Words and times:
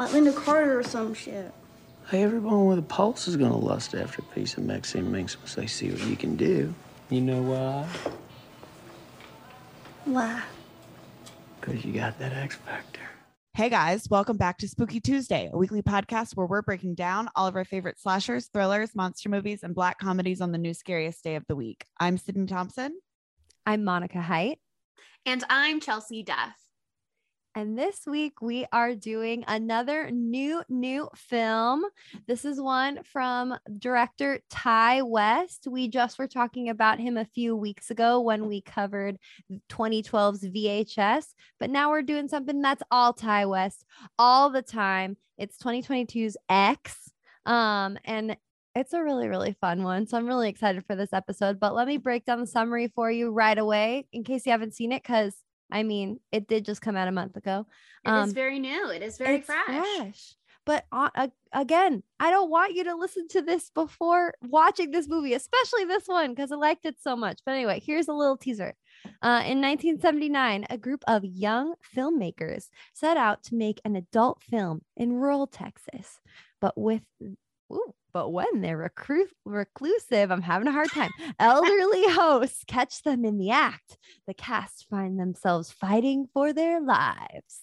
Like 0.00 0.12
Lynda 0.12 0.34
Carter 0.34 0.78
or 0.78 0.82
some 0.82 1.12
shit. 1.12 1.52
Hey, 2.08 2.22
everyone 2.22 2.64
with 2.64 2.78
a 2.78 2.82
pulse 2.82 3.28
is 3.28 3.36
gonna 3.36 3.58
lust 3.58 3.94
after 3.94 4.22
a 4.22 4.34
piece 4.34 4.56
of 4.56 4.64
Maxine 4.64 5.12
Minx 5.12 5.36
once 5.36 5.54
they 5.56 5.66
see 5.66 5.90
what 5.90 6.02
you 6.06 6.16
can 6.16 6.36
do. 6.36 6.74
You 7.10 7.20
know 7.20 7.42
why? 7.42 7.86
Why? 10.10 10.42
Because 11.60 11.84
you 11.84 11.92
got 11.92 12.18
that 12.18 12.32
X 12.32 12.56
Factor. 12.56 13.00
Hey 13.54 13.68
guys, 13.68 14.08
welcome 14.10 14.36
back 14.36 14.58
to 14.58 14.66
Spooky 14.66 14.98
Tuesday, 14.98 15.48
a 15.52 15.56
weekly 15.56 15.82
podcast 15.82 16.34
where 16.34 16.46
we're 16.48 16.62
breaking 16.62 16.96
down 16.96 17.28
all 17.36 17.46
of 17.46 17.54
our 17.54 17.64
favorite 17.64 17.96
slashers, 17.96 18.48
thrillers, 18.48 18.92
monster 18.96 19.28
movies, 19.28 19.62
and 19.62 19.72
black 19.72 20.00
comedies 20.00 20.40
on 20.40 20.50
the 20.50 20.58
new 20.58 20.74
scariest 20.74 21.22
day 21.22 21.36
of 21.36 21.44
the 21.46 21.54
week. 21.54 21.84
I'm 22.00 22.18
Sydney 22.18 22.46
Thompson. 22.46 22.98
I'm 23.64 23.84
Monica 23.84 24.20
Height. 24.20 24.58
And 25.26 25.44
I'm 25.48 25.78
Chelsea 25.78 26.24
Duff. 26.24 26.56
And 27.56 27.76
this 27.76 28.02
week 28.06 28.40
we 28.40 28.64
are 28.72 28.94
doing 28.94 29.44
another 29.48 30.08
new, 30.12 30.62
new 30.68 31.08
film. 31.16 31.84
This 32.28 32.44
is 32.44 32.60
one 32.60 33.02
from 33.02 33.56
director 33.78 34.40
Ti 34.50 35.02
West. 35.02 35.66
We 35.68 35.88
just 35.88 36.16
were 36.16 36.28
talking 36.28 36.68
about 36.68 37.00
him 37.00 37.16
a 37.16 37.24
few 37.24 37.56
weeks 37.56 37.90
ago 37.90 38.20
when 38.20 38.46
we 38.46 38.60
covered 38.60 39.18
2012's 39.68 40.44
VHS, 40.44 41.34
but 41.58 41.70
now 41.70 41.90
we're 41.90 42.02
doing 42.02 42.28
something 42.28 42.62
that's 42.62 42.84
all 42.90 43.12
Ti 43.12 43.46
West 43.46 43.84
all 44.16 44.50
the 44.50 44.62
time. 44.62 45.16
It's 45.36 45.58
2022's 45.58 46.36
X. 46.48 47.10
Um, 47.46 47.98
and 48.04 48.36
it's 48.76 48.92
a 48.92 49.02
really, 49.02 49.26
really 49.26 49.56
fun 49.60 49.82
one. 49.82 50.06
So 50.06 50.16
I'm 50.16 50.26
really 50.28 50.48
excited 50.48 50.84
for 50.86 50.94
this 50.94 51.12
episode. 51.12 51.58
But 51.58 51.74
let 51.74 51.88
me 51.88 51.96
break 51.96 52.24
down 52.24 52.40
the 52.40 52.46
summary 52.46 52.92
for 52.94 53.10
you 53.10 53.32
right 53.32 53.58
away 53.58 54.06
in 54.12 54.22
case 54.22 54.46
you 54.46 54.52
haven't 54.52 54.74
seen 54.74 54.92
it, 54.92 55.02
because 55.02 55.34
I 55.72 55.82
mean, 55.82 56.20
it 56.32 56.48
did 56.48 56.64
just 56.64 56.82
come 56.82 56.96
out 56.96 57.08
a 57.08 57.12
month 57.12 57.36
ago. 57.36 57.66
It 58.04 58.10
is 58.10 58.28
Um, 58.28 58.34
very 58.34 58.58
new. 58.58 58.90
It 58.90 59.02
is 59.02 59.18
very 59.18 59.36
it's 59.36 59.46
fresh. 59.46 60.34
But 60.66 60.84
uh, 60.92 61.28
again, 61.52 62.02
I 62.20 62.30
don't 62.30 62.50
want 62.50 62.74
you 62.74 62.84
to 62.84 62.94
listen 62.94 63.26
to 63.28 63.42
this 63.42 63.70
before 63.70 64.34
watching 64.42 64.90
this 64.90 65.08
movie, 65.08 65.32
especially 65.34 65.84
this 65.84 66.06
one, 66.06 66.30
because 66.30 66.52
I 66.52 66.56
liked 66.56 66.84
it 66.84 67.00
so 67.00 67.16
much. 67.16 67.40
But 67.44 67.54
anyway, 67.54 67.82
here's 67.84 68.08
a 68.08 68.12
little 68.12 68.36
teaser. 68.36 68.74
Uh, 69.22 69.42
in 69.46 69.60
1979, 69.62 70.66
a 70.68 70.76
group 70.76 71.02
of 71.08 71.24
young 71.24 71.74
filmmakers 71.96 72.68
set 72.92 73.16
out 73.16 73.42
to 73.44 73.54
make 73.54 73.80
an 73.84 73.96
adult 73.96 74.42
film 74.42 74.82
in 74.96 75.14
rural 75.14 75.46
Texas, 75.46 76.20
but 76.60 76.76
with 76.76 77.02
ooh, 77.72 77.94
but 78.12 78.30
when 78.30 78.60
their 78.60 78.76
recru- 78.78 79.24
reclusive, 79.44 80.30
I'm 80.30 80.42
having 80.42 80.68
a 80.68 80.72
hard 80.72 80.90
time, 80.90 81.10
elderly 81.38 82.04
hosts 82.12 82.64
catch 82.66 83.02
them 83.02 83.24
in 83.24 83.38
the 83.38 83.50
act, 83.50 83.98
the 84.26 84.34
cast 84.34 84.86
find 84.90 85.18
themselves 85.18 85.70
fighting 85.70 86.26
for 86.32 86.52
their 86.52 86.80
lives. 86.80 87.60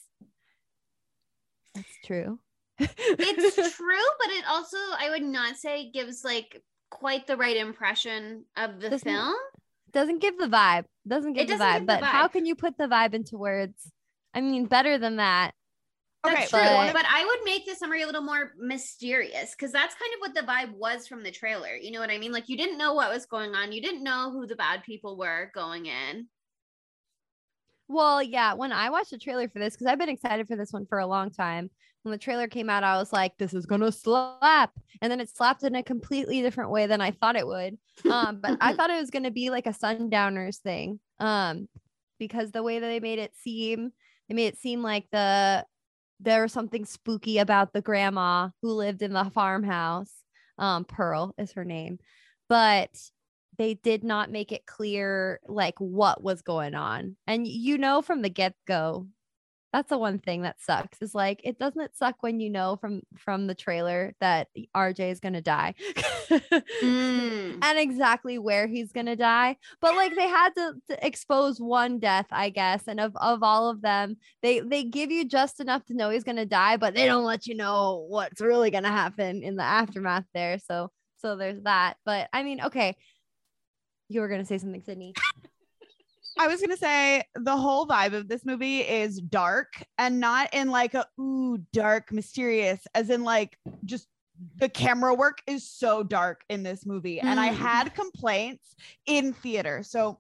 That's 1.76 1.98
true. 2.06 2.40
It's 2.80 3.56
true, 3.76 3.96
but 4.20 4.30
it 4.32 4.46
also, 4.48 4.78
I 5.00 5.10
would 5.12 5.24
not 5.24 5.58
say, 5.58 5.92
gives 5.92 6.24
like 6.24 6.62
quite 6.90 7.28
the 7.28 7.38
right 7.38 7.58
impression 7.58 8.46
of 8.56 8.80
the 8.80 8.90
Doesn't- 8.90 9.12
film. 9.12 9.36
doesn't 9.92 10.22
give 10.22 10.38
the 10.38 10.48
vibe. 10.48 10.86
Doesn't 11.08 11.34
give 11.34 11.48
the 11.48 11.54
doesn't 11.54 11.66
vibe. 11.68 11.74
give 11.80 11.88
the 11.88 11.94
but 12.02 12.04
how 12.04 12.28
can 12.28 12.46
you 12.46 12.56
put 12.56 12.78
the 12.78 12.88
vibe 12.88 13.14
into 13.14 13.38
words? 13.38 13.92
I 14.34 14.42
mean, 14.42 14.66
better 14.66 14.98
than 14.98 15.18
that. 15.18 15.52
That's 16.24 16.50
true. 16.50 16.60
but- 16.60 16.94
But 16.94 17.06
I 17.08 17.24
would 17.26 17.40
make 17.46 17.66
the 17.66 17.76
summary 17.76 18.02
a 18.02 18.06
little 18.06 18.22
more 18.22 18.54
mysterious 18.58 19.52
because 19.52 19.72
that's 19.72 19.96
kind 19.96 20.12
of 20.16 20.20
what 20.20 20.34
the 20.36 20.42
vibe 20.52 20.74
was 20.78 21.08
from 21.08 21.24
the 21.24 21.32
trailer. 21.32 21.76
You 21.76 21.92
know 21.92 22.00
what 22.00 22.10
I 22.10 22.18
mean? 22.18 22.32
Like 22.32 22.50
you 22.50 22.58
didn't 22.58 22.78
know 22.78 22.94
what 22.94 23.10
was 23.14 23.26
going 23.26 23.54
on. 23.56 23.72
You 23.72 23.82
didn't 23.82 24.04
know 24.04 24.32
who 24.32 24.46
the 24.48 24.56
bad 24.56 24.84
people 24.84 25.18
were 25.18 25.52
going 25.54 25.86
in. 25.86 26.28
Well, 27.88 28.22
yeah. 28.22 28.54
When 28.54 28.72
I 28.72 28.90
watched 28.90 29.12
the 29.12 29.18
trailer 29.18 29.48
for 29.48 29.60
this, 29.60 29.74
because 29.74 29.88
I've 29.88 30.00
been 30.00 30.10
excited 30.10 30.48
for 30.48 30.56
this 30.58 30.74
one 30.74 30.86
for 30.86 31.00
a 31.00 31.08
long 31.08 31.32
time. 31.32 31.70
When 32.04 32.12
the 32.12 32.18
trailer 32.18 32.48
came 32.48 32.70
out, 32.70 32.84
I 32.84 32.98
was 32.98 33.12
like, 33.12 33.38
"This 33.38 33.54
is 33.54 33.66
gonna 33.66 33.92
slap," 33.92 34.72
and 35.02 35.12
then 35.12 35.20
it 35.20 35.30
slapped 35.36 35.64
in 35.64 35.76
a 35.76 35.84
completely 35.84 36.42
different 36.42 36.72
way 36.72 36.86
than 36.88 37.02
I 37.02 37.12
thought 37.12 37.36
it 37.36 37.48
would. 37.48 37.78
Um, 38.10 38.40
but 38.40 38.58
I 38.62 38.74
thought 38.76 38.90
it 38.90 39.00
was 39.00 39.10
gonna 39.10 39.32
be 39.32 39.50
like 39.50 39.68
a 39.68 39.74
Sundowners 39.74 40.58
thing. 40.60 41.00
Um, 41.20 41.68
because 42.20 42.52
the 42.52 42.64
way 42.64 42.80
that 42.80 42.88
they 42.88 43.00
made 43.00 43.20
it 43.20 43.36
seem, 43.38 43.92
they 44.30 44.36
made 44.36 44.48
it 44.48 44.58
seem 44.58 44.82
like 44.84 45.08
the 45.12 45.66
there 46.20 46.42
was 46.42 46.54
something 46.54 46.86
spooky 46.86 47.38
about 47.38 47.74
the 47.74 47.82
grandma 47.82 48.50
who 48.62 48.72
lived 48.72 49.02
in 49.02 49.14
the 49.14 49.30
farmhouse. 49.34 50.12
Um, 50.58 50.86
Pearl 50.86 51.36
is 51.38 51.52
her 51.54 51.66
name, 51.66 52.00
but 52.50 52.90
they 53.58 53.76
did 53.76 54.04
not 54.04 54.32
make 54.32 54.52
it 54.52 54.66
clear 54.66 55.40
like 55.48 55.76
what 55.80 56.24
was 56.24 56.42
going 56.42 56.76
on. 56.76 57.16
And 57.28 57.48
you 57.48 57.78
know 57.78 58.02
from 58.02 58.22
the 58.22 58.30
get-go, 58.30 59.08
that's 59.74 59.90
the 59.90 59.98
one 59.98 60.20
thing 60.20 60.44
that 60.44 60.62
sucks 60.62 61.02
is 61.02 61.14
like 61.14 61.42
it 61.44 61.60
doesn't 61.60 61.82
it 61.82 61.96
suck 61.96 62.16
when 62.22 62.40
you 62.40 62.50
know 62.50 62.78
from 62.78 63.02
from 63.18 63.48
the 63.48 63.56
trailer 63.56 64.14
that 64.22 64.48
RJ 64.76 65.12
is 65.12 65.20
gonna 65.20 65.42
die. 65.42 65.74
Mm. 66.84 67.60
and 67.64 67.80
exactly 67.80 68.38
where 68.38 68.68
he's 68.68 68.92
gonna 68.92 69.16
die. 69.16 69.56
But 69.80 69.96
like 69.96 70.14
they 70.16 70.28
had 70.28 70.50
to, 70.56 70.74
to 70.90 71.06
expose 71.06 71.60
one 71.60 72.00
death, 72.00 72.26
I 72.32 72.50
guess, 72.50 72.84
and 72.88 73.00
of 73.00 73.16
of 73.16 73.44
all 73.44 73.70
of 73.70 73.82
them, 73.82 74.18
they 74.42 74.60
they 74.60 74.84
give 74.84 75.10
you 75.10 75.26
just 75.26 75.60
enough 75.62 75.86
to 75.86 75.94
know 75.94 76.10
he's 76.10 76.26
gonna 76.26 76.46
die, 76.46 76.76
but 76.78 76.94
they 76.94 77.06
don't 77.06 77.24
let 77.24 77.48
you 77.48 77.56
know 77.56 78.06
what's 78.10 78.42
really 78.42 78.72
gonna 78.72 78.90
happen 78.92 79.42
in 79.42 79.56
the 79.56 79.64
aftermath 79.64 80.26
there. 80.34 80.60
So 80.60 80.92
so 81.18 81.36
there's 81.38 81.62
that. 81.64 81.96
But 82.06 82.28
I 82.34 82.44
mean, 82.44 82.62
okay, 82.62 82.98
you 84.10 84.22
were 84.22 84.28
gonna 84.28 84.46
say 84.46 84.58
something, 84.58 84.84
Sydney. 84.84 85.14
I 86.40 86.48
was 86.48 86.62
gonna 86.62 86.78
say 86.78 87.24
the 87.36 87.56
whole 87.56 87.88
vibe 87.88 88.14
of 88.14 88.28
this 88.28 88.46
movie 88.46 88.82
is 88.82 89.20
dark 89.20 89.74
and 89.98 90.20
not 90.20 90.54
in 90.54 90.70
like 90.70 90.94
a 90.94 91.06
ooh 91.20 91.58
dark 91.74 92.12
mysterious, 92.12 92.86
as 92.96 93.10
in 93.10 93.24
like 93.24 93.58
just 93.86 94.08
the 94.58 94.70
camera 94.70 95.14
work 95.14 95.42
is 95.48 95.68
so 95.68 96.04
dark 96.04 96.44
in 96.50 96.62
this 96.64 96.86
movie. 96.86 97.20
And 97.20 97.40
I 97.40 97.50
Mm. 97.50 97.56
had 97.56 97.96
complaints 97.96 98.76
in 99.08 99.34
theater. 99.34 99.82
So 99.84 100.20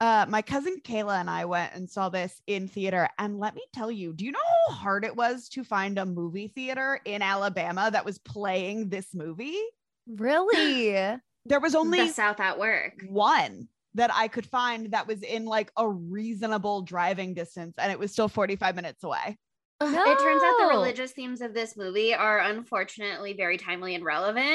uh, 0.00 0.26
my 0.28 0.40
cousin 0.42 0.76
Kayla 0.82 1.20
and 1.20 1.28
I 1.28 1.44
went 1.44 1.74
and 1.74 1.88
saw 1.88 2.08
this 2.08 2.40
in 2.46 2.68
theater. 2.68 3.08
And 3.18 3.38
let 3.38 3.54
me 3.54 3.62
tell 3.74 3.90
you, 3.90 4.12
do 4.14 4.24
you 4.24 4.32
know 4.32 4.38
how 4.68 4.74
hard 4.74 5.04
it 5.04 5.14
was 5.14 5.48
to 5.50 5.64
find 5.64 5.98
a 5.98 6.06
movie 6.06 6.48
theater 6.48 7.00
in 7.04 7.20
Alabama 7.22 7.90
that 7.90 8.04
was 8.04 8.18
playing 8.18 8.88
this 8.88 9.14
movie? 9.14 9.60
Really? 10.06 11.16
There 11.46 11.60
was 11.60 11.74
only 11.74 12.06
the 12.08 12.12
South 12.12 12.40
at 12.40 12.58
work. 12.58 12.94
one 13.08 13.68
that 13.94 14.10
I 14.14 14.28
could 14.28 14.46
find 14.46 14.92
that 14.92 15.06
was 15.06 15.22
in 15.22 15.44
like 15.44 15.70
a 15.76 15.88
reasonable 15.88 16.82
driving 16.82 17.34
distance 17.34 17.74
and 17.78 17.90
it 17.90 17.98
was 17.98 18.12
still 18.12 18.28
45 18.28 18.76
minutes 18.76 19.02
away. 19.02 19.38
Ugh, 19.80 19.94
It 19.94 20.18
turns 20.20 20.42
out 20.42 20.58
the 20.58 20.66
religious 20.68 21.12
themes 21.12 21.40
of 21.40 21.54
this 21.54 21.76
movie 21.76 22.14
are 22.14 22.38
unfortunately 22.38 23.32
very 23.32 23.56
timely 23.56 23.94
and 23.94 24.04
relevant. 24.04 24.52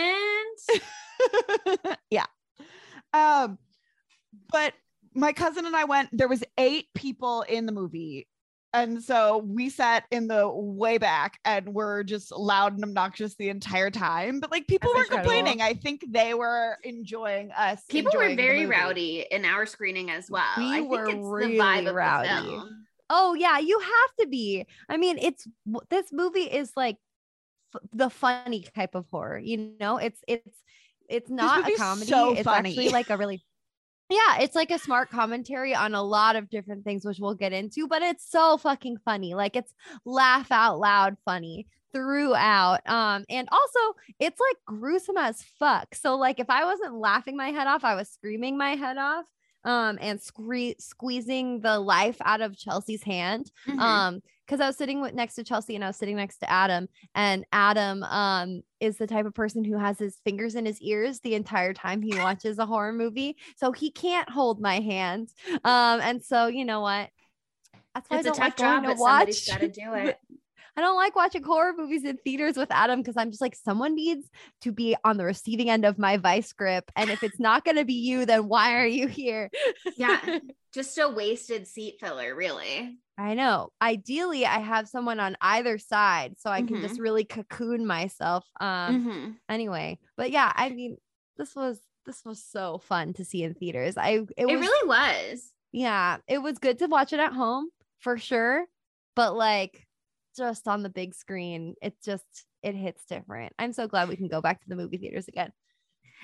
yeah. 2.09 2.25
Um 3.13 3.57
but 4.51 4.73
my 5.13 5.33
cousin 5.33 5.65
and 5.65 5.75
I 5.75 5.85
went 5.85 6.09
there 6.11 6.27
was 6.27 6.43
8 6.57 6.85
people 6.93 7.41
in 7.41 7.65
the 7.65 7.71
movie 7.71 8.27
and 8.75 9.03
so 9.03 9.37
we 9.45 9.69
sat 9.69 10.03
in 10.11 10.27
the 10.27 10.47
way 10.47 10.97
back 10.97 11.39
and 11.45 11.73
were 11.73 12.03
just 12.03 12.31
loud 12.31 12.73
and 12.73 12.83
obnoxious 12.83 13.35
the 13.35 13.49
entire 13.49 13.89
time 13.89 14.39
but 14.39 14.51
like 14.51 14.67
people 14.67 14.91
were 14.93 15.01
incredible. 15.01 15.31
complaining 15.31 15.61
I 15.61 15.73
think 15.73 16.03
they 16.09 16.33
were 16.33 16.77
enjoying 16.83 17.51
us 17.51 17.83
People 17.89 18.11
were 18.15 18.23
enjoying 18.23 18.35
the 18.37 18.43
very 18.43 18.65
rowdy 18.65 19.25
in 19.31 19.45
our 19.45 19.65
screening 19.65 20.11
as 20.11 20.29
well. 20.29 20.43
We 20.57 20.65
I 20.71 20.75
think 20.79 20.91
were 20.91 21.05
it's 21.09 21.17
really 21.21 21.57
the 21.57 21.63
vibe 21.63 21.89
of 21.89 21.95
rowdy. 21.95 22.27
the 22.29 22.35
film. 22.51 22.85
Oh 23.09 23.33
yeah, 23.35 23.59
you 23.59 23.79
have 23.79 24.15
to 24.21 24.27
be. 24.27 24.65
I 24.89 24.97
mean, 24.97 25.17
it's 25.19 25.47
this 25.89 26.11
movie 26.11 26.41
is 26.41 26.71
like 26.75 26.97
f- 27.75 27.81
the 27.93 28.09
funny 28.09 28.65
type 28.75 28.95
of 28.95 29.05
horror. 29.11 29.37
You 29.37 29.73
know, 29.79 29.97
it's 29.97 30.19
it's 30.27 30.57
it's 31.07 31.29
not 31.29 31.69
a 31.69 31.75
comedy. 31.75 32.07
so 32.07 32.33
it's 32.33 32.41
funny. 32.43 32.69
actually 32.69 32.89
like 32.89 33.09
a 33.11 33.17
really 33.17 33.43
yeah, 34.09 34.37
it's 34.39 34.55
like 34.55 34.71
a 34.71 34.79
smart 34.79 35.09
commentary 35.09 35.73
on 35.73 35.93
a 35.95 36.03
lot 36.03 36.35
of 36.35 36.49
different 36.49 36.83
things, 36.83 37.05
which 37.05 37.19
we'll 37.19 37.33
get 37.35 37.53
into. 37.53 37.87
But 37.87 38.01
it's 38.01 38.29
so 38.29 38.57
fucking 38.57 38.97
funny. 39.05 39.33
Like 39.33 39.55
it's 39.55 39.73
laugh 40.05 40.51
out 40.51 40.79
loud 40.79 41.17
funny 41.25 41.67
throughout. 41.93 42.81
Um, 42.87 43.25
and 43.29 43.47
also 43.51 43.79
it's 44.19 44.39
like 44.39 44.57
gruesome 44.79 45.17
as 45.17 45.41
fuck. 45.59 45.95
So 45.95 46.15
like 46.17 46.39
if 46.39 46.49
I 46.49 46.65
wasn't 46.65 46.95
laughing 46.99 47.35
my 47.37 47.49
head 47.49 47.67
off, 47.67 47.83
I 47.83 47.95
was 47.95 48.09
screaming 48.09 48.57
my 48.57 48.71
head 48.75 48.97
off. 48.97 49.25
Um, 49.63 49.97
and 49.99 50.21
scree- 50.21 50.75
squeezing 50.77 51.61
the 51.61 51.79
life 51.79 52.17
out 52.23 52.41
of 52.41 52.55
Chelsea's 52.55 53.01
hand 53.01 53.51
Mhm. 53.67 53.79
um 53.79 54.21
because 54.45 54.59
I 54.61 54.67
was 54.67 54.77
sitting 54.77 55.01
with, 55.01 55.13
next 55.13 55.35
to 55.35 55.43
Chelsea 55.43 55.75
and 55.75 55.83
I 55.83 55.87
was 55.87 55.97
sitting 55.97 56.15
next 56.15 56.37
to 56.39 56.49
Adam, 56.51 56.87
and 57.15 57.45
Adam 57.51 58.03
um 58.03 58.61
is 58.79 58.97
the 58.97 59.07
type 59.07 59.25
of 59.25 59.33
person 59.33 59.63
who 59.63 59.77
has 59.77 59.97
his 59.97 60.17
fingers 60.23 60.55
in 60.55 60.65
his 60.65 60.79
ears 60.81 61.19
the 61.21 61.35
entire 61.35 61.73
time 61.73 62.01
he 62.01 62.15
watches 62.19 62.59
a 62.59 62.65
horror 62.65 62.93
movie, 62.93 63.37
so 63.57 63.71
he 63.71 63.91
can't 63.91 64.29
hold 64.29 64.61
my 64.61 64.79
hand. 64.79 65.29
Um, 65.63 65.99
and 66.01 66.23
so 66.23 66.47
you 66.47 66.65
know 66.65 66.81
what? 66.81 67.09
That's 67.93 68.09
why 68.09 68.17
It's 68.19 68.27
I 68.27 68.29
a 68.29 68.33
don't 68.33 68.35
tough 68.35 68.43
like 68.45 68.57
job, 68.57 68.83
to 68.83 68.89
but 68.89 68.97
somebody's 68.97 69.47
watch. 69.47 69.59
got 69.59 69.59
to 69.61 69.69
do 69.71 69.93
it. 69.93 70.17
I 70.77 70.81
don't 70.81 70.95
like 70.97 71.15
watching 71.15 71.43
horror 71.43 71.73
movies 71.77 72.03
in 72.03 72.17
theaters 72.17 72.57
with 72.57 72.69
Adam 72.71 72.99
because 73.01 73.15
I'm 73.17 73.31
just 73.31 73.41
like, 73.41 73.55
someone 73.55 73.95
needs 73.95 74.27
to 74.61 74.71
be 74.71 74.95
on 75.03 75.17
the 75.17 75.25
receiving 75.25 75.69
end 75.69 75.85
of 75.85 75.97
my 75.97 76.17
vice 76.17 76.51
grip. 76.53 76.91
And 76.95 77.09
if 77.09 77.23
it's 77.23 77.39
not 77.39 77.63
going 77.63 77.77
to 77.77 77.85
be 77.85 77.93
you, 77.93 78.25
then 78.25 78.47
why 78.47 78.75
are 78.75 78.85
you 78.85 79.07
here? 79.07 79.49
Yeah, 79.97 80.19
just 80.73 80.97
a 80.97 81.07
wasted 81.07 81.67
seat 81.67 81.95
filler, 81.99 82.35
really. 82.35 82.97
I 83.17 83.33
know. 83.33 83.69
Ideally, 83.81 84.45
I 84.45 84.59
have 84.59 84.89
someone 84.89 85.21
on 85.21 85.37
either 85.39 85.77
side 85.77 86.35
so 86.37 86.49
I 86.49 86.61
can 86.63 86.77
Mhm. 86.77 86.81
just 86.81 86.99
really 86.99 87.23
cocoon 87.23 87.85
myself. 87.87 88.45
Um, 88.59 89.05
Mhm. 89.07 89.35
anyway, 89.47 89.99
but 90.17 90.31
yeah, 90.31 90.51
I 90.53 90.69
mean, 90.69 90.97
this 91.37 91.55
was 91.55 91.79
this 92.05 92.23
was 92.25 92.43
so 92.43 92.77
fun 92.77 93.13
to 93.13 93.23
see 93.25 93.41
in 93.43 93.53
theaters. 93.55 93.97
I 93.97 94.09
it, 94.11 94.27
It 94.37 94.45
was 94.47 94.59
really 94.59 94.87
was. 94.87 95.51
yeah, 95.71 96.17
it 96.27 96.39
was 96.39 96.59
good 96.59 96.79
to 96.79 96.87
watch 96.87 97.13
it 97.13 97.19
at 97.19 97.31
home 97.33 97.69
for 97.99 98.17
sure, 98.17 98.65
but 99.15 99.33
like 99.35 99.84
just 100.35 100.67
on 100.67 100.83
the 100.83 100.89
big 100.89 101.13
screen, 101.13 101.75
it 101.81 101.95
just 102.03 102.45
it 102.63 102.75
hits 102.75 103.05
different. 103.05 103.53
I'm 103.59 103.73
so 103.73 103.87
glad 103.87 104.09
we 104.09 104.15
can 104.15 104.27
go 104.27 104.41
back 104.41 104.61
to 104.61 104.69
the 104.69 104.75
movie 104.75 104.97
theaters 104.97 105.27
again. 105.27 105.51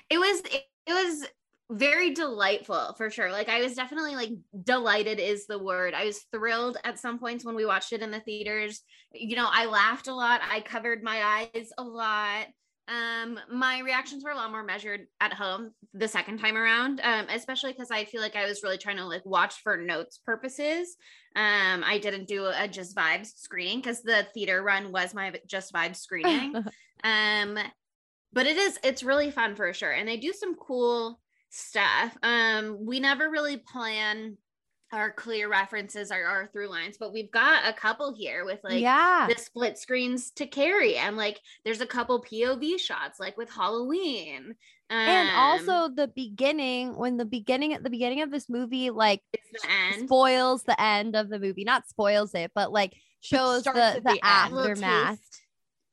It 0.10 0.18
was 0.18 0.42
it, 0.42 0.64
it 0.88 0.94
was 0.94 1.28
very 1.72 2.14
delightful 2.14 2.94
for 2.98 3.10
sure. 3.10 3.32
Like 3.32 3.48
I 3.48 3.62
was 3.62 3.76
definitely 3.76 4.16
like 4.16 4.32
delighted 4.64 5.20
is 5.20 5.48
the 5.48 5.60
word. 5.60 5.94
I 5.94 6.06
was 6.06 6.20
thrilled 6.34 6.78
at 6.84 7.00
some 7.00 7.18
points 7.18 7.46
when 7.46 7.56
we 7.56 7.66
watched 7.66 7.94
it 7.94 8.02
in 8.02 8.12
the 8.12 8.20
theaters. 8.20 8.82
You 9.14 9.36
know, 9.36 9.48
I 9.50 9.66
laughed 9.66 10.08
a 10.08 10.14
lot. 10.14 10.42
I 10.44 10.62
covered 10.62 11.02
my 11.02 11.48
eyes 11.56 11.72
a 11.78 11.84
lot. 11.84 12.48
Um, 12.92 13.40
my 13.50 13.80
reactions 13.80 14.24
were 14.24 14.32
a 14.32 14.36
lot 14.36 14.52
more 14.52 14.64
measured 14.64 15.08
at 15.22 15.34
home 15.34 15.72
the 15.94 16.08
second 16.08 16.40
time 16.40 16.58
around, 16.58 17.00
um, 17.04 17.28
especially 17.30 17.72
because 17.72 17.90
I 17.90 18.04
feel 18.04 18.20
like 18.20 18.36
I 18.36 18.46
was 18.46 18.64
really 18.64 18.78
trying 18.78 18.98
to 18.98 19.06
like 19.06 19.26
watch 19.26 19.62
for 19.64 19.78
notes 19.78 20.18
purposes. 20.18 20.98
Um, 21.36 21.84
I 21.86 22.00
didn't 22.02 22.28
do 22.28 22.48
a 22.48 22.68
just 22.68 22.96
vibes 22.96 23.38
screening 23.38 23.80
because 23.80 24.02
the 24.02 24.28
theater 24.34 24.62
run 24.62 24.92
was 24.92 25.14
my 25.14 25.34
just 25.48 25.72
vibes 25.72 25.98
screening. 25.98 26.54
um, 27.06 27.58
but 28.34 28.46
it 28.46 28.58
is 28.58 28.78
it's 28.84 29.04
really 29.04 29.32
fun 29.32 29.56
for 29.56 29.72
sure, 29.74 29.92
and 29.92 30.08
they 30.08 30.18
do 30.18 30.34
some 30.34 30.56
cool 30.56 31.20
stuff. 31.50 32.18
Um, 32.24 32.78
we 32.86 33.00
never 33.00 33.30
really 33.30 33.58
plan 33.58 34.38
our 34.92 35.12
clear 35.12 35.50
references 35.50 36.12
or 36.12 36.26
our 36.26 36.50
through 36.52 36.70
lines, 36.70 36.98
but 36.98 37.14
we've 37.14 37.32
got 37.32 37.68
a 37.68 37.74
couple 37.74 38.14
here 38.14 38.46
with 38.46 38.60
like 38.64 38.82
yeah. 38.82 39.28
the 39.30 39.40
split 39.40 39.78
screens 39.78 40.32
to 40.32 40.46
carry 40.46 40.98
and 40.98 41.16
like 41.18 41.40
there's 41.64 41.82
a 41.82 41.86
couple 41.86 42.22
POV 42.24 42.80
shots 42.80 43.20
like 43.20 43.38
with 43.38 43.50
Halloween. 43.50 44.56
and 44.90 45.30
Um, 45.30 45.36
also 45.36 45.94
the 45.94 46.08
beginning 46.08 46.98
when 46.98 47.18
the 47.18 47.26
beginning 47.26 47.74
at 47.74 47.84
the 47.84 47.90
beginning 47.90 48.22
of 48.22 48.32
this 48.32 48.50
movie 48.50 48.90
like 48.90 49.22
it's 49.32 49.64
the 49.64 49.72
end. 49.72 50.08
spoils 50.08 50.64
the 50.64 50.80
end 50.82 51.16
of 51.16 51.30
the 51.30 51.40
movie 51.40 51.64
not 51.64 51.88
spoils 51.88 52.36
it 52.36 52.52
but 52.54 52.72
like 52.74 52.94
shows 53.22 53.62
starts 53.62 53.96
the 53.96 54.02
the, 54.02 54.14
the 54.14 54.20
aftermath. 54.24 55.20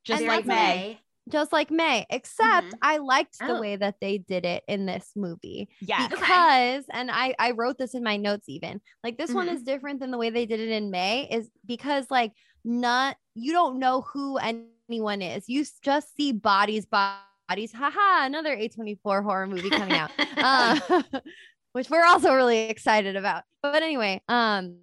Just 0.04 0.20
And 0.20 0.28
like 0.28 0.46
May. 0.46 1.00
Just 1.28 1.52
like 1.52 1.70
may 1.70 2.06
except 2.10 2.68
Mhm. 2.68 2.78
i 2.82 2.96
liked 2.98 3.38
the 3.38 3.56
Oh. 3.56 3.60
way 3.60 3.76
that 3.76 3.96
they 4.00 4.18
did 4.18 4.44
it 4.44 4.64
in 4.68 4.86
this 4.86 5.12
movie 5.16 5.68
Yeah. 5.80 6.06
Okay. 6.06 6.16
because 6.16 6.84
and 6.92 7.10
i 7.10 7.34
i 7.38 7.50
wrote 7.52 7.78
this 7.78 7.94
in 7.94 8.02
my 8.02 8.16
notes 8.16 8.48
even 8.48 8.80
like 9.04 9.18
this 9.18 9.32
one 9.32 9.48
Mhm. 9.48 9.54
is 9.54 9.62
different 9.62 10.00
than 10.00 10.10
the 10.10 10.18
way 10.18 10.30
they 10.30 10.46
did 10.46 10.60
it 10.60 10.70
in 10.70 10.90
may 10.90 11.28
is 11.30 11.50
because 11.66 12.10
like 12.10 12.32
not 12.64 13.16
you 13.34 13.52
don't 13.52 13.78
know 13.78 14.02
who 14.02 14.38
anyone 14.38 15.22
is 15.22 15.48
you 15.48 15.64
just 15.82 16.14
see 16.16 16.32
bodies 16.32 16.86
bodies 16.86 17.72
haha 17.72 18.26
another 18.26 18.56
a24 18.56 19.22
horror 19.22 19.46
movie 19.46 19.70
coming 19.70 19.94
out 19.94 20.10
uh, 20.38 20.78
which 21.72 21.88
we're 21.90 22.04
also 22.04 22.34
really 22.34 22.58
excited 22.70 23.14
about. 23.14 23.44
But 23.62 23.82
anyway, 23.82 24.22
um, 24.28 24.78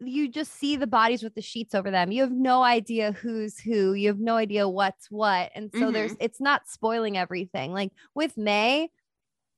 you 0.00 0.28
just 0.28 0.52
see 0.52 0.76
the 0.76 0.86
bodies 0.86 1.22
with 1.22 1.34
the 1.34 1.42
sheets 1.42 1.74
over 1.74 1.90
them. 1.90 2.12
You 2.12 2.22
have 2.22 2.32
no 2.32 2.62
idea 2.62 3.12
who's 3.12 3.58
who. 3.58 3.94
You 3.94 4.08
have 4.08 4.18
no 4.18 4.36
idea 4.36 4.68
what's 4.68 5.10
what, 5.10 5.50
and 5.54 5.70
so 5.72 5.90
there's 5.90 6.12
it's 6.20 6.40
not 6.40 6.68
spoiling 6.68 7.16
everything. 7.16 7.72
Like 7.72 7.92
with 8.14 8.36
May, 8.36 8.90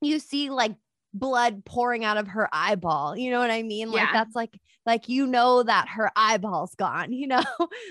you 0.01 0.19
see 0.19 0.51
like 0.51 0.77
blood 1.15 1.65
pouring 1.65 2.05
out 2.05 2.17
of 2.19 2.29
her 2.29 2.49
eyeball. 2.53 3.17
You 3.17 3.31
know 3.31 3.41
what 3.41 3.51
I 3.51 3.63
mean? 3.63 3.91
Like 3.91 4.03
Yeah. 4.09 4.13
that's 4.13 4.37
like 4.37 4.59
like 4.87 5.09
you 5.09 5.27
know 5.27 5.63
that 5.65 5.89
her 5.89 6.11
eyeball's 6.17 6.75
gone. 6.77 7.13
You 7.19 7.27
know, 7.27 7.43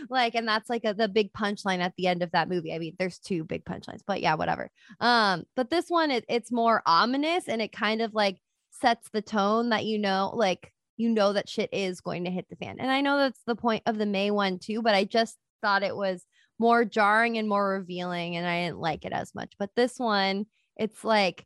like 0.09 0.35
and 0.35 0.47
that's 0.47 0.69
like 0.69 0.85
a, 0.85 0.93
the 0.93 1.09
big 1.09 1.33
punchline 1.33 1.79
at 1.79 1.93
the 1.97 2.07
end 2.07 2.23
of 2.23 2.31
that 2.31 2.47
movie. 2.49 2.73
I 2.73 2.79
mean, 2.79 2.95
there's 2.97 3.19
two 3.19 3.43
big 3.43 3.65
punchlines, 3.65 4.01
but 4.07 4.21
yeah, 4.21 4.35
whatever. 4.35 4.69
Um, 5.01 5.43
but 5.55 5.69
this 5.69 5.89
one 5.89 6.11
it, 6.11 6.23
it's 6.29 6.51
more 6.51 6.81
ominous 6.85 7.49
and 7.49 7.61
it 7.61 7.71
kind 7.73 8.01
of 8.01 8.13
like 8.13 8.37
sets 8.71 9.09
the 9.09 9.21
tone 9.21 9.69
that 9.69 9.85
you 9.85 9.99
know, 9.99 10.31
like 10.33 10.71
you 10.97 11.09
know 11.09 11.33
that 11.33 11.47
shit 11.49 11.69
is 11.71 12.01
going 12.01 12.25
to 12.25 12.31
hit 12.31 12.47
the 12.49 12.55
fan. 12.55 12.77
And 12.79 12.91
I 12.91 13.01
know 13.01 13.17
that's 13.17 13.41
the 13.45 13.55
point 13.55 13.83
of 13.85 13.97
the 13.97 14.05
May 14.05 14.31
one 14.31 14.59
too, 14.59 14.81
but 14.81 14.95
I 14.95 15.03
just 15.05 15.37
thought 15.61 15.83
it 15.83 15.95
was 15.95 16.25
more 16.59 16.83
jarring 16.85 17.37
and 17.37 17.47
more 17.47 17.69
revealing 17.69 18.35
and 18.35 18.47
I 18.47 18.65
didn't 18.65 18.79
like 18.79 19.05
it 19.05 19.13
as 19.13 19.33
much. 19.35 19.53
But 19.59 19.69
this 19.75 19.99
one, 19.99 20.47
it's 20.75 21.03
like 21.03 21.45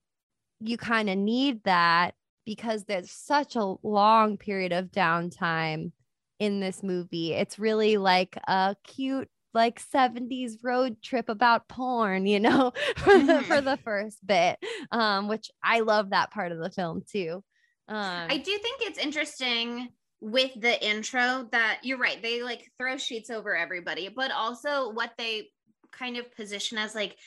you 0.59 0.77
kind 0.77 1.09
of 1.09 1.17
need 1.17 1.63
that 1.65 2.13
because 2.45 2.85
there's 2.85 3.11
such 3.11 3.55
a 3.55 3.75
long 3.83 4.37
period 4.37 4.71
of 4.71 4.85
downtime 4.91 5.91
in 6.39 6.59
this 6.59 6.81
movie. 6.81 7.33
It's 7.33 7.59
really 7.59 7.97
like 7.97 8.37
a 8.47 8.75
cute 8.83 9.29
like 9.53 9.81
70s 9.81 10.59
road 10.63 11.01
trip 11.03 11.27
about 11.27 11.67
porn, 11.67 12.25
you 12.25 12.39
know, 12.39 12.71
for 12.97 13.17
the 13.19 13.33
Mhm. 13.33 13.43
for 13.43 13.61
the 13.61 13.77
first 13.83 14.25
bit. 14.25 14.57
Um 14.91 15.27
which 15.27 15.51
I 15.63 15.81
love 15.81 16.11
that 16.11 16.31
part 16.31 16.51
of 16.53 16.59
the 16.59 16.69
film 16.71 17.03
too. 17.09 17.43
Um 17.91 18.27
I 18.29 18.37
do 18.37 18.57
think 18.57 18.81
it's 18.81 18.97
interesting 18.97 19.89
with 20.21 20.51
the 20.59 20.87
intro 20.87 21.47
that 21.51 21.79
you're 21.83 21.97
right. 21.97 22.21
They 22.21 22.43
like 22.43 22.71
throw 22.77 22.97
sheets 22.97 23.29
over 23.29 23.55
everybody, 23.55 24.07
but 24.07 24.31
also 24.31 24.91
what 24.91 25.11
they 25.17 25.49
kind 25.91 26.17
of 26.17 26.33
position 26.35 26.77
as 26.77 26.95
like 26.95 27.17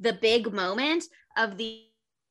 the 0.00 0.12
big 0.12 0.52
moment 0.52 1.04
of 1.36 1.56
the 1.56 1.82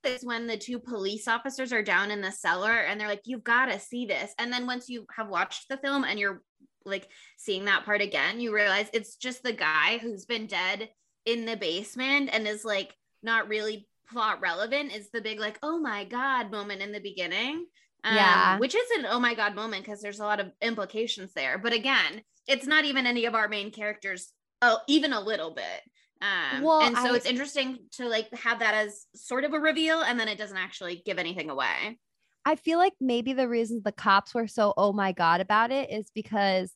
is 0.06 0.24
when 0.24 0.45
the 0.45 0.57
two 0.57 0.80
police 0.80 1.27
officers 1.27 1.74
are 1.74 1.81
down 1.81 2.12
in 2.12 2.22
the 2.22 2.31
cellar 2.31 2.72
and 2.72 3.01
they're 3.01 3.07
like, 3.07 3.24
You've 3.25 3.44
got 3.44 3.66
to 3.66 3.80
see 3.80 4.06
this. 4.06 4.33
And 4.38 4.54
then 4.54 4.68
once 4.68 4.88
you 4.88 5.06
have 5.16 5.28
watched 5.28 5.68
the 5.68 5.78
film 5.78 6.04
and 6.04 6.19
you're 6.19 6.42
like 6.86 7.10
seeing 7.38 7.66
that 7.66 7.86
part 7.86 8.01
again, 8.01 8.39
you 8.39 8.54
realize 8.54 8.88
it's 8.94 9.16
just 9.16 9.44
the 9.44 9.54
guy 9.54 9.98
who's 9.98 10.25
been 10.25 10.45
dead 10.45 10.89
in 11.25 11.45
the 11.45 11.57
basement 11.57 12.30
and 12.31 12.48
is 12.48 12.63
like 12.63 12.95
not 13.24 13.50
really 13.50 13.88
plot 14.07 14.42
relevant 14.42 14.92
is 14.96 15.10
the 15.12 15.22
big 15.22 15.40
like 15.40 15.57
oh 15.63 15.78
my 15.80 16.04
god 16.06 16.52
moment 16.52 16.81
in 16.81 16.92
the 16.92 17.00
beginning 17.00 17.66
um, 18.04 18.13
Yeah. 18.16 18.60
which 18.60 18.75
is 18.75 18.90
an 18.98 19.06
oh 19.10 19.19
my 19.19 19.34
god 19.34 19.56
moment 19.56 19.84
because 19.84 20.02
there's 20.02 20.19
a 20.19 20.25
lot 20.25 20.40
of 20.40 20.52
implications 20.62 21.33
there 21.33 21.57
but 21.57 21.74
again 21.74 22.21
it's 22.47 22.68
not 22.68 22.85
even 22.85 23.07
any 23.07 23.26
of 23.26 23.33
our 23.35 23.47
main 23.47 23.71
characters 23.71 24.31
oh 24.62 24.80
even 24.88 25.12
a 25.14 25.19
little 25.21 25.54
bit 25.54 25.81
um 26.21 26.64
Well, 26.64 26.81
and 26.81 26.97
so 26.97 27.14
I- 27.14 27.16
it's 27.16 27.26
interesting 27.26 27.80
to 27.94 28.07
like 28.07 28.33
have 28.35 28.59
that 28.59 28.74
as 28.74 29.06
sort 29.16 29.44
of 29.44 29.54
a 29.54 29.59
reveal 29.59 30.02
and 30.02 30.19
then 30.19 30.28
it 30.28 30.38
doesn't 30.38 30.57
actually 30.57 31.02
give 31.06 31.18
anything 31.18 31.50
away 31.50 32.00
I 32.45 32.56
feel 32.56 32.78
like 32.78 32.94
maybe 33.02 33.33
the 33.33 33.47
reason 33.50 33.81
the 33.83 33.92
cops 33.92 34.33
were 34.35 34.47
so 34.47 34.74
oh 34.78 34.94
my 34.94 35.12
god 35.12 35.42
about 35.42 35.71
it 35.71 35.90
is 35.92 36.12
because 36.14 36.71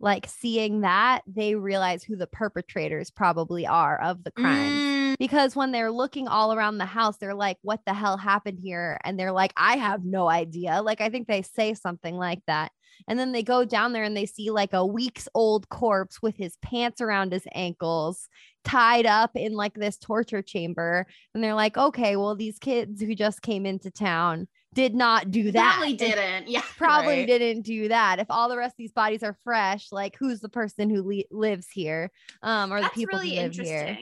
like 0.00 0.26
seeing 0.28 0.82
that 0.82 1.22
they 1.26 1.56
realize 1.56 2.04
who 2.04 2.14
the 2.14 2.28
perpetrators 2.28 3.10
probably 3.10 3.66
are 3.66 4.00
of 4.00 4.22
the 4.22 4.30
crimes. 4.30 4.84
Mm, 4.84 4.87
Because 5.18 5.56
when 5.56 5.72
they're 5.72 5.90
looking 5.90 6.28
all 6.28 6.52
around 6.52 6.78
the 6.78 6.86
house, 6.86 7.16
they're 7.18 7.34
like, 7.34 7.58
what 7.62 7.80
the 7.86 7.94
hell 7.94 8.16
happened 8.16 8.58
here? 8.62 8.98
And 9.04 9.18
they're 9.18 9.32
like, 9.32 9.52
I 9.56 9.76
have 9.76 10.04
no 10.04 10.28
idea. 10.28 10.80
Like, 10.82 11.00
I 11.00 11.08
think 11.10 11.26
they 11.26 11.42
say 11.42 11.74
something 11.74 12.16
like 12.16 12.40
that. 12.46 12.70
And 13.08 13.18
then 13.18 13.32
they 13.32 13.42
go 13.42 13.64
down 13.64 13.92
there 13.92 14.02
and 14.04 14.16
they 14.16 14.26
see 14.26 14.50
like 14.50 14.72
a 14.72 14.84
week's 14.86 15.28
old 15.34 15.68
corpse 15.68 16.20
with 16.20 16.36
his 16.36 16.56
pants 16.62 17.00
around 17.00 17.32
his 17.32 17.46
ankles, 17.54 18.28
tied 18.64 19.06
up 19.06 19.30
in 19.36 19.54
like 19.54 19.74
this 19.74 19.98
torture 19.98 20.42
chamber. 20.42 21.06
And 21.34 21.42
they're 21.42 21.54
like, 21.54 21.76
okay, 21.76 22.16
well, 22.16 22.34
these 22.34 22.58
kids 22.58 23.00
who 23.00 23.14
just 23.14 23.40
came 23.42 23.66
into 23.66 23.90
town 23.90 24.48
did 24.74 24.94
not 24.94 25.30
do 25.30 25.50
that. 25.52 25.74
probably 25.74 25.92
didn't 25.96 26.48
yeah 26.48 26.62
Probably 26.76 27.18
Right. 27.18 27.26
didn't 27.26 27.62
do 27.62 27.88
that. 27.88 28.18
If 28.18 28.26
all 28.30 28.48
the 28.48 28.56
rest 28.58 28.72
of 28.74 28.78
these 28.78 28.92
bodies 28.92 29.22
are 29.22 29.36
fresh, 29.42 29.88
like 29.92 30.16
who's 30.18 30.40
the 30.40 30.48
person 30.48 30.90
who 30.90 31.02
le- 31.02 31.24
lives 31.30 31.68
here, 31.72 32.10
um, 32.42 32.72
or 32.72 32.80
That's 32.80 32.94
the 32.94 33.00
people 33.00 33.18
really 33.18 33.36
who 33.36 33.42
live 33.42 33.54
here? 33.54 33.98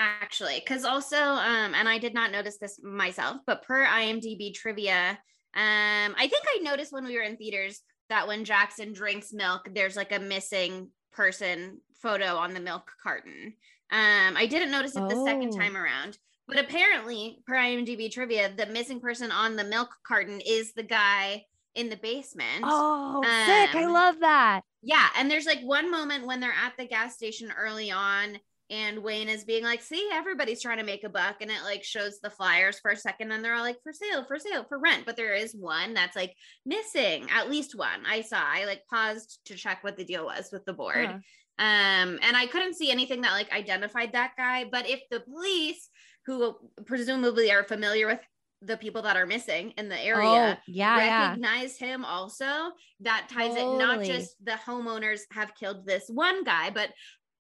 Actually, 0.00 0.60
because 0.60 0.84
also, 0.84 1.16
um, 1.16 1.74
and 1.74 1.88
I 1.88 1.98
did 1.98 2.14
not 2.14 2.32
notice 2.32 2.58
this 2.58 2.80
myself, 2.82 3.38
but 3.46 3.62
per 3.62 3.84
IMDb 3.84 4.54
trivia, 4.54 5.10
um, 5.54 6.14
I 6.16 6.28
think 6.30 6.44
I 6.48 6.60
noticed 6.62 6.92
when 6.92 7.04
we 7.04 7.16
were 7.16 7.22
in 7.22 7.36
theaters 7.36 7.80
that 8.08 8.26
when 8.28 8.44
Jackson 8.44 8.92
drinks 8.92 9.32
milk, 9.32 9.68
there's 9.74 9.96
like 9.96 10.12
a 10.12 10.18
missing 10.20 10.88
person 11.12 11.80
photo 12.02 12.36
on 12.36 12.54
the 12.54 12.60
milk 12.60 12.90
carton. 13.02 13.54
Um, 13.92 14.36
I 14.36 14.46
didn't 14.46 14.70
notice 14.70 14.96
it 14.96 15.08
the 15.08 15.16
second 15.16 15.52
Oh. 15.52 15.58
time 15.58 15.76
around, 15.76 16.18
but 16.46 16.58
apparently, 16.58 17.38
per 17.46 17.54
IMDb 17.54 18.10
trivia, 18.10 18.52
the 18.56 18.66
missing 18.66 19.00
person 19.00 19.30
on 19.32 19.56
the 19.56 19.64
milk 19.64 19.90
carton 20.06 20.40
is 20.40 20.72
the 20.72 20.82
guy 20.84 21.44
in 21.74 21.88
the 21.88 21.96
basement. 21.96 22.62
Oh, 22.62 23.22
sick. 23.22 23.74
I 23.74 23.84
Um, 23.84 23.92
love 23.92 24.20
that. 24.20 24.62
Yeah, 24.82 25.08
and 25.16 25.30
there's 25.30 25.46
like 25.46 25.60
one 25.60 25.90
moment 25.90 26.26
when 26.26 26.40
they're 26.40 26.52
at 26.52 26.76
the 26.78 26.86
gas 26.86 27.14
station 27.14 27.52
early 27.56 27.90
on 27.90 28.38
and 28.70 29.02
Wayne 29.02 29.28
is 29.28 29.44
being 29.44 29.64
like, 29.64 29.82
"See, 29.82 30.08
everybody's 30.12 30.62
trying 30.62 30.78
to 30.78 30.84
make 30.84 31.04
a 31.04 31.08
buck." 31.08 31.36
And 31.42 31.50
it 31.50 31.62
like 31.64 31.84
shows 31.84 32.20
the 32.20 32.30
flyers 32.30 32.78
for 32.80 32.90
a 32.92 32.96
second 32.96 33.32
and 33.32 33.44
they're 33.44 33.54
all 33.54 33.62
like 33.62 33.82
for 33.82 33.92
sale, 33.92 34.24
for 34.24 34.38
sale, 34.38 34.64
for 34.68 34.78
rent, 34.78 35.04
but 35.06 35.16
there 35.16 35.34
is 35.34 35.54
one 35.54 35.92
that's 35.94 36.16
like 36.16 36.34
missing, 36.64 37.28
at 37.30 37.50
least 37.50 37.74
one. 37.76 38.06
I 38.06 38.22
saw. 38.22 38.40
I 38.42 38.64
like 38.64 38.82
paused 38.88 39.40
to 39.46 39.54
check 39.56 39.82
what 39.84 39.96
the 39.96 40.04
deal 40.04 40.24
was 40.24 40.48
with 40.52 40.64
the 40.64 40.72
board. 40.72 41.10
Um 41.58 42.18
and 42.22 42.36
I 42.36 42.46
couldn't 42.46 42.74
see 42.76 42.90
anything 42.90 43.20
that 43.22 43.32
like 43.32 43.52
identified 43.52 44.12
that 44.12 44.32
guy, 44.36 44.64
but 44.70 44.88
if 44.88 45.00
the 45.10 45.20
police 45.20 45.90
who 46.26 46.56
presumably 46.86 47.50
are 47.50 47.64
familiar 47.64 48.06
with 48.06 48.20
the 48.62 48.76
people 48.76 49.00
that 49.02 49.16
are 49.16 49.24
missing 49.26 49.72
in 49.78 49.88
the 49.88 49.98
area 49.98 50.58
Oh, 50.58 50.62
yeah, 50.66 50.98
yeah. 50.98 51.26
recognize 51.28 51.78
him 51.78 52.04
also 52.04 52.72
that 53.00 53.26
ties 53.30 53.56
it 53.56 53.64
not 53.78 54.02
just 54.04 54.36
the 54.44 54.52
homeowners 54.52 55.20
have 55.32 55.54
killed 55.54 55.86
this 55.86 56.04
one 56.08 56.44
guy 56.44 56.68
but 56.68 56.90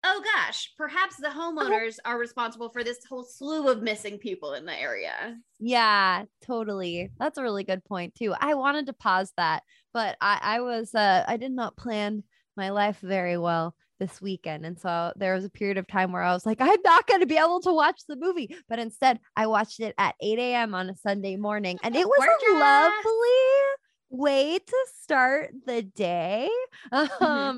oh 0.04 0.22
gosh 0.34 0.72
perhaps 0.76 1.16
the 1.16 1.28
homeowners 1.28 1.96
are 2.04 2.18
responsible 2.18 2.68
for 2.68 2.82
this 2.84 3.04
whole 3.08 3.22
slew 3.24 3.68
of 3.68 3.82
missing 3.82 4.18
people 4.18 4.54
in 4.54 4.64
the 4.66 4.78
area 4.78 5.36
Yeah, 5.58 6.24
totally. 6.44 7.10
That's 7.18 7.38
a 7.38 7.42
really 7.42 7.64
good 7.64 7.84
point 7.84 8.14
too. 8.16 8.34
I 8.38 8.54
wanted 8.54 8.86
to 8.86 8.92
pause 8.92 9.32
that, 9.36 9.62
but 9.92 10.16
I, 10.20 10.38
I 10.42 10.60
was 10.60 10.94
uh 10.94 11.24
I 11.26 11.36
did 11.36 11.52
not 11.52 11.76
plan 11.76 12.24
my 12.56 12.70
life 12.70 12.98
very 13.00 13.38
well 13.38 13.74
this 14.00 14.20
weekend. 14.20 14.66
And 14.66 14.78
so 14.78 15.12
there 15.16 15.34
was 15.34 15.44
a 15.44 15.50
period 15.50 15.78
of 15.78 15.86
time 15.86 16.10
where 16.10 16.22
I 16.22 16.32
was 16.32 16.44
like, 16.44 16.60
I'm 16.60 16.80
not 16.84 17.06
gonna 17.06 17.26
be 17.26 17.36
able 17.38 17.60
to 17.60 17.72
watch 17.72 18.00
the 18.08 18.16
movie. 18.16 18.50
But 18.68 18.80
instead 18.80 19.20
I 19.36 19.46
watched 19.46 19.78
it 19.80 19.94
at 19.98 20.16
8 20.20 20.38
a.m. 20.40 20.74
on 20.74 20.90
a 20.90 20.96
Sunday 20.96 21.36
morning. 21.36 21.78
And 21.82 21.94
it 21.94 22.06
was 22.08 22.24
a 22.26 22.36
Gorgeous. 22.36 22.58
lovely 22.58 23.28
way 24.10 24.58
to 24.58 24.76
start 25.00 25.52
the 25.66 25.82
day. 25.82 26.48
Um 26.90 27.10
well, 27.20 27.54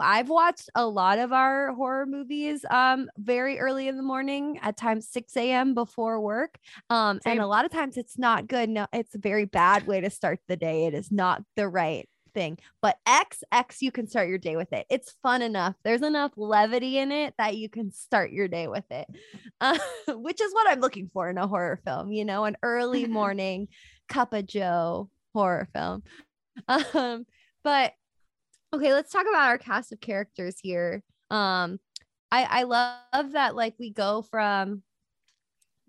I've 0.00 0.28
watched 0.28 0.70
a 0.74 0.86
lot 0.86 1.18
of 1.18 1.32
our 1.32 1.72
horror 1.72 2.06
movies 2.06 2.64
um 2.70 3.08
very 3.18 3.58
early 3.58 3.88
in 3.88 3.96
the 3.96 4.02
morning 4.02 4.58
at 4.62 4.76
times 4.76 5.08
6 5.08 5.36
a.m. 5.36 5.74
before 5.74 6.20
work. 6.20 6.58
Um, 6.90 7.20
and 7.24 7.40
a 7.40 7.46
lot 7.46 7.64
of 7.64 7.70
times 7.70 7.96
it's 7.96 8.18
not 8.18 8.46
good. 8.46 8.68
No, 8.68 8.86
it's 8.92 9.14
a 9.14 9.18
very 9.18 9.44
bad 9.44 9.86
way 9.86 10.00
to 10.00 10.10
start 10.10 10.40
the 10.48 10.56
day. 10.56 10.86
It 10.86 10.94
is 10.94 11.10
not 11.10 11.42
the 11.56 11.68
right 11.68 12.08
thing. 12.34 12.58
But 12.82 12.98
X, 13.06 13.42
X, 13.52 13.80
you 13.80 13.90
can 13.90 14.08
start 14.08 14.28
your 14.28 14.38
day 14.38 14.56
with 14.56 14.72
it. 14.72 14.86
It's 14.90 15.14
fun 15.22 15.40
enough. 15.40 15.76
There's 15.84 16.02
enough 16.02 16.32
levity 16.36 16.98
in 16.98 17.12
it 17.12 17.34
that 17.38 17.56
you 17.56 17.68
can 17.68 17.92
start 17.92 18.32
your 18.32 18.48
day 18.48 18.68
with 18.68 18.84
it, 18.90 19.06
uh, 19.60 19.78
which 20.08 20.40
is 20.40 20.52
what 20.52 20.68
I'm 20.68 20.80
looking 20.80 21.08
for 21.12 21.30
in 21.30 21.38
a 21.38 21.46
horror 21.46 21.80
film. 21.84 22.12
You 22.12 22.24
know, 22.24 22.44
an 22.44 22.56
early 22.62 23.06
morning 23.08 23.68
cup 24.08 24.32
of 24.32 24.46
Joe 24.46 25.08
horror 25.32 25.68
film. 25.72 26.02
Um, 26.68 27.26
but 27.64 27.94
okay, 28.74 28.92
let's 28.92 29.12
talk 29.12 29.26
about 29.28 29.48
our 29.48 29.58
cast 29.58 29.92
of 29.92 30.00
characters 30.00 30.56
here. 30.60 31.02
Um, 31.30 31.78
I 32.30 32.44
I 32.44 32.62
love 32.64 33.32
that 33.32 33.54
like 33.54 33.74
we 33.78 33.90
go 33.90 34.22
from 34.22 34.82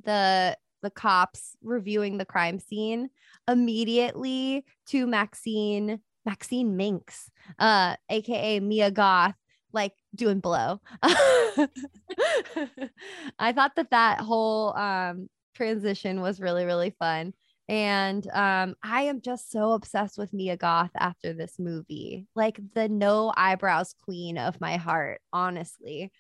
the 0.04 0.58
the 0.84 0.92
cops 0.92 1.56
reviewing 1.64 2.18
the 2.18 2.26
crime 2.26 2.60
scene 2.60 3.10
immediately 3.48 4.66
to 4.88 5.08
Maxine 5.08 6.00
Maxine 6.26 6.78
Minx, 6.78 7.30
uh, 7.60 7.96
aka 8.10 8.60
Mia 8.60 8.92
Goth, 8.92 9.36
like 9.74 9.94
doing 10.14 10.40
blow. 10.40 10.80
I 11.04 11.68
thought 13.54 13.76
that 13.76 13.92
that 13.92 14.22
whole 14.22 14.76
um 14.78 15.30
transition 15.56 16.22
was 16.22 16.40
really 16.40 16.66
really 16.66 16.92
fun. 16.92 17.34
And 17.68 18.28
um, 18.32 18.76
I 18.84 19.04
am 19.04 19.22
just 19.22 19.52
so 19.52 19.72
obsessed 19.72 20.18
with 20.18 20.34
Mia 20.34 20.56
Goth 20.56 20.92
after 20.96 21.34
this 21.34 21.58
movie, 21.58 22.28
like 22.36 22.60
the 22.76 22.88
no 22.88 23.34
eyebrows 23.36 23.96
queen 24.04 24.38
of 24.38 24.62
my 24.62 24.78
heart, 24.78 25.20
honestly. 25.34 26.12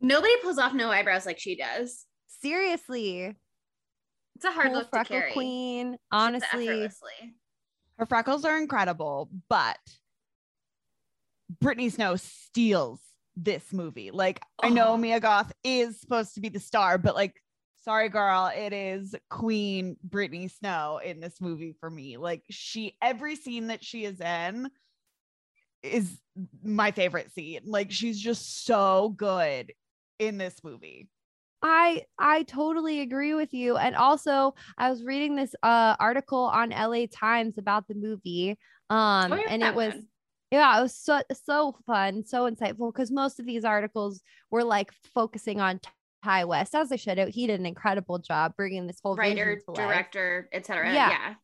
nobody 0.00 0.32
pulls 0.42 0.58
off 0.58 0.72
no 0.72 0.90
eyebrows 0.90 1.26
like 1.26 1.38
she 1.38 1.56
does 1.56 2.06
Seriously, 2.42 3.34
it's 4.34 4.44
a 4.44 4.50
hard 4.52 4.66
cool 4.68 4.74
look 4.74 4.90
to 4.90 5.04
carry 5.04 5.32
queen. 5.32 5.92
She 5.92 5.98
does 5.98 6.42
it 6.42 6.44
Honestly. 6.52 6.88
Her 7.98 8.06
freckles 8.06 8.44
are 8.44 8.58
incredible, 8.58 9.30
but 9.48 9.78
Brittany 11.60 11.88
Snow 11.88 12.16
steals 12.16 13.00
this 13.36 13.72
movie. 13.72 14.10
Like, 14.10 14.42
I 14.62 14.68
know 14.68 14.88
Oh. 14.88 14.96
Mia 14.96 15.20
Goth 15.20 15.52
is 15.64 15.98
supposed 15.98 16.34
to 16.34 16.40
be 16.40 16.50
the 16.50 16.60
star, 16.60 16.98
but 16.98 17.14
like, 17.14 17.34
sorry, 17.86 18.08
girl, 18.08 18.50
it 18.54 18.72
is 18.72 19.14
Queen 19.30 19.96
Brittany 20.02 20.48
Snow 20.48 21.00
in 21.02 21.20
this 21.20 21.40
movie 21.40 21.74
for 21.78 21.88
me. 21.88 22.16
Like, 22.16 22.42
she, 22.50 22.96
every 23.00 23.36
scene 23.36 23.68
that 23.68 23.84
she 23.84 24.04
is 24.04 24.20
in 24.20 24.68
is 25.82 26.20
my 26.64 26.90
favorite 26.90 27.32
scene. 27.32 27.60
Like, 27.64 27.92
she's 27.92 28.18
just 28.20 28.64
so 28.66 29.14
good 29.16 29.72
in 30.18 30.36
this 30.36 30.56
movie. 30.64 31.08
I 31.62 32.04
I 32.18 32.42
totally 32.42 33.00
agree 33.00 33.34
with 33.34 33.54
you. 33.54 33.76
And 33.76 33.96
also, 33.96 34.54
I 34.76 34.90
was 34.90 35.02
reading 35.04 35.36
this 35.36 35.54
uh 35.62 35.96
article 35.98 36.44
on 36.44 36.70
LA 36.70 37.06
Times 37.10 37.56
about 37.56 37.88
the 37.88 37.94
movie. 37.94 38.58
Um, 38.90 39.32
Oh, 39.32 39.42
and 39.48 39.62
it 39.62 39.74
was 39.74 39.94
one. 39.94 40.06
yeah, 40.50 40.78
it 40.78 40.82
was 40.82 40.94
so 40.96 41.22
so 41.44 41.76
fun, 41.86 42.24
so 42.24 42.48
insightful 42.50 42.92
because 42.92 43.10
most 43.10 43.40
of 43.40 43.46
these 43.46 43.64
articles 43.64 44.22
were 44.50 44.64
like 44.64 44.92
focusing 45.14 45.60
on 45.60 45.80
Ti 46.26 46.44
West, 46.44 46.74
as 46.74 46.88
they 46.88 46.96
should. 46.96 47.18
He 47.28 47.46
did 47.46 47.60
an 47.60 47.66
incredible 47.66 48.18
job 48.18 48.54
bringing 48.56 48.86
this 48.86 48.98
whole 49.02 49.16
writer 49.16 49.56
to 49.56 49.72
director 49.74 50.48
etc 50.52 50.92
Yeah. 50.92 51.10
yeah 51.10 51.34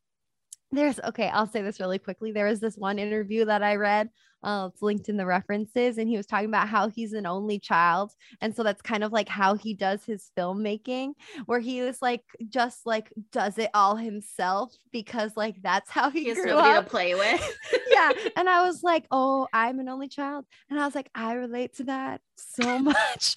There's 0.71 0.99
okay, 1.01 1.29
I'll 1.29 1.47
say 1.47 1.63
this 1.63 1.81
really 1.81 1.99
quickly. 1.99 2.33
There 2.33 2.47
was 2.47 2.61
this 2.61 2.77
one 2.77 2.99
interview 2.99 3.45
that 3.45 3.63
I 3.63 3.77
read. 3.77 4.09
Uh, 4.43 4.69
it's 4.73 4.83
linked 4.83 5.09
in 5.09 5.17
the 5.17 5.27
references, 5.27 5.99
and 5.99 6.09
he 6.09 6.17
was 6.17 6.27
talking 6.27 6.49
about 6.49 6.69
how 6.69 6.89
he's 6.89 7.13
an 7.13 7.27
only 7.27 7.59
child, 7.59 8.13
and 8.41 8.55
so 8.55 8.63
that's 8.63 8.83
kind 8.83 9.05
of 9.05 9.13
like 9.13 9.29
how 9.29 9.55
he 9.55 9.75
does 9.75 10.05
his 10.05 10.31
filmmaking, 10.37 11.13
where 11.47 11.61
he 11.61 11.83
was 11.83 12.01
like 12.03 12.25
just 12.49 12.87
like 12.87 13.13
does 13.31 13.59
it 13.59 13.71
all 13.75 13.97
himself 13.97 14.75
because 14.93 15.37
like 15.37 15.57
that's 15.63 15.91
how 15.91 16.11
he, 16.11 16.25
he 16.25 16.29
has 16.29 16.39
grew 16.39 16.47
nobody 16.47 16.71
up. 16.71 16.85
to 16.85 16.91
play 16.91 17.15
with 17.15 17.59
yeah, 17.91 18.13
and 18.37 18.49
I 18.49 18.65
was 18.67 18.83
like, 18.83 19.07
oh, 19.11 19.49
I'm 19.53 19.79
an 19.81 19.89
only 19.89 20.09
child, 20.09 20.45
and 20.71 20.79
I 20.79 20.85
was 20.85 20.95
like, 20.95 21.11
I 21.15 21.35
relate 21.35 21.75
to 21.77 21.85
that 21.85 22.21
so 22.37 22.79
much. 22.79 23.37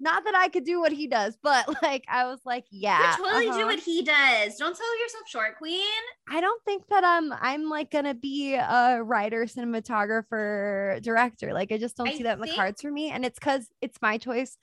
Not 0.00 0.24
that 0.24 0.34
I 0.34 0.48
could 0.48 0.64
do 0.64 0.80
what 0.80 0.92
he 0.92 1.06
does, 1.06 1.36
but 1.42 1.82
like 1.82 2.04
I 2.08 2.26
was 2.26 2.40
like, 2.44 2.64
yeah, 2.70 3.16
you 3.16 3.24
totally 3.24 3.44
do 3.46 3.50
uh-huh. 3.50 3.64
what 3.66 3.78
he 3.78 4.02
does 4.02 4.56
don't 4.56 4.76
sell 4.76 5.00
yourself 5.00 5.28
short 5.28 5.58
queen 5.58 5.80
I 6.28 6.40
don't 6.40 6.62
think 6.64 6.86
that 6.88 7.04
I'm 7.04 7.32
I'm 7.32 7.68
like 7.68 7.90
gonna 7.90 8.14
be 8.14 8.54
a 8.54 9.02
writer, 9.02 9.44
cinematographer, 9.44 9.99
director. 10.06 11.52
Like 11.52 11.72
I 11.72 11.78
just 11.78 11.96
don't 11.96 12.08
I 12.08 12.14
see 12.14 12.22
that 12.24 12.38
in 12.38 12.40
the 12.40 12.54
cards 12.54 12.82
for 12.82 12.90
me. 12.90 13.10
And 13.10 13.24
it's 13.24 13.38
because 13.38 13.68
it's 13.80 14.00
my 14.02 14.18
choice. 14.18 14.56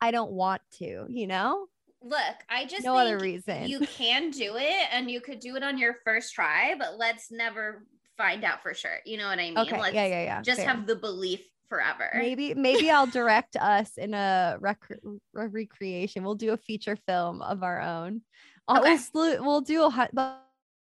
I 0.00 0.10
don't 0.10 0.32
want 0.32 0.62
to, 0.78 1.06
you 1.08 1.26
know? 1.26 1.66
look 2.04 2.36
i 2.48 2.64
just 2.64 2.84
No 2.84 2.96
other 2.96 3.18
reason. 3.18 3.66
you 3.68 3.80
can 3.80 4.30
do 4.30 4.56
it 4.56 4.88
and 4.92 5.10
you 5.10 5.20
could 5.20 5.40
do 5.40 5.56
it 5.56 5.62
on 5.62 5.78
your 5.78 5.94
first 6.04 6.34
try 6.34 6.74
but 6.78 6.98
let's 6.98 7.30
never 7.30 7.86
find 8.16 8.44
out 8.44 8.62
for 8.62 8.74
sure 8.74 8.98
you 9.04 9.16
know 9.16 9.26
what 9.26 9.38
i 9.38 9.50
mean 9.50 9.58
okay. 9.58 9.80
let's 9.80 9.94
yeah, 9.94 10.06
yeah, 10.06 10.24
yeah. 10.24 10.42
just 10.42 10.58
fair. 10.58 10.68
have 10.68 10.86
the 10.86 10.96
belief 10.96 11.40
forever 11.68 12.10
maybe 12.14 12.52
maybe 12.52 12.90
I'll 12.90 13.06
direct 13.06 13.56
us 13.56 13.96
in 13.96 14.12
a, 14.12 14.58
rec- 14.60 14.98
a 15.34 15.48
recreation. 15.48 16.22
We'll 16.22 16.34
do 16.34 16.52
a 16.52 16.58
feature 16.58 16.98
film 17.08 17.40
of 17.40 17.62
our 17.62 17.80
own. 17.80 18.20
Okay. 18.68 18.98
We'll, 19.14 19.42
we'll 19.42 19.62
do 19.62 19.84
a 19.84 20.10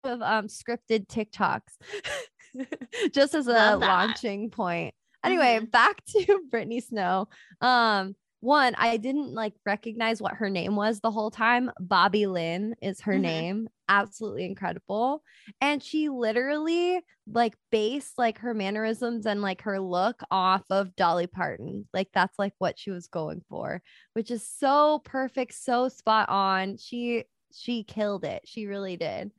of 0.03 0.21
um 0.21 0.47
scripted 0.47 1.07
TikToks 1.07 1.61
just 3.11 3.33
as 3.33 3.47
a 3.47 3.75
launching 3.77 4.49
point. 4.49 4.93
Anyway, 5.23 5.59
Mhm. 5.61 5.71
back 5.71 6.03
to 6.07 6.41
Brittany 6.51 6.79
Snow. 6.79 7.27
Um, 7.61 8.15
one, 8.41 8.75
I 8.77 8.97
didn't 8.97 9.33
like 9.33 9.53
recognize 9.65 10.21
what 10.21 10.35
her 10.35 10.49
name 10.51 10.75
was 10.75 10.99
the 10.99 11.09
whole 11.09 11.31
time. 11.31 11.71
Bobby 11.79 12.27
Lynn 12.27 12.75
is 12.81 13.01
her 13.01 13.15
Mhm. 13.15 13.21
name. 13.21 13.69
Absolutely 13.89 14.45
incredible. 14.45 15.23
And 15.61 15.81
she 15.81 16.09
literally 16.09 17.01
like 17.27 17.55
based 17.71 18.19
like 18.19 18.37
her 18.39 18.53
mannerisms 18.53 19.25
and 19.25 19.41
like 19.41 19.61
her 19.61 19.79
look 19.79 20.21
off 20.29 20.63
of 20.69 20.95
Dolly 20.95 21.25
Parton. 21.27 21.87
Like 21.91 22.09
that's 22.13 22.37
like 22.37 22.53
what 22.59 22.77
she 22.77 22.91
was 22.91 23.07
going 23.07 23.41
for, 23.49 23.81
which 24.13 24.29
is 24.29 24.47
so 24.47 24.99
perfect, 25.05 25.55
so 25.55 25.87
spot 25.89 26.29
on. 26.29 26.77
She 26.77 27.23
she 27.51 27.83
killed 27.83 28.25
it. 28.25 28.41
She 28.45 28.67
really 28.67 28.97
did. 28.97 29.31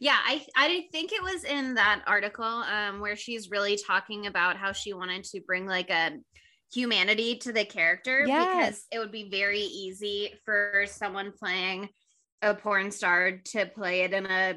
Yeah 0.00 0.16
i 0.24 0.44
i 0.56 0.86
think 0.92 1.12
it 1.12 1.22
was 1.22 1.44
in 1.44 1.74
that 1.74 2.02
article 2.06 2.44
um 2.44 3.00
where 3.00 3.16
she's 3.16 3.50
really 3.50 3.78
talking 3.86 4.26
about 4.26 4.56
how 4.56 4.72
she 4.72 4.92
wanted 4.92 5.24
to 5.24 5.40
bring 5.46 5.66
like 5.66 5.90
a 5.90 6.12
humanity 6.72 7.36
to 7.36 7.52
the 7.52 7.64
character 7.64 8.24
Yes. 8.26 8.46
because 8.46 8.86
it 8.92 8.98
would 8.98 9.12
be 9.12 9.28
very 9.30 9.60
easy 9.60 10.34
for 10.44 10.84
someone 10.86 11.32
playing 11.38 11.88
a 12.42 12.54
porn 12.54 12.90
star 12.90 13.38
to 13.52 13.66
play 13.66 14.02
it 14.02 14.12
in 14.12 14.26
a 14.26 14.54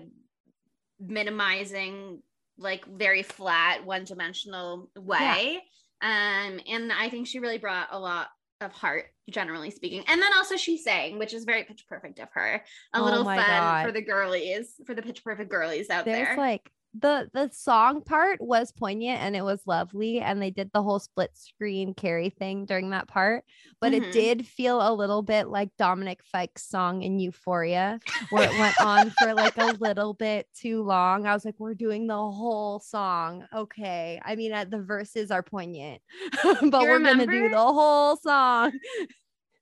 minimizing 1.00 2.22
like 2.58 2.86
very 2.88 3.22
flat 3.24 3.86
one-dimensional 3.86 4.90
way 4.98 5.62
um 6.02 6.60
and 6.68 6.92
i 6.92 7.08
think 7.10 7.28
she 7.28 7.40
really 7.40 7.60
brought 7.60 7.88
a 7.92 8.00
lot 8.00 8.28
of 8.62 8.72
heart, 8.72 9.06
generally 9.30 9.70
speaking. 9.72 10.04
And 10.08 10.22
then 10.22 10.32
also 10.36 10.56
she 10.56 10.78
sang, 10.78 11.20
which 11.20 11.34
is 11.34 11.44
very 11.44 11.64
pitch 11.64 11.86
perfect 11.88 12.20
of 12.20 12.30
her. 12.34 12.64
A 12.94 13.00
Oh 13.00 13.04
little 13.04 13.24
fun 13.24 13.38
God. 13.38 13.86
for 13.86 13.92
the 13.92 14.02
girlies, 14.02 14.74
for 14.86 14.94
the 14.94 15.02
pitch 15.02 15.24
perfect 15.24 15.50
girlies 15.50 15.90
out 15.90 16.06
There's 16.06 16.28
there. 16.28 16.38
like 16.38 16.72
the 16.94 17.30
the 17.34 17.50
song 17.54 18.02
part 18.02 18.42
was 18.42 18.72
poignant 18.72 19.22
and 19.22 19.36
it 19.36 19.44
was 19.44 19.62
lovely 19.68 20.20
and 20.20 20.42
they 20.42 20.50
did 20.50 20.72
the 20.74 20.82
whole 20.82 21.00
split 21.00 21.30
screen 21.36 21.94
carry 21.94 22.30
thing 22.30 22.66
during 22.66 22.90
that 22.90 23.08
part 23.08 23.44
but 23.82 23.92
Mhm. 23.92 23.98
it 23.98 24.12
did 24.14 24.48
feel 24.48 24.80
a 24.82 24.94
little 24.94 25.22
bit 25.22 25.48
like 25.50 25.70
Dominic 25.78 26.24
Fike's 26.24 26.64
song 26.64 27.04
in 27.04 27.20
Euphoria 27.20 28.00
where 28.30 28.50
it 28.50 28.58
went 28.58 28.82
on 28.82 29.12
for 29.12 29.34
like 29.36 29.58
a 29.58 29.74
little 29.80 30.14
bit 30.14 30.48
too 30.56 30.82
long. 30.82 31.28
I 31.28 31.34
was 31.34 31.46
like 31.46 31.56
we're 31.60 31.76
doing 31.76 32.08
the 32.08 32.16
whole 32.16 32.80
song. 32.80 33.46
Okay. 33.54 34.20
I 34.26 34.36
mean 34.36 34.54
uh, 34.54 34.66
the 34.66 34.82
verses 34.82 35.30
are 35.30 35.44
poignant 35.44 36.02
but 36.44 36.62
You 36.64 36.70
we're 36.72 37.00
going 37.00 37.20
to 37.20 37.28
do 37.28 37.50
the 37.50 37.58
whole 37.58 38.16
song 38.18 38.72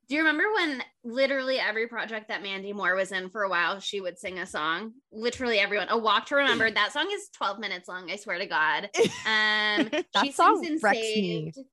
Do 0.07 0.15
you 0.15 0.21
remember 0.21 0.43
when 0.53 0.83
literally 1.03 1.59
every 1.59 1.87
project 1.87 2.27
that 2.27 2.43
Mandy 2.43 2.73
Moore 2.73 2.95
was 2.95 3.11
in 3.11 3.29
for 3.29 3.43
a 3.43 3.49
while, 3.49 3.79
she 3.79 4.01
would 4.01 4.19
sing 4.19 4.39
a 4.39 4.45
song? 4.45 4.93
Literally 5.11 5.59
everyone. 5.59 5.87
A 5.89 5.97
Walk 5.97 6.27
to 6.27 6.35
Remember. 6.35 6.69
That 6.69 6.93
song 6.93 7.09
is 7.11 7.29
12 7.35 7.59
minutes 7.59 7.87
long, 7.87 8.11
I 8.11 8.15
swear 8.17 8.37
to 8.37 8.45
God. 8.45 8.89
Um 9.25 9.89
That 9.89 10.05
she 10.23 10.31
song 10.31 10.63
sings 10.63 10.77
in 10.77 10.79
wrecks 10.83 10.97
me. 10.97 11.51
Saved. 11.55 11.67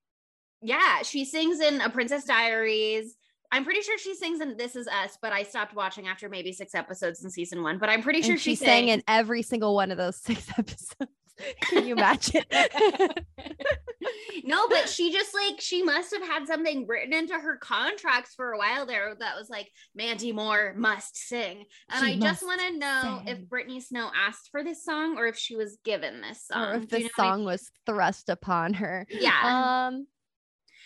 Yeah, 0.63 1.03
she 1.03 1.25
sings 1.25 1.61
in 1.61 1.81
A 1.81 1.91
Princess 1.91 2.25
Diaries. 2.25 3.17
I'm 3.51 3.65
pretty 3.65 3.83
sure 3.83 3.99
she 3.99 4.15
sings 4.15 4.41
in 4.41 4.57
This 4.57 4.77
Is 4.77 4.89
Us, 4.89 5.19
but 5.21 5.33
I 5.33 5.43
stopped 5.43 5.75
watching 5.75 6.09
after 6.09 6.31
maybe 6.31 6.53
six 6.53 6.75
episodes 6.75 7.23
in 7.23 7.31
season 7.31 7.63
one. 7.63 7.79
But 7.79 7.91
I'm 7.91 8.01
pretty 8.03 8.23
sure 8.23 8.39
she, 8.39 8.53
she 8.53 8.55
sang 8.55 8.67
sang 8.67 8.89
in 8.89 9.03
every 9.07 9.43
single 9.43 9.75
one 9.75 9.91
of 9.91 9.99
those 9.99 10.17
six 10.25 10.49
episodes 10.59 11.13
can 11.63 11.87
you 11.87 11.95
imagine 11.95 12.45
no, 14.45 14.69
but 14.69 14.89
she 14.89 15.13
just 15.13 15.35
like 15.35 15.61
she 15.61 15.83
must 15.83 16.13
have 16.13 16.23
had 16.23 16.47
something 16.47 16.87
written 16.87 17.13
into 17.13 17.35
her 17.35 17.57
contracts 17.57 18.35
for 18.35 18.53
a 18.53 18.59
while 18.59 18.87
there 18.87 19.15
that 19.19 19.37
was 19.37 19.49
like 19.49 19.71
Mandy 19.95 20.33
Moore 20.33 20.75
must 20.77 21.17
sing. 21.17 21.65
And 21.91 22.05
She 22.05 22.13
I 22.15 22.19
just 22.19 22.43
want 22.43 22.61
to 22.61 22.79
know 22.79 23.23
if 23.27 23.37
sing. 23.37 23.47
Brittany 23.47 23.81
Snow 23.81 24.11
asked 24.15 24.51
for 24.51 24.65
this 24.65 24.85
song 24.85 25.17
or 25.19 25.27
if 25.27 25.37
she 25.37 25.57
was 25.57 25.79
given 25.85 26.21
this 26.21 26.47
song. 26.47 26.69
or 26.69 26.75
if 26.77 26.89
the 26.89 26.99
you 26.99 27.05
know 27.05 27.11
what 27.17 27.25
I 27.25 27.31
song 27.31 27.45
was 27.45 27.71
thrust 27.87 28.29
upon 28.29 28.75
her. 28.75 29.07
yeah. 29.11 29.87
Um, 29.87 30.07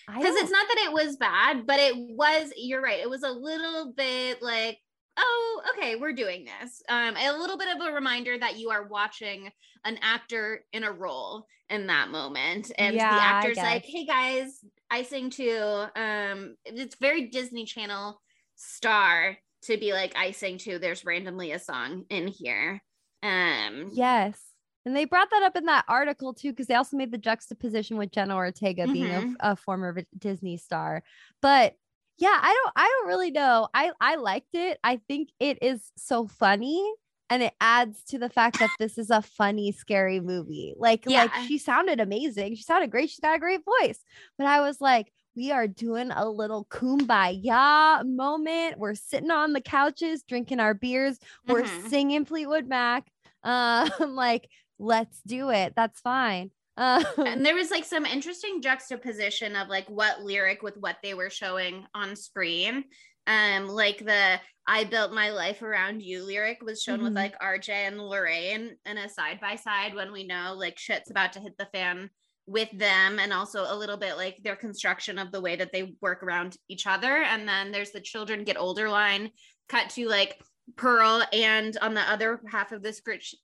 because 0.08 0.36
it's 0.36 0.52
not 0.52 0.68
that 0.68 0.84
it 0.86 0.92
was 0.92 1.16
bad, 1.16 1.66
but 1.66 1.80
it 1.80 1.94
was. 1.96 2.52
You're 2.56 2.82
right. 2.82 3.00
It 3.00 3.10
was 3.10 3.24
a 3.24 3.30
little 3.32 3.92
bit 3.92 4.40
like, 4.40 4.78
oh, 5.16 5.62
okay, 5.76 5.96
we're 5.96 6.12
doing 6.12 6.44
this. 6.44 6.82
Um, 6.88 7.16
a 7.16 7.36
little 7.38 7.56
bit 7.58 7.74
of 7.74 7.86
a 7.86 7.92
reminder 7.92 8.38
that 8.38 8.58
you 8.58 8.70
are 8.70 8.86
watching 8.86 9.50
an 9.84 9.98
actor 10.02 10.64
in 10.72 10.84
a 10.84 10.92
role 10.92 11.46
in 11.68 11.86
that 11.88 12.10
moment, 12.10 12.70
and 12.78 12.94
Yeah, 12.94 13.14
the 13.14 13.22
actor's 13.22 13.56
like, 13.56 13.84
hey 13.84 14.04
guys, 14.04 14.60
I 14.90 15.02
sing 15.02 15.30
too. 15.30 15.86
Um, 15.96 16.56
it's 16.64 16.96
very 16.96 17.28
Disney 17.28 17.64
Channel 17.64 18.20
star 18.54 19.36
to 19.62 19.76
be 19.76 19.92
like, 19.92 20.14
I 20.16 20.30
sing 20.30 20.58
too. 20.58 20.78
There's 20.78 21.04
randomly 21.04 21.52
a 21.52 21.58
song 21.58 22.04
in 22.08 22.28
here. 22.28 22.82
Um, 23.22 23.90
yes. 23.92 24.40
And 24.84 24.94
they 24.94 25.04
brought 25.04 25.30
that 25.30 25.42
up 25.42 25.56
in 25.56 25.64
that 25.64 25.84
article 25.88 26.32
too, 26.34 26.52
because 26.52 26.68
they 26.68 26.74
also 26.76 26.96
made 26.96 27.10
the 27.10 27.18
juxtaposition 27.18 27.96
with 27.96 28.12
Jenna 28.12 28.36
Ortega 28.36 28.86
being 28.86 29.08
Mhm. 29.08 29.34
a, 29.40 29.52
a 29.52 29.56
former 29.56 29.96
Disney 30.16 30.56
star. 30.58 31.02
But 31.42 31.74
yeah, 32.18 32.38
I 32.40 32.52
don't, 32.52 32.72
I 32.76 32.88
don't 32.88 33.08
really 33.08 33.30
know. 33.30 33.68
I, 33.74 33.92
I 34.00 34.16
liked 34.16 34.54
it. 34.54 34.78
I 34.84 35.00
think 35.08 35.30
it 35.40 35.58
is 35.62 35.90
so 35.96 36.26
funny, 36.26 36.82
and 37.30 37.42
it 37.42 37.54
adds 37.60 38.02
to 38.04 38.18
the 38.18 38.28
fact 38.30 38.58
that 38.60 38.70
this 38.78 38.98
is 38.98 39.10
a 39.10 39.22
funny, 39.22 39.72
scary 39.72 40.20
movie. 40.20 40.74
Like, 40.78 41.04
like 41.06 41.30
she 41.48 41.58
sounded 41.58 42.00
amazing. 42.00 42.54
She 42.56 42.62
sounded 42.62 42.90
great. 42.90 43.10
She's 43.10 43.20
got 43.20 43.36
a 43.36 43.38
great 43.40 43.60
voice. 43.82 43.98
But 44.38 44.46
I 44.46 44.60
was 44.60 44.80
like, 44.80 45.12
we 45.34 45.52
are 45.52 45.66
doing 45.68 46.10
a 46.12 46.28
little 46.30 46.64
kumbaya 46.70 48.06
moment. 48.06 48.78
We're 48.78 48.94
sitting 48.94 49.30
on 49.30 49.52
the 49.52 49.60
couches, 49.60 50.22
drinking 50.22 50.60
our 50.60 50.72
beers. 50.74 51.18
We're 51.46 51.64
Mhm. 51.64 51.88
singing 51.90 52.24
Fleetwood 52.24 52.66
Mac. 52.66 53.06
Um, 53.46 53.88
like, 54.16 54.48
let's 54.80 55.20
do 55.24 55.50
it. 55.50 55.74
That's 55.76 56.00
fine. 56.00 56.50
Um, 56.76 57.04
and 57.18 57.44
there 57.44 57.54
was 57.54 57.70
like 57.70 57.84
some 57.84 58.04
interesting 58.04 58.60
juxtaposition 58.60 59.56
of 59.56 59.68
like 59.68 59.88
what 59.88 60.22
lyric 60.22 60.62
with 60.62 60.76
what 60.76 60.96
they 61.02 61.14
were 61.14 61.30
showing 61.30 61.86
on 61.94 62.16
screen 62.16 62.84
um 63.28 63.66
like 63.66 63.98
the 63.98 64.38
i 64.68 64.84
built 64.84 65.12
my 65.12 65.30
life 65.30 65.62
around 65.62 66.00
you 66.00 66.22
lyric 66.22 66.58
was 66.62 66.80
shown 66.82 67.02
with 67.02 67.12
Mhm. 67.12 67.16
like 67.16 67.38
rj 67.40 67.68
and 67.70 67.98
lorraine 68.00 68.76
in 68.84 68.98
a 68.98 69.08
side 69.08 69.40
by 69.40 69.56
side 69.56 69.94
when 69.94 70.12
we 70.12 70.24
know 70.24 70.54
like 70.56 70.78
shit's 70.78 71.10
about 71.10 71.32
to 71.32 71.40
hit 71.40 71.56
the 71.58 71.66
fan 71.72 72.08
with 72.46 72.68
them 72.78 73.18
and 73.18 73.32
also 73.32 73.64
a 73.66 73.74
little 73.74 73.96
bit 73.96 74.16
like 74.16 74.36
their 74.44 74.54
construction 74.54 75.18
of 75.18 75.32
the 75.32 75.40
way 75.40 75.56
that 75.56 75.72
they 75.72 75.96
work 76.00 76.22
around 76.22 76.56
each 76.68 76.86
other 76.86 77.16
and 77.22 77.48
then 77.48 77.72
there's 77.72 77.90
the 77.90 78.00
children 78.00 78.44
get 78.44 78.56
older 78.56 78.88
line 78.88 79.30
cut 79.68 79.90
to 79.90 80.06
like 80.06 80.40
pearl 80.76 81.22
and 81.32 81.76
on 81.82 81.94
the 81.94 82.02
other 82.02 82.40
half 82.48 82.70
of 82.70 82.82
the 82.82 82.92
script 82.92 83.34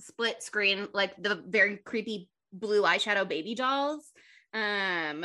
split 0.00 0.42
screen 0.42 0.88
like 0.92 1.14
the 1.22 1.44
very 1.46 1.76
creepy 1.76 2.28
blue 2.52 2.82
eyeshadow 2.82 3.28
baby 3.28 3.54
dolls 3.54 4.10
um 4.54 5.24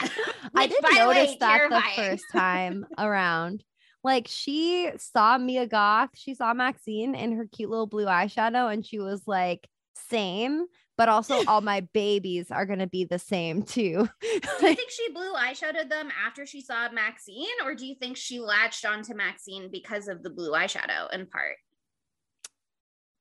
I 0.54 0.66
did 0.66 0.78
the 0.80 1.06
way, 1.06 1.14
notice 1.14 1.36
that 1.40 1.70
the 1.70 2.02
first 2.02 2.24
time 2.32 2.86
around. 2.96 3.64
Like 4.04 4.28
she 4.28 4.90
saw 4.96 5.36
Mia 5.38 5.66
Goth, 5.66 6.10
she 6.14 6.34
saw 6.34 6.54
Maxine 6.54 7.16
in 7.16 7.32
her 7.32 7.46
cute 7.50 7.68
little 7.68 7.88
blue 7.88 8.06
eyeshadow, 8.06 8.72
and 8.72 8.86
she 8.86 9.00
was 9.00 9.22
like, 9.26 9.68
same, 10.08 10.66
but 10.96 11.08
also 11.08 11.42
all 11.46 11.60
my 11.60 11.80
babies 11.92 12.50
are 12.50 12.66
gonna 12.66 12.86
be 12.86 13.04
the 13.04 13.18
same 13.18 13.62
too. 13.62 14.08
do 14.20 14.28
you 14.28 14.74
think 14.74 14.90
she 14.90 15.10
blue 15.12 15.32
eyeshadowed 15.32 15.88
them 15.88 16.10
after 16.26 16.44
she 16.44 16.60
saw 16.60 16.90
maxine 16.90 17.46
or 17.64 17.74
do 17.74 17.86
you 17.86 17.94
think 17.94 18.16
she 18.16 18.40
latched 18.40 18.84
onto 18.84 19.14
maxine 19.14 19.70
because 19.70 20.08
of 20.08 20.22
the 20.22 20.30
blue 20.30 20.52
eyeshadow 20.52 21.12
in 21.12 21.26
part 21.26 21.56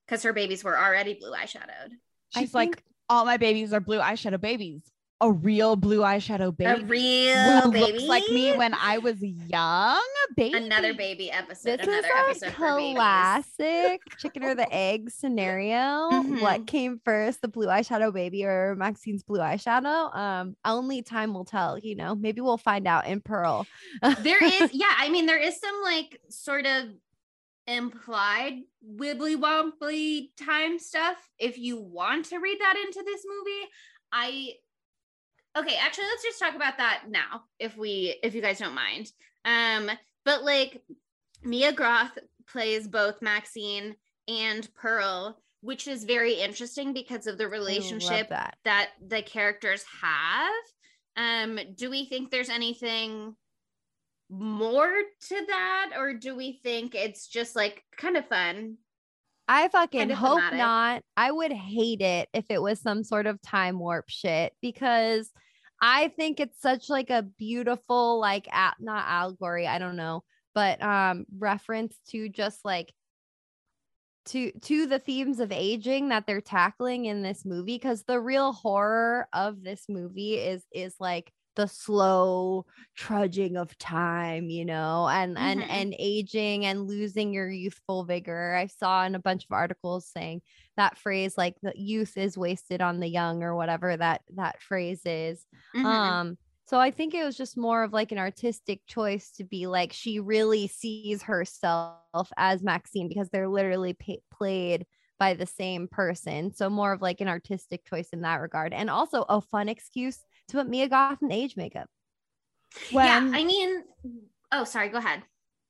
because 0.05 0.23
her 0.23 0.33
babies 0.33 0.63
were 0.63 0.77
already 0.77 1.13
blue 1.13 1.31
eyeshadowed 1.31 1.91
I 2.35 2.41
She's 2.41 2.53
like, 2.53 2.83
all 3.09 3.25
my 3.25 3.37
babies 3.37 3.73
are 3.73 3.79
blue 3.79 3.99
eyeshadow 3.99 4.39
babies. 4.39 4.81
A 5.19 5.31
real 5.31 5.75
blue 5.75 6.01
eyeshadow 6.01 6.55
baby. 6.55 6.79
a 6.79 6.85
real 6.85 7.61
who 7.61 7.71
baby 7.71 7.91
looks 7.93 8.03
like 8.03 8.29
me 8.29 8.55
when 8.55 8.75
I 8.75 8.99
was 8.99 9.19
young. 9.19 9.99
Baby. 10.35 10.55
another 10.57 10.93
baby 10.93 11.31
episode 11.31 11.79
this 11.79 11.87
is 11.87 11.93
another 11.93 12.07
a 12.13 12.29
episode 12.29 12.53
classic 12.53 14.01
chicken 14.19 14.43
or 14.43 14.53
the 14.53 14.71
egg 14.71 15.09
scenario. 15.09 16.11
Mhm. 16.11 16.41
What 16.41 16.67
came 16.67 16.99
first, 17.03 17.41
the 17.41 17.47
blue 17.47 17.65
eyeshadow 17.65 18.13
baby 18.13 18.45
or 18.45 18.75
Maxine's 18.75 19.23
blue 19.23 19.39
eyeshadow? 19.39 20.15
Um, 20.15 20.55
only 20.63 21.01
time 21.01 21.33
will 21.33 21.45
tell. 21.45 21.79
You 21.79 21.95
know, 21.95 22.13
maybe 22.13 22.41
we'll 22.41 22.57
find 22.57 22.87
out 22.87 23.07
in 23.07 23.19
Pearl. 23.21 23.65
there 24.21 24.43
is 24.43 24.69
yeah 24.73 24.93
i 24.97 25.09
mean 25.09 25.25
there 25.25 25.39
is 25.39 25.59
some 25.59 25.81
like 25.83 26.19
sort 26.29 26.67
of 26.67 26.89
implied 27.67 28.61
wibbly 28.95 29.37
wobbly 29.37 30.31
time 30.39 30.79
stuff 30.79 31.17
if 31.37 31.57
you 31.57 31.79
want 31.79 32.25
to 32.25 32.39
read 32.39 32.57
that 32.61 32.77
into 32.77 33.03
this 33.05 33.25
movie. 33.27 33.69
I 34.11 34.53
okay 35.57 35.75
actually 35.75 36.05
let's 36.05 36.23
just 36.23 36.39
talk 36.39 36.55
about 36.55 36.77
that 36.77 37.03
now 37.09 37.43
if 37.59 37.75
we 37.77 38.17
if 38.23 38.33
you 38.33 38.41
guys 38.41 38.59
don't 38.59 38.73
mind. 38.73 39.11
Um 39.43 39.91
but 40.23 40.43
like 40.43 40.81
mia 41.43 41.73
goth 41.73 42.17
plays 42.49 42.87
both 42.87 43.21
maxine 43.21 43.95
and 44.27 44.67
pearl 44.73 45.41
which 45.61 45.87
is 45.87 46.05
very 46.05 46.35
interesting 46.35 46.93
because 46.93 47.27
of 47.27 47.37
the 47.37 47.47
relationship 47.47 48.29
that. 48.29 48.55
that 48.63 48.91
the 49.05 49.21
characters 49.21 49.83
have. 50.01 50.53
Um 51.17 51.59
do 51.75 51.89
we 51.89 52.05
think 52.05 52.31
there's 52.31 52.49
anything 52.49 53.35
more 54.29 54.91
to 55.21 55.45
that 55.47 55.91
or 55.97 56.13
do 56.13 56.35
we 56.35 56.59
think 56.63 56.95
it's 56.95 57.27
just 57.27 57.55
like 57.55 57.83
kind 57.97 58.17
of 58.17 58.27
fun 58.27 58.77
I 59.47 59.69
fucking 59.69 59.99
kind 59.99 60.11
of 60.11 60.17
hope 60.17 60.39
thematic. 60.39 60.59
not. 60.59 61.03
I 61.15 61.31
would 61.31 61.53
hate 61.53 62.01
it 62.01 62.27
if 62.33 62.45
it 62.49 62.61
was 62.61 62.81
some 62.81 63.03
sort 63.03 63.27
of 63.27 63.41
time 63.41 63.79
warp 63.79 64.09
shit 64.09 64.51
because 64.61 65.31
I 65.81 66.09
think 66.09 66.39
it's 66.39 66.59
such 66.59 66.89
like 66.89 67.09
a 67.09 67.23
beautiful 67.37 68.19
like 68.19 68.47
a- 68.47 68.73
not 68.79 69.05
allegory, 69.07 69.65
I 69.65 69.79
don't 69.79 69.95
know, 69.95 70.23
but 70.53 70.81
um 70.81 71.25
reference 71.37 71.97
to 72.09 72.27
just 72.27 72.65
like 72.65 72.93
to 74.25 74.51
to 74.59 74.85
the 74.85 74.99
themes 74.99 75.39
of 75.39 75.53
aging 75.53 76.09
that 76.09 76.27
they're 76.27 76.41
tackling 76.41 77.05
in 77.05 77.21
this 77.21 77.45
movie 77.45 77.75
because 77.75 78.03
the 78.03 78.19
real 78.19 78.51
horror 78.51 79.29
of 79.31 79.63
this 79.63 79.85
movie 79.87 80.35
is 80.35 80.63
is 80.73 80.95
like 80.99 81.31
the 81.57 81.67
slow 81.67 82.65
trudging 82.95 83.57
of 83.57 83.77
time 83.79 84.49
you 84.49 84.65
know 84.65 85.07
and 85.09 85.37
and 85.37 85.61
Mhm. 85.61 85.69
and 85.69 85.95
aging 85.99 86.65
and 86.65 86.87
losing 86.87 87.33
your 87.33 87.49
youthful 87.49 88.05
vigor 88.05 88.55
i 88.55 88.67
saw 88.67 89.05
in 89.05 89.15
a 89.15 89.19
bunch 89.19 89.45
of 89.45 89.51
articles 89.51 90.07
saying 90.07 90.41
that 90.77 90.97
phrase 90.97 91.37
like 91.37 91.55
the 91.61 91.73
youth 91.75 92.17
is 92.17 92.37
wasted 92.37 92.81
on 92.81 92.99
the 93.01 93.07
young 93.09 93.43
or 93.43 93.55
whatever 93.55 93.97
that 93.97 94.21
that 94.35 94.61
phrase 94.61 95.01
is 95.05 95.45
Mhm. 95.75 95.87
um 95.87 96.37
so 96.65 96.79
i 96.79 96.91
think 96.91 97.13
it 97.13 97.23
was 97.25 97.37
just 97.37 97.57
more 97.57 97.83
of 97.83 97.93
like 97.93 98.11
an 98.11 98.17
artistic 98.19 98.81
choice 98.87 99.31
to 99.31 99.43
be 99.43 99.67
like 99.67 99.93
she 99.93 100.19
really 100.19 100.67
sees 100.67 101.23
herself 101.23 102.31
as 102.37 102.63
maxine 102.63 103.09
because 103.09 103.29
they're 103.29 103.49
literally 103.49 103.93
pa- 103.93 104.21
played 104.31 104.85
by 105.19 105.33
the 105.33 105.45
same 105.45 105.87
person 105.87 106.53
so 106.53 106.69
more 106.69 106.91
of 106.91 107.01
like 107.01 107.21
an 107.21 107.27
artistic 107.27 107.83
choice 107.85 108.09
in 108.13 108.21
that 108.21 108.35
regard 108.41 108.73
and 108.73 108.89
also 108.89 109.23
a 109.29 109.41
fun 109.41 109.67
excuse 109.69 110.19
to 110.47 110.57
put 110.57 110.67
mia 110.69 110.87
goth 110.87 111.17
in 111.21 111.31
age 111.31 111.55
makeup 111.57 111.87
when 112.91 113.05
yeah, 113.31 113.37
I 113.39 113.43
mean, 113.45 113.83
oh, 114.51 114.65
sorry, 114.65 114.89
go 114.89 114.97
ahead. 114.97 115.23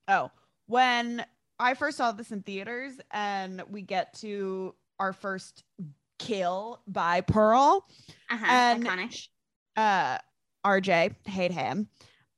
Oh, 0.08 0.32
when 0.66 1.24
I 1.60 1.76
first 1.76 1.98
saw 1.98 2.12
this 2.12 2.32
in 2.32 2.42
theaters 2.42 2.94
and 3.12 3.62
we 3.70 3.84
get 3.84 4.14
to 4.22 4.74
our 5.00 5.14
first 5.14 5.64
kill 6.18 6.82
by 6.88 7.22
Pearl, 7.22 7.86
Uh-huh. 8.32 8.46
And- 8.50 8.84
Iconic. 8.84 9.28
uh, 9.78 10.18
RJ, 10.66 11.16
hate 11.28 11.52
him. 11.52 11.88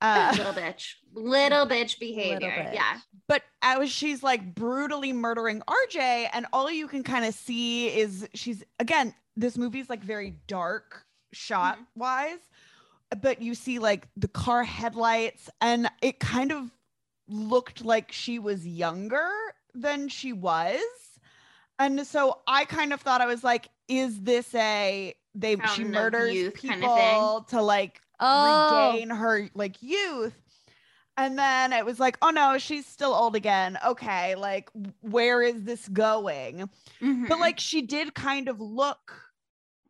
Uh, 0.02 0.34
little 0.38 0.54
bitch. 0.54 0.96
Little 1.14 1.66
mm-hmm. 1.66 1.72
bitch 1.72 2.00
behavior. 2.00 2.50
bitch. 2.50 2.74
Yeah. 2.74 2.98
but 3.28 3.44
as 3.62 3.92
she's 3.92 4.24
like 4.24 4.56
brutally 4.56 5.14
murdering 5.14 5.62
RJ, 5.68 6.30
and 6.34 6.46
all 6.54 6.72
you 6.72 6.88
can 6.88 7.04
kind 7.04 7.26
of 7.26 7.34
see 7.34 7.88
is 7.88 8.28
she's 8.34 8.64
again, 8.80 9.14
this 9.36 9.58
movie's 9.58 9.90
like 9.90 10.04
very 10.04 10.36
dark 10.48 11.06
shot 11.32 11.76
mm-hmm. 11.76 12.00
wise, 12.00 12.40
but 13.22 13.42
you 13.42 13.56
see 13.56 13.80
like 13.80 14.08
the 14.18 14.28
car 14.28 14.64
headlights, 14.64 15.50
and 15.62 15.90
it 16.02 16.20
kind 16.20 16.52
of 16.52 16.72
looked 17.28 17.84
like 17.86 18.12
she 18.12 18.40
was 18.40 18.66
younger 18.68 19.30
than 19.74 20.08
she 20.08 20.34
was. 20.34 20.82
And 21.78 22.06
so 22.06 22.40
I 22.46 22.66
kind 22.66 22.92
of 22.92 23.00
thought 23.02 23.22
I 23.22 23.26
was 23.26 23.44
like, 23.44 23.70
is 23.88 24.22
this 24.22 24.54
a 24.54 25.14
they 25.36 25.52
she 25.52 25.62
Fountain 25.62 25.92
murders 25.92 26.52
people 26.54 26.70
kind 26.70 26.84
of 26.84 27.48
thing. 27.48 27.60
to 27.60 27.64
like 27.64 28.02
Oh, 28.20 28.92
regain 28.92 29.10
her 29.10 29.50
like 29.54 29.82
youth. 29.82 30.34
And 31.20 31.38
then 31.38 31.74
it 31.74 31.86
was 31.86 32.00
like, 32.00 32.18
oh 32.22 32.30
no, 32.30 32.58
she's 32.58 32.86
still 32.88 33.14
old 33.14 33.36
again. 33.36 33.78
Okay, 33.86 34.36
like 34.36 34.70
where 35.02 35.42
is 35.42 35.64
this 35.64 35.90
going? 35.90 36.70
But 37.28 37.40
Mhm. 37.40 37.42
like 37.42 37.60
she 37.60 37.82
did 37.82 38.16
kind 38.16 38.48
of 38.48 38.62
look 38.62 39.22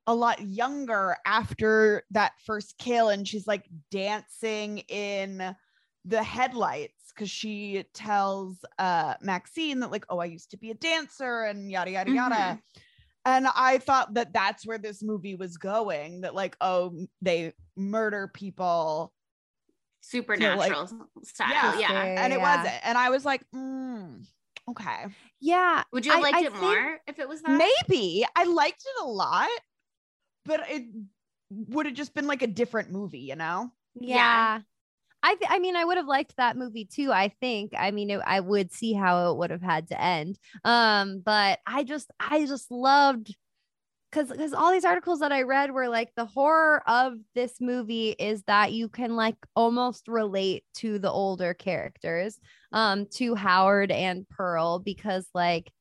a 0.08 0.16
lot 0.16 0.42
younger 0.42 1.18
after 1.28 2.04
that 2.10 2.34
first 2.44 2.80
kill 2.80 3.10
and 3.10 3.28
she's 3.28 3.46
like 3.46 3.70
dancing 3.92 4.80
in 4.88 5.56
the 6.04 6.24
headlights 6.24 7.12
cuz 7.12 7.30
she 7.30 7.84
tells 7.94 8.66
uh 8.80 9.14
Maxine 9.22 9.82
that 9.82 9.92
like, 9.92 10.06
"Oh, 10.10 10.18
I 10.18 10.26
used 10.26 10.50
to 10.52 10.58
be 10.58 10.72
a 10.72 10.76
dancer 10.76 11.44
and 11.44 11.70
yada 11.72 11.92
yada 11.92 12.10
yada." 12.12 12.58
Mhm. 12.58 12.62
And 13.26 13.48
I 13.56 13.78
thought 13.78 14.16
that 14.16 14.34
that's 14.34 14.66
where 14.66 14.80
this 14.80 15.04
movie 15.04 15.36
was 15.36 15.58
going 15.58 16.22
that 16.22 16.34
like, 16.34 16.58
oh, 16.62 17.06
they 17.22 17.54
murder 17.76 18.28
people 18.34 19.14
supernatural 20.02 20.88
style. 21.24 21.50
Yeah. 21.52 21.80
Yeah. 21.80 22.24
And 22.24 22.34
it 22.34 22.40
Yeah. 22.40 22.58
wasn't. 22.58 22.88
And 22.88 22.98
I 22.98 23.10
was 23.10 23.26
like, 23.26 23.44
mm, 23.56 24.26
okay. 24.70 25.06
yeah. 25.40 25.84
Would 25.92 26.06
you 26.06 26.12
have 26.12 26.20
I- 26.20 26.24
liked 26.24 26.38
I 26.38 26.40
it 26.42 26.52
think 26.52 26.62
more 26.64 27.00
if 27.08 27.20
it 27.20 27.28
was 27.30 27.42
that? 27.42 27.52
Maybe 27.90 28.26
I 28.36 28.44
liked 28.46 28.82
it 28.86 29.04
a 29.04 29.08
lot, 29.08 29.50
but 30.46 30.62
it 30.70 30.84
would 31.52 31.86
have 31.86 31.96
just 31.96 32.14
been 32.14 32.28
like 32.28 32.42
a 32.42 32.48
different 32.48 32.92
movie, 32.92 33.20
you 33.20 33.36
know? 33.36 33.72
Yeah. 33.96 34.16
Yeah. 34.16 34.60
I 35.22 35.36
th- 35.36 35.52
I 35.52 35.60
mean 35.60 35.76
I 35.76 35.84
would 35.84 35.98
have 35.98 36.06
liked 36.08 36.38
that 36.38 36.56
movie 36.56 36.86
too. 36.86 37.12
I 37.12 37.28
think. 37.42 37.74
I 37.78 37.92
mean 37.92 38.10
it, 38.10 38.22
I 38.26 38.40
would 38.40 38.72
see 38.72 38.94
how 38.94 39.32
it 39.32 39.38
would 39.38 39.50
have 39.50 39.62
had 39.62 39.90
to 39.90 40.02
end. 40.02 40.40
Um 40.64 41.22
but 41.26 41.60
I 41.68 41.84
just 41.84 42.10
I 42.20 42.46
just 42.46 42.72
loved 42.72 43.36
cuz 44.12 44.32
cuz 44.32 44.54
all 44.54 44.72
these 44.72 44.86
articles 44.86 45.20
that 45.20 45.32
I 45.32 45.44
read 45.44 45.72
were 45.72 45.90
like 45.90 46.10
the 46.16 46.26
horror 46.26 46.84
of 46.88 47.14
this 47.36 47.60
movie 47.60 48.10
is 48.12 48.44
that 48.44 48.74
you 48.74 48.90
can 48.90 49.16
like 49.16 49.38
almost 49.56 50.08
relate 50.08 50.64
to 50.76 51.00
the 51.00 51.12
older 51.12 51.54
characters 51.54 52.40
um 52.72 53.06
to 53.16 53.36
Howard 53.36 53.92
and 53.92 54.28
Pearl 54.30 54.80
because 54.80 55.28
like 55.34 55.72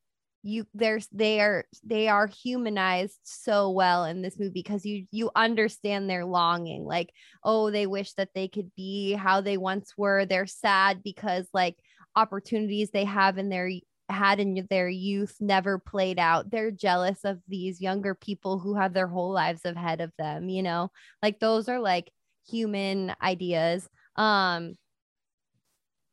you 0.41 0.65
there's 0.73 1.07
they 1.11 1.41
are 1.41 1.65
they 1.83 2.07
are 2.07 2.27
humanized 2.27 3.19
so 3.23 3.71
well 3.71 4.05
in 4.05 4.21
this 4.21 4.39
movie 4.39 4.51
because 4.53 4.85
you 4.85 5.05
you 5.11 5.29
understand 5.35 6.09
their 6.09 6.25
longing 6.25 6.85
like 6.85 7.09
oh 7.43 7.69
they 7.71 7.85
wish 7.85 8.13
that 8.13 8.29
they 8.33 8.47
could 8.47 8.71
be 8.75 9.13
how 9.13 9.41
they 9.41 9.57
once 9.57 9.93
were. 9.97 10.25
They're 10.25 10.47
sad 10.47 11.03
because 11.03 11.47
like 11.53 11.75
opportunities 12.15 12.91
they 12.91 13.05
have 13.05 13.37
in 13.37 13.49
their 13.49 13.69
had 14.09 14.39
in 14.39 14.67
their 14.69 14.89
youth 14.89 15.35
never 15.39 15.77
played 15.79 16.19
out 16.19 16.49
they're 16.49 16.71
jealous 16.71 17.19
of 17.23 17.39
these 17.47 17.81
younger 17.81 18.15
people 18.15 18.59
who 18.59 18.75
have 18.75 18.93
their 18.93 19.07
whole 19.07 19.31
lives 19.31 19.65
ahead 19.65 20.01
of 20.01 20.11
them 20.17 20.49
you 20.49 20.63
know 20.63 20.91
like 21.21 21.39
those 21.39 21.69
are 21.69 21.79
like 21.79 22.11
human 22.47 23.13
ideas 23.21 23.87
um 24.15 24.75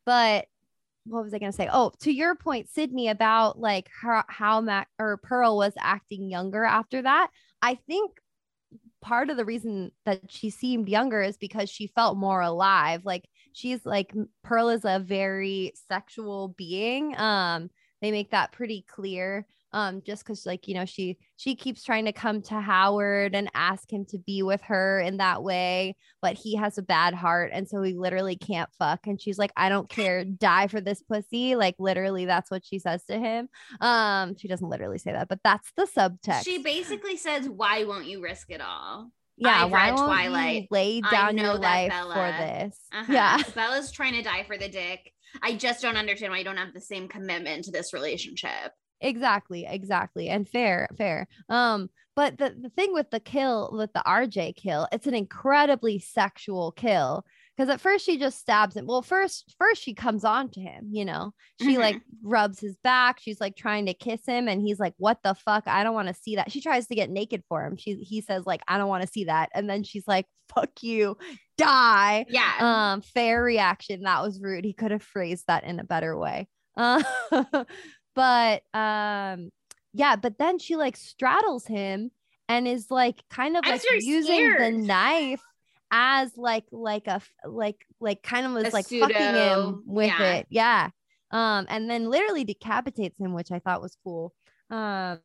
but 0.05 0.47
what 1.07 1.25
was 1.25 1.33
I 1.33 1.39
going 1.39 1.53
to 1.53 1.57
say? 1.57 1.69
Oh, 1.73 1.93
to 2.01 2.13
your 2.13 2.35
point, 2.35 2.69
Sydney, 2.69 3.09
about 3.09 3.59
like 3.59 3.89
how, 4.29 4.61
Mac 4.61 4.89
or 4.99 5.19
Pearl 5.19 5.57
was 5.57 5.73
acting 5.79 6.31
younger 6.31 6.65
after 6.65 7.03
that. 7.03 7.29
I 7.63 7.77
think 7.87 8.13
part 9.01 9.31
of 9.31 9.37
the 9.37 9.45
reason 9.45 9.93
that 10.05 10.31
she 10.31 10.51
seemed 10.51 10.89
younger 10.89 11.23
is 11.23 11.37
because 11.37 11.71
she 11.71 11.87
felt 11.89 12.17
more 12.17 12.41
alive. 12.41 13.03
Like 13.05 13.29
she's 13.53 13.85
like 13.87 14.13
Pearl 14.43 14.69
is 14.71 14.85
a 14.85 14.99
very 14.99 15.73
sexual 15.89 16.49
being. 16.57 17.17
Um, 17.17 17.71
they 18.03 18.11
make 18.11 18.31
that 18.31 18.53
pretty 18.53 18.85
clear. 18.89 19.47
Um, 19.73 20.01
just 20.07 20.25
because 20.25 20.47
like 20.47 20.69
you 20.69 20.75
know 20.75 20.87
she 20.87 21.19
she 21.37 21.55
keeps 21.55 21.83
trying 21.83 22.07
to 22.07 22.13
come 22.13 22.41
to 22.43 22.61
Howard 22.61 23.35
and 23.35 23.51
ask 23.53 23.93
him 23.93 24.07
to 24.07 24.19
be 24.19 24.43
with 24.43 24.63
her 24.63 25.01
in 25.01 25.19
that 25.19 25.43
way, 25.43 25.97
but 26.23 26.35
he 26.35 26.57
has 26.57 26.79
a 26.79 26.83
bad 26.83 27.13
heart 27.13 27.51
and 27.53 27.69
so 27.69 27.83
he 27.83 27.93
literally 27.93 28.37
can't 28.37 28.71
fuck. 28.79 29.07
And 29.07 29.21
she's 29.21 29.39
like, 29.39 29.53
I 29.57 29.69
don't 29.69 29.89
care, 29.89 30.25
die 30.25 30.69
for 30.69 30.81
this 30.81 31.03
pussy. 31.03 31.57
Like 31.57 31.75
literally, 31.79 32.25
that's 32.25 32.51
what 32.51 32.65
she 32.65 32.79
says 32.79 33.05
to 33.07 33.19
him. 33.19 33.49
Um, 33.81 34.37
she 34.39 34.49
doesn't 34.49 34.69
literally 34.69 34.99
say 34.99 35.13
that, 35.13 35.29
but 35.29 35.41
that's 35.45 35.71
the 35.77 35.87
subtext. 35.87 36.45
She 36.45 36.63
basically 36.63 37.17
says, 37.17 37.49
"Why 37.49 37.85
won't 37.85 38.07
you 38.07 38.23
risk 38.23 38.51
it 38.51 38.63
all?" 38.63 39.11
yeah, 39.37 39.65
I've 39.65 39.71
why 39.71 39.91
read 39.91 39.97
Twilight. 39.97 40.63
you 40.63 40.69
lay 40.71 41.01
down 41.03 41.37
your 41.37 41.55
life 41.55 41.91
Bella. 41.91 42.15
for 42.15 42.45
this? 42.45 42.79
Uh-huh. 42.93 43.13
Yeah, 43.13 43.43
Bella's 43.55 43.91
trying 43.91 44.15
to 44.15 44.23
die 44.23 44.45
for 44.45 44.57
the 44.57 44.69
dick. 44.69 45.13
I 45.43 45.55
just 45.55 45.83
don't 45.83 45.97
understand 45.97 46.33
why 46.33 46.39
you 46.39 46.45
don't 46.45 46.57
have 46.57 46.75
the 46.75 46.81
same 46.81 47.09
commitment 47.09 47.65
to 47.65 47.71
this 47.71 47.93
relationship. 47.93 48.73
exactly, 49.01 49.67
exactly, 49.69 50.29
and 50.29 50.49
fair, 50.49 50.89
fair. 50.97 51.29
Um, 51.49 51.91
but 52.15 52.39
the 52.39 52.57
the 52.59 52.71
thing 52.71 52.95
with 52.95 53.11
the 53.11 53.21
kill, 53.21 53.71
with 53.73 53.93
the 53.93 54.03
RJ 54.07 54.57
kill, 54.57 54.89
it's 54.91 55.07
an 55.07 55.15
incredibly 55.15 55.99
sexual 55.99 56.73
kill. 56.73 57.25
Because 57.57 57.71
at 57.71 57.81
first 57.81 58.05
she 58.05 58.19
just 58.19 58.39
stabs 58.39 58.77
him. 58.77 58.87
Well, 58.87 59.01
first, 59.01 59.55
first 59.59 59.83
she 59.83 59.95
comes 59.95 60.25
on 60.25 60.51
to 60.51 60.61
him, 60.61 60.89
you 60.93 61.05
know. 61.07 61.33
She 61.61 61.77
Mhm. 61.77 61.79
like 61.79 62.03
rubs 62.23 62.61
his 62.61 62.77
back. 62.85 63.19
She's 63.19 63.41
like 63.41 63.57
trying 63.57 63.87
to 63.87 63.95
kiss 63.95 64.21
him, 64.27 64.47
and 64.47 64.61
he's 64.61 64.79
like, 64.79 64.93
"What 64.99 65.23
the 65.23 65.35
fuck? 65.35 65.67
I 65.67 65.83
don't 65.83 65.95
want 65.95 66.09
to 66.09 66.15
see 66.15 66.37
that." 66.37 66.53
She 66.53 66.61
tries 66.61 66.87
to 66.89 66.95
get 66.95 67.09
naked 67.09 67.43
for 67.49 67.65
him. 67.65 67.77
She 67.79 67.95
he 67.95 68.21
says 68.21 68.45
like, 68.45 68.61
"I 68.69 68.77
don't 68.77 68.89
want 68.91 69.03
to 69.03 69.09
see 69.09 69.25
that," 69.25 69.49
and 69.55 69.71
then 69.71 69.85
she's 69.85 70.07
like, 70.07 70.27
"Fuck 70.55 70.83
you, 70.83 71.17
die." 71.57 72.27
Yeah. 72.29 72.53
Um, 72.61 73.01
fair 73.01 73.43
reaction. 73.43 74.03
That 74.03 74.23
was 74.23 74.39
rude. 74.41 74.65
He 74.67 74.75
could 74.75 74.91
have 74.91 75.03
phrased 75.03 75.45
that 75.49 75.65
in 75.65 75.81
a 75.81 75.85
better 75.85 76.17
way. 76.19 76.49
Uh, 76.77 77.03
but 78.15 78.63
um, 78.75 79.51
yeah. 79.95 80.17
But 80.17 80.39
then 80.39 80.59
she 80.59 80.77
like 80.77 80.97
straddles 80.97 81.67
him 81.67 82.11
and 82.49 82.69
is 82.69 82.91
like 82.91 83.23
kind 83.31 83.57
of 83.57 83.63
I 83.65 83.71
like 83.73 83.83
using 84.03 84.53
the 84.59 84.71
knife 84.73 85.41
as 85.91 86.37
like 86.37 86.65
like 86.73 87.07
a 87.07 87.21
like 87.45 87.87
like 88.01 88.23
kind 88.23 88.47
of 88.47 88.53
was 88.53 88.65
A 88.65 88.71
like 88.71 88.87
fucking 88.87 89.17
him 89.17 89.83
with 89.87 90.09
yeah. 90.09 90.33
it. 90.35 90.47
Yeah. 90.51 90.91
Um, 91.31 91.67
and 91.69 91.91
then 91.91 92.09
literally 92.09 92.45
decapitates 92.45 93.19
him, 93.19 93.35
which 93.35 93.51
I 93.51 93.59
thought 93.59 93.83
was 93.83 93.97
cool. 94.05 94.33
Um, 94.71 95.21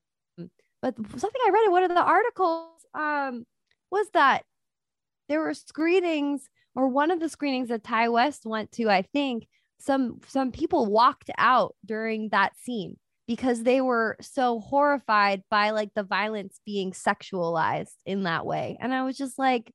but 0.82 0.96
something 0.96 1.42
I 1.46 1.52
read 1.52 1.66
in 1.66 1.72
one 1.72 1.84
of 1.84 1.90
the 1.90 2.02
articles 2.02 2.70
um 2.94 3.46
was 3.92 4.08
that 4.14 4.44
there 5.30 5.40
were 5.40 5.54
screenings 5.54 6.50
or 6.76 6.88
one 6.88 7.12
of 7.12 7.20
the 7.20 7.30
screenings 7.30 7.70
that 7.70 7.84
Ti 7.84 8.08
West 8.10 8.46
went 8.46 8.72
to, 8.74 8.90
I 8.90 9.02
think 9.02 9.48
some 9.80 10.20
some 10.28 10.52
people 10.52 10.86
walked 10.86 11.30
out 11.38 11.76
during 11.86 12.30
that 12.30 12.56
scene 12.58 12.98
because 13.28 13.64
they 13.64 13.82
were 13.82 14.18
so 14.22 14.60
horrified 14.60 15.44
by 15.50 15.72
like 15.72 15.90
the 15.96 16.04
violence 16.04 16.60
being 16.66 16.92
sexualized 16.92 17.96
in 18.06 18.24
that 18.24 18.46
way. 18.46 18.78
And 18.80 18.94
I 18.94 19.04
was 19.04 19.18
just 19.18 19.40
like, 19.40 19.72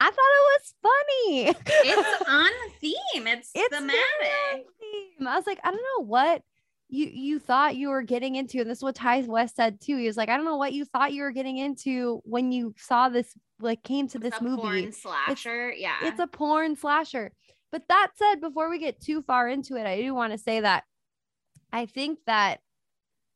I 0.00 0.10
thought 0.10 0.14
it 0.14 0.60
was 0.60 0.74
funny. 0.82 1.90
it's 1.90 2.22
on 2.28 2.50
theme. 2.80 3.26
It's, 3.26 3.50
It's 3.54 3.74
thematic. 3.76 4.66
theme. 4.80 5.26
I 5.26 5.36
was 5.36 5.46
like, 5.46 5.58
I 5.64 5.70
don't 5.70 5.82
know 5.98 6.04
what 6.06 6.42
you 6.88 7.06
you 7.12 7.38
thought 7.38 7.76
you 7.76 7.88
were 7.88 8.02
getting 8.02 8.36
into, 8.36 8.60
and 8.60 8.70
this 8.70 8.78
is 8.78 8.82
what 8.84 8.94
Ti 8.94 9.22
West 9.24 9.56
said 9.56 9.80
too. 9.80 9.96
He 9.98 10.06
was 10.06 10.16
like, 10.16 10.28
I 10.28 10.36
don't 10.36 10.46
know 10.46 10.56
what 10.56 10.72
you 10.72 10.84
thought 10.84 11.12
you 11.12 11.22
were 11.22 11.32
getting 11.32 11.58
into 11.58 12.20
when 12.24 12.50
you 12.52 12.74
saw 12.78 13.08
this, 13.08 13.34
like 13.60 13.82
came 13.82 14.08
to 14.08 14.18
this 14.18 14.32
It's 14.34 14.40
a 14.40 14.44
movie. 14.44 14.62
porn 14.62 14.92
slasher. 14.92 15.72
yeah. 15.72 15.96
It's 16.02 16.20
a 16.20 16.26
porn 16.26 16.76
slasher. 16.76 17.32
But 17.70 17.82
that 17.88 18.12
said, 18.16 18.40
before 18.40 18.70
we 18.70 18.78
get 18.78 19.00
too 19.00 19.20
far 19.22 19.48
into 19.48 19.76
it, 19.76 19.84
I 19.86 20.00
do 20.00 20.14
want 20.14 20.32
to 20.32 20.38
say 20.38 20.60
that 20.60 20.84
I 21.72 21.84
think 21.84 22.20
that 22.26 22.60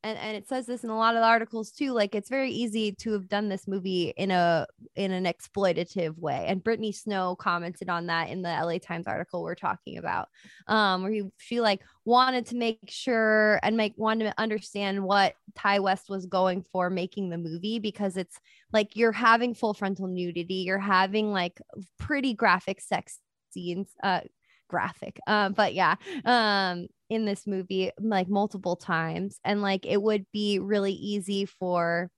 and, 0.05 0.19
and 0.19 0.37
it 0.37 0.49
says 0.49 0.67
this 0.67 0.85
in 0.85 0.91
a 0.91 0.97
lot 0.97 1.17
of 1.17 1.23
articles 1.23 1.71
too, 1.71 1.93
like 1.93 2.15
it's 2.15 2.29
very 2.29 2.51
easy 2.51 2.93
to 2.93 3.13
have 3.13 3.29
done 3.29 3.49
this 3.49 3.69
movie 3.69 4.13
in 4.17 4.31
a 4.31 4.67
in 4.97 5.13
an 5.13 5.25
exploitative 5.25 6.19
way. 6.19 6.45
And 6.49 6.63
Brittany 6.63 6.93
Snow 6.93 7.37
commented 7.37 7.89
on 7.89 8.07
that 8.07 8.29
in 8.29 8.43
the 8.43 8.49
LA 8.49 8.79
Times 8.79 9.07
article 9.07 9.43
we're 9.43 9.55
talking 9.55 9.99
about. 9.99 10.29
Um, 10.67 11.03
where 11.03 11.13
he 11.13 11.23
she 11.39 11.61
like 11.61 11.83
wanted 12.05 12.47
to 12.47 12.57
make 12.57 12.79
sure 12.89 13.61
and 13.63 13.77
make 13.77 13.95
wanted 13.97 14.25
to 14.25 14.35
understand 14.39 15.05
what 15.05 15.35
Ti 15.63 15.79
West 15.79 16.09
was 16.09 16.27
going 16.27 16.63
for 16.73 16.91
making 16.91 17.31
the 17.31 17.39
movie 17.39 17.79
because 17.79 18.17
it's 18.17 18.39
like 18.73 18.97
you're 18.97 19.13
having 19.13 19.55
full 19.55 19.75
frontal 19.75 20.09
nudity, 20.09 20.55
you're 20.55 20.79
having 20.79 21.33
like 21.33 21.61
pretty 21.99 22.35
graphic 22.35 22.81
sex 22.81 23.19
scenes 23.53 23.89
uh 24.03 24.21
graphic 24.69 25.21
um 25.27 25.53
but 25.53 25.75
yeah 25.75 25.97
um 26.25 26.87
in 27.13 27.27
this 27.27 27.47
movie 27.47 27.91
like 28.01 28.27
multiple 28.27 28.75
times 28.75 29.39
and 29.45 29.61
like 29.61 29.85
it 29.85 30.01
would 30.01 30.25
be 30.33 30.59
really 30.59 30.95
easy 30.95 31.45
for 31.45 32.11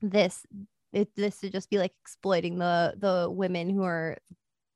this 0.00 0.44
it, 0.92 1.08
this 1.14 1.38
to 1.38 1.50
just 1.50 1.70
be 1.70 1.78
like 1.78 1.92
exploiting 2.02 2.58
the 2.58 2.94
the 2.98 3.30
women 3.30 3.70
who 3.70 3.84
are 3.84 4.18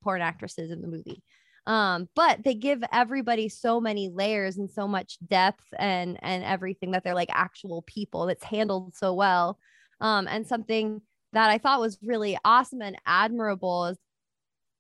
porn 0.05 0.23
actresses 0.23 0.71
in 0.71 0.81
the 0.81 0.87
movie. 0.87 1.25
Um 1.67 2.09
but 2.15 2.45
they 2.45 2.55
give 2.55 2.85
everybody 2.93 3.49
so 3.49 3.81
many 3.81 4.09
layers 4.09 4.59
and 4.59 4.71
so 4.71 4.87
much 4.87 5.19
depth 5.27 5.65
and 5.77 6.17
and 6.23 6.45
everything 6.45 6.93
that 6.93 7.03
they're 7.03 7.13
like 7.13 7.31
actual 7.33 7.83
people 7.83 8.27
that's 8.27 8.45
handled 8.45 8.95
so 8.95 9.13
well. 9.13 9.59
Um 10.01 10.29
and 10.29 10.47
something 10.47 11.03
that 11.33 11.51
i 11.51 11.59
thought 11.59 11.81
was 11.81 11.99
really 12.01 12.39
awesome 12.45 12.81
and 12.81 12.97
admirable 13.05 13.87
is 13.87 13.99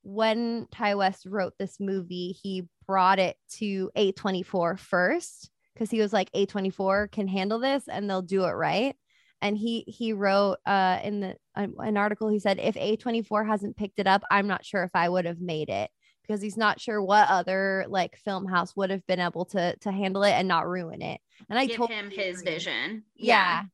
when 0.06 0.68
Ti 0.70 0.94
West 0.94 1.26
wrote 1.26 1.54
this 1.59 1.80
movie, 1.80 2.37
he 2.40 2.68
brought 2.87 3.18
it 3.18 3.37
to 3.59 3.90
A24 3.96 4.79
first 4.79 5.51
because 5.75 5.90
he 5.90 6.01
was 6.01 6.12
like 6.12 6.31
A24 6.33 7.11
can 7.11 7.29
handle 7.29 7.59
this 7.59 7.88
and 7.88 8.09
they'll 8.09 8.22
do 8.22 8.44
it 8.44 8.53
right. 8.53 8.96
And 9.42 9.57
he 9.57 9.85
he 9.87 10.12
wrote 10.12 10.57
uh 10.64 10.99
in 11.05 11.20
the 11.20 11.37
uh, 11.55 11.66
an 11.79 11.96
article 11.96 12.29
he 12.29 12.38
said 12.38 12.59
if 12.59 12.75
A24 12.77 13.46
hasn't 13.46 13.77
picked 13.77 13.99
it 13.99 14.07
up, 14.07 14.22
I'm 14.31 14.46
not 14.46 14.64
sure 14.64 14.83
if 14.83 14.92
I 14.94 15.09
would 15.09 15.27
have 15.27 15.40
made 15.40 15.68
it 15.68 15.90
because 16.27 16.40
he's 16.42 16.57
not 16.57 16.81
sure 16.81 17.01
what 17.03 17.29
other 17.29 17.85
like 17.88 18.16
film 18.16 18.46
house 18.46 18.75
would 18.77 18.90
have 18.90 19.07
been 19.07 19.20
able 19.20 19.44
to 19.46 19.77
to 19.77 19.92
handle 19.92 20.22
it 20.25 20.33
and 20.33 20.49
not 20.49 20.66
ruin 20.66 21.03
it. 21.03 21.20
And 21.49 21.59
I 21.59 21.66
Give 21.66 21.77
told 21.77 21.90
him 21.90 22.11
his 22.11 22.42
vision. 22.42 23.05
yeah. 23.14 23.64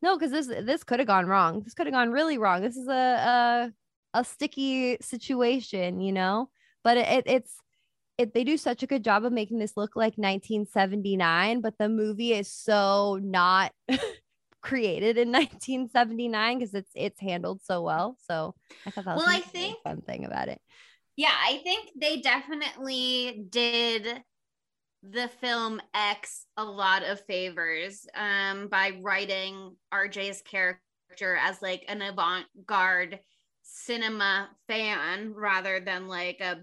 No, 0.00 0.16
because 0.18 0.32
this 0.32 0.46
this 0.46 0.82
could 0.82 0.98
have 0.98 1.06
gone 1.06 1.26
wrong. 1.26 1.62
This 1.62 1.74
could 1.74 1.86
have 1.86 1.94
gone 1.94 2.10
really 2.10 2.38
wrong. 2.38 2.60
This 2.60 2.76
is 2.76 2.88
a 2.88 3.72
a, 4.14 4.18
a 4.18 4.24
sticky 4.24 4.98
situation, 5.00 6.00
you 6.00 6.12
know. 6.12 6.50
But 6.82 6.96
it, 6.96 7.08
it 7.08 7.24
it's 7.26 7.56
it 8.18 8.34
they 8.34 8.44
do 8.44 8.56
such 8.56 8.82
a 8.82 8.86
good 8.86 9.02
job 9.04 9.24
of 9.24 9.32
making 9.32 9.58
this 9.58 9.76
look 9.76 9.96
like 9.96 10.14
1979, 10.18 11.60
but 11.60 11.78
the 11.78 11.88
movie 11.88 12.32
is 12.32 12.50
so 12.50 13.18
not 13.22 13.72
created 14.62 15.18
in 15.18 15.28
1979 15.32 16.58
because 16.58 16.74
it's 16.74 16.90
it's 16.94 17.20
handled 17.20 17.60
so 17.62 17.82
well. 17.82 18.16
So 18.26 18.54
I 18.86 18.90
thought 18.90 19.04
that 19.04 19.16
was 19.16 19.24
Well, 19.24 19.34
I 19.34 19.38
a 19.38 19.40
really 19.40 19.50
think- 19.50 19.82
fun 19.82 20.00
thing 20.02 20.24
about 20.24 20.48
it. 20.48 20.60
Yeah, 21.16 21.34
I 21.34 21.58
think 21.62 21.90
they 22.00 22.20
definitely 22.22 23.44
did 23.50 24.22
the 25.02 25.28
film 25.40 25.80
X 25.92 26.46
a 26.56 26.64
lot 26.64 27.02
of 27.02 27.20
favors 27.26 28.06
um, 28.14 28.68
by 28.68 28.92
writing 29.02 29.76
RJ's 29.92 30.40
character 30.42 31.36
as 31.38 31.60
like 31.60 31.84
an 31.88 32.00
avant-garde 32.00 33.18
cinema 33.62 34.48
fan 34.68 35.34
rather 35.34 35.80
than 35.80 36.08
like 36.08 36.40
a 36.40 36.60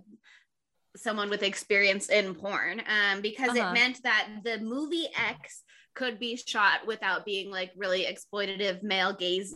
someone 1.01 1.29
with 1.29 1.43
experience 1.43 2.09
in 2.09 2.35
porn 2.35 2.81
um, 2.87 3.21
because 3.21 3.49
Uh-huh. 3.49 3.69
it 3.69 3.73
meant 3.73 4.01
that 4.03 4.27
the 4.43 4.59
movie 4.59 5.07
X 5.15 5.63
could 5.95 6.19
be 6.19 6.35
shot 6.35 6.85
without 6.87 7.25
being 7.25 7.49
like 7.51 7.71
really 7.75 8.05
exploitative 8.05 8.83
male 8.83 9.13
gaze 9.13 9.55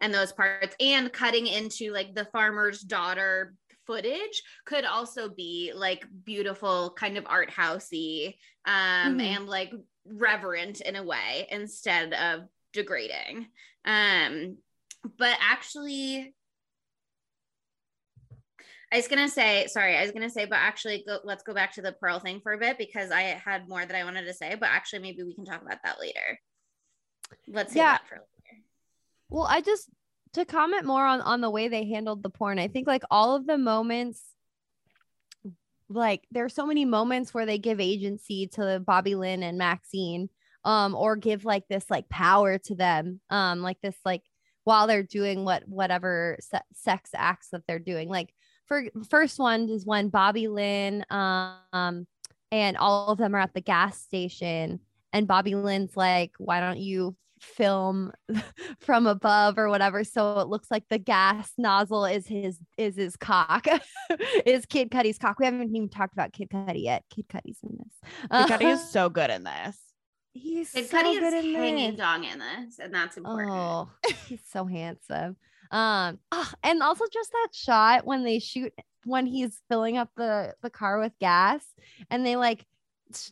and 0.00 0.12
those 0.12 0.32
parts 0.32 0.74
and 0.80 1.12
cutting 1.12 1.46
into 1.46 1.92
like 1.92 2.14
the 2.14 2.24
farmer's 2.26 2.80
daughter 2.80 3.54
footage 3.86 4.42
could 4.64 4.84
also 4.84 5.28
be 5.28 5.72
like 5.74 6.06
beautiful 6.24 6.94
kind 6.98 7.18
of 7.18 7.26
art 7.28 7.50
housey 7.50 8.34
um 8.64 9.18
Mhm. 9.18 9.20
and 9.20 9.46
like 9.46 9.72
reverent 10.06 10.80
in 10.80 10.96
a 10.96 11.02
way 11.02 11.46
instead 11.50 12.14
of 12.14 12.40
degrading 12.72 13.46
um 13.84 14.56
but 15.18 15.36
actually 15.40 16.34
I 18.94 18.98
was 18.98 19.08
gonna 19.08 19.28
say, 19.28 19.66
sorry, 19.66 19.96
I 19.96 20.02
was 20.02 20.12
gonna 20.12 20.30
say, 20.30 20.44
but 20.44 20.58
actually, 20.58 21.02
go, 21.04 21.18
let's 21.24 21.42
go 21.42 21.52
back 21.52 21.72
to 21.72 21.82
the 21.82 21.92
pearl 21.92 22.20
thing 22.20 22.40
for 22.40 22.52
a 22.52 22.58
bit 22.58 22.78
because 22.78 23.10
I 23.10 23.22
had 23.22 23.68
more 23.68 23.84
that 23.84 23.96
I 23.96 24.04
wanted 24.04 24.24
to 24.26 24.34
say, 24.34 24.54
but 24.54 24.68
actually, 24.68 25.00
maybe 25.00 25.24
we 25.24 25.34
can 25.34 25.44
talk 25.44 25.62
about 25.62 25.78
that 25.82 25.98
later. 26.00 26.38
Let's 27.48 27.74
Yeah. 27.74 27.94
that 27.94 28.06
for 28.08 28.14
later. 28.14 28.62
Well, 29.30 29.48
I 29.50 29.62
just 29.62 29.90
to 30.34 30.44
comment 30.44 30.84
more 30.84 31.04
on 31.04 31.20
on 31.22 31.40
the 31.40 31.50
way 31.50 31.66
they 31.66 31.86
handled 31.88 32.22
the 32.22 32.30
porn. 32.30 32.60
I 32.60 32.68
think 32.68 32.86
like 32.86 33.02
all 33.10 33.34
of 33.34 33.48
the 33.48 33.58
moments 33.58 34.22
like 35.88 36.24
there's 36.30 36.54
so 36.54 36.64
many 36.64 36.84
moments 36.84 37.34
where 37.34 37.46
they 37.46 37.58
give 37.58 37.80
agency 37.80 38.46
to 38.46 38.80
Bobby 38.86 39.16
Lynn 39.16 39.42
and 39.42 39.58
Maxine 39.58 40.30
um 40.64 40.94
or 40.94 41.16
give 41.16 41.44
like 41.44 41.66
this 41.68 41.84
like 41.90 42.08
power 42.08 42.56
to 42.58 42.74
them 42.74 43.20
um 43.28 43.60
like 43.60 43.78
this 43.82 43.96
like 44.04 44.22
while 44.64 44.86
they're 44.86 45.02
doing 45.02 45.44
what 45.44 45.68
whatever 45.68 46.38
se- 46.40 46.62
sex 46.72 47.10
acts 47.14 47.48
that 47.50 47.62
they're 47.68 47.78
doing 47.78 48.08
like 48.08 48.32
for 48.66 48.82
first 49.08 49.38
one 49.38 49.68
is 49.68 49.84
when 49.86 50.08
Bobby 50.08 50.48
Lynn 50.48 51.04
um 51.10 52.06
and 52.52 52.76
all 52.76 53.08
of 53.08 53.18
them 53.18 53.34
are 53.34 53.40
at 53.40 53.54
the 53.54 53.60
gas 53.60 53.98
station 54.00 54.80
and 55.12 55.26
Bobby 55.26 55.54
Lynn's 55.54 55.96
like 55.96 56.32
why 56.38 56.60
don't 56.60 56.78
you 56.78 57.16
film 57.40 58.10
from 58.80 59.06
above 59.06 59.58
or 59.58 59.68
whatever 59.68 60.02
so 60.04 60.40
it 60.40 60.48
looks 60.48 60.70
like 60.70 60.84
the 60.88 60.98
gas 60.98 61.52
nozzle 61.58 62.06
is 62.06 62.26
his 62.26 62.58
is 62.78 62.96
his 62.96 63.16
cock 63.16 63.66
is 64.46 64.64
kid 64.66 64.90
cudi's 64.90 65.18
cock 65.18 65.38
we 65.38 65.44
haven't 65.44 65.74
even 65.74 65.88
talked 65.90 66.14
about 66.14 66.32
kid 66.32 66.48
cudi 66.48 66.84
yet 66.84 67.04
kid 67.10 67.26
cudi's 67.28 67.58
in 67.62 67.76
this 67.78 68.48
Kid 68.48 68.60
Cudi 68.60 68.64
Uh, 68.64 68.74
is 68.74 68.88
so 68.90 69.10
good 69.10 69.28
in 69.30 69.44
this. 69.44 69.78
he's 70.32 70.70
Kid 70.70 70.88
so 70.88 70.96
Cudi 70.96 71.20
good 71.20 71.34
is 71.34 71.44
in 71.44 71.54
hanging 71.54 71.90
this. 71.90 72.00
dong 72.00 72.24
in 72.24 72.38
this, 72.38 72.78
and 72.78 72.94
that's 72.94 73.16
important. 73.18 73.50
oh 73.50 73.90
he's 74.26 74.40
so 74.50 74.64
handsome 74.64 75.36
um 75.74 76.18
ah, 76.32 76.52
and 76.62 76.82
also 76.82 77.04
just 77.12 77.32
that 77.32 77.48
shot 77.52 78.06
when 78.06 78.22
they 78.24 78.38
shoot 78.38 78.72
when 79.04 79.26
he's 79.26 79.60
filling 79.68 79.98
up 79.98 80.08
the 80.16 80.54
the 80.62 80.70
car 80.70 80.98
with 81.00 81.12
gas 81.20 81.62
and 82.10 82.24
they 82.24 82.36
like 82.36 82.64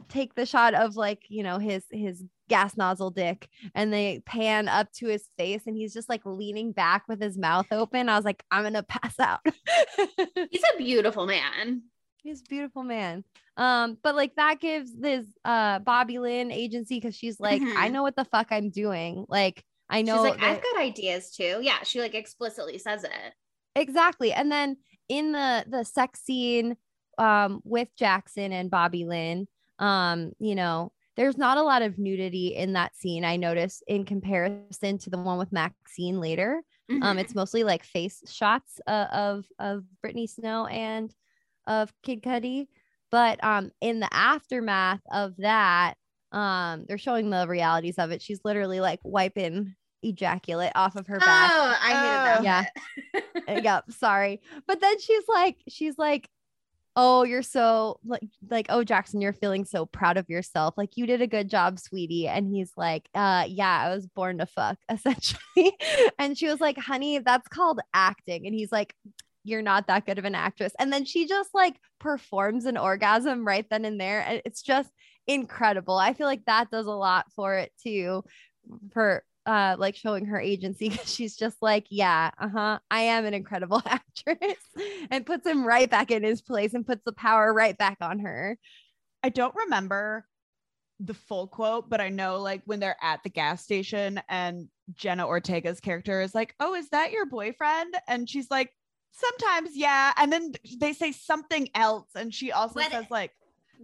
take 0.08 0.34
the 0.34 0.44
shot 0.44 0.74
of 0.74 0.96
like 0.96 1.22
you 1.28 1.42
know 1.42 1.58
his 1.58 1.84
his 1.90 2.22
gas 2.48 2.76
nozzle 2.76 3.10
dick 3.10 3.48
and 3.74 3.92
they 3.92 4.20
pan 4.26 4.68
up 4.68 4.92
to 4.92 5.06
his 5.06 5.26
face 5.38 5.62
and 5.66 5.76
he's 5.76 5.94
just 5.94 6.08
like 6.08 6.20
leaning 6.26 6.72
back 6.72 7.04
with 7.08 7.20
his 7.22 7.38
mouth 7.38 7.66
open 7.70 8.08
i 8.08 8.16
was 8.16 8.24
like 8.24 8.42
i'm 8.50 8.62
gonna 8.64 8.82
pass 8.82 9.18
out 9.18 9.40
He's 10.50 10.62
a 10.74 10.78
beautiful 10.78 11.26
man. 11.26 11.82
he's 12.18 12.40
a 12.40 12.44
beautiful 12.44 12.82
man 12.82 13.24
um 13.56 13.96
but 14.02 14.14
like 14.14 14.34
that 14.36 14.60
gives 14.60 14.94
this 14.94 15.24
uh 15.44 15.78
bobby 15.78 16.18
lynn 16.18 16.50
agency 16.52 16.96
because 17.00 17.16
she's 17.16 17.40
like 17.40 17.62
i 17.62 17.88
Mhm. 17.88 17.92
know 17.92 18.02
what 18.02 18.16
the 18.16 18.24
fuck 18.26 18.48
i'm 18.50 18.68
doing 18.70 19.24
like 19.28 19.64
i 19.90 20.02
know 20.02 20.14
She's 20.16 20.30
like, 20.32 20.40
that- 20.40 20.50
I've 20.56 20.62
got 20.62 20.80
ideas 20.82 21.30
too. 21.30 21.58
Yeah, 21.62 21.82
she 21.84 22.00
like 22.00 22.14
explicitly 22.14 22.78
says 22.78 23.04
it. 23.04 23.10
exactly 23.74 24.32
and 24.32 24.50
then 24.52 24.76
in 25.08 25.32
the 25.32 25.64
the 25.68 25.84
sex 25.84 26.20
scene 26.20 26.76
um 27.18 27.60
with 27.64 27.88
jackson 27.98 28.52
and 28.52 28.70
bobby 28.70 29.04
lynn 29.04 29.46
um 29.78 30.32
you 30.38 30.54
know 30.54 30.92
there's 31.16 31.36
not 31.36 31.58
a 31.58 31.62
lot 31.62 31.82
of 31.82 31.98
nudity 31.98 32.54
in 32.54 32.72
that 32.74 32.94
scene 32.96 33.24
i 33.24 33.36
noticed 33.36 33.82
in 33.86 34.04
comparison 34.04 34.96
to 34.98 35.10
the 35.10 35.18
one 35.18 35.38
with 35.38 35.52
maxine 35.52 36.20
later 36.20 36.62
um 36.90 37.16
Mhm. 37.16 37.20
it's 37.20 37.34
mostly 37.34 37.64
like 37.64 37.84
face 37.84 38.22
shots 38.30 38.80
uh, 38.86 39.06
of 39.12 39.46
of 39.58 39.84
brittany 40.02 40.26
snow 40.26 40.66
and 40.66 41.14
of 41.66 41.92
kid 42.02 42.22
cudi 42.22 42.68
but 43.10 43.42
um 43.44 43.70
in 43.80 44.00
the 44.00 44.08
aftermath 44.12 45.00
of 45.10 45.34
that 45.38 45.94
um 46.32 46.84
they're 46.88 46.98
showing 46.98 47.30
the 47.30 47.46
realities 47.46 47.96
of 47.98 48.10
it. 48.10 48.22
She's 48.22 48.40
literally 48.44 48.80
like 48.80 49.00
wiping 49.04 49.74
ejaculate 50.02 50.72
off 50.74 50.96
of 50.96 51.06
her 51.06 51.18
back. 51.18 51.50
Oh, 51.52 51.76
I 51.80 51.88
hated 51.88 52.44
that. 52.44 52.66
Oh. 53.14 53.22
Yeah. 53.46 53.60
yep 53.62 53.84
sorry. 53.90 54.40
But 54.66 54.80
then 54.80 54.98
she's 54.98 55.24
like 55.28 55.56
she's 55.68 55.98
like 55.98 56.28
oh 56.94 57.22
you're 57.22 57.42
so 57.42 57.98
like 58.04 58.22
like 58.50 58.66
oh 58.68 58.84
jackson 58.84 59.22
you're 59.22 59.32
feeling 59.32 59.64
so 59.64 59.86
proud 59.86 60.16
of 60.16 60.28
yourself. 60.28 60.74
Like 60.76 60.96
you 60.96 61.06
did 61.06 61.22
a 61.22 61.26
good 61.26 61.48
job 61.48 61.78
sweetie. 61.78 62.28
And 62.28 62.48
he's 62.48 62.72
like 62.76 63.08
uh 63.14 63.44
yeah 63.48 63.86
i 63.86 63.94
was 63.94 64.06
born 64.06 64.38
to 64.38 64.46
fuck 64.46 64.78
essentially. 64.90 65.76
And 66.18 66.36
she 66.36 66.48
was 66.48 66.60
like 66.60 66.78
honey 66.78 67.18
that's 67.18 67.48
called 67.48 67.80
acting. 67.94 68.46
And 68.46 68.54
he's 68.54 68.72
like 68.72 68.94
you're 69.44 69.62
not 69.62 69.88
that 69.88 70.06
good 70.06 70.18
of 70.18 70.24
an 70.24 70.34
actress. 70.34 70.72
And 70.78 70.92
then 70.92 71.04
she 71.04 71.26
just 71.26 71.50
like 71.52 71.76
performs 71.98 72.64
an 72.64 72.76
orgasm 72.76 73.46
right 73.46 73.66
then 73.70 73.84
and 73.84 74.00
there. 74.00 74.20
And 74.20 74.42
it's 74.44 74.62
just 74.62 74.90
incredible 75.26 75.96
i 75.96 76.12
feel 76.12 76.26
like 76.26 76.44
that 76.46 76.70
does 76.70 76.86
a 76.86 76.90
lot 76.90 77.26
for 77.34 77.54
it 77.54 77.72
too 77.82 78.22
for 78.92 79.24
uh 79.46 79.76
like 79.78 79.96
showing 79.96 80.24
her 80.26 80.40
agency 80.40 80.88
'cause 80.90 81.12
she's 81.12 81.36
just 81.36 81.56
like 81.62 81.86
yeah 81.90 82.30
uh-huh 82.40 82.78
i 82.90 83.00
am 83.02 83.24
an 83.24 83.34
incredible 83.34 83.82
actress 83.86 84.58
and 85.10 85.26
puts 85.26 85.46
him 85.46 85.64
right 85.64 85.90
back 85.90 86.10
in 86.10 86.22
his 86.22 86.42
place 86.42 86.74
and 86.74 86.86
puts 86.86 87.02
the 87.04 87.12
power 87.12 87.52
right 87.52 87.76
back 87.78 87.98
on 88.00 88.18
her 88.20 88.58
I 89.24 89.28
don't 89.28 89.54
remember 89.54 90.26
the 90.98 91.14
full 91.14 91.46
quote, 91.46 91.88
but 91.88 92.00
I 92.00 92.08
know 92.08 92.38
like 92.40 92.62
when 92.64 92.80
they're 92.80 92.96
at 93.00 93.22
the 93.22 93.28
gas 93.30 93.62
station 93.62 94.20
and 94.28 94.66
Jenna 94.96 95.24
Ortega's 95.24 95.78
character 95.78 96.20
is 96.20 96.34
like, 96.34 96.56
"Oh, 96.58 96.74
is 96.74 96.88
that 96.88 97.12
your 97.12 97.26
boyfriend?" 97.26 97.94
And 98.08 98.28
she's 98.28 98.50
like, 98.50 98.70
"Sometimes, 99.12 99.76
yeah." 99.76 100.12
And 100.16 100.32
then 100.32 100.54
they 100.80 100.92
say 100.92 101.12
something 101.12 101.68
else, 101.76 102.08
and 102.16 102.34
she 102.34 102.50
also 102.50 102.80
What- 102.80 102.90
says 102.90 103.06
like, 103.10 103.30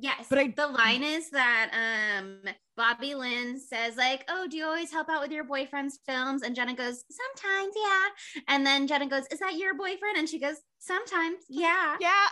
Yes, 0.01 0.27
But 0.31 0.39
I- 0.39 0.55
the 0.57 0.67
line 0.69 1.03
is 1.03 1.31
that 1.31 1.71
um 2.17 2.41
Bobby 2.77 3.15
Lynn 3.15 3.59
says 3.59 3.97
like, 3.97 4.25
"Oh, 4.29 4.47
do 4.47 4.57
you 4.57 4.65
always 4.65 4.93
help 4.93 5.09
out 5.09 5.21
with 5.21 5.33
your 5.33 5.45
boyfriend's 5.45 5.99
films?" 6.07 6.43
And 6.43 6.55
Jenna 6.55 6.75
goes, 6.75 7.05
"Sometimes, 7.11 7.75
yeah." 7.77 8.05
And 8.47 8.65
then 8.65 8.87
Jenna 8.87 9.09
goes, 9.09 9.25
"Is 9.33 9.41
that 9.41 9.57
your 9.57 9.75
boyfriend?" 9.75 10.17
And 10.17 10.29
she 10.29 10.39
goes, 10.39 10.57
"Sometimes, 10.79 11.39
yeah." 11.49 11.97
"Yeah." 12.01 12.29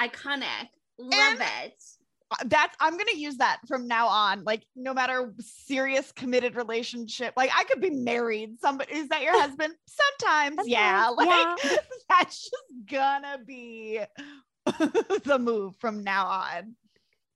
iconic. 0.00 0.68
Love 0.98 1.40
it. 1.40 1.82
Uh, 2.30 2.36
That's 2.44 2.76
I'm 2.80 2.96
gonna 2.98 3.16
use 3.16 3.36
that 3.36 3.60
from 3.68 3.86
now 3.86 4.08
on. 4.08 4.44
Like 4.44 4.64
no 4.74 4.92
matter 4.92 5.32
serious 5.40 6.10
committed 6.12 6.56
relationship, 6.56 7.34
like 7.36 7.50
I 7.56 7.64
could 7.64 7.80
be 7.80 7.90
married. 7.90 8.60
Somebody 8.60 8.94
is 8.94 9.08
that 9.08 9.22
your 9.22 9.38
husband? 9.40 9.74
Sometimes, 9.86 10.60
yeah. 10.66 11.08
Like 11.16 11.28
yeah. 11.28 11.76
that's 12.08 12.42
just 12.42 12.64
gonna 12.90 13.38
be 13.46 14.00
the 15.24 15.38
move 15.40 15.76
from 15.76 16.02
now 16.04 16.26
on. 16.26 16.74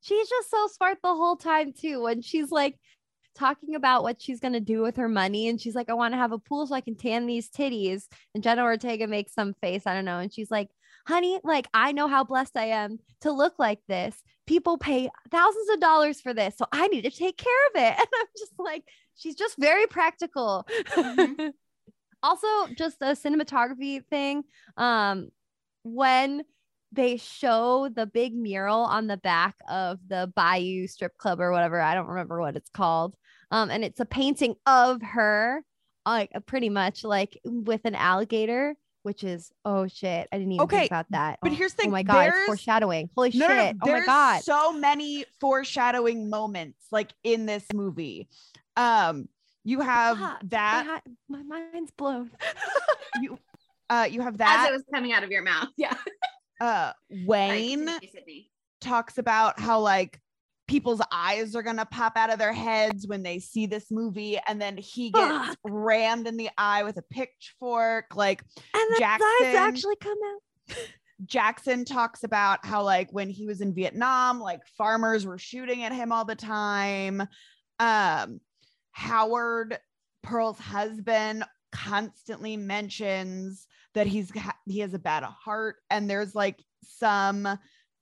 she's 0.01 0.29
just 0.29 0.51
so 0.51 0.67
smart 0.69 0.99
the 1.03 1.15
whole 1.15 1.37
time 1.37 1.73
too. 1.73 2.03
When 2.03 2.23
she's 2.23 2.51
like 2.51 2.77
talking 3.37 3.75
about 3.75 4.03
what 4.03 4.21
she's 4.21 4.41
going 4.41 4.53
to 4.55 4.61
do 4.61 4.83
with 4.83 4.97
her 4.97 5.09
money 5.09 5.49
and 5.49 5.61
she's 5.61 5.75
like 5.77 5.89
i 5.89 5.95
want 5.95 6.13
to 6.13 6.19
have 6.19 6.33
a 6.33 6.39
pool 6.39 6.67
so 6.67 6.75
i 6.75 6.81
can 6.81 6.97
tan 6.97 7.27
these 7.27 7.49
titties 7.49 8.07
and 8.35 8.43
jenna 8.43 8.61
ortega 8.63 9.07
makes 9.07 9.33
some 9.33 9.55
face 9.63 9.87
i 9.87 9.95
don't 9.95 10.05
know 10.05 10.19
and 10.19 10.35
she's 10.35 10.51
like 10.51 10.69
honey 11.07 11.39
like 11.45 11.69
i 11.73 11.93
know 11.93 12.09
how 12.09 12.25
blessed 12.25 12.57
i 12.57 12.65
am 12.67 12.99
to 13.21 13.31
look 13.31 13.55
like 13.59 13.79
this. 13.87 14.17
People 14.47 14.79
pay 14.79 15.09
thousands 15.31 15.69
of 15.71 15.79
dollars 15.81 16.21
for 16.21 16.35
this 16.35 16.57
so 16.57 16.67
i 16.73 16.89
need 16.89 17.03
to 17.03 17.11
take 17.11 17.37
care 17.37 17.67
of 17.69 17.77
it. 17.83 17.95
And 17.99 18.09
i'm 18.21 18.27
just 18.37 18.53
like 18.59 18.83
she's 19.15 19.37
just 19.37 19.57
very 19.59 19.87
practical. 19.87 20.67
Mhm. 20.97 21.53
also 22.23 22.49
just 22.77 22.97
a 23.01 23.13
cinematography 23.15 24.05
thing. 24.07 24.43
Um 24.77 25.29
when 25.85 26.43
they 26.93 27.17
show 27.17 27.89
the 27.95 28.07
big 28.07 28.35
mural 28.35 28.81
on 28.81 29.07
the 29.07 29.17
back 29.17 29.55
of 29.69 29.99
the 30.09 30.33
Bayou 30.35 30.87
strip 30.87 31.17
club 31.19 31.41
or 31.41 31.53
whatever. 31.53 31.81
I 31.81 31.95
don't 31.95 32.09
remember 32.09 32.41
what 32.41 32.57
it's 32.57 32.71
called. 32.71 33.15
Um, 33.51 33.71
and 33.71 33.85
it's 33.85 34.01
a 34.01 34.05
painting 34.05 34.55
of 34.67 35.01
her, 35.03 35.63
like 36.07 36.31
uh, 36.35 36.41
pretty 36.41 36.69
much 36.69 37.05
like 37.05 37.39
with 37.45 37.83
an 37.85 37.95
alligator, 37.95 38.75
which 39.03 39.23
is 39.25 39.51
oh 39.65 39.87
shit. 39.87 40.29
I 40.33 40.39
didn't 40.39 40.53
even 40.53 40.65
Okay, 40.65 40.79
think 40.81 40.91
about 40.91 41.07
that. 41.11 41.39
but 41.43 41.53
Oh, 41.53 41.55
here's 41.55 41.73
the 41.73 41.83
thing. 41.83 41.93
oh 41.93 41.97
thing, 41.97 42.07
my 42.07 42.13
god, 42.13 42.29
it's 42.29 42.47
foreshadowing. 42.47 43.11
Holy 43.17 43.31
No, 43.35 43.47
shit. 43.49 43.77
no, 43.85 43.87
no, 43.93 43.97
oh 43.97 44.01
my 44.01 44.07
god. 44.07 44.43
so 44.43 44.73
many 44.73 45.25
foreshadowing 45.41 46.29
moments 46.31 46.87
like 46.91 47.13
in 47.25 47.47
this 47.47 47.65
movie. 47.73 48.29
Um, 48.77 49.29
you 49.65 49.81
have 49.81 50.19
Fuck, 50.19 50.41
that. 50.49 51.03
my, 51.29 51.43
my 51.43 51.61
mind's 51.73 51.91
blown. 51.93 52.31
you, 53.21 53.39
uh, 53.91 54.09
you 54.11 54.23
have 54.23 54.35
As 54.35 54.39
that. 54.39 54.69
it 54.71 54.73
was 54.73 54.85
coming 54.93 55.13
out 55.13 55.23
of 55.23 55.31
your 55.31 55.43
mouth. 55.43 55.69
Yeah. 55.77 55.95
Uh, 56.61 56.93
Wayne. 57.27 57.89
Sydney. 58.13 58.51
talks 58.81 59.19
about 59.19 59.59
how 59.61 59.81
like 59.81 60.21
people's 60.69 61.01
eyes 61.13 61.57
are 61.57 61.63
gonna 61.63 61.85
pop 61.87 62.13
out 62.17 62.31
of 62.33 62.39
their 62.39 62.53
heads 62.53 63.07
when 63.09 63.23
they 63.25 63.39
see 63.41 63.67
this 63.67 63.91
movie 63.91 64.39
and 64.47 64.61
then 64.63 64.77
he 64.77 65.11
gets 65.11 65.57
rammed 65.65 66.29
in 66.29 66.37
the 66.37 66.49
eye 66.57 66.85
with 66.85 66.97
a 66.97 67.03
pitchfork 67.11 68.15
like 68.15 68.43
and 68.73 68.95
the 68.95 68.99
Jackson- 69.01 69.27
eyes 69.43 69.55
actually 69.57 69.97
come 69.97 70.17
out. 70.33 70.77
jackson 71.27 71.85
talks 71.85 72.23
about 72.25 72.65
how 72.65 72.83
like 72.85 73.13
when 73.13 73.29
he 73.29 73.47
was 73.47 73.61
in 73.61 73.75
vietnam 73.75 74.39
like 74.41 74.61
farmers 74.79 75.27
were 75.27 75.39
shooting 75.39 75.83
at 75.83 75.93
him 75.93 76.13
all 76.13 76.25
the 76.25 76.37
time 76.37 77.21
um 77.81 78.41
howard 78.93 79.77
pearl's 80.23 80.59
husband 80.59 81.45
constantly 81.73 82.57
mentions 82.57 83.67
that 83.95 84.07
he's 84.07 84.33
he 84.67 84.81
has 84.81 84.95
a 84.95 84.99
bad 84.99 85.25
heart. 85.25 85.77
And 85.91 86.09
there's 86.09 86.35
like 86.35 86.65
some 86.83 87.47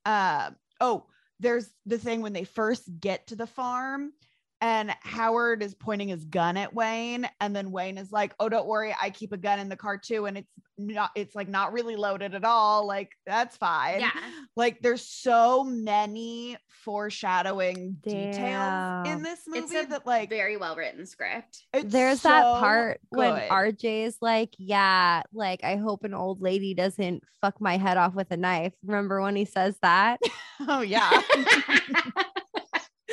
uh 0.04 0.50
oh 0.80 1.06
there's 1.40 1.70
the 1.86 1.98
thing 1.98 2.20
when 2.20 2.32
they 2.32 2.44
first 2.44 2.88
get 3.00 3.26
to 3.28 3.36
the 3.36 3.46
farm 3.46 4.12
and 4.60 4.90
Howard 5.00 5.62
is 5.62 5.74
pointing 5.74 6.08
his 6.08 6.24
gun 6.24 6.56
at 6.56 6.74
Wayne 6.74 7.28
and 7.40 7.54
then 7.54 7.70
Wayne 7.70 7.98
is 7.98 8.10
like 8.12 8.34
oh 8.40 8.48
don't 8.48 8.66
worry 8.66 8.94
I 9.00 9.10
keep 9.10 9.32
a 9.32 9.36
gun 9.36 9.58
in 9.60 9.68
the 9.68 9.76
car 9.76 9.98
too 9.98 10.26
and 10.26 10.38
it's 10.38 10.48
not 10.76 11.10
it's 11.16 11.34
like 11.34 11.48
not 11.48 11.72
really 11.72 11.96
loaded 11.96 12.34
at 12.34 12.44
all 12.44 12.86
like 12.86 13.12
that's 13.26 13.56
fine 13.56 14.00
Yeah. 14.00 14.10
like 14.56 14.80
there's 14.80 15.04
so 15.04 15.64
many 15.64 16.56
foreshadowing 16.68 17.96
details 18.02 18.34
in 18.34 18.42
Damn. 18.42 19.22
this 19.22 19.40
It's 19.52 19.72
movie 19.72 19.76
a 19.76 19.86
that 19.88 20.06
like 20.06 20.28
Very 20.30 20.56
well 20.56 20.76
written 20.76 21.04
script. 21.06 21.64
it's 21.72 21.92
There's 21.92 22.22
that 22.22 22.42
so 22.42 22.60
part 22.60 23.00
when 23.10 23.34
good. 23.34 23.48
RJ's 23.48 24.18
like, 24.20 24.54
Yeah, 24.58 25.22
like 25.32 25.64
I 25.64 25.76
hope 25.76 26.04
an 26.04 26.14
old 26.14 26.40
lady 26.40 26.74
doesn't 26.74 27.22
fuck 27.40 27.60
my 27.60 27.76
head 27.76 27.96
off 27.96 28.14
with 28.14 28.30
a 28.30 28.36
knife. 28.36 28.72
Remember 28.84 29.20
when 29.20 29.36
he 29.36 29.44
says 29.44 29.76
that? 29.82 30.20
oh 30.68 30.80
yeah 30.80 31.10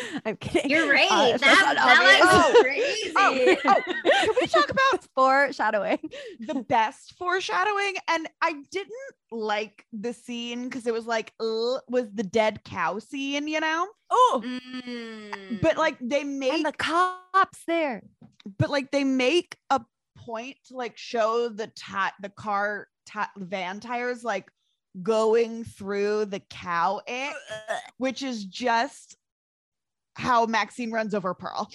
I'm 0.25 0.35
kidding. 0.37 0.69
You're 0.71 0.91
right. 0.91 1.07
Uh, 1.11 1.31
if 1.35 1.41
that's 1.41 1.61
that 1.61 1.75
not 1.75 1.75
that 1.75 2.51
was 2.53 2.61
crazy. 2.63 3.11
Oh, 3.15 3.55
oh, 3.65 3.81
can 4.25 4.33
we 4.41 4.47
talk 4.47 4.69
about 4.69 5.07
foreshadowing? 5.15 5.99
the 6.39 6.55
best 6.67 7.13
foreshadowing 7.17 7.95
and 8.09 8.27
i 8.41 8.53
didn't 8.71 8.91
like 9.31 9.85
the 9.93 10.13
scene 10.13 10.65
because 10.65 10.85
it 10.87 10.93
was 10.93 11.05
like 11.05 11.33
ugh, 11.39 11.79
was 11.89 12.11
the 12.13 12.23
dead 12.23 12.63
cow 12.63 12.99
scene 12.99 13.47
you 13.47 13.59
know 13.59 13.87
oh 14.09 14.41
Mm. 14.43 15.61
but 15.61 15.77
like 15.77 15.97
they 16.01 16.23
make 16.23 16.53
And 16.53 16.65
the 16.65 16.71
cops 16.73 17.63
there. 17.67 18.03
but 18.59 18.69
like 18.69 18.91
they 18.91 19.03
make 19.03 19.57
a 19.69 19.81
point 20.17 20.57
to 20.67 20.75
like 20.75 20.97
show 20.97 21.49
the 21.49 21.67
ta- 21.75 22.13
the 22.21 22.29
car 22.29 22.87
ta- 23.05 23.31
van 23.37 23.79
tires 23.79 24.23
like 24.23 24.49
going 25.01 25.63
through 25.63 26.25
the 26.25 26.39
cow 26.49 27.01
ick, 27.07 27.35
which 27.97 28.23
is 28.23 28.45
just 28.45 29.17
how 30.15 30.45
maxine 30.45 30.91
runs 30.91 31.13
over 31.13 31.33
pearl 31.33 31.69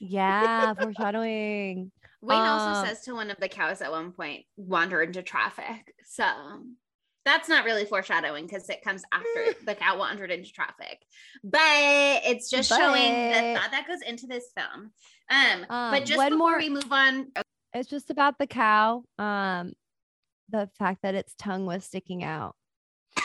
Yeah, 0.00 0.74
foreshadowing. 0.80 1.90
Wayne 2.20 2.38
also 2.40 2.80
Um, 2.80 2.86
says 2.86 3.02
to 3.04 3.14
one 3.14 3.30
of 3.30 3.38
the 3.38 3.48
cows 3.48 3.80
at 3.80 3.90
one 3.90 4.12
point, 4.12 4.44
wander 4.56 5.02
into 5.02 5.22
traffic. 5.22 5.94
So 6.04 6.24
that's 7.24 7.48
not 7.48 7.64
really 7.64 7.84
foreshadowing 7.84 8.46
because 8.46 8.68
it 8.70 8.82
comes 8.82 9.02
after 9.12 9.54
the 9.66 9.74
cow 9.74 9.98
wandered 9.98 10.30
into 10.30 10.50
traffic. 10.52 10.98
But 11.44 11.60
it's 12.24 12.50
just 12.50 12.68
showing 12.70 13.12
the 13.12 13.54
thought 13.58 13.70
that 13.70 13.86
goes 13.86 14.00
into 14.06 14.26
this 14.26 14.46
film. 14.56 14.90
Um, 15.30 15.66
Um, 15.68 15.90
but 15.92 16.06
just 16.06 16.18
before 16.18 16.36
more- 16.36 16.58
we 16.58 16.68
move 16.70 16.90
on, 16.90 17.28
It's 17.74 17.88
just 17.88 18.10
about 18.10 18.38
the 18.38 18.46
cow. 18.46 19.04
Um, 19.18 19.74
the 20.48 20.70
fact 20.78 21.02
that 21.02 21.14
its 21.14 21.34
tongue 21.34 21.66
was 21.66 21.84
sticking 21.84 22.24
out 22.24 22.56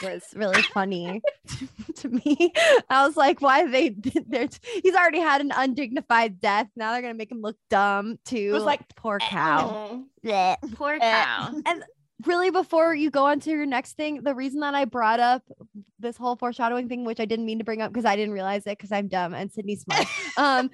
was 0.02 0.24
really 0.36 0.62
funny 0.62 1.22
to 1.96 2.10
me. 2.10 2.52
I 2.90 3.06
was 3.06 3.16
like, 3.18 3.42
why 3.42 3.66
they 3.68 3.90
did? 3.90 4.58
He's 4.82 4.96
already 4.96 5.20
had 5.20 5.42
an 5.42 5.52
undignified 5.56 6.40
death. 6.40 6.68
Now 6.76 6.92
they're 6.94 7.02
gonna 7.02 7.14
make 7.14 7.32
him 7.32 7.42
look 7.42 7.58
dumb 7.70 8.18
too. 8.26 8.38
It 8.50 8.54
was 8.54 8.64
like, 8.64 8.82
poor 8.96 9.20
eh, 9.22 9.28
cow. 9.30 10.06
Eh, 10.24 10.30
eh. 10.32 10.56
oh, 10.62 10.68
Blech. 10.68 10.76
poor 10.76 10.94
Eh. 11.00 11.00
cow. 11.24 11.50
And 11.66 11.84
really, 12.26 12.50
before 12.50 12.94
you 12.94 13.10
go 13.10 13.26
on 13.26 13.40
to 13.42 13.50
your 13.50 13.66
next 13.66 13.94
thing, 13.94 14.24
the 14.24 14.36
reason 14.36 14.60
that 14.62 14.76
I 14.76 14.86
brought 14.86 15.20
up 15.20 15.44
this 16.00 16.18
whole 16.18 16.36
foreshadowing 16.36 16.90
thing, 16.90 17.06
which 17.06 17.20
I 17.20 17.26
didn't 17.26 17.46
mean 17.46 17.60
to 17.60 17.64
bring 17.64 17.82
up 17.82 17.92
because 17.92 18.06
I 18.06 18.16
didn't 18.16 18.34
realize 18.34 18.68
it 18.68 18.78
because 18.78 18.92
I'm 18.92 19.08
dumb 19.08 19.34
and 19.34 19.52
Sydney's 19.52 19.82
smart. 19.82 20.06
um, 20.38 20.70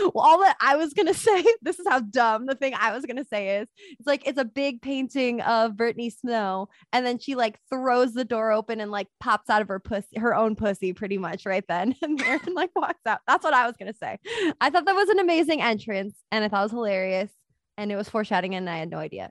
well, 0.00 0.12
all 0.14 0.38
that 0.40 0.56
I 0.60 0.76
was 0.76 0.92
gonna 0.92 1.14
say, 1.14 1.44
this 1.62 1.78
is 1.78 1.86
how 1.88 2.00
dumb 2.00 2.46
the 2.46 2.54
thing 2.54 2.74
I 2.74 2.92
was 2.92 3.06
gonna 3.06 3.24
say 3.24 3.58
is. 3.60 3.68
It's 3.98 4.06
like 4.06 4.26
it's 4.26 4.38
a 4.38 4.44
big 4.44 4.82
painting 4.82 5.40
of 5.42 5.76
Brittany 5.76 6.10
Snow, 6.10 6.68
and 6.92 7.06
then 7.06 7.18
she 7.18 7.34
like 7.34 7.58
throws 7.70 8.12
the 8.12 8.24
door 8.24 8.52
open 8.52 8.80
and 8.80 8.90
like 8.90 9.08
pops 9.20 9.48
out 9.48 9.62
of 9.62 9.68
her 9.68 9.80
pussy, 9.80 10.18
her 10.18 10.34
own 10.34 10.56
pussy, 10.56 10.92
pretty 10.92 11.18
much 11.18 11.46
right 11.46 11.64
then 11.68 11.94
and 12.02 12.54
like 12.54 12.70
walks 12.74 13.06
out. 13.06 13.20
That's 13.26 13.44
what 13.44 13.54
I 13.54 13.66
was 13.66 13.76
gonna 13.78 13.94
say. 13.94 14.18
I 14.60 14.70
thought 14.70 14.84
that 14.86 14.94
was 14.94 15.08
an 15.08 15.18
amazing 15.18 15.62
entrance, 15.62 16.16
and 16.30 16.44
I 16.44 16.48
thought 16.48 16.60
it 16.60 16.64
was 16.64 16.72
hilarious, 16.72 17.30
and 17.76 17.92
it 17.92 17.96
was 17.96 18.08
foreshadowing, 18.08 18.54
and 18.54 18.68
I 18.68 18.78
had 18.78 18.90
no 18.90 18.98
idea. 18.98 19.30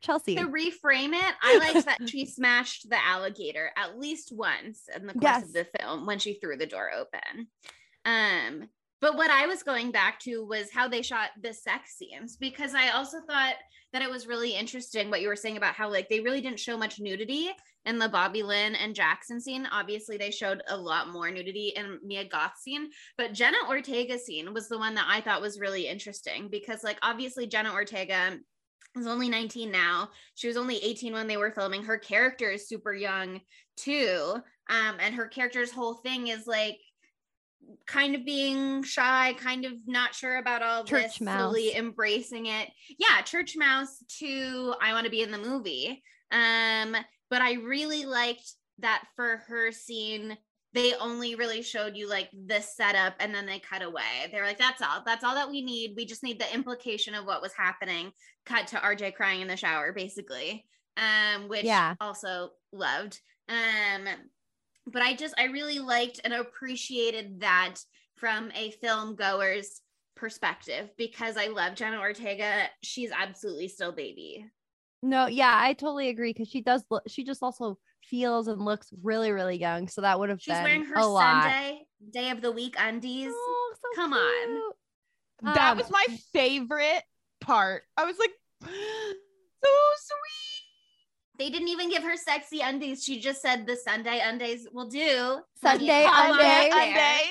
Chelsea. 0.00 0.36
To 0.36 0.42
reframe 0.48 1.12
it, 1.12 1.34
I 1.42 1.58
liked 1.58 1.86
that 1.86 2.08
she 2.08 2.24
smashed 2.26 2.88
the 2.88 2.98
alligator 3.04 3.70
at 3.76 3.98
least 3.98 4.32
once 4.32 4.88
in 4.94 5.06
the 5.06 5.12
course 5.14 5.22
Yes. 5.24 5.44
of 5.44 5.52
the 5.52 5.66
film 5.78 6.06
when 6.06 6.18
she 6.18 6.34
threw 6.34 6.56
the 6.56 6.66
door 6.66 6.90
open. 6.92 7.48
Um, 8.04 8.68
but 9.00 9.16
what 9.16 9.30
I 9.30 9.46
was 9.46 9.62
going 9.62 9.92
back 9.92 10.18
to 10.20 10.44
was 10.44 10.70
how 10.72 10.88
they 10.88 11.02
shot 11.02 11.30
the 11.40 11.52
sex 11.54 11.96
scenes 11.96 12.36
because 12.36 12.74
I 12.74 12.90
also 12.90 13.18
thought 13.20 13.54
that 13.92 14.02
it 14.02 14.10
was 14.10 14.26
really 14.26 14.50
interesting 14.54 15.08
what 15.08 15.22
you 15.22 15.28
were 15.28 15.36
saying 15.36 15.56
about 15.56 15.74
how 15.74 15.88
like 15.90 16.08
they 16.08 16.20
really 16.20 16.40
didn't 16.40 16.58
show 16.60 16.76
much 16.76 16.98
nudity 17.00 17.48
in 17.86 17.98
the 17.98 18.08
Bobby 18.08 18.42
Lynn 18.42 18.74
and 18.74 18.94
Jackson 18.94 19.40
scene. 19.40 19.66
Obviously, 19.70 20.16
they 20.16 20.30
showed 20.30 20.62
a 20.68 20.76
lot 20.76 21.10
more 21.10 21.30
nudity 21.30 21.72
in 21.76 21.98
Mia 22.04 22.24
Goth 22.24 22.58
scene, 22.58 22.90
but 23.16 23.32
Jenna 23.32 23.56
Ortega 23.68 24.18
scene 24.18 24.52
was 24.52 24.68
the 24.68 24.78
one 24.78 24.94
that 24.96 25.06
I 25.08 25.20
thought 25.20 25.40
was 25.40 25.60
really 25.60 25.86
interesting 25.86 26.48
because 26.50 26.82
like 26.82 26.98
obviously 27.02 27.46
Jenna 27.46 27.72
Ortega 27.72 28.38
is 28.96 29.06
only 29.06 29.28
19 29.28 29.70
now. 29.70 30.10
She 30.34 30.48
was 30.48 30.56
only 30.56 30.76
18 30.78 31.12
when 31.12 31.26
they 31.26 31.36
were 31.36 31.52
filming. 31.52 31.82
Her 31.84 31.98
character 31.98 32.50
is 32.50 32.68
super 32.68 32.94
young 32.94 33.40
too. 33.76 34.34
Um, 34.70 34.96
and 35.00 35.14
her 35.14 35.26
character's 35.26 35.70
whole 35.70 35.94
thing 35.94 36.28
is 36.28 36.46
like 36.46 36.78
kind 37.86 38.14
of 38.14 38.24
being 38.24 38.82
shy, 38.82 39.34
kind 39.38 39.64
of 39.64 39.72
not 39.86 40.14
sure 40.14 40.38
about 40.38 40.62
all 40.62 40.84
Church 40.84 41.02
this, 41.02 41.20
mouse. 41.20 41.38
slowly 41.40 41.74
embracing 41.74 42.46
it. 42.46 42.68
Yeah, 42.98 43.20
church 43.22 43.56
mouse 43.56 44.02
to 44.20 44.74
I 44.80 44.92
want 44.92 45.04
to 45.04 45.10
be 45.10 45.22
in 45.22 45.30
the 45.30 45.38
movie. 45.38 46.02
Um, 46.30 46.96
but 47.30 47.42
I 47.42 47.54
really 47.54 48.04
liked 48.04 48.52
that 48.78 49.04
for 49.16 49.38
her 49.48 49.72
scene 49.72 50.36
they 50.74 50.94
only 50.94 51.34
really 51.34 51.62
showed 51.62 51.96
you 51.96 52.08
like 52.08 52.28
the 52.46 52.60
setup 52.60 53.14
and 53.20 53.34
then 53.34 53.46
they 53.46 53.58
cut 53.58 53.82
away. 53.82 54.28
They 54.30 54.38
were 54.38 54.46
like, 54.46 54.58
that's 54.58 54.82
all. 54.82 55.02
That's 55.04 55.24
all 55.24 55.34
that 55.34 55.48
we 55.50 55.62
need. 55.62 55.94
We 55.96 56.04
just 56.04 56.22
need 56.22 56.38
the 56.38 56.54
implication 56.54 57.14
of 57.14 57.24
what 57.24 57.40
was 57.42 57.52
happening. 57.54 58.12
Cut 58.44 58.66
to 58.68 58.76
RJ 58.76 59.14
crying 59.14 59.40
in 59.40 59.48
the 59.48 59.56
shower, 59.56 59.92
basically. 59.92 60.64
um, 60.96 61.48
which 61.48 61.64
Yeah. 61.64 61.94
also 62.00 62.50
loved. 62.72 63.20
Um, 63.48 64.08
but 64.86 65.00
I 65.00 65.14
just 65.14 65.32
I 65.38 65.44
really 65.44 65.78
liked 65.78 66.20
and 66.24 66.32
appreciated 66.34 67.40
that 67.40 67.76
from 68.16 68.50
a 68.56 68.72
film 68.72 69.14
goer's 69.14 69.80
perspective 70.16 70.90
because 70.98 71.36
I 71.36 71.46
love 71.46 71.76
Jenna 71.76 72.00
Ortega. 72.00 72.68
She's 72.82 73.12
absolutely 73.12 73.68
still 73.68 73.92
baby. 73.92 74.44
No, 75.02 75.26
yeah, 75.26 75.52
I 75.54 75.74
totally 75.74 76.08
agree 76.08 76.32
because 76.32 76.48
she 76.48 76.60
does. 76.62 76.82
Look, 76.90 77.04
she 77.06 77.22
just 77.22 77.42
also 77.44 77.78
feels 78.08 78.48
and 78.48 78.60
looks 78.64 78.88
really, 79.02 79.30
really 79.32 79.56
young. 79.56 79.88
So 79.88 80.00
that 80.02 80.18
would 80.18 80.28
have 80.30 80.40
She's 80.40 80.54
been 80.54 80.64
wearing 80.64 80.84
her 80.84 80.94
a 80.96 81.06
lot. 81.06 81.42
Sunday 81.42 81.86
day 82.12 82.30
of 82.30 82.40
the 82.40 82.52
week 82.52 82.74
undies. 82.78 83.32
Oh, 83.32 83.74
so 83.80 83.88
Come 83.94 84.12
on. 84.12 84.72
that 85.54 85.72
Um, 85.72 85.78
was 85.78 85.90
my 85.90 86.06
favorite 86.32 87.02
part. 87.40 87.82
I 87.96 88.04
was 88.04 88.18
like, 88.18 88.30
so 88.62 88.68
sweet. 89.60 91.38
They 91.38 91.50
didn't 91.50 91.68
even 91.68 91.88
give 91.90 92.02
her 92.02 92.16
sexy 92.16 92.60
undies. 92.60 93.04
She 93.04 93.20
just 93.20 93.40
said 93.40 93.66
the 93.66 93.76
Sunday 93.76 94.20
undies 94.24 94.66
will 94.72 94.88
do. 94.88 95.38
Sunday 95.60 96.06
undies. 96.10 96.72
Undies. 96.74 97.28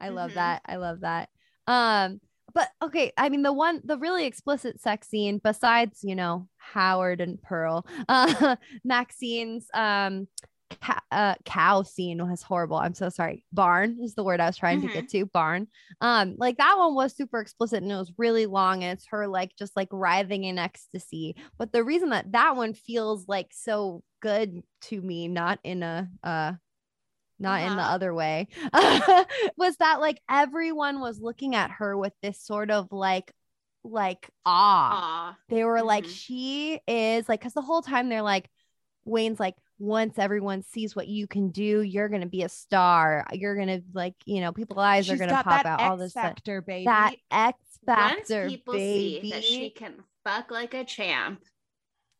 I 0.00 0.08
love 0.10 0.30
Mhm. 0.30 0.34
that. 0.34 0.62
I 0.66 0.76
love 0.76 1.00
that. 1.00 1.28
Um, 1.66 2.20
but 2.58 2.70
okay, 2.82 3.12
I 3.16 3.28
mean 3.28 3.42
the 3.42 3.52
one 3.52 3.80
the 3.84 3.96
really 3.96 4.26
explicit 4.26 4.80
sex 4.80 5.08
scene 5.08 5.40
besides, 5.42 6.00
you 6.02 6.16
know, 6.16 6.48
Howard 6.56 7.20
and 7.20 7.40
Pearl, 7.40 7.86
uh 8.08 8.56
Maxine's 8.82 9.68
um 9.74 10.26
ca- 10.80 11.04
uh, 11.12 11.34
cow 11.44 11.84
scene 11.84 12.28
was 12.28 12.42
horrible. 12.42 12.76
I'm 12.76 12.94
so 12.94 13.10
sorry. 13.10 13.44
Barn 13.52 13.98
is 14.02 14.16
the 14.16 14.24
word 14.24 14.40
I 14.40 14.46
was 14.46 14.56
trying 14.56 14.80
to 14.80 14.88
get 14.88 15.08
to. 15.10 15.26
Barn. 15.26 15.68
Um, 16.00 16.34
like 16.36 16.56
that 16.56 16.74
one 16.76 16.96
was 16.96 17.16
super 17.16 17.38
explicit 17.38 17.80
and 17.80 17.92
it 17.92 17.94
was 17.94 18.12
really 18.18 18.46
long 18.46 18.82
and 18.82 18.98
it's 18.98 19.06
her 19.10 19.28
like 19.28 19.52
just 19.56 19.76
like 19.76 19.88
writhing 19.92 20.42
in 20.42 20.58
ecstasy. 20.58 21.36
But 21.58 21.72
the 21.72 21.84
reason 21.84 22.08
that 22.08 22.32
that 22.32 22.56
one 22.56 22.74
feels 22.74 23.28
like 23.28 23.52
so 23.52 24.02
good 24.20 24.62
to 24.82 25.00
me, 25.00 25.28
not 25.28 25.60
in 25.62 25.84
a 25.84 26.08
uh 26.24 26.54
not 27.38 27.62
in 27.62 27.76
the 27.76 27.82
Uh-huh. 27.82 27.94
other 27.94 28.14
way 28.14 28.48
was 29.56 29.76
that 29.78 30.00
like 30.00 30.20
everyone 30.30 31.00
was 31.00 31.20
looking 31.20 31.54
at 31.54 31.70
her 31.72 31.96
with 31.96 32.12
this 32.22 32.40
sort 32.40 32.70
of 32.70 32.92
like 32.92 33.32
like 33.84 34.28
awe 34.44 35.30
Aw. 35.30 35.36
they 35.48 35.64
were 35.64 35.82
like 35.82 36.04
Mhm. 36.04 36.10
she 36.10 36.80
is 36.86 37.28
like 37.28 37.40
because 37.40 37.54
the 37.54 37.62
whole 37.62 37.82
time 37.82 38.08
they're 38.08 38.22
like 38.22 38.50
wayne's 39.04 39.40
like 39.40 39.54
once 39.78 40.18
everyone 40.18 40.62
sees 40.62 40.96
what 40.96 41.06
you 41.06 41.28
can 41.28 41.50
do 41.50 41.80
you're 41.82 42.08
gonna 42.08 42.26
be 42.26 42.42
a 42.42 42.48
star 42.48 43.24
you're 43.32 43.56
gonna 43.56 43.80
like 43.94 44.14
you 44.26 44.40
know 44.40 44.52
people's 44.52 44.80
eyes 44.80 45.08
are 45.08 45.16
gonna 45.16 45.42
pop 45.42 45.64
out 45.64 45.80
all 45.80 45.92
X 45.94 46.00
this 46.02 46.10
stuff. 46.10 46.24
factor, 46.24 46.60
baby. 46.60 46.84
that 46.86 47.14
x 47.30 47.58
Once 47.86 48.18
factor 48.28 48.48
people 48.50 48.74
baby 48.74 49.20
see 49.20 49.30
that 49.30 49.44
she 49.44 49.70
can 49.70 49.94
fuck 50.24 50.50
like 50.50 50.74
a 50.74 50.84
champ. 50.84 51.40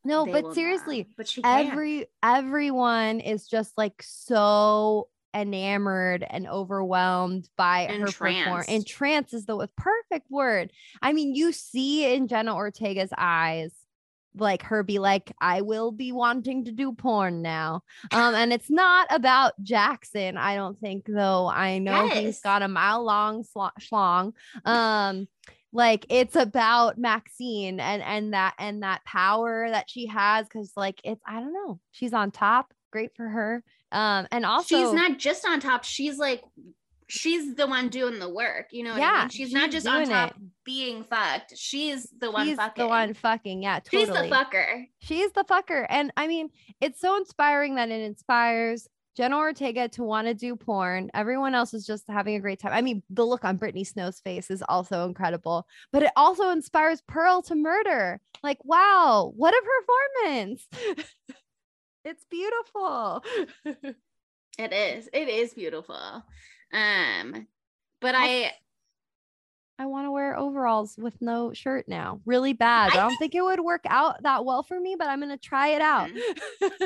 No 0.05 0.25
they 0.25 0.33
but 0.33 0.55
seriously 0.55 0.99
not. 0.99 1.07
but 1.17 1.29
she 1.29 1.43
can. 1.43 1.69
every 1.69 2.07
everyone 2.23 3.21
is 3.21 3.47
just 3.47 3.77
like 3.77 4.03
so 4.03 5.09
enamored 5.35 6.25
and 6.29 6.47
overwhelmed 6.47 7.49
by 7.57 7.87
her 7.87 8.07
performance. 8.07 8.69
Entranced. 8.69 9.35
Is 9.35 9.47
the 9.47 9.69
perfect 9.77 10.31
word. 10.31 10.73
I 11.03 11.13
mean, 11.13 11.35
you 11.35 11.53
see 11.53 12.15
in 12.15 12.29
Jenna 12.29 12.55
Ortega's 12.55 13.13
eyes, 13.17 13.73
like 14.35 14.63
her 14.63 14.83
be 14.83 14.99
like, 14.99 15.33
I 15.41 15.63
will 15.63 15.93
be 15.93 16.13
wanting 16.13 16.65
to 16.67 16.73
do 16.73 16.93
porn 16.93 17.43
now. 17.43 17.83
Um, 18.13 18.35
and 18.35 18.53
it's 18.53 18.71
not 18.71 19.07
about 19.11 19.53
Jackson, 19.63 20.37
I 20.37 20.57
don't 20.57 20.79
think, 20.79 21.07
though. 21.07 21.49
I 21.49 21.79
know 21.79 22.09
he's 22.09 22.41
got 22.41 22.63
a 22.63 22.69
mile 22.69 23.05
long 23.05 23.45
schlong. 23.81 24.33
Um, 24.65 25.29
like 25.73 26.07
it's 26.09 26.35
about 26.37 26.97
Maxine 26.99 27.79
and 27.81 28.03
and 28.03 28.33
that 28.33 28.55
and 28.59 28.83
that 28.83 29.05
power 29.05 29.69
that 29.71 29.89
she 29.89 30.07
has 30.07 30.47
because 30.47 30.73
like 30.77 31.01
it's 31.05 31.21
I 31.27 31.41
don't 31.41 31.53
know 31.53 31.79
she's 31.91 32.13
on 32.13 32.31
top 32.31 32.73
great 32.91 33.11
for 33.15 33.29
her 33.29 33.63
um 33.93 34.27
and 34.33 34.47
also 34.47 34.77
she's 34.79 34.93
not 34.93 35.19
just 35.19 35.47
on 35.47 35.61
top. 35.61 35.85
She's 35.85 36.17
like, 36.19 36.43
she's 37.07 37.55
the 37.55 37.67
one 37.67 37.89
doing 37.89 38.19
the 38.19 38.29
work. 38.33 38.67
You 38.71 38.85
know 38.85 38.91
what 38.93 39.01
I 39.03 39.05
Yeah, 39.15 39.21
mean? 39.21 39.29
She's, 39.31 39.53
not 39.53 39.71
just 39.71 39.87
on 39.87 40.07
top 40.07 40.31
it. 40.31 40.37
being 40.65 41.05
fucked. 41.05 41.55
She's 41.57 42.07
the 42.19 42.31
one 42.31 42.47
she's 42.47 42.57
fucking. 42.57 42.83
the 42.85 42.89
one 42.89 43.15
fucking 43.15 43.63
yeah 43.63 43.81
totally 43.81 44.05
She's 44.07 44.15
the 44.15 44.35
fucker. 44.35 44.85
she's 45.01 45.33
the 45.33 45.45
fucker 45.45 45.87
and 45.89 46.13
I 46.17 46.29
mean 46.29 46.49
it's 46.81 47.01
so 47.01 47.17
inspiring 47.17 47.75
that 47.77 47.91
it 47.91 48.01
inspires 48.03 48.89
Jenna 49.19 49.37
Ortega 49.37 49.89
to 49.89 50.05
want 50.05 50.29
to 50.29 50.35
do 50.35 50.55
porn. 50.55 51.11
Everyone 51.13 51.53
else 51.53 51.75
is 51.75 51.85
just 51.85 52.05
having 52.09 52.37
a 52.37 52.41
great 52.41 52.61
time. 52.61 52.73
I 52.73 52.83
mean, 52.83 53.03
the 53.11 53.27
look 53.27 53.45
on 53.45 53.57
Brittany 53.57 53.83
Snow's 53.83 54.21
face 54.21 54.49
is 54.49 54.63
also 54.69 55.07
incredible, 55.09 55.67
but 55.93 56.05
it 56.05 56.13
also 56.15 56.51
inspires 56.51 57.03
Pearl 57.09 57.43
to 57.43 57.57
murder. 57.57 58.21
Like, 58.45 58.65
wow, 58.65 59.33
what 59.35 59.55
a 59.55 59.63
performance! 60.23 60.69
it's 62.05 62.25
beautiful. 62.31 63.25
It 64.59 64.73
is. 64.73 65.09
It 65.13 65.29
is 65.29 65.55
beautiful. 65.55 65.95
Um, 66.73 67.47
but 68.01 68.17
I 68.17 68.51
I 69.79 69.87
want 69.87 70.07
to 70.07 70.11
wear 70.11 70.37
overalls 70.37 70.97
with 70.99 71.15
no 71.21 71.53
shirt 71.53 71.87
now. 71.87 72.21
Really 72.27 72.55
bad. 72.55 72.91
I, 72.91 72.95
I 72.95 73.09
don't 73.09 73.17
think 73.19 73.37
it 73.37 73.43
would 73.43 73.61
work 73.61 73.85
out 73.89 74.21
that 74.25 74.45
well 74.45 74.65
for 74.65 74.81
me, 74.81 74.97
but 74.99 75.07
I'm 75.07 75.21
going 75.21 75.31
to 75.31 75.39
try 75.39 75.69
it 75.69 75.81
out. 75.81 76.11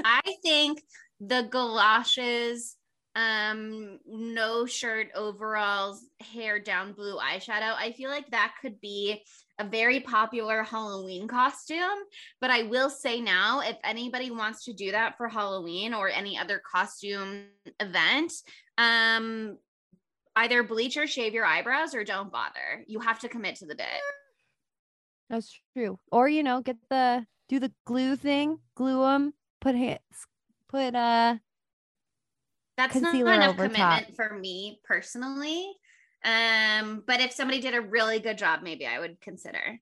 I 0.05 0.21
think 0.43 0.83
the 1.27 1.49
galoshes, 1.51 2.77
um, 3.15 3.99
no 4.07 4.67
shirt, 4.67 5.09
overalls, 5.15 6.05
hair 6.21 6.59
down 6.59 6.93
blue 6.93 7.17
eyeshadow. 7.17 7.75
I 7.77 7.93
feel 7.93 8.11
like 8.11 8.31
that 8.31 8.55
could 8.61 8.81
be 8.81 9.23
a 9.59 9.65
very 9.65 10.01
popular 10.01 10.63
Halloween 10.63 11.29
costume. 11.29 11.99
But 12.41 12.51
I 12.51 12.65
will 12.65 12.91
say 12.91 13.21
now, 13.21 13.61
if 13.61 13.77
anybody 13.85 14.31
wants 14.31 14.65
to 14.65 14.73
do 14.73 14.91
that 14.93 15.17
for 15.17 15.29
Halloween 15.29 15.95
or 15.95 16.09
any 16.09 16.39
other 16.39 16.61
costume 16.71 17.45
event, 17.79 18.33
um, 18.79 19.59
either 20.35 20.63
bleach 20.63 20.97
or 20.97 21.07
shave 21.07 21.35
your 21.35 21.45
eyebrows 21.45 21.95
or 21.95 22.05
don't 22.05 22.33
bother. 22.33 22.85
You 22.87 23.01
have 23.01 23.21
to 23.21 23.29
commit 23.29 23.57
to 23.57 23.67
the 23.67 23.75
bit. 23.75 23.87
That's 25.29 25.55
true. 25.77 25.99
Or, 26.11 26.29
you 26.29 26.43
know, 26.43 26.63
get 26.63 26.79
the, 26.91 27.27
do 27.49 27.61
the 27.61 27.73
glue 27.87 28.17
thing, 28.17 28.59
glue 28.75 29.03
them, 29.03 29.35
put 29.61 29.75
hits, 29.75 30.27
put, 30.73 30.95
uh, 30.95 31.37
that's 32.77 32.97
not 32.97 33.15
enough 33.15 33.57
commitment 33.57 33.77
top. 33.79 34.15
for 34.17 34.39
me 34.39 34.81
personally 34.85 35.67
um 36.25 37.03
but 37.07 37.21
if 37.21 37.33
somebody 37.33 37.61
did 37.61 37.75
a 37.75 37.81
really 37.81 38.19
good 38.19 38.39
job 38.39 38.61
maybe 38.63 38.87
i 38.87 38.99
would 38.99 39.21
consider 39.21 39.79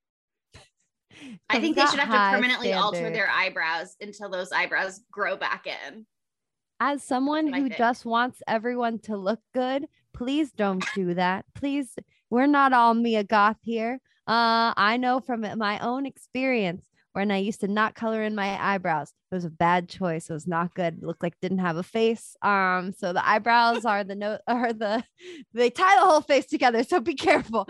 i 1.49 1.61
think 1.61 1.77
they 1.77 1.87
should 1.87 2.01
have 2.01 2.09
to 2.09 2.37
permanently 2.37 2.73
alter 2.73 3.11
their 3.11 3.29
eyebrows 3.31 3.95
until 4.01 4.29
those 4.29 4.51
eyebrows 4.53 5.01
grow 5.13 5.37
back 5.37 5.67
in 5.67 6.05
as 6.81 7.05
someone 7.05 7.53
who 7.53 7.69
just 7.69 8.07
wants 8.07 8.43
everyone 8.49 8.99
to 9.01 9.17
look 9.17 9.41
good, 9.53 9.87
please 10.15 10.51
don't 10.51 10.83
do 10.95 11.13
that. 11.13 11.45
Please, 11.55 11.95
we're 12.31 12.47
not 12.47 12.73
all 12.73 12.95
Mia 12.95 13.23
Goth 13.23 13.59
here. 13.63 14.01
Uh, 14.27 14.73
I 14.77 14.97
know 14.97 15.21
from 15.21 15.45
my 15.59 15.79
own 15.81 16.07
experience 16.07 16.87
when 17.13 17.31
I 17.31 17.39
used 17.39 17.61
to 17.61 17.69
not 17.69 17.95
color 17.95 18.23
in 18.23 18.35
my 18.35 18.57
eyebrows. 18.63 19.13
It 19.31 19.35
was 19.35 19.45
a 19.45 19.51
bad 19.51 19.89
choice. 19.89 20.31
It 20.31 20.33
was 20.33 20.47
not 20.47 20.75
good. 20.75 20.99
It 20.99 21.03
looked 21.03 21.23
like 21.23 21.35
it 21.35 21.41
didn't 21.43 21.59
have 21.59 21.77
a 21.77 21.83
face. 21.83 22.37
Um, 22.43 22.93
so 22.97 23.13
the 23.13 23.27
eyebrows 23.27 23.85
are 23.85 24.05
the 24.05 24.15
note 24.15 24.41
are 24.47 24.73
the 24.73 25.03
they 25.53 25.71
tie 25.71 25.97
the 25.97 26.07
whole 26.07 26.21
face 26.21 26.47
together. 26.47 26.83
So 26.85 27.01
be 27.01 27.15
careful. 27.15 27.69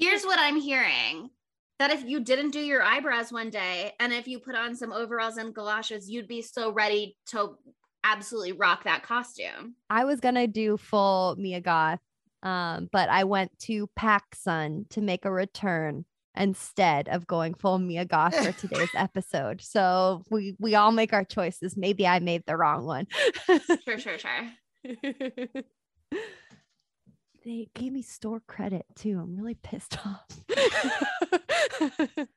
here's 0.00 0.24
what 0.24 0.38
i'm 0.38 0.60
hearing 0.60 1.30
that 1.78 1.90
if 1.90 2.04
you 2.04 2.20
didn't 2.20 2.50
do 2.50 2.60
your 2.60 2.82
eyebrows 2.82 3.32
one 3.32 3.50
day 3.50 3.92
and 4.00 4.12
if 4.12 4.28
you 4.28 4.38
put 4.38 4.54
on 4.54 4.76
some 4.76 4.92
overalls 4.92 5.36
and 5.36 5.54
galoshes 5.54 6.08
you'd 6.08 6.28
be 6.28 6.42
so 6.42 6.72
ready 6.72 7.16
to 7.26 7.56
absolutely 8.04 8.52
rock 8.52 8.84
that 8.84 9.02
costume 9.02 9.74
I 9.90 10.04
was 10.04 10.20
gonna 10.20 10.46
do 10.46 10.76
full 10.76 11.36
Mia 11.38 11.60
Goth, 11.60 12.00
um, 12.42 12.88
but 12.92 13.08
I 13.08 13.24
went 13.24 13.58
to 13.60 13.88
PacSun 13.98 14.88
to 14.90 15.00
make 15.00 15.24
a 15.24 15.32
return 15.32 16.04
instead 16.36 17.08
of 17.08 17.26
going 17.26 17.54
full 17.54 17.78
Mia 17.78 18.04
Goth 18.04 18.34
for 18.34 18.52
today's 18.52 18.90
episode. 18.96 19.60
So 19.60 20.22
we 20.30 20.56
we 20.58 20.74
all 20.74 20.92
make 20.92 21.12
our 21.12 21.24
choices. 21.24 21.76
Maybe 21.76 22.06
I 22.06 22.18
made 22.20 22.44
the 22.46 22.56
wrong 22.56 22.84
one. 22.84 23.06
sure 23.84 23.98
sure 23.98 24.18
sure 24.18 24.48
they 27.44 27.68
gave 27.74 27.92
me 27.92 28.02
store 28.02 28.40
credit 28.46 28.86
too. 28.96 29.18
I'm 29.20 29.36
really 29.36 29.54
pissed 29.54 29.98
off. 30.06 30.26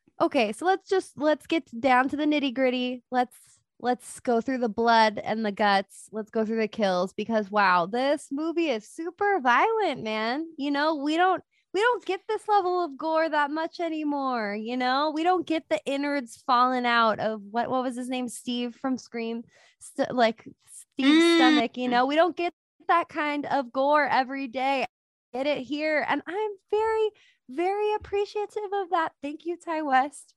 okay, 0.22 0.52
so 0.52 0.66
let's 0.66 0.90
just 0.90 1.14
let's 1.18 1.48
get 1.48 1.64
down 1.80 2.10
to 2.10 2.18
the 2.18 2.26
nitty 2.26 2.54
gritty. 2.54 3.04
Let's 3.12 3.36
let's 3.80 4.20
go 4.20 4.42
through 4.42 4.58
the 4.60 4.70
blood 4.70 5.20
and 5.24 5.46
the 5.46 5.52
guts. 5.52 6.10
Let's 6.12 6.30
go 6.30 6.46
through 6.46 6.60
the 6.60 6.68
kills 6.68 7.14
because 7.14 7.50
wow, 7.50 7.86
this 7.86 8.28
movie 8.32 8.70
is 8.70 8.88
super 8.88 9.40
violent, 9.42 10.04
man. 10.04 10.46
You 10.58 10.72
know, 10.72 10.96
we 10.96 11.16
don't 11.16 11.44
we 11.74 11.82
don't 11.82 12.06
get 12.06 12.22
this 12.28 12.48
level 12.48 12.84
of 12.84 12.98
gore 12.98 13.30
that 13.30 13.52
much 13.52 13.80
anymore. 13.80 14.56
You 14.56 14.78
know, 14.78 15.12
we 15.14 15.24
don't 15.24 15.46
get 15.46 15.64
the 15.70 15.80
innards 15.86 16.42
falling 16.48 16.86
out 16.86 17.20
of 17.20 17.42
what 17.52 17.70
what 17.70 17.84
was 17.84 17.96
his 17.96 18.10
name, 18.10 18.28
Steve 18.30 18.76
from 18.76 18.98
Scream, 18.98 19.44
St- 19.80 20.14
like 20.14 20.48
Steve's 20.72 21.24
Mm. 21.24 21.36
stomach. 21.36 21.78
You 21.78 21.90
know, 21.90 22.06
we 22.06 22.16
don't 22.16 22.36
get 22.36 22.54
that 22.88 23.10
kind 23.10 23.46
of 23.46 23.72
gore 23.72 24.08
every 24.08 24.48
day. 24.48 24.86
Get 25.34 25.46
it 25.46 25.60
here, 25.60 26.06
and 26.08 26.22
I'm 26.26 26.52
very 26.72 27.10
very 27.50 27.94
appreciative 27.96 28.72
of 28.74 28.90
that. 28.90 29.14
Thank 29.22 29.46
you, 29.46 29.58
Ti 29.58 29.82
West. 29.82 30.34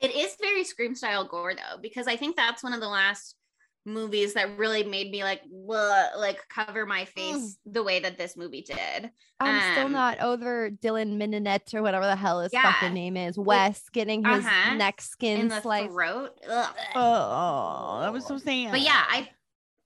It 0.00 0.14
is 0.14 0.36
very 0.40 0.64
scream 0.64 0.94
style 0.94 1.24
gore 1.24 1.54
though, 1.54 1.78
because 1.80 2.06
I 2.06 2.16
think 2.16 2.36
that's 2.36 2.62
one 2.62 2.72
of 2.72 2.80
the 2.80 2.88
last 2.88 3.36
movies 3.86 4.34
that 4.34 4.58
really 4.58 4.84
made 4.84 5.10
me 5.10 5.22
like 5.24 5.42
"Bleh," 5.44 6.16
like 6.16 6.38
cover 6.48 6.84
my 6.86 7.04
face 7.06 7.56
the 7.64 7.82
way 7.82 8.00
that 8.00 8.18
this 8.18 8.36
movie 8.36 8.62
did. 8.62 9.10
I'm 9.40 9.72
still 9.72 9.86
Um, 9.86 9.92
not 9.92 10.20
over 10.20 10.70
Dylan 10.70 11.16
Minnette 11.16 11.72
or 11.74 11.80
whatever 11.82 12.04
the 12.06 12.14
hell 12.16 12.40
his 12.40 12.52
Yeah. 12.52 12.72
fucking 12.72 12.92
name 12.92 13.16
is. 13.16 13.38
Wes 13.38 13.88
getting 13.88 14.22
his 14.24 14.44
Uh-huh. 14.44 14.74
neck 14.74 14.98
in 14.98 15.02
skin 15.04 15.48
the 15.48 15.60
sliced. 15.62 15.92
throat. 15.92 16.38
Ugh. 16.46 16.76
Oh, 16.94 18.00
that 18.00 18.12
was 18.12 18.26
so 18.26 18.36
sad. 18.36 18.70
But 18.72 18.80
yeah, 18.80 19.04
I 19.08 19.30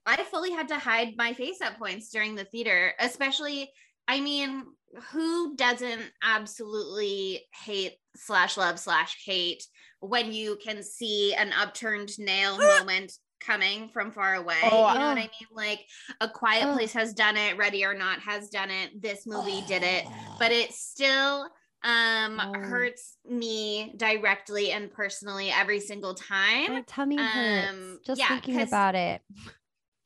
I 0.07 0.23
fully 0.25 0.51
had 0.51 0.69
to 0.69 0.79
hide 0.79 1.17
my 1.17 1.33
face 1.33 1.63
at 1.63 1.79
points 1.79 2.11
during 2.11 2.35
the 2.35 2.45
theater, 2.45 2.95
especially 2.99 3.71
I 4.07 4.21
mean, 4.21 4.65
who 5.13 5.57
doesn't 5.57 6.03
absolutely 6.23 7.47
hate 7.65 7.95
slash 8.17 8.57
love 8.57 8.79
slash 8.79 9.17
hate 9.25 9.65
when 10.01 10.33
you 10.33 10.59
can 10.63 10.83
see 10.83 11.33
an 11.35 11.53
upturned 11.53 12.19
nail 12.19 12.59
moment 12.87 13.13
coming 13.47 13.89
from 13.89 14.11
far 14.11 14.35
away? 14.35 14.61
Oh, 14.63 14.93
you 14.93 14.99
know 14.99 15.07
what 15.07 15.19
I 15.19 15.23
mean? 15.23 15.49
Like 15.53 15.87
a 16.21 16.29
quiet 16.29 16.65
Ugh. 16.69 16.75
place 16.75 16.93
has 16.93 17.13
done 17.13 17.37
it, 17.37 17.57
Ready 17.57 17.85
or 17.85 17.95
Not 17.95 18.21
has 18.21 18.49
done 18.49 18.71
it, 18.71 19.01
this 19.03 19.27
movie 19.27 19.63
did 19.67 19.83
it, 19.83 20.05
but 20.39 20.53
it 20.53 20.73
still 20.73 21.49
um 21.83 22.41
Oh. 22.41 22.63
hurts 22.63 23.19
me 23.29 23.93
directly 23.99 24.73
and 24.73 24.91
personally 24.91 25.51
every 25.51 25.81
single 25.81 26.15
time 26.15 26.73
My 26.73 26.83
tummy 26.87 27.17
hurts 27.17 27.73
Um, 27.75 27.99
just 28.07 28.21
yeah, 28.21 28.29
thinking 28.29 28.63
about 28.63 28.95
it. 28.95 29.21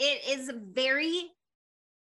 it 0.01 0.39
is 0.39 0.51
very 0.73 1.31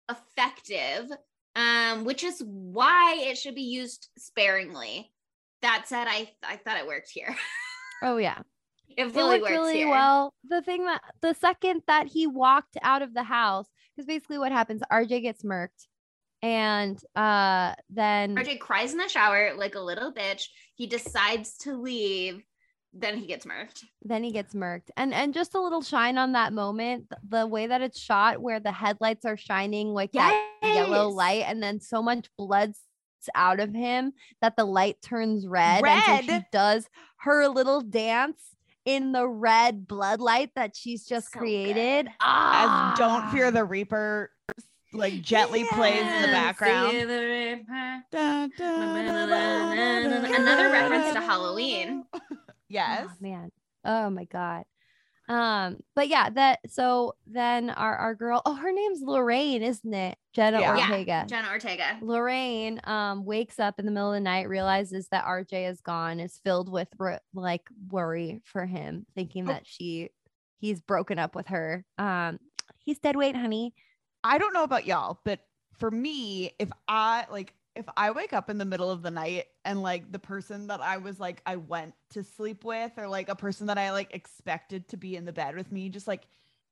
effective 0.09 1.09
um 1.55 2.05
which 2.05 2.23
is 2.23 2.41
why 2.45 3.17
it 3.19 3.37
should 3.37 3.55
be 3.55 3.61
used 3.61 4.09
sparingly 4.17 5.11
that 5.61 5.83
said 5.87 6.07
i 6.09 6.29
i 6.43 6.57
thought 6.57 6.77
it 6.77 6.87
worked 6.87 7.09
here 7.09 7.35
Oh 8.03 8.17
yeah. 8.17 8.39
It 8.97 9.13
worked 9.13 9.41
works 9.41 9.51
really 9.51 9.77
here. 9.77 9.89
well. 9.89 10.33
The 10.47 10.61
thing 10.61 10.85
that 10.85 11.01
the 11.21 11.33
second 11.33 11.81
that 11.87 12.07
he 12.07 12.27
walked 12.27 12.77
out 12.81 13.01
of 13.01 13.13
the 13.13 13.23
house, 13.23 13.67
because 13.95 14.05
basically 14.05 14.37
what 14.37 14.51
happens, 14.51 14.81
RJ 14.91 15.21
gets 15.21 15.43
murked. 15.43 15.87
And 16.43 16.99
uh 17.15 17.75
then 17.91 18.35
rj 18.35 18.59
cries 18.59 18.93
in 18.93 18.97
the 18.97 19.07
shower 19.07 19.53
like 19.55 19.75
a 19.75 19.79
little 19.79 20.11
bitch. 20.11 20.45
He 20.75 20.87
decides 20.87 21.57
to 21.59 21.75
leave. 21.75 22.43
Then 22.93 23.17
he 23.17 23.27
gets 23.27 23.45
murked. 23.45 23.83
Then 24.01 24.23
he 24.23 24.31
gets 24.31 24.53
murked. 24.53 24.89
And 24.97 25.13
and 25.13 25.33
just 25.33 25.53
a 25.55 25.61
little 25.61 25.83
shine 25.83 26.17
on 26.17 26.31
that 26.31 26.51
moment 26.51 27.05
the 27.27 27.45
way 27.45 27.67
that 27.67 27.81
it's 27.81 27.99
shot 27.99 28.41
where 28.41 28.59
the 28.59 28.71
headlights 28.71 29.23
are 29.25 29.37
shining 29.37 29.93
like 29.93 30.13
that 30.13 30.49
yellow 30.63 31.09
light 31.09 31.43
and 31.47 31.61
then 31.61 31.79
so 31.79 32.01
much 32.01 32.27
blood's 32.37 32.79
out 33.35 33.59
of 33.59 33.73
him 33.73 34.13
that 34.41 34.55
the 34.55 34.65
light 34.65 35.01
turns 35.01 35.45
red, 35.45 35.85
and 35.85 36.25
so 36.25 36.33
she 36.33 36.41
does 36.51 36.89
her 37.17 37.47
little 37.47 37.81
dance 37.81 38.50
in 38.85 39.11
the 39.11 39.27
red 39.27 39.87
blood 39.87 40.19
light 40.19 40.51
that 40.55 40.75
she's 40.75 41.05
just 41.05 41.31
So 41.31 41.39
created 41.39 42.05
good. 42.07 42.13
ah 42.21 42.93
As 42.93 42.97
Don't 42.99 43.29
Fear 43.31 43.51
the 43.51 43.63
Reaper 43.65 44.31
like 44.93 45.21
gently 45.21 45.63
plays 45.71 46.01
in 46.01 46.21
the 46.23 46.27
background. 46.27 46.91
the 46.97 47.05
Reaper. 47.05 48.03
Da, 48.11 48.47
da, 48.47 48.51
da, 48.57 49.05
da, 49.05 49.25
da, 49.25 50.19
da, 50.19 50.35
Another 50.35 50.69
reference 50.69 51.13
to. 51.13 51.21
Halloween. 51.21 52.05
Yes. 52.69 53.07
Oh, 53.09 53.15
man. 53.19 53.51
Oh 53.83 54.09
my 54.09 54.23
god. 54.23 54.63
Um, 55.31 55.77
but 55.95 56.09
yeah, 56.09 56.29
that 56.29 56.59
so 56.69 57.15
then 57.25 57.69
our 57.69 57.95
our 57.95 58.15
girl, 58.15 58.41
oh, 58.45 58.53
her 58.55 58.71
name's 58.73 59.01
Lorraine, 59.01 59.63
isn't 59.63 59.93
it? 59.93 60.17
Jenna 60.33 60.59
Yeah. 60.59 60.75
Yeah, 60.75 60.83
Ortega. 60.89 61.25
Jenna 61.29 61.49
Ortega. 61.49 61.97
Lorraine 62.01 62.81
um 62.83 63.23
wakes 63.23 63.57
up 63.59 63.79
in 63.79 63.85
the 63.85 63.91
middle 63.91 64.09
of 64.11 64.15
the 64.15 64.19
night, 64.19 64.49
realizes 64.49 65.07
that 65.09 65.23
RJ 65.25 65.69
is 65.69 65.79
gone, 65.81 66.19
is 66.19 66.39
filled 66.43 66.69
with 66.69 66.89
ro- 66.99 67.17
like 67.33 67.61
worry 67.89 68.41
for 68.43 68.65
him, 68.65 69.05
thinking 69.15 69.45
Oh. 69.45 69.53
that 69.53 69.65
she 69.65 70.09
he's 70.59 70.81
broken 70.81 71.17
up 71.17 71.33
with 71.35 71.47
her. 71.47 71.85
Um, 71.97 72.37
he's 72.79 72.99
dead 72.99 73.15
weight, 73.15 73.35
honey. 73.35 73.73
I 74.23 74.37
don't 74.37 74.53
know 74.53 74.63
about 74.63 74.85
y'all, 74.85 75.19
but 75.23 75.39
for 75.79 75.89
me, 75.89 76.51
if 76.59 76.69
I 76.87 77.25
like 77.31 77.53
if 77.75 77.85
I 77.95 78.11
wake 78.11 78.33
up 78.33 78.49
in 78.49 78.57
the 78.57 78.65
middle 78.65 78.89
of 78.91 79.01
the 79.01 79.11
night 79.11 79.45
and 79.63 79.81
like 79.81 80.11
the 80.11 80.19
person 80.19 80.67
that 80.67 80.81
I 80.81 80.97
was 80.97 81.19
like 81.19 81.41
I 81.45 81.55
went 81.55 81.93
to 82.11 82.23
sleep 82.23 82.63
with 82.65 82.91
or 82.97 83.07
like 83.07 83.29
a 83.29 83.35
person 83.35 83.67
that 83.67 83.77
I 83.77 83.91
like 83.91 84.13
expected 84.13 84.87
to 84.89 84.97
be 84.97 85.15
in 85.15 85.25
the 85.25 85.31
bed 85.33 85.55
with 85.55 85.71
me 85.71 85.89
just 85.89 86.07
like 86.07 86.23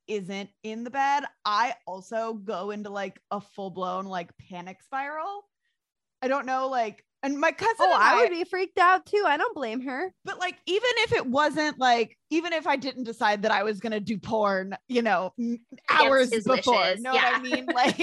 isn't 0.07 0.49
in 0.63 0.83
the 0.83 0.89
bed, 0.89 1.23
I 1.45 1.75
also 1.85 2.33
go 2.33 2.71
into 2.71 2.89
like 2.89 3.21
a 3.29 3.39
full-blown 3.39 4.05
like 4.05 4.31
panic 4.49 4.81
spiral. 4.81 5.45
I 6.21 6.27
don't 6.27 6.45
know 6.45 6.67
like 6.67 7.05
and 7.21 7.37
my 7.39 7.51
cousin 7.51 7.75
Oh, 7.79 7.93
and 7.93 8.01
I 8.03 8.15
would 8.21 8.29
be 8.29 8.43
freaked 8.45 8.77
out 8.77 9.05
too. 9.05 9.23
I 9.25 9.35
don't 9.37 9.53
blame 9.53 9.81
her. 9.81 10.13
but 10.25 10.39
like 10.39 10.57
even 10.65 10.89
if 10.97 11.13
it 11.13 11.25
wasn't 11.25 11.77
like 11.79 12.17
even 12.29 12.53
if 12.53 12.65
i 12.67 12.75
didn't 12.75 13.03
decide 13.05 13.41
that 13.43 13.51
i 13.51 13.63
was 13.63 13.79
going 13.79 13.91
to 13.91 13.99
do 13.99 14.17
porn 14.17 14.75
you 14.87 15.01
know 15.01 15.33
hours 15.89 16.29
before 16.29 16.55
wishes, 16.55 17.01
know 17.01 17.13
what 17.13 17.35
i 17.35 17.41
mean 17.41 17.65
like 17.73 17.99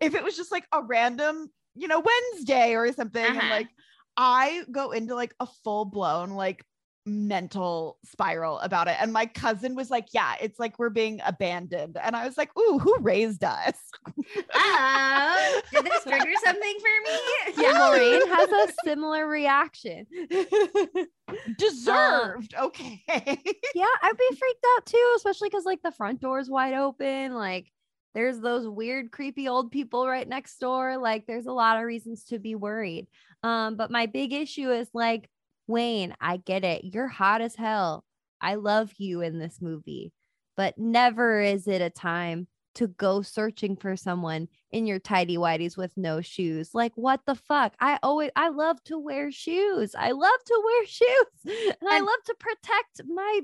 if 0.00 0.14
it 0.14 0.22
was 0.22 0.36
just 0.36 0.52
like 0.52 0.66
a 0.72 0.82
random 0.82 1.50
you 1.78 1.88
know 1.88 2.02
wednesday 2.32 2.74
or 2.74 2.92
something 2.92 3.24
Uh-huh. 3.24 3.50
like 3.50 3.68
i 4.16 4.62
go 4.70 4.90
into 4.92 5.14
like 5.14 5.34
a 5.40 5.46
full 5.64 5.84
blown 5.84 6.30
like 6.30 6.64
mental 7.06 7.96
spiral 8.04 8.58
about 8.58 8.86
it 8.86 8.94
and 9.00 9.14
my 9.14 9.24
cousin 9.24 9.74
was 9.74 9.90
like 9.90 10.08
yeah 10.12 10.34
it's 10.42 10.58
like 10.58 10.78
we're 10.78 10.90
being 10.90 11.20
abandoned 11.24 11.96
and 12.02 12.14
i 12.14 12.26
was 12.26 12.36
like 12.36 12.50
ooh 12.58 12.78
who 12.78 12.94
raised 13.00 13.42
us 13.44 13.74
Oh, 14.54 15.60
did 15.72 15.84
this 15.86 16.02
trigger 16.02 16.32
something 16.44 16.76
for 16.80 17.10
me? 17.10 17.62
Yeah, 17.62 17.88
Lorraine 17.88 18.28
has 18.28 18.50
a 18.50 18.72
similar 18.84 19.26
reaction. 19.26 20.06
deserved 21.56 22.54
okay 22.58 23.02
yeah, 23.08 23.84
I'd 24.02 24.16
be 24.18 24.36
freaked 24.36 24.64
out 24.76 24.86
too, 24.86 25.12
especially 25.16 25.48
because 25.48 25.64
like 25.64 25.82
the 25.82 25.92
front 25.92 26.20
door 26.20 26.38
is 26.40 26.50
wide 26.50 26.74
open. 26.74 27.34
Like 27.34 27.70
there's 28.18 28.40
those 28.40 28.66
weird, 28.66 29.12
creepy 29.12 29.46
old 29.46 29.70
people 29.70 30.08
right 30.08 30.26
next 30.26 30.58
door. 30.58 30.98
Like 30.98 31.28
there's 31.28 31.46
a 31.46 31.52
lot 31.52 31.76
of 31.76 31.84
reasons 31.84 32.24
to 32.24 32.40
be 32.40 32.56
worried. 32.56 33.06
Um, 33.44 33.76
but 33.76 33.92
my 33.92 34.06
big 34.06 34.32
issue 34.32 34.72
is 34.72 34.88
like, 34.92 35.30
Wayne, 35.68 36.16
I 36.20 36.38
get 36.38 36.64
it. 36.64 36.82
You're 36.82 37.06
hot 37.06 37.42
as 37.42 37.54
hell. 37.54 38.04
I 38.40 38.56
love 38.56 38.90
you 38.98 39.20
in 39.20 39.38
this 39.38 39.58
movie, 39.60 40.12
but 40.56 40.76
never 40.76 41.40
is 41.40 41.68
it 41.68 41.80
a 41.80 41.90
time 41.90 42.48
to 42.74 42.88
go 42.88 43.22
searching 43.22 43.76
for 43.76 43.94
someone 43.94 44.48
in 44.72 44.84
your 44.84 44.98
tidy 44.98 45.36
whities 45.36 45.76
with 45.76 45.96
no 45.96 46.20
shoes. 46.20 46.70
Like, 46.74 46.94
what 46.96 47.20
the 47.24 47.36
fuck? 47.36 47.74
I 47.78 48.00
always, 48.02 48.32
I 48.34 48.48
love 48.48 48.82
to 48.86 48.98
wear 48.98 49.30
shoes. 49.30 49.94
I 49.96 50.10
love 50.10 50.40
to 50.46 50.62
wear 50.64 50.86
shoes. 50.86 51.76
And, 51.80 51.88
I 51.88 52.00
love 52.00 52.22
to 52.26 52.34
protect 52.34 53.02
my 53.06 53.40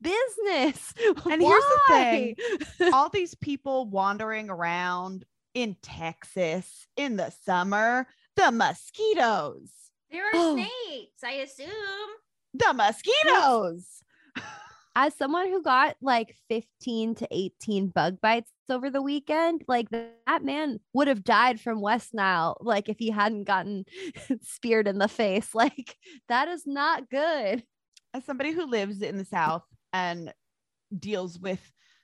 business. 0.00 0.94
And 1.30 1.42
here's 1.42 1.64
the 1.64 1.80
thing. 1.88 2.36
all 2.92 3.08
these 3.10 3.34
people 3.34 3.86
wandering 3.88 4.50
around 4.50 5.24
in 5.54 5.76
Texas 5.82 6.86
in 6.96 7.16
the 7.16 7.30
summer, 7.44 8.06
the 8.36 8.50
mosquitoes, 8.52 9.70
There 10.10 10.24
are 10.24 10.30
Oh. 10.34 10.54
snakes, 10.54 11.22
I 11.24 11.32
assume. 11.32 11.68
the 12.54 12.72
mosquitoes. 12.74 14.02
As 14.96 15.14
someone 15.14 15.48
who 15.48 15.62
got 15.62 15.96
like 16.02 16.34
15 16.48 17.14
to 17.16 17.28
18 17.30 17.88
bug 17.88 18.20
bites 18.20 18.50
over 18.68 18.90
the 18.90 19.02
weekend, 19.02 19.62
like 19.68 19.88
that 19.90 20.42
man 20.42 20.80
would 20.92 21.06
have 21.06 21.22
died 21.22 21.60
from 21.60 21.80
West 21.80 22.14
Nile, 22.14 22.56
like 22.60 22.88
if 22.88 22.98
he 22.98 23.10
hadn't 23.10 23.44
gotten 23.44 23.84
speared 24.42 24.88
in 24.88 24.98
the 24.98 25.06
face. 25.08 25.54
Like 25.54 25.96
that 26.28 26.48
is 26.48 26.66
not 26.66 27.08
good. 27.10 27.62
As 28.12 28.24
somebody 28.24 28.50
who 28.52 28.66
lives 28.66 29.00
in 29.02 29.18
the 29.18 29.24
South 29.24 29.62
and 29.98 30.32
deals 30.96 31.38
with 31.38 31.60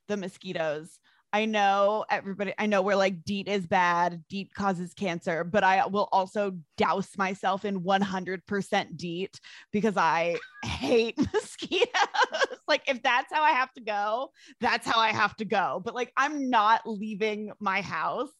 the 0.09 0.17
mosquitoes, 0.17 0.99
I 1.33 1.47
know 1.47 2.05
everybody, 2.11 2.55
I 2.59 2.67
know 2.67 2.83
we're 2.83 2.95
like 2.95 3.25
DEET 3.25 3.49
is 3.49 3.67
bad, 3.67 4.23
DEET 4.29 4.55
causes 4.55 4.95
cancer, 4.95 5.43
but 5.43 5.65
I 5.65 5.87
will 5.87 6.09
also 6.13 6.53
douse 6.77 7.17
myself 7.19 7.65
in 7.65 7.81
100% 7.81 8.97
DEET 8.97 9.41
because 9.73 9.97
I 9.97 10.37
hate 10.65 11.19
mosquitoes. 11.35 11.89
like, 12.69 12.89
if 12.89 13.03
that's 13.03 13.33
how 13.33 13.43
I 13.43 13.51
have 13.51 13.73
to 13.73 13.81
go, 13.81 14.31
that's 14.61 14.87
how 14.87 15.01
I 15.01 15.09
have 15.09 15.35
to 15.37 15.45
go. 15.45 15.81
But 15.85 15.95
like, 15.95 16.13
I'm 16.17 16.51
not 16.51 16.83
leaving 16.87 17.51
my 17.59 17.81
house 17.81 18.31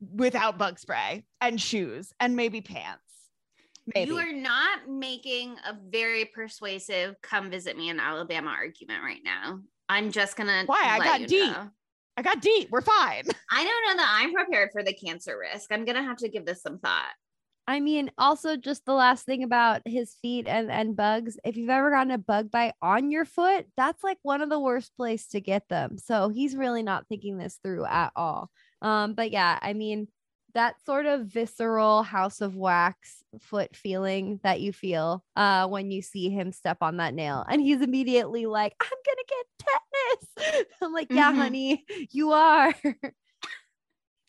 without 0.00 0.56
bug 0.56 0.78
spray 0.78 1.24
and 1.40 1.60
shoes 1.60 2.12
and 2.20 2.36
maybe 2.36 2.60
pants. 2.60 3.07
Maybe. 3.94 4.10
You 4.10 4.18
are 4.18 4.32
not 4.32 4.88
making 4.88 5.56
a 5.66 5.76
very 5.88 6.26
persuasive 6.26 7.16
come 7.22 7.50
visit 7.50 7.76
me 7.76 7.88
in 7.88 8.00
Alabama 8.00 8.50
argument 8.50 9.02
right 9.02 9.22
now. 9.24 9.60
I'm 9.88 10.10
just 10.10 10.36
gonna 10.36 10.64
Why? 10.66 10.82
I 10.84 10.98
got 10.98 11.20
you 11.20 11.26
deep. 11.26 11.52
know. 11.52 11.70
I 12.16 12.22
got 12.22 12.40
deep. 12.42 12.68
We're 12.70 12.82
fine. 12.82 13.24
I 13.50 13.64
don't 13.64 13.96
know 13.96 14.02
that 14.02 14.18
I'm 14.20 14.34
prepared 14.34 14.70
for 14.72 14.82
the 14.82 14.92
cancer 14.92 15.38
risk. 15.38 15.72
I'm 15.72 15.84
gonna 15.84 16.02
have 16.02 16.18
to 16.18 16.28
give 16.28 16.44
this 16.44 16.62
some 16.62 16.78
thought. 16.78 17.12
I 17.68 17.80
mean, 17.80 18.10
also 18.16 18.56
just 18.56 18.86
the 18.86 18.94
last 18.94 19.26
thing 19.26 19.42
about 19.42 19.82
his 19.84 20.16
feet 20.22 20.48
and, 20.48 20.70
and 20.70 20.96
bugs. 20.96 21.38
If 21.44 21.58
you've 21.58 21.68
ever 21.68 21.90
gotten 21.90 22.12
a 22.12 22.18
bug 22.18 22.50
bite 22.50 22.72
on 22.80 23.10
your 23.10 23.26
foot, 23.26 23.66
that's 23.76 24.02
like 24.02 24.16
one 24.22 24.40
of 24.40 24.48
the 24.48 24.58
worst 24.58 24.96
place 24.96 25.26
to 25.28 25.40
get 25.42 25.68
them. 25.68 25.98
So 25.98 26.30
he's 26.30 26.56
really 26.56 26.82
not 26.82 27.06
thinking 27.08 27.36
this 27.36 27.58
through 27.62 27.84
at 27.84 28.12
all. 28.16 28.50
Um, 28.80 29.12
but 29.12 29.32
yeah, 29.32 29.58
I 29.60 29.74
mean, 29.74 30.08
that 30.58 30.74
sort 30.84 31.06
of 31.06 31.26
visceral 31.26 32.02
house 32.02 32.40
of 32.40 32.56
wax 32.56 33.22
foot 33.40 33.76
feeling 33.76 34.40
that 34.42 34.60
you 34.60 34.72
feel 34.72 35.22
uh 35.36 35.68
when 35.68 35.92
you 35.92 36.02
see 36.02 36.30
him 36.30 36.50
step 36.50 36.78
on 36.80 36.96
that 36.96 37.14
nail. 37.14 37.44
And 37.48 37.62
he's 37.62 37.80
immediately 37.80 38.44
like 38.46 38.74
i'm 38.80 38.98
gonna 39.06 39.28
get 39.34 39.46
tetanus. 40.36 40.66
I'm 40.82 40.92
like 40.92 41.08
yeah 41.10 41.32
Mhm. 41.32 41.36
honey 41.36 41.84
you 42.10 42.32
are. 42.32 42.74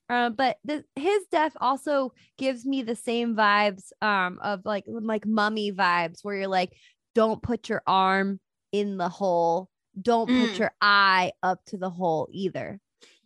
Uh, 0.10 0.32
but 0.32 0.58
the, 0.64 0.84
his 0.96 1.26
death 1.32 1.56
also 1.62 2.14
gives 2.40 2.66
me 2.66 2.82
the 2.82 2.96
same 2.96 3.36
vibes 3.36 3.92
um 4.02 4.40
of 4.42 4.62
like 4.66 4.84
like 4.88 5.24
mummy 5.28 5.72
vibes 5.72 6.24
where 6.24 6.36
you're 6.36 6.48
like 6.48 6.74
don't 7.14 7.44
put 7.44 7.70
your 7.70 7.84
arm 7.86 8.40
in 8.72 8.98
the 8.98 9.10
hole. 9.10 9.70
Don't 10.02 10.28
put 10.28 10.54
Mm. 10.54 10.60
your 10.60 10.72
eye 10.82 11.32
up 11.44 11.60
to 11.66 11.78
the 11.78 11.90
hole 11.92 12.28
either 12.32 12.80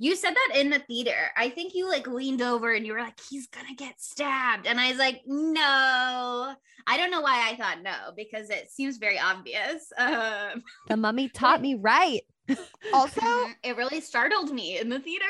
You 0.04 0.18
said 0.18 0.34
that 0.34 0.60
in 0.60 0.70
the 0.70 0.80
theater. 0.80 1.32
I 1.38 1.48
think 1.48 1.74
you 1.74 1.88
like 1.88 2.08
leaned 2.08 2.42
over 2.42 2.74
and 2.74 2.86
you 2.86 2.92
were 2.92 3.00
like, 3.00 3.18
he's 3.30 3.48
gonna 3.48 3.74
get 3.74 4.02
stabbed. 4.02 4.68
And 4.68 4.78
I 4.78 4.90
was 4.90 4.98
like, 4.98 5.22
no. 5.26 6.54
I 6.86 6.98
don't 6.98 7.10
know 7.10 7.22
why 7.22 7.50
I 7.50 7.56
thought 7.56 7.82
no, 7.82 8.12
because 8.14 8.50
it 8.50 8.70
seems 8.70 8.98
very 8.98 9.18
obvious. 9.18 9.94
Um, 9.98 10.64
the 10.90 10.98
mummy 10.98 11.30
taught 11.30 11.62
me 11.62 11.76
right 11.76 12.20
Also, 12.94 13.22
it 13.64 13.78
really 13.78 14.02
startled 14.02 14.52
me 14.52 14.78
in 14.78 14.90
the 14.90 15.00
theater. 15.00 15.26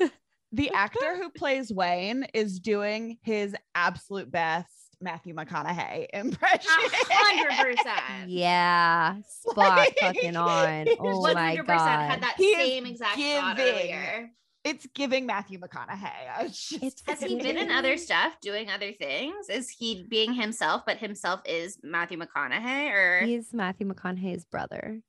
the 0.52 0.70
actor 0.70 1.18
who 1.18 1.28
plays 1.28 1.70
Wayne 1.70 2.26
is 2.32 2.60
doing 2.60 3.18
his 3.22 3.54
absolute 3.74 4.30
best 4.30 4.83
Matthew 5.04 5.34
McConaughey 5.34 6.06
impression. 6.12 6.70
hundred 6.72 7.76
percent. 7.76 8.28
Yeah, 8.28 9.16
spot 9.28 9.56
Like, 9.56 9.98
fucking 10.00 10.36
on. 10.36 10.86
he's 10.86 10.96
Oh 10.98 11.20
One 11.20 11.34
my 11.34 11.48
hundred 11.50 11.66
percent 11.66 11.78
god. 11.78 12.10
had 12.10 12.22
that 12.22 12.34
He 12.36 12.54
same 12.54 12.86
exact 12.86 13.16
thought 13.20 13.56
giving. 13.56 13.72
earlier. 13.74 14.30
It's 14.64 14.86
giving 14.94 15.26
Matthew 15.26 15.58
McConaughey. 15.60 16.46
Just- 16.46 16.82
It's 16.82 17.02
Has 17.06 17.20
he 17.20 17.36
been 17.36 17.58
in 17.58 17.70
other 17.70 17.98
stuff, 17.98 18.32
doing 18.40 18.70
other 18.70 18.92
things? 18.92 19.50
Is 19.50 19.68
he 19.68 20.06
being 20.08 20.32
himself, 20.32 20.82
but 20.86 20.96
himself 20.96 21.40
is 21.44 21.78
Matthew 21.82 22.18
McConaughey 22.18 22.90
or 22.90 23.24
He's 23.26 23.52
Matthew 23.52 23.86
McConaughey's 23.86 24.46
brother. 24.46 25.00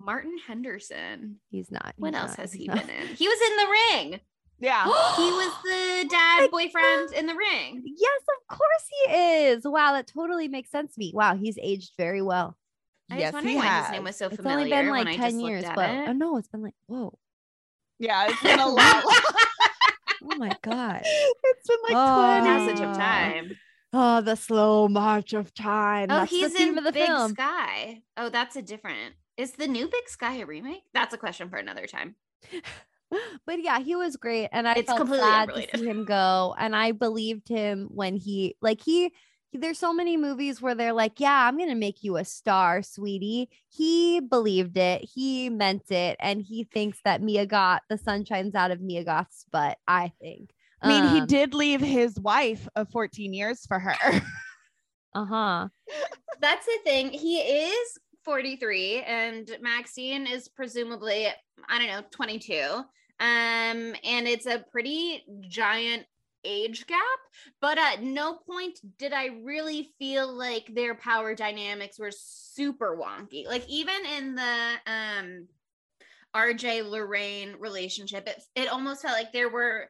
Martin 0.00 0.36
Henderson? 0.46 1.36
He's 1.50 1.70
not. 1.70 1.94
What 1.96 2.14
he's 2.14 2.20
else 2.22 2.34
has 2.34 2.52
he 2.52 2.66
not. 2.66 2.78
been 2.84 2.90
in? 2.90 3.06
He 3.14 3.28
was 3.28 3.38
in 3.50 3.56
The 3.56 3.68
Ring. 4.10 4.20
Yeah. 4.58 4.84
he 5.16 5.22
was 5.22 5.52
the 5.64 6.08
dad 6.08 6.50
boyfriend 6.50 7.12
in 7.14 7.26
The 7.26 7.34
Ring. 7.34 7.82
Yes, 7.84 8.20
of 8.28 8.56
course 8.56 8.88
he 9.06 9.12
is. 9.12 9.62
Wow, 9.64 9.92
that 9.92 10.06
totally 10.06 10.48
makes 10.48 10.70
sense 10.70 10.94
to 10.94 10.98
me. 10.98 11.12
Wow, 11.14 11.36
he's 11.36 11.58
aged 11.62 11.92
very 11.96 12.22
well. 12.22 12.56
I 13.10 13.18
Yes, 13.18 13.26
was 13.28 13.34
wondering 13.34 13.54
he 13.56 13.58
why 13.60 13.82
his 13.82 13.90
name 13.92 14.04
was 14.04 14.16
so 14.16 14.26
It's 14.26 14.36
familiar 14.36 14.58
only 14.60 14.70
been 14.70 14.90
like 14.90 15.16
10 15.16 15.40
years, 15.40 15.64
but 15.74 15.88
at 15.90 16.08
oh 16.08 16.12
no, 16.12 16.36
it's 16.38 16.48
been 16.48 16.62
like, 16.62 16.74
whoa. 16.86 17.16
Yeah, 17.98 18.26
it's 18.28 18.42
been 18.42 18.58
a 18.58 18.68
lot. 18.68 19.04
Oh 19.06 20.34
my 20.38 20.50
God. 20.62 21.02
it's 21.04 21.68
been 21.68 21.78
like 21.88 21.96
Oh. 21.96 22.40
20. 22.40 22.46
Passage 22.46 22.80
of 22.84 22.96
time. 22.96 23.56
Oh, 23.92 24.20
the 24.20 24.34
slow 24.34 24.88
march 24.88 25.32
of 25.32 25.54
time. 25.54 26.08
Oh, 26.10 26.16
That's 26.18 26.30
he's 26.30 26.52
the 26.52 26.62
in 26.62 26.76
of 26.78 26.84
the 26.84 26.92
Big 26.92 27.06
film. 27.06 27.30
Sky. 27.32 28.02
Oh, 28.16 28.28
that's 28.28 28.56
a 28.56 28.62
different. 28.62 29.14
Is 29.36 29.52
the 29.52 29.68
new 29.68 29.86
Big 29.88 30.08
Sky 30.08 30.36
a 30.38 30.46
remake? 30.46 30.82
That's 30.92 31.14
a 31.14 31.18
question 31.18 31.48
for 31.48 31.56
another 31.56 31.86
time. 31.86 32.16
but 33.46 33.62
yeah, 33.62 33.78
he 33.80 33.94
was 33.96 34.16
great, 34.16 34.48
and 34.52 34.66
I 34.68 34.74
It's 34.74 34.86
felt 34.86 34.98
completely 34.98 35.26
sad 35.26 35.48
unrelated. 35.48 35.70
to 35.72 35.78
see 35.78 35.84
him 35.86 36.04
go. 36.04 36.54
And 36.58 36.74
I 36.74 36.92
believed 36.92 37.48
him 37.48 37.88
when 37.90 38.16
he, 38.16 38.56
like, 38.60 38.80
he. 38.80 39.12
There's 39.52 39.78
so 39.78 39.92
many 39.92 40.16
movies 40.18 40.60
where 40.60 40.74
they're 40.74 40.92
like, 40.92 41.18
"Yeah, 41.18 41.46
I'm 41.48 41.56
gonna 41.56 41.74
make 41.76 42.02
you 42.04 42.16
a 42.18 42.24
star, 42.24 42.82
sweetie." 42.82 43.48
He 43.68 44.20
believed 44.20 44.76
it. 44.76 45.02
He 45.02 45.48
meant 45.48 45.90
it, 45.90 46.16
and 46.20 46.42
he 46.42 46.64
thinks 46.64 47.00
that 47.04 47.22
Mia 47.22 47.46
got 47.46 47.82
the 47.88 47.96
sun 47.96 48.24
shines 48.26 48.54
out 48.54 48.70
of 48.70 48.80
Mia 48.82 49.04
Goth's 49.04 49.46
butt. 49.50 49.78
I 49.88 50.12
think. 50.20 50.50
I 50.82 50.88
mean, 50.88 51.08
he 51.14 51.20
Um, 51.20 51.26
did 51.26 51.54
leave 51.54 51.80
his 51.80 52.20
wife 52.20 52.68
of 52.76 52.90
14 52.90 53.32
years 53.32 53.64
for 53.64 53.78
her. 53.78 53.96
Uh 55.14 55.24
huh. 55.24 55.68
That's 56.40 56.66
the 56.66 56.78
thing. 56.84 57.10
He 57.10 57.38
is 57.38 57.98
43 58.26 59.02
and 59.06 59.56
Maxine 59.62 60.26
is 60.26 60.48
presumably, 60.48 61.28
I 61.68 61.78
don't 61.78 61.86
know, 61.86 62.02
22. 62.10 62.54
Um, 63.18 63.94
and 64.04 64.28
it's 64.28 64.46
a 64.46 64.64
pretty 64.70 65.24
giant 65.48 66.04
age 66.44 66.86
gap, 66.86 66.98
but 67.60 67.78
at 67.78 68.02
no 68.02 68.34
point 68.34 68.78
did 68.98 69.12
I 69.12 69.28
really 69.42 69.90
feel 69.98 70.30
like 70.30 70.66
their 70.74 70.94
power 70.94 71.34
dynamics 71.34 71.98
were 71.98 72.12
super 72.12 72.96
wonky. 72.96 73.46
Like 73.46 73.66
even 73.68 73.94
in 74.18 74.34
the 74.34 74.74
um 74.86 75.48
RJ 76.34 76.88
Lorraine 76.88 77.56
relationship, 77.58 78.28
it, 78.28 78.42
it 78.54 78.68
almost 78.68 79.02
felt 79.02 79.16
like 79.16 79.32
there 79.32 79.48
were 79.48 79.88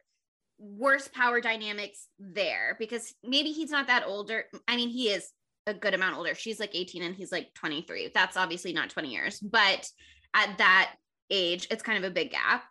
worse 0.59 1.07
power 1.07 1.41
dynamics 1.41 2.07
there 2.19 2.75
because 2.79 3.13
maybe 3.23 3.51
he's 3.51 3.69
not 3.69 3.87
that 3.87 4.05
older. 4.07 4.45
I 4.67 4.75
mean, 4.75 4.89
he 4.89 5.09
is 5.09 5.31
a 5.67 5.73
good 5.73 5.93
amount 5.93 6.17
older. 6.17 6.33
She's 6.33 6.59
like 6.59 6.73
18 6.73 7.03
and 7.03 7.15
he's 7.15 7.31
like 7.31 7.53
23. 7.53 8.11
That's 8.13 8.37
obviously 8.37 8.73
not 8.73 8.89
20 8.89 9.09
years, 9.09 9.39
but 9.39 9.87
at 10.33 10.57
that 10.57 10.95
age, 11.29 11.67
it's 11.69 11.83
kind 11.83 12.03
of 12.03 12.09
a 12.09 12.13
big 12.13 12.31
gap. 12.31 12.63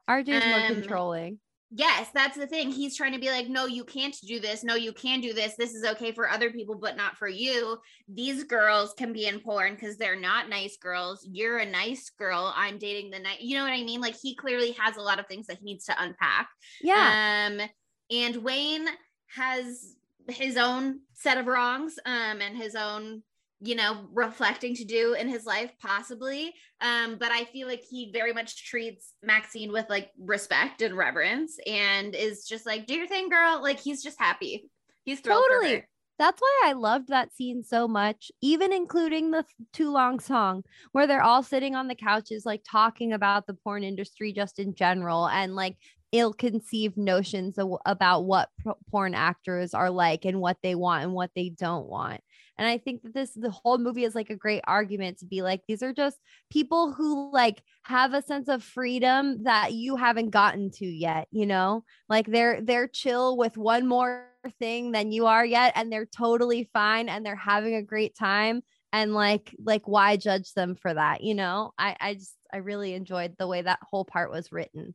More 0.47 0.61
Um, 0.61 0.75
controlling. 0.75 1.39
Yes, 1.73 2.09
that's 2.15 2.37
the 2.39 2.47
thing. 2.47 2.71
He's 2.71 2.97
trying 2.97 3.13
to 3.13 3.19
be 3.19 3.29
like, 3.29 3.49
no, 3.49 3.67
you 3.67 3.85
can't 3.85 4.17
do 4.27 4.39
this. 4.39 4.63
No, 4.63 4.77
you 4.77 4.93
can 4.93 5.21
do 5.21 5.33
this. 5.35 5.57
This 5.57 5.75
is 5.75 5.85
okay 5.85 6.13
for 6.13 6.31
other 6.31 6.51
people, 6.51 6.77
but 6.77 6.97
not 6.97 7.17
for 7.17 7.29
you. 7.29 7.79
These 8.09 8.45
girls 8.45 8.95
can 8.97 9.13
be 9.13 9.27
in 9.27 9.41
porn 9.41 9.75
because 9.75 9.97
they're 9.97 10.19
not 10.19 10.49
nice 10.49 10.77
girls. 10.77 11.27
You're 11.31 11.59
a 11.59 11.67
nice 11.69 12.09
girl. 12.19 12.53
I'm 12.57 12.79
dating 12.79 13.11
the 13.11 13.19
night. 13.19 13.41
You 13.41 13.57
know 13.59 13.65
what 13.65 13.73
I 13.73 13.83
mean? 13.83 14.01
Like 14.01 14.15
he 14.23 14.37
clearly 14.37 14.73
has 14.79 14.97
a 14.97 15.03
lot 15.03 15.19
of 15.19 15.27
things 15.27 15.49
that 15.49 15.59
he 15.59 15.65
needs 15.65 15.85
to 15.87 15.95
unpack. 16.01 16.49
Yeah. 16.81 17.49
Um, 17.51 17.69
and 18.13 18.37
Wayne 18.37 18.87
has 19.35 19.97
his 20.29 20.57
own 20.57 21.01
set 21.13 21.39
of 21.39 21.47
wrongs, 21.47 21.99
um, 22.05 22.41
and 22.41 22.57
his 22.57 22.75
own, 22.75 23.23
you 23.61 23.75
know, 23.75 24.07
reflecting 24.13 24.75
to 24.75 24.85
do 24.85 25.15
in 25.15 25.29
his 25.29 25.47
life, 25.47 25.73
possibly. 25.81 26.53
Um, 26.81 27.17
but 27.19 27.33
I 27.33 27.45
feel 27.45 27.67
like 27.69 27.85
he 27.89 28.11
very 28.13 28.33
much 28.33 28.67
treats 28.67 29.15
Maxine 29.23 29.73
with 29.73 29.87
like 29.89 30.11
respect 30.19 30.83
and 30.83 30.97
reverence 30.97 31.59
and 31.67 32.15
is 32.15 32.47
just 32.47 32.67
like, 32.67 32.87
do 32.87 32.95
your 32.95 33.09
thing, 33.09 33.29
girl. 33.29 33.63
Like 33.63 33.81
he's 33.81 34.03
just 34.03 34.19
happy. 34.19 34.69
He's 35.05 35.21
thrilled. 35.21 35.45
for 35.47 35.63
Totally. 35.63 35.85
That's 36.19 36.41
why 36.41 36.63
I 36.65 36.73
loved 36.73 37.09
that 37.09 37.35
scene 37.35 37.63
so 37.63 37.87
much, 37.87 38.31
even 38.41 38.73
including 38.73 39.31
the 39.31 39.43
th- 39.43 39.69
too 39.73 39.91
long 39.93 40.19
song 40.19 40.65
where 40.93 41.07
they're 41.07 41.23
all 41.23 41.43
sitting 41.43 41.75
on 41.75 41.89
the 41.89 41.95
couches, 41.95 42.47
like 42.47 42.63
talking 42.67 43.13
about 43.13 43.47
the 43.47 43.53
porn 43.53 43.85
industry 43.85 44.33
just 44.33 44.59
in 44.59 44.75
general 44.75 45.29
and 45.29 45.55
like 45.55 45.77
ill-conceived 46.19 46.97
notions 46.97 47.59
of, 47.59 47.77
about 47.87 48.25
what 48.25 48.49
porn 48.91 49.15
actors 49.15 49.75
are 49.75 49.91
like 49.91 50.25
and 50.25 50.41
what 50.41 50.59
they 50.63 50.75
want 50.75 51.05
and 51.05 51.13
what 51.13 51.31
they 51.35 51.49
don't 51.49 51.87
want. 51.87 52.21
And 52.59 52.67
I 52.67 52.79
think 52.79 53.03
that 53.03 53.13
this 53.15 53.33
the 53.35 53.51
whole 53.51 53.79
movie 53.79 54.05
is 54.05 54.15
like 54.15 54.31
a 54.31 54.37
great 54.37 54.63
argument 54.67 55.19
to 55.19 55.27
be 55.27 55.43
like 55.43 55.63
these 55.69 55.83
are 55.83 55.93
just 55.93 56.19
people 56.51 56.93
who 56.93 57.31
like 57.33 57.63
have 57.85 58.15
a 58.15 58.23
sense 58.23 58.49
of 58.49 58.63
freedom 58.63 59.43
that 59.45 59.75
you 59.75 59.97
haven't 59.97 60.31
gotten 60.31 60.71
to 60.73 60.87
yet, 60.87 61.29
you 61.31 61.47
know? 61.47 61.85
Like 62.09 62.27
they're 62.27 62.61
they're 62.63 62.89
chill 62.89 63.37
with 63.37 63.59
one 63.59 63.87
more 63.87 64.29
thing 64.59 64.93
than 64.93 65.13
you 65.13 65.27
are 65.27 65.45
yet 65.45 65.73
and 65.77 65.93
they're 65.93 66.07
totally 66.07 66.71
fine 66.73 67.09
and 67.09 67.27
they're 67.27 67.37
having 67.37 67.75
a 67.75 67.83
great 67.83 68.15
time 68.17 68.63
and 68.93 69.13
like 69.15 69.55
like 69.63 69.87
why 69.87 70.17
judge 70.17 70.53
them 70.55 70.77
for 70.77 70.95
that, 70.95 71.23
you 71.23 71.35
know? 71.35 71.73
I 71.79 71.97
I 72.01 72.15
just 72.15 72.37
I 72.53 72.59
really 72.59 72.95
enjoyed 72.95 73.37
the 73.39 73.47
way 73.49 73.61
that 73.63 73.81
whole 73.83 74.05
part 74.07 74.31
was 74.31 74.51
written. 74.53 74.95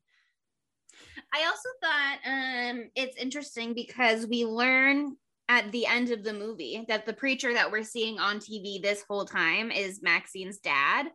I 1.33 1.45
also 1.45 1.69
thought 1.81 2.17
um 2.25 2.89
it's 2.95 3.17
interesting 3.17 3.73
because 3.73 4.27
we 4.27 4.45
learn 4.45 5.15
at 5.51 5.71
the 5.73 5.85
end 5.85 6.11
of 6.11 6.23
the 6.23 6.33
movie 6.33 6.85
that 6.87 7.05
the 7.05 7.13
preacher 7.13 7.53
that 7.53 7.71
we're 7.71 7.83
seeing 7.83 8.19
on 8.19 8.39
TV 8.39 8.81
this 8.81 9.03
whole 9.09 9.25
time 9.25 9.69
is 9.69 10.01
Maxine's 10.01 10.59
dad. 10.59 11.07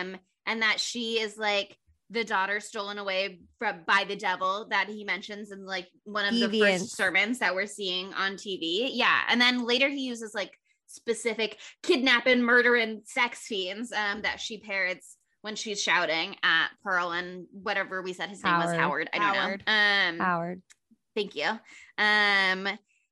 Um, 0.00 0.16
and 0.46 0.62
that 0.62 0.78
she 0.78 1.18
is 1.18 1.36
like 1.36 1.76
the 2.10 2.22
daughter 2.22 2.60
stolen 2.60 2.98
away 2.98 3.40
from 3.58 3.80
by 3.86 4.04
the 4.06 4.14
devil 4.14 4.66
that 4.70 4.88
he 4.88 5.04
mentions 5.04 5.50
in 5.50 5.64
like 5.64 5.88
one 6.04 6.26
of 6.26 6.34
the 6.34 6.60
first 6.60 6.96
sermons 6.96 7.40
that 7.40 7.54
we're 7.54 7.66
seeing 7.66 8.12
on 8.14 8.34
TV. 8.34 8.90
Yeah. 8.92 9.20
And 9.28 9.40
then 9.40 9.64
later 9.64 9.88
he 9.88 10.06
uses 10.06 10.32
like 10.32 10.52
specific 10.86 11.58
kidnapping, 11.82 12.42
murder, 12.42 12.76
and 12.76 13.02
sex 13.04 13.46
fiends 13.46 13.92
um 13.92 14.22
that 14.22 14.40
she 14.40 14.58
parrots 14.58 15.16
when 15.42 15.56
she's 15.56 15.82
shouting 15.82 16.36
at 16.42 16.68
Pearl 16.82 17.12
and 17.12 17.46
whatever 17.52 18.02
we 18.02 18.12
said 18.12 18.28
his 18.28 18.42
name 18.44 18.58
was 18.58 18.66
Howard. 18.66 18.78
Howard. 18.78 19.10
I 19.12 19.18
don't 19.18 19.34
Howard. 19.34 19.62
know. 19.66 19.72
Um 19.72 20.18
Howard. 20.18 20.62
Thank 21.14 21.34
you. 21.34 21.48
Um, 21.98 22.68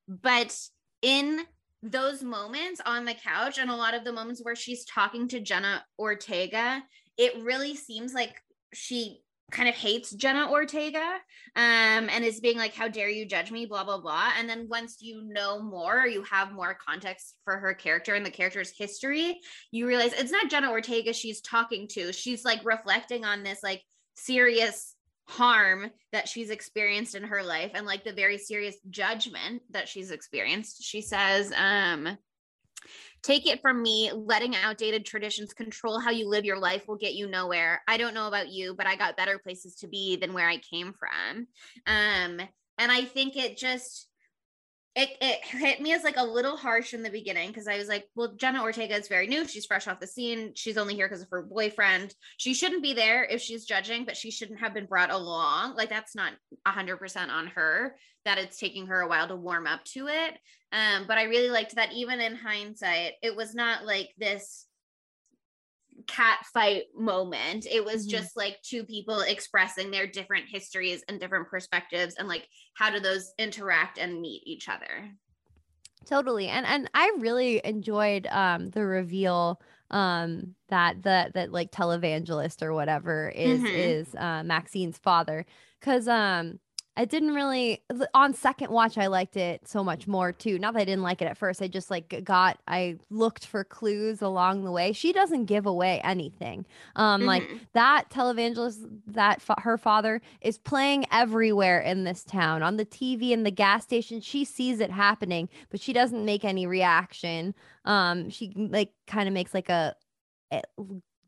but 0.06 0.56
in 1.02 1.40
those 1.82 2.22
moments 2.22 2.80
on 2.84 3.04
the 3.04 3.14
couch 3.14 3.58
and 3.58 3.70
a 3.70 3.76
lot 3.76 3.94
of 3.94 4.04
the 4.04 4.12
moments 4.12 4.40
where 4.42 4.56
she's 4.56 4.84
talking 4.84 5.28
to 5.28 5.40
Jenna 5.40 5.84
Ortega, 5.98 6.82
it 7.16 7.36
really 7.42 7.74
seems 7.74 8.14
like 8.14 8.40
she 8.72 9.20
kind 9.50 9.68
of 9.68 9.74
hates 9.74 10.10
Jenna 10.10 10.50
Ortega 10.50 11.18
um 11.56 12.10
and 12.10 12.24
is 12.24 12.40
being 12.40 12.58
like 12.58 12.74
how 12.74 12.86
dare 12.88 13.08
you 13.08 13.24
judge 13.24 13.50
me? 13.50 13.66
blah 13.66 13.84
blah 13.84 14.00
blah. 14.00 14.32
And 14.38 14.48
then 14.48 14.68
once 14.68 14.98
you 15.00 15.22
know 15.22 15.62
more 15.62 16.06
you 16.06 16.22
have 16.24 16.52
more 16.52 16.76
context 16.86 17.36
for 17.44 17.58
her 17.58 17.74
character 17.74 18.14
and 18.14 18.24
the 18.24 18.30
character's 18.30 18.72
history 18.76 19.40
you 19.70 19.86
realize 19.86 20.12
it's 20.12 20.32
not 20.32 20.50
Jenna 20.50 20.70
Ortega 20.70 21.12
she's 21.12 21.40
talking 21.40 21.88
to. 21.88 22.12
She's 22.12 22.44
like 22.44 22.64
reflecting 22.64 23.24
on 23.24 23.42
this 23.42 23.62
like 23.62 23.82
serious 24.16 24.94
harm 25.28 25.90
that 26.10 26.26
she's 26.26 26.50
experienced 26.50 27.14
in 27.14 27.22
her 27.22 27.42
life 27.42 27.72
and 27.74 27.86
like 27.86 28.02
the 28.02 28.12
very 28.12 28.38
serious 28.38 28.76
judgment 28.90 29.62
that 29.70 29.88
she's 29.88 30.10
experienced. 30.10 30.82
She 30.82 31.02
says, 31.02 31.52
um, 31.54 32.16
Take 33.22 33.46
it 33.46 33.60
from 33.60 33.82
me, 33.82 34.10
letting 34.12 34.54
outdated 34.56 35.04
traditions 35.04 35.52
control 35.52 36.00
how 36.00 36.10
you 36.10 36.28
live 36.28 36.44
your 36.44 36.58
life 36.58 36.86
will 36.86 36.96
get 36.96 37.14
you 37.14 37.28
nowhere. 37.28 37.82
I 37.88 37.96
don't 37.96 38.14
know 38.14 38.28
about 38.28 38.48
you, 38.48 38.74
but 38.74 38.86
I 38.86 38.96
got 38.96 39.16
better 39.16 39.38
places 39.38 39.74
to 39.76 39.88
be 39.88 40.16
than 40.16 40.32
where 40.32 40.48
I 40.48 40.58
came 40.58 40.92
from. 40.92 41.46
Um, 41.86 42.40
and 42.78 42.92
I 42.92 43.04
think 43.04 43.36
it 43.36 43.56
just 43.56 44.07
it, 44.98 45.10
it 45.20 45.44
hit 45.44 45.80
me 45.80 45.92
as 45.92 46.02
like 46.02 46.16
a 46.16 46.24
little 46.24 46.56
harsh 46.56 46.92
in 46.92 47.04
the 47.04 47.10
beginning 47.10 47.48
because 47.48 47.68
I 47.68 47.78
was 47.78 47.86
like, 47.86 48.08
well, 48.16 48.34
Jenna 48.36 48.62
Ortega 48.64 48.96
is 48.96 49.06
very 49.06 49.28
new. 49.28 49.46
She's 49.46 49.64
fresh 49.64 49.86
off 49.86 50.00
the 50.00 50.08
scene. 50.08 50.50
She's 50.56 50.76
only 50.76 50.96
here 50.96 51.06
because 51.06 51.22
of 51.22 51.30
her 51.30 51.42
boyfriend. 51.42 52.16
She 52.36 52.52
shouldn't 52.52 52.82
be 52.82 52.94
there 52.94 53.24
if 53.24 53.40
she's 53.40 53.64
judging, 53.64 54.04
but 54.04 54.16
she 54.16 54.32
shouldn't 54.32 54.58
have 54.58 54.74
been 54.74 54.86
brought 54.86 55.12
along. 55.12 55.76
Like 55.76 55.88
that's 55.88 56.16
not 56.16 56.32
100% 56.66 57.28
on 57.28 57.46
her 57.46 57.94
that 58.24 58.38
it's 58.38 58.58
taking 58.58 58.88
her 58.88 59.00
a 59.00 59.08
while 59.08 59.28
to 59.28 59.36
warm 59.36 59.68
up 59.68 59.84
to 59.84 60.08
it. 60.08 60.36
Um, 60.72 61.04
but 61.06 61.16
I 61.16 61.24
really 61.24 61.50
liked 61.50 61.76
that 61.76 61.92
even 61.92 62.20
in 62.20 62.34
hindsight, 62.34 63.12
it 63.22 63.36
was 63.36 63.54
not 63.54 63.86
like 63.86 64.10
this 64.18 64.66
cat 66.08 66.44
fight 66.52 66.84
moment. 66.96 67.66
It 67.70 67.84
was 67.84 68.02
mm-hmm. 68.02 68.16
just 68.16 68.36
like 68.36 68.60
two 68.62 68.84
people 68.84 69.20
expressing 69.20 69.90
their 69.90 70.06
different 70.06 70.46
histories 70.48 71.04
and 71.08 71.20
different 71.20 71.48
perspectives 71.48 72.16
and 72.18 72.26
like 72.26 72.48
how 72.74 72.90
do 72.90 72.98
those 72.98 73.32
interact 73.38 73.98
and 73.98 74.20
meet 74.20 74.42
each 74.44 74.68
other. 74.68 75.10
Totally. 76.06 76.48
And 76.48 76.66
and 76.66 76.90
I 76.94 77.12
really 77.18 77.60
enjoyed 77.62 78.26
um 78.30 78.70
the 78.70 78.84
reveal 78.84 79.60
um 79.90 80.54
that 80.68 81.02
the 81.02 81.30
that 81.34 81.52
like 81.52 81.70
televangelist 81.70 82.62
or 82.62 82.72
whatever 82.72 83.28
is 83.28 83.60
mm-hmm. 83.60 83.66
is 83.66 84.14
uh 84.14 84.42
Maxine's 84.42 84.98
father 84.98 85.44
cuz 85.80 86.08
um 86.08 86.58
I 86.98 87.04
didn't 87.04 87.32
really 87.32 87.80
on 88.12 88.34
second 88.34 88.72
watch 88.72 88.98
I 88.98 89.06
liked 89.06 89.36
it 89.36 89.68
so 89.68 89.84
much 89.84 90.08
more 90.08 90.32
too. 90.32 90.58
Not 90.58 90.74
that 90.74 90.80
I 90.80 90.84
didn't 90.84 91.04
like 91.04 91.22
it 91.22 91.26
at 91.26 91.38
first. 91.38 91.62
I 91.62 91.68
just 91.68 91.92
like 91.92 92.24
got 92.24 92.58
I 92.66 92.96
looked 93.08 93.46
for 93.46 93.62
clues 93.62 94.20
along 94.20 94.64
the 94.64 94.72
way. 94.72 94.92
She 94.92 95.12
doesn't 95.12 95.44
give 95.44 95.64
away 95.64 96.00
anything. 96.02 96.66
Um 96.96 97.20
mm-hmm. 97.20 97.28
like 97.28 97.50
that 97.74 98.10
televangelist 98.10 98.84
that 99.06 99.40
fa- 99.40 99.60
her 99.60 99.78
father 99.78 100.20
is 100.40 100.58
playing 100.58 101.06
everywhere 101.12 101.78
in 101.78 102.02
this 102.02 102.24
town 102.24 102.64
on 102.64 102.78
the 102.78 102.84
TV 102.84 103.30
in 103.30 103.44
the 103.44 103.52
gas 103.52 103.84
station. 103.84 104.20
She 104.20 104.44
sees 104.44 104.80
it 104.80 104.90
happening, 104.90 105.48
but 105.70 105.80
she 105.80 105.92
doesn't 105.92 106.24
make 106.24 106.44
any 106.44 106.66
reaction. 106.66 107.54
Um 107.84 108.28
she 108.28 108.52
like 108.56 108.90
kind 109.06 109.28
of 109.28 109.32
makes 109.32 109.54
like 109.54 109.68
a, 109.68 109.94
a 110.50 110.62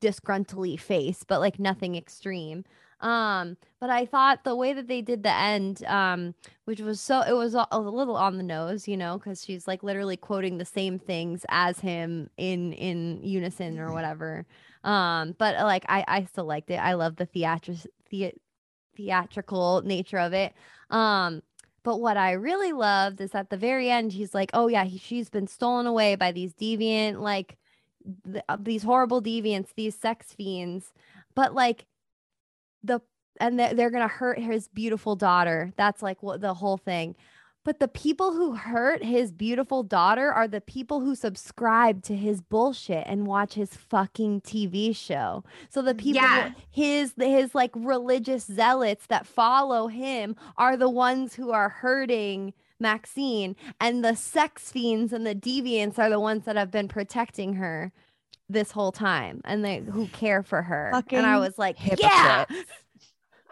disgruntly 0.00 0.80
face, 0.80 1.22
but 1.22 1.38
like 1.38 1.60
nothing 1.60 1.94
extreme. 1.94 2.64
Um, 3.00 3.56
but 3.80 3.88
I 3.90 4.04
thought 4.04 4.44
the 4.44 4.54
way 4.54 4.72
that 4.74 4.86
they 4.88 5.00
did 5.00 5.22
the 5.22 5.32
end, 5.34 5.82
um, 5.84 6.34
which 6.64 6.80
was 6.80 7.00
so 7.00 7.22
it 7.22 7.32
was 7.32 7.54
a, 7.54 7.66
a 7.70 7.80
little 7.80 8.16
on 8.16 8.36
the 8.36 8.42
nose, 8.42 8.86
you 8.86 8.96
know, 8.96 9.18
because 9.18 9.44
she's 9.44 9.66
like 9.66 9.82
literally 9.82 10.16
quoting 10.16 10.58
the 10.58 10.64
same 10.66 10.98
things 10.98 11.46
as 11.48 11.78
him 11.80 12.28
in 12.36 12.72
in 12.74 13.20
unison 13.22 13.78
or 13.78 13.92
whatever. 13.92 14.46
Um, 14.84 15.34
but 15.38 15.56
like 15.64 15.84
I 15.88 16.04
I 16.06 16.24
still 16.24 16.44
liked 16.44 16.70
it. 16.70 16.76
I 16.76 16.94
love 16.94 17.16
the 17.16 17.26
theatric 17.26 17.78
the 18.10 18.34
theatrical 18.96 19.82
nature 19.82 20.18
of 20.18 20.32
it. 20.32 20.52
Um, 20.90 21.42
but 21.82 21.98
what 22.00 22.16
I 22.16 22.32
really 22.32 22.72
loved 22.72 23.20
is 23.20 23.34
at 23.34 23.50
the 23.50 23.56
very 23.56 23.90
end, 23.90 24.12
he's 24.12 24.34
like, 24.34 24.50
"Oh 24.54 24.68
yeah, 24.68 24.84
he, 24.84 24.98
she's 24.98 25.30
been 25.30 25.46
stolen 25.46 25.86
away 25.86 26.14
by 26.16 26.32
these 26.32 26.52
deviant, 26.54 27.20
like 27.20 27.56
th- 28.24 28.44
uh, 28.48 28.56
these 28.60 28.82
horrible 28.82 29.22
deviants, 29.22 29.74
these 29.74 29.94
sex 29.96 30.32
fiends." 30.34 30.92
But 31.34 31.54
like 31.54 31.86
the 32.82 33.00
and 33.38 33.58
they're, 33.58 33.74
they're 33.74 33.90
gonna 33.90 34.08
hurt 34.08 34.38
his 34.38 34.68
beautiful 34.68 35.16
daughter. 35.16 35.72
That's 35.76 36.02
like 36.02 36.22
what 36.22 36.40
the 36.40 36.54
whole 36.54 36.76
thing. 36.76 37.16
But 37.62 37.78
the 37.78 37.88
people 37.88 38.32
who 38.32 38.54
hurt 38.54 39.04
his 39.04 39.32
beautiful 39.32 39.82
daughter 39.82 40.32
are 40.32 40.48
the 40.48 40.62
people 40.62 41.00
who 41.00 41.14
subscribe 41.14 42.02
to 42.04 42.16
his 42.16 42.40
bullshit 42.40 43.04
and 43.06 43.26
watch 43.26 43.52
his 43.52 43.76
fucking 43.76 44.40
TV 44.40 44.96
show. 44.96 45.44
So 45.68 45.82
the 45.82 45.94
people 45.94 46.22
yeah. 46.22 46.52
his 46.70 47.12
his 47.18 47.54
like 47.54 47.72
religious 47.74 48.44
zealots 48.44 49.06
that 49.08 49.26
follow 49.26 49.88
him 49.88 50.36
are 50.56 50.76
the 50.76 50.88
ones 50.88 51.34
who 51.34 51.50
are 51.50 51.68
hurting 51.68 52.54
Maxine 52.78 53.56
and 53.78 54.02
the 54.02 54.16
sex 54.16 54.72
fiends 54.72 55.12
and 55.12 55.26
the 55.26 55.34
deviants 55.34 55.98
are 55.98 56.08
the 56.08 56.18
ones 56.18 56.46
that 56.46 56.56
have 56.56 56.70
been 56.70 56.88
protecting 56.88 57.54
her 57.54 57.92
this 58.50 58.70
whole 58.70 58.92
time 58.92 59.40
and 59.44 59.64
they 59.64 59.78
who 59.78 60.06
care 60.08 60.42
for 60.42 60.62
her. 60.62 60.90
Fucking 60.92 61.18
and 61.18 61.26
I 61.26 61.38
was 61.38 61.58
like, 61.58 61.78
hypocrites. 61.78 62.02
yeah. 62.02 62.44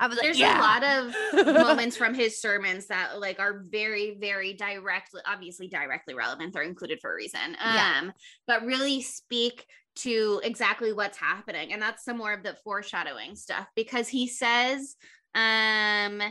I 0.01 0.07
was 0.07 0.17
like, 0.17 0.25
there's 0.25 0.39
yeah. 0.39 0.59
a 0.59 0.63
lot 0.63 0.85
of 0.85 1.47
moments 1.55 1.97
from 1.97 2.15
his 2.15 2.41
sermons 2.41 2.87
that 2.87 3.21
like 3.21 3.41
are 3.41 3.65
very, 3.69 4.17
very 4.21 4.53
directly, 4.53 5.21
obviously 5.27 5.67
directly 5.67 6.15
relevant. 6.15 6.53
They're 6.53 6.63
included 6.63 7.01
for 7.01 7.13
a 7.13 7.17
reason. 7.17 7.57
Um, 7.61 7.75
yeah. 7.75 8.11
but 8.47 8.65
really 8.65 9.03
speak 9.03 9.67
to 9.97 10.41
exactly 10.45 10.93
what's 10.93 11.19
happening. 11.19 11.73
And 11.73 11.83
that's 11.83 12.05
some 12.05 12.17
more 12.17 12.33
of 12.33 12.45
the 12.45 12.57
foreshadowing 12.63 13.35
stuff 13.35 13.67
because 13.75 14.09
he 14.09 14.29
says, 14.29 14.97
um, 15.35 16.23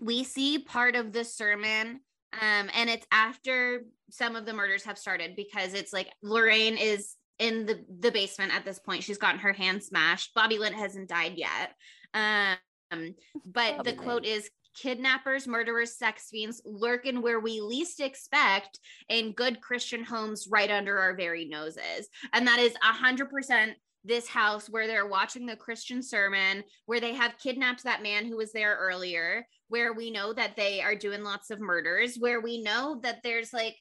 we 0.00 0.24
see 0.24 0.58
part 0.58 0.96
of 0.96 1.12
the 1.12 1.24
sermon 1.24 2.00
um, 2.34 2.70
and 2.74 2.90
it's 2.90 3.06
after 3.10 3.84
some 4.10 4.36
of 4.36 4.46
the 4.46 4.52
murders 4.52 4.84
have 4.84 4.98
started 4.98 5.34
because 5.36 5.74
it's 5.74 5.92
like 5.92 6.12
Lorraine 6.22 6.76
is 6.76 7.14
in 7.38 7.66
the 7.66 7.84
the 8.00 8.10
basement 8.10 8.54
at 8.54 8.64
this 8.64 8.78
point. 8.78 9.04
She's 9.04 9.18
gotten 9.18 9.40
her 9.40 9.52
hand 9.52 9.82
smashed. 9.82 10.34
Bobby 10.34 10.58
Lynn 10.58 10.72
hasn't 10.72 11.08
died 11.08 11.34
yet. 11.36 11.74
Um, 12.14 13.14
but 13.44 13.78
Bobby 13.78 13.90
the 13.90 13.96
Lynn. 13.96 14.04
quote 14.04 14.24
is 14.24 14.50
kidnappers, 14.80 15.46
murderers, 15.46 15.96
sex 15.96 16.28
fiends 16.30 16.62
lurking 16.64 17.20
where 17.20 17.40
we 17.40 17.60
least 17.60 18.00
expect 18.00 18.78
in 19.08 19.32
good 19.32 19.60
Christian 19.60 20.04
homes 20.04 20.46
right 20.50 20.70
under 20.70 20.98
our 20.98 21.16
very 21.16 21.44
noses. 21.44 22.08
And 22.32 22.46
that 22.46 22.58
is 22.58 22.74
a 22.76 22.92
hundred 22.92 23.30
percent 23.30 23.72
this 24.04 24.28
house 24.28 24.68
where 24.70 24.86
they're 24.86 25.08
watching 25.08 25.44
the 25.44 25.56
Christian 25.56 26.02
sermon, 26.02 26.62
where 26.86 27.00
they 27.00 27.14
have 27.14 27.38
kidnapped 27.38 27.84
that 27.84 28.02
man 28.02 28.24
who 28.24 28.36
was 28.36 28.52
there 28.52 28.76
earlier, 28.80 29.44
where 29.68 29.92
we 29.92 30.10
know 30.10 30.32
that 30.32 30.56
they 30.56 30.80
are 30.80 30.94
doing 30.94 31.22
lots 31.22 31.50
of 31.50 31.60
murders, 31.60 32.16
where 32.16 32.40
we 32.40 32.62
know 32.62 33.00
that 33.02 33.18
there's 33.22 33.52
like 33.52 33.76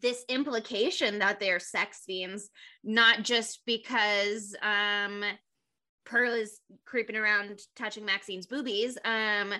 this 0.00 0.24
implication 0.28 1.18
that 1.18 1.40
they're 1.40 1.60
sex 1.60 2.02
fiends, 2.06 2.50
not 2.84 3.22
just 3.22 3.60
because 3.66 4.54
um, 4.62 5.24
Pearl 6.04 6.32
is 6.32 6.60
creeping 6.84 7.16
around 7.16 7.60
touching 7.76 8.04
Maxine's 8.04 8.46
boobies, 8.46 8.98
um, 9.04 9.54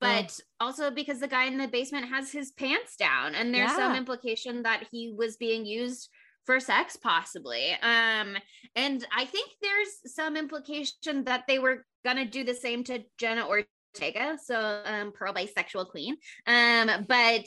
but 0.00 0.38
oh. 0.60 0.66
also 0.66 0.90
because 0.90 1.20
the 1.20 1.28
guy 1.28 1.44
in 1.44 1.58
the 1.58 1.68
basement 1.68 2.08
has 2.08 2.30
his 2.30 2.52
pants 2.52 2.96
down, 2.96 3.34
and 3.34 3.54
there's 3.54 3.70
yeah. 3.70 3.76
some 3.76 3.96
implication 3.96 4.62
that 4.62 4.86
he 4.90 5.14
was 5.16 5.36
being 5.36 5.64
used 5.66 6.08
for 6.46 6.60
sex, 6.60 6.96
possibly. 6.96 7.72
Um, 7.82 8.36
and 8.76 9.04
I 9.16 9.24
think 9.24 9.50
there's 9.62 10.14
some 10.14 10.36
implication 10.36 11.24
that 11.24 11.44
they 11.48 11.58
were 11.58 11.86
gonna 12.04 12.26
do 12.26 12.44
the 12.44 12.54
same 12.54 12.84
to 12.84 13.02
Jenna 13.18 13.46
Ortega, 13.46 14.36
so 14.42 14.82
um, 14.84 15.12
Pearl 15.12 15.32
bisexual 15.32 15.88
queen. 15.88 16.16
Um, 16.46 17.06
but 17.08 17.46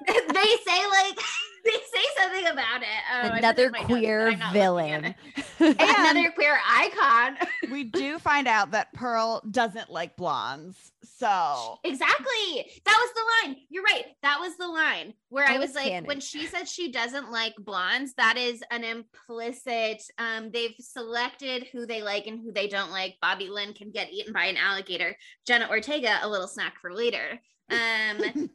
they 0.06 0.56
say 0.66 0.86
like 0.86 1.18
they 1.64 1.70
say 1.72 2.04
something 2.18 2.46
about 2.46 2.82
it. 2.82 2.88
Oh, 3.12 3.30
Another 3.36 3.70
queer 3.70 4.30
notes, 4.36 4.52
villain. 4.52 5.14
Another 5.58 6.30
queer 6.30 6.58
icon. 6.66 7.36
we 7.70 7.84
do 7.84 8.18
find 8.18 8.48
out 8.48 8.70
that 8.70 8.92
Pearl 8.94 9.42
doesn't 9.50 9.90
like 9.90 10.16
blondes. 10.16 10.92
So 11.02 11.78
exactly. 11.84 12.70
That 12.86 12.98
was 12.98 13.10
the 13.14 13.48
line. 13.48 13.56
You're 13.68 13.82
right. 13.82 14.06
That 14.22 14.40
was 14.40 14.56
the 14.56 14.68
line 14.68 15.12
where 15.28 15.46
that 15.46 15.56
I 15.56 15.58
was, 15.58 15.68
was 15.68 15.76
like, 15.76 15.88
canon. 15.88 16.06
when 16.06 16.20
she 16.20 16.46
said 16.46 16.66
she 16.66 16.90
doesn't 16.90 17.30
like 17.30 17.54
blondes, 17.58 18.14
that 18.14 18.38
is 18.38 18.62
an 18.70 18.84
implicit. 18.84 20.02
Um, 20.16 20.50
they've 20.50 20.74
selected 20.78 21.68
who 21.72 21.84
they 21.84 22.02
like 22.02 22.26
and 22.26 22.40
who 22.40 22.52
they 22.52 22.68
don't 22.68 22.90
like. 22.90 23.16
Bobby 23.20 23.48
Lynn 23.50 23.74
can 23.74 23.90
get 23.90 24.10
eaten 24.10 24.32
by 24.32 24.46
an 24.46 24.56
alligator. 24.56 25.14
Jenna 25.46 25.68
Ortega, 25.68 26.20
a 26.22 26.28
little 26.28 26.48
snack 26.48 26.80
for 26.80 26.94
later. 26.94 27.40
Um 27.70 28.50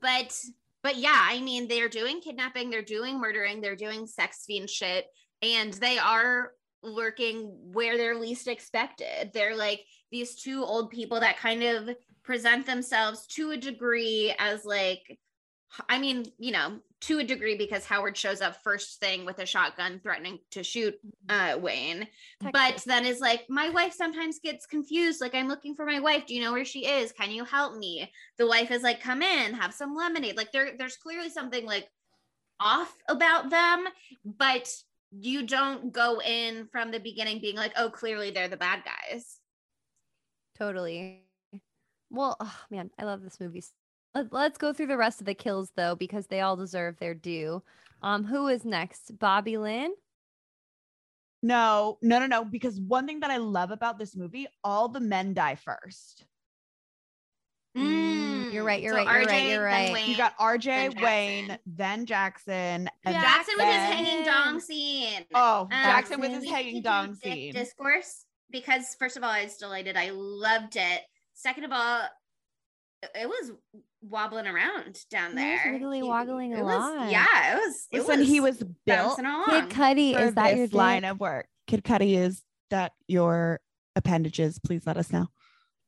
but 0.00 0.38
but 0.82 0.96
yeah, 0.96 1.20
I 1.20 1.40
mean, 1.40 1.68
they're 1.68 1.88
doing 1.88 2.20
kidnapping, 2.20 2.70
they're 2.70 2.82
doing 2.82 3.20
murdering, 3.20 3.60
they're 3.60 3.76
doing 3.76 4.06
sex 4.06 4.44
fiend 4.46 4.70
shit, 4.70 5.06
and 5.42 5.74
they 5.74 5.98
are 5.98 6.52
lurking 6.82 7.52
where 7.72 7.98
they're 7.98 8.18
least 8.18 8.48
expected. 8.48 9.30
They're 9.34 9.56
like 9.56 9.84
these 10.10 10.36
two 10.36 10.64
old 10.64 10.90
people 10.90 11.20
that 11.20 11.38
kind 11.38 11.62
of 11.62 11.90
present 12.22 12.64
themselves 12.64 13.26
to 13.26 13.50
a 13.50 13.56
degree 13.56 14.34
as 14.38 14.64
like 14.64 15.18
I 15.88 15.98
mean, 15.98 16.26
you 16.38 16.52
know, 16.52 16.80
to 17.02 17.20
a 17.20 17.24
degree 17.24 17.56
because 17.56 17.84
Howard 17.84 18.16
shows 18.16 18.40
up 18.40 18.62
first 18.62 19.00
thing 19.00 19.24
with 19.24 19.38
a 19.38 19.46
shotgun 19.46 20.00
threatening 20.02 20.38
to 20.50 20.62
shoot 20.62 20.98
uh, 21.28 21.56
Wayne. 21.60 22.06
But 22.52 22.82
then 22.86 23.06
is 23.06 23.20
like, 23.20 23.48
my 23.48 23.70
wife 23.70 23.92
sometimes 23.92 24.38
gets 24.38 24.66
confused. 24.66 25.20
Like, 25.20 25.34
I'm 25.34 25.48
looking 25.48 25.74
for 25.74 25.86
my 25.86 26.00
wife. 26.00 26.26
Do 26.26 26.34
you 26.34 26.42
know 26.42 26.52
where 26.52 26.64
she 26.64 26.86
is? 26.86 27.12
Can 27.12 27.30
you 27.30 27.44
help 27.44 27.76
me? 27.76 28.10
The 28.36 28.46
wife 28.46 28.70
is 28.70 28.82
like, 28.82 29.00
come 29.00 29.22
in, 29.22 29.54
have 29.54 29.72
some 29.72 29.94
lemonade. 29.96 30.36
Like, 30.36 30.52
there, 30.52 30.72
there's 30.76 30.96
clearly 30.96 31.30
something 31.30 31.64
like 31.64 31.88
off 32.58 32.94
about 33.08 33.48
them, 33.48 33.86
but 34.24 34.68
you 35.12 35.46
don't 35.46 35.92
go 35.92 36.20
in 36.20 36.68
from 36.70 36.90
the 36.90 37.00
beginning 37.00 37.40
being 37.40 37.56
like, 37.56 37.72
oh, 37.76 37.90
clearly 37.90 38.30
they're 38.30 38.48
the 38.48 38.56
bad 38.56 38.82
guys. 38.84 39.38
Totally. 40.58 41.22
Well, 42.10 42.36
oh, 42.40 42.56
man, 42.70 42.90
I 42.98 43.04
love 43.04 43.22
this 43.22 43.40
movie. 43.40 43.64
Let, 44.14 44.32
let's 44.32 44.58
go 44.58 44.72
through 44.72 44.88
the 44.88 44.96
rest 44.96 45.20
of 45.20 45.26
the 45.26 45.34
kills 45.34 45.70
though, 45.76 45.94
because 45.94 46.26
they 46.26 46.40
all 46.40 46.56
deserve 46.56 46.98
their 46.98 47.14
due. 47.14 47.62
Um, 48.02 48.24
who 48.24 48.48
is 48.48 48.64
next? 48.64 49.18
Bobby 49.18 49.56
Lynn. 49.58 49.92
No, 51.42 51.98
no, 52.02 52.18
no, 52.18 52.26
no. 52.26 52.44
Because 52.44 52.78
one 52.80 53.06
thing 53.06 53.20
that 53.20 53.30
I 53.30 53.38
love 53.38 53.70
about 53.70 53.98
this 53.98 54.14
movie, 54.16 54.46
all 54.64 54.88
the 54.88 55.00
men 55.00 55.32
die 55.34 55.54
first. 55.54 56.24
Mm, 57.76 58.52
you're 58.52 58.64
right, 58.64 58.82
you're 58.82 58.92
So 58.94 59.04
right, 59.04 59.16
you're 59.20 59.26
right, 59.26 59.46
you're 59.48 59.64
right. 59.64 59.92
Wayne, 59.92 60.10
You 60.10 60.16
got 60.16 60.36
RJ, 60.38 60.64
then 60.94 61.02
Wayne, 61.02 61.46
Jackson. 61.46 61.58
then 61.66 62.06
Jackson, 62.06 62.88
and 63.04 63.14
Jackson 63.14 63.54
with 63.56 63.66
his 63.66 63.76
hanging 63.76 64.24
dong 64.26 64.60
scene. 64.60 65.24
Oh, 65.34 65.60
Um, 65.62 65.68
Jackson 65.70 66.20
with 66.20 66.30
Jackson. 66.30 66.42
his 66.48 66.50
hanging 66.52 66.82
dong 66.82 67.14
scene. 67.14 67.52
discourse 67.52 68.24
because 68.50 68.96
first 68.98 69.16
of 69.16 69.22
all, 69.22 69.30
I 69.30 69.44
was 69.44 69.56
delighted. 69.56 69.96
I 69.96 70.10
loved 70.12 70.74
it. 70.76 71.00
Second 71.34 71.64
of 71.64 71.70
all, 71.72 72.02
it 73.14 73.28
was 73.28 73.52
wobbling 74.02 74.46
around 74.46 74.98
down 75.10 75.30
He 75.30 75.34
was 75.36 75.60
there. 75.64 75.72
wiggly 75.72 75.98
He- 76.00 76.02
woggling 76.08 76.54
a 76.54 76.58
it 76.60 76.64
was- 76.64 77.10
Yeah, 77.12 77.52
it 77.52 77.56
was. 77.56 77.86
It 77.92 77.98
Listen, 77.98 78.20
was 78.20 78.28
he 78.28 78.40
was 78.40 78.56
built 78.58 78.76
bouncing 78.86 79.26
along. 79.26 79.44
Kid 79.46 79.68
Cudi, 79.70 80.18
is 80.18 80.34
that 80.34 80.56
your 80.56 80.66
line 80.68 81.04
of 81.04 81.20
work. 81.20 81.46
Kid 81.66 81.84
Cudi, 81.84 82.16
is 82.16 82.42
that 82.70 82.92
your 83.08 83.60
appendages? 83.96 84.58
Please 84.58 84.86
let 84.86 84.96
us 84.96 85.12
know. 85.12 85.26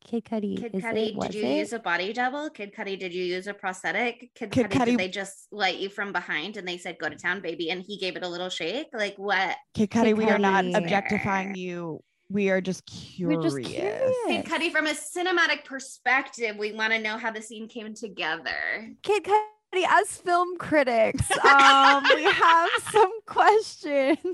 Kid 0.05 0.25
Cudi. 0.25 0.57
Kid 0.61 0.75
is 0.75 0.83
Cudi, 0.83 1.17
it? 1.17 1.21
Did 1.21 1.35
you 1.35 1.45
it? 1.45 1.59
use 1.59 1.73
a 1.73 1.79
body 1.79 2.13
double? 2.13 2.51
Kid 2.51 2.75
Cudi, 2.75 2.99
did 2.99 3.15
you 3.15 3.23
use 3.25 3.47
a 3.47 3.55
prosthetic? 3.55 4.31
Kid, 4.35 4.51
Kid 4.51 4.67
Cudi, 4.67 4.73
Cudi- 4.73 4.85
did 4.87 4.99
they 4.99 5.09
just 5.09 5.47
light 5.53 5.79
you 5.79 5.89
from 5.89 6.13
behind 6.13 6.57
and 6.57 6.67
they 6.67 6.77
said 6.77 6.97
go 6.99 7.09
to 7.09 7.17
town, 7.17 7.41
baby, 7.41 7.71
and 7.71 7.83
he 7.87 7.99
gave 7.99 8.17
it 8.17 8.25
a 8.25 8.29
little 8.29 8.49
shake? 8.49 8.89
Like 8.93 9.15
what? 9.17 9.57
Kid 9.75 9.91
Cudi, 9.91 10.15
we 10.17 10.25
are 10.29 10.39
not 10.41 10.65
objectifying 10.75 11.55
you. 11.55 12.03
We 12.33 12.49
are 12.51 12.61
just 12.63 12.83
We're 13.21 13.37
curious. 13.41 13.55
just 13.55 13.65
curious. 13.71 14.13
Kid 14.27 14.45
Cudi, 14.47 14.73
from 14.73 14.87
a 14.87 14.91
cinematic 14.95 15.65
perspective, 15.67 16.57
we 16.57 16.73
want 16.73 16.93
to 16.95 16.99
know 16.99 17.19
how 17.19 17.31
the 17.31 17.43
scene 17.43 17.69
came 17.69 17.93
together. 17.95 18.89
Kid 19.03 19.25
Cudi, 19.25 19.85
as 19.89 20.17
film 20.17 20.57
critics, 20.57 21.31
um, 21.45 22.03
we 22.15 22.23
have 22.25 22.71
some 22.91 23.13
questions. 23.27 24.19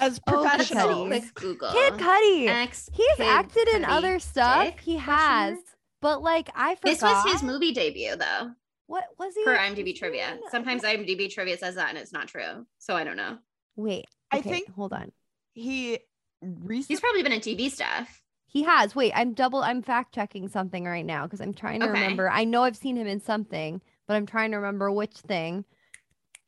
As 0.00 0.20
Oh, 0.28 0.32
professionals, 0.44 0.88
Cudi. 0.88 1.06
Quick 1.08 1.34
Google. 1.34 1.72
Kid 1.72 1.94
Cudi. 1.94 2.46
Ex 2.48 2.88
He's 2.92 3.06
Kid 3.16 3.26
acted 3.26 3.66
in 3.68 3.84
other 3.84 4.20
stuff. 4.20 4.64
dick? 4.66 4.80
He 4.80 4.96
has, 4.98 5.54
mark? 5.54 5.64
but 6.00 6.22
like 6.22 6.48
I 6.54 6.76
forgot. 6.76 6.90
This 6.92 7.02
was 7.02 7.32
his 7.32 7.42
movie 7.42 7.72
debut, 7.72 8.14
though, 8.14 8.52
What 8.86 9.04
was 9.18 9.34
he? 9.34 9.42
per 9.44 9.52
was 9.54 9.60
IMDb 9.60 9.86
he 9.86 9.92
trivia. 9.94 10.34
in- 10.34 10.40
Sometimes 10.52 10.82
IMDb 10.82 11.28
trivia 11.28 11.58
says 11.58 11.74
that 11.74 11.88
and 11.88 11.98
it's 11.98 12.12
not 12.12 12.28
true. 12.28 12.64
So 12.78 12.94
I 12.94 13.02
don't 13.02 13.16
know. 13.16 13.38
Wait, 13.74 14.04
I 14.30 14.40
think- 14.40 14.72
Hold 14.74 14.92
on. 14.92 15.12
he 15.52 15.98
recently 16.42 16.94
He's 16.94 17.00
probably 17.00 17.22
been 17.22 17.32
in 17.32 17.40
TV 17.40 17.70
stuff. 17.70 18.22
He 18.46 18.62
has. 18.64 18.94
Wait, 18.96 19.12
I'm 19.14 19.32
double. 19.34 19.62
I'm 19.62 19.82
fact 19.82 20.14
checking 20.14 20.48
something 20.48 20.84
right 20.84 21.04
now 21.06 21.24
because 21.24 21.40
I'm 21.40 21.54
trying 21.54 21.80
to 21.80 21.86
Okay. 21.88 21.92
remember. 22.00 22.28
I 22.28 22.44
know 22.44 22.64
I've 22.64 22.76
seen 22.76 22.96
him 22.96 23.06
in 23.06 23.20
something, 23.20 23.80
but 24.08 24.14
I'm 24.16 24.26
trying 24.26 24.50
to 24.50 24.56
remember 24.56 24.90
which 24.90 25.14
thing. 25.18 25.64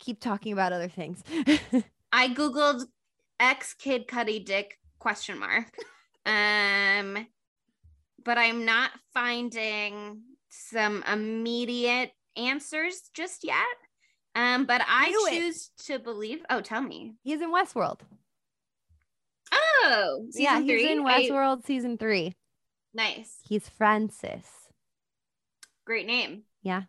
Keep 0.01 0.19
talking 0.21 0.53
about 0.53 0.73
other 0.73 0.89
things. 0.89 1.23
I 2.13 2.29
googled 2.29 2.87
ex 3.39 3.75
Kid 3.75 4.09
Cudi 4.09 4.45
dick 4.45 4.79
question 4.99 5.39
mark. 5.39 5.67
Um, 6.27 7.27
but 8.25 8.37
I'm 8.39 8.65
not 8.65 8.91
finding 9.15 10.23
some 10.49 11.05
immediate 11.05 12.11
answers 12.37 13.11
just 13.15 13.45
yet. 13.45 13.65
Um, 14.35 14.65
but 14.65 14.83
I 14.89 15.11
Knew 15.11 15.27
it. 15.29 15.39
choose 15.41 15.71
to 15.87 15.99
believe. 15.99 16.43
Oh, 16.49 16.61
tell 16.61 16.81
me. 16.83 17.15
he's 17.23 17.41
in 17.43 17.53
Westworld. 17.53 18.01
Oh, 19.53 20.27
yeah, 20.35 20.61
he's 20.61 20.71
three? 20.71 20.91
in 20.93 21.07
I- 21.07 21.23
Westworld 21.23 21.67
season 21.67 21.99
three. 21.99 22.35
nice, 22.95 23.39
He's 23.49 23.69
Francis. 23.69 24.47
great 25.85 26.07
name. 26.07 26.43
Yeah. 26.63 26.83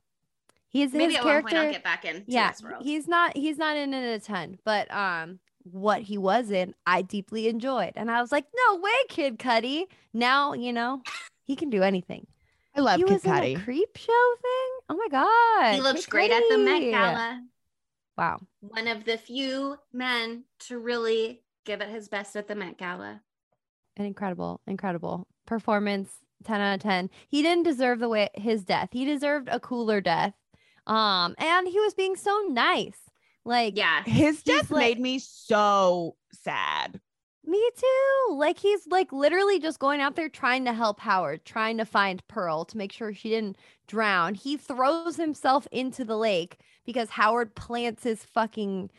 He's 0.70 0.92
Maybe 0.94 1.14
his 1.14 1.16
at 1.18 1.24
one 1.26 1.32
character. 1.34 1.50
point 1.50 1.66
I'll 1.66 1.72
get 1.72 1.84
back 1.84 2.06
into 2.06 2.24
yeah, 2.28 2.52
Westworld. 2.52 2.82
he's 2.82 3.08
not. 3.08 3.36
He's 3.38 3.58
not 3.58 3.76
in 3.78 3.94
it 3.94 4.22
a 4.22 4.26
ton, 4.26 4.58
but 4.66 4.92
um, 4.94 5.40
what 5.64 6.02
he 6.02 6.18
was 6.18 6.50
in, 6.50 6.74
I 6.86 7.02
deeply 7.04 7.48
enjoyed, 7.48 7.94
and 7.96 8.10
I 8.10 8.22
was 8.22 8.32
like, 8.32 8.46
no 8.70 8.78
way, 8.78 8.92
Kid 9.10 9.38
Cudi. 9.38 9.86
Now 10.14 10.54
you 10.54 10.74
know 10.74 11.02
he 11.44 11.56
can 11.56 11.70
do 11.70 11.84
anything. 11.84 12.26
I 12.76 12.82
love 12.82 12.98
he 12.98 13.04
Kid 13.04 13.14
was 13.14 13.26
in 13.26 13.34
a 13.34 13.56
creep 13.56 13.96
show 13.98 14.34
thing. 14.42 14.73
Oh 14.90 14.96
my 14.96 15.08
god, 15.10 15.76
he 15.76 15.82
looks 15.82 16.06
great 16.06 16.32
at 16.32 16.44
the 16.50 16.58
Met 16.58 16.82
Gala. 16.82 17.42
Wow. 18.18 18.40
One 18.60 18.88
of 18.88 19.06
the 19.06 19.18
few 19.18 19.78
men 19.92 20.44
to 20.68 20.78
really 20.78 21.42
give 21.66 21.82
it 21.82 21.90
his 21.90 22.10
best 22.10 22.36
at 22.36 22.48
the 22.48 22.56
Met 22.56 22.78
Gala. 22.78 23.22
an 23.98 24.06
incredible, 24.06 24.62
incredible 24.68 25.28
performance. 25.46 26.10
10 26.44 26.60
out 26.60 26.74
of 26.76 26.82
10. 26.82 27.10
He 27.30 27.42
didn't 27.42 27.64
deserve 27.64 28.00
the 28.00 28.10
way 28.10 28.30
his 28.34 28.66
death. 28.66 28.90
He 28.92 29.06
deserved 29.06 29.48
a 29.50 29.62
cooler 29.62 30.02
death. 30.02 30.34
Um, 30.86 31.36
and 31.38 31.66
he 31.70 31.80
was 31.80 31.94
being 31.94 32.18
so 32.18 32.38
nice. 32.50 32.98
Like, 33.46 33.78
Yeah, 33.78 34.04
His 34.04 34.44
death 34.44 34.70
like- 34.70 34.80
made 34.82 35.00
me 35.00 35.20
so 35.20 36.18
sad. 36.34 37.00
Me 37.46 37.70
too. 37.78 38.36
Like, 38.36 38.58
he's 38.58 38.88
like 38.88 39.12
literally 39.12 39.60
just 39.60 39.80
going 39.80 40.02
out 40.02 40.16
there 40.16 40.30
trying 40.30 40.66
to 40.66 40.74
help 40.74 41.00
Howard, 41.00 41.46
trying 41.46 41.78
to 41.78 41.86
find 41.86 42.26
Pearl 42.28 42.66
to 42.66 42.78
make 42.78 42.92
sure 42.92 43.14
she 43.14 43.30
didn't 43.30 43.58
drown. 43.88 44.34
He 44.34 44.58
throws 44.58 45.18
himself 45.18 45.68
into 45.72 46.06
the 46.06 46.18
lake 46.18 46.58
because 46.86 47.10
Howard 47.12 47.56
plants 47.56 48.04
his 48.04 48.24
fucking 48.24 48.90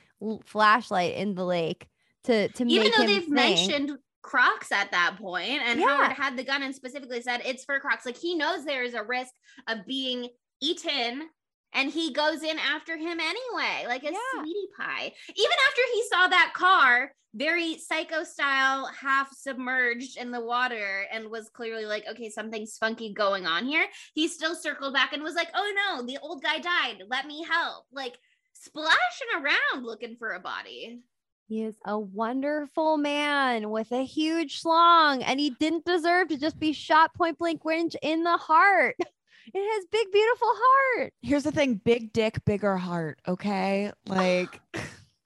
flashlight 0.45 1.14
in 1.14 1.34
the 1.34 1.45
lake 1.45 1.88
to 2.24 2.49
to 2.49 2.64
make. 2.64 2.74
even 2.74 2.92
though 2.97 3.07
they've 3.07 3.22
think. 3.22 3.34
mentioned 3.34 3.99
Crocs 4.22 4.72
at 4.72 4.90
that 4.92 5.16
point, 5.18 5.61
and 5.66 5.78
Yeah. 5.80 5.86
Howard 5.99 6.12
had 6.12 6.36
the 6.36 6.45
gun 6.45 6.62
and 6.62 6.74
specifically 6.74 7.20
said 7.20 7.42
it's 7.45 7.64
for 7.64 7.78
Crocs. 7.80 8.07
Like 8.07 8.16
he 8.16 8.34
knows 8.34 8.64
there 8.64 8.82
is 8.82 8.95
a 8.95 9.03
risk 9.03 9.32
of 9.68 9.84
being 9.86 10.28
eaten, 10.62 11.28
and 11.75 11.91
he 11.91 12.12
goes 12.12 12.43
in 12.43 12.59
after 12.59 12.97
him 12.97 13.18
anyway, 13.20 13.85
like 13.87 14.05
a 14.05 14.12
Yeah. 14.12 14.18
sweetie 14.35 14.68
pie. 14.77 15.12
Even 15.35 15.57
after 15.68 15.83
he 15.93 16.05
saw 16.09 16.29
that 16.29 16.53
car, 16.55 17.12
very 17.35 17.79
psycho 17.79 18.22
style, 18.22 18.87
half 18.87 19.33
submerged 19.35 20.16
in 20.16 20.31
the 20.31 20.41
water, 20.41 21.07
and 21.11 21.29
was 21.31 21.51
clearly 21.51 21.85
like, 21.85 22.07
okay, 22.09 22.31
something's 22.31 22.79
funky 22.79 23.12
going 23.12 23.45
on 23.47 23.66
here. 23.66 23.87
He 24.14 24.29
still 24.29 24.55
circled 24.55 24.95
back 24.95 25.12
and 25.12 25.22
was 25.22 25.35
like, 25.35 25.51
oh 25.55 25.72
no, 25.77 26.07
the 26.07 26.18
old 26.22 26.43
guy 26.43 26.61
died. 26.61 27.03
Let 27.09 27.27
me 27.27 27.43
help. 27.45 27.87
Like 27.93 28.18
splashing 28.53 29.29
around 29.37 29.85
looking 29.85 30.16
for 30.16 30.33
a 30.33 30.41
body. 30.41 31.01
He 31.49 31.62
is 31.62 31.77
a 31.85 31.99
wonderful 31.99 32.97
man 32.97 33.68
with 33.68 33.93
a 33.93 34.05
huge 34.05 34.62
schlong, 34.62 35.22
and 35.27 35.39
he 35.39 35.51
didn't 35.51 35.85
deserve 35.85 36.29
to 36.29 36.39
just 36.39 36.59
be 36.59 36.72
shot 36.72 37.12
point 37.14 37.39
blank 37.39 37.64
range 37.64 37.97
in 38.01 38.22
the 38.22 38.37
heart. 38.37 38.97
In 39.53 39.62
has 39.62 39.84
big, 39.90 40.11
beautiful 40.11 40.49
heart. 40.51 41.12
Here's 41.20 41.42
the 41.42 41.53
thing: 41.53 41.74
big 41.84 42.12
dick, 42.12 42.42
bigger 42.45 42.76
heart. 42.76 43.18
Okay, 43.28 43.92
like 44.07 44.61
Oh 44.74 44.80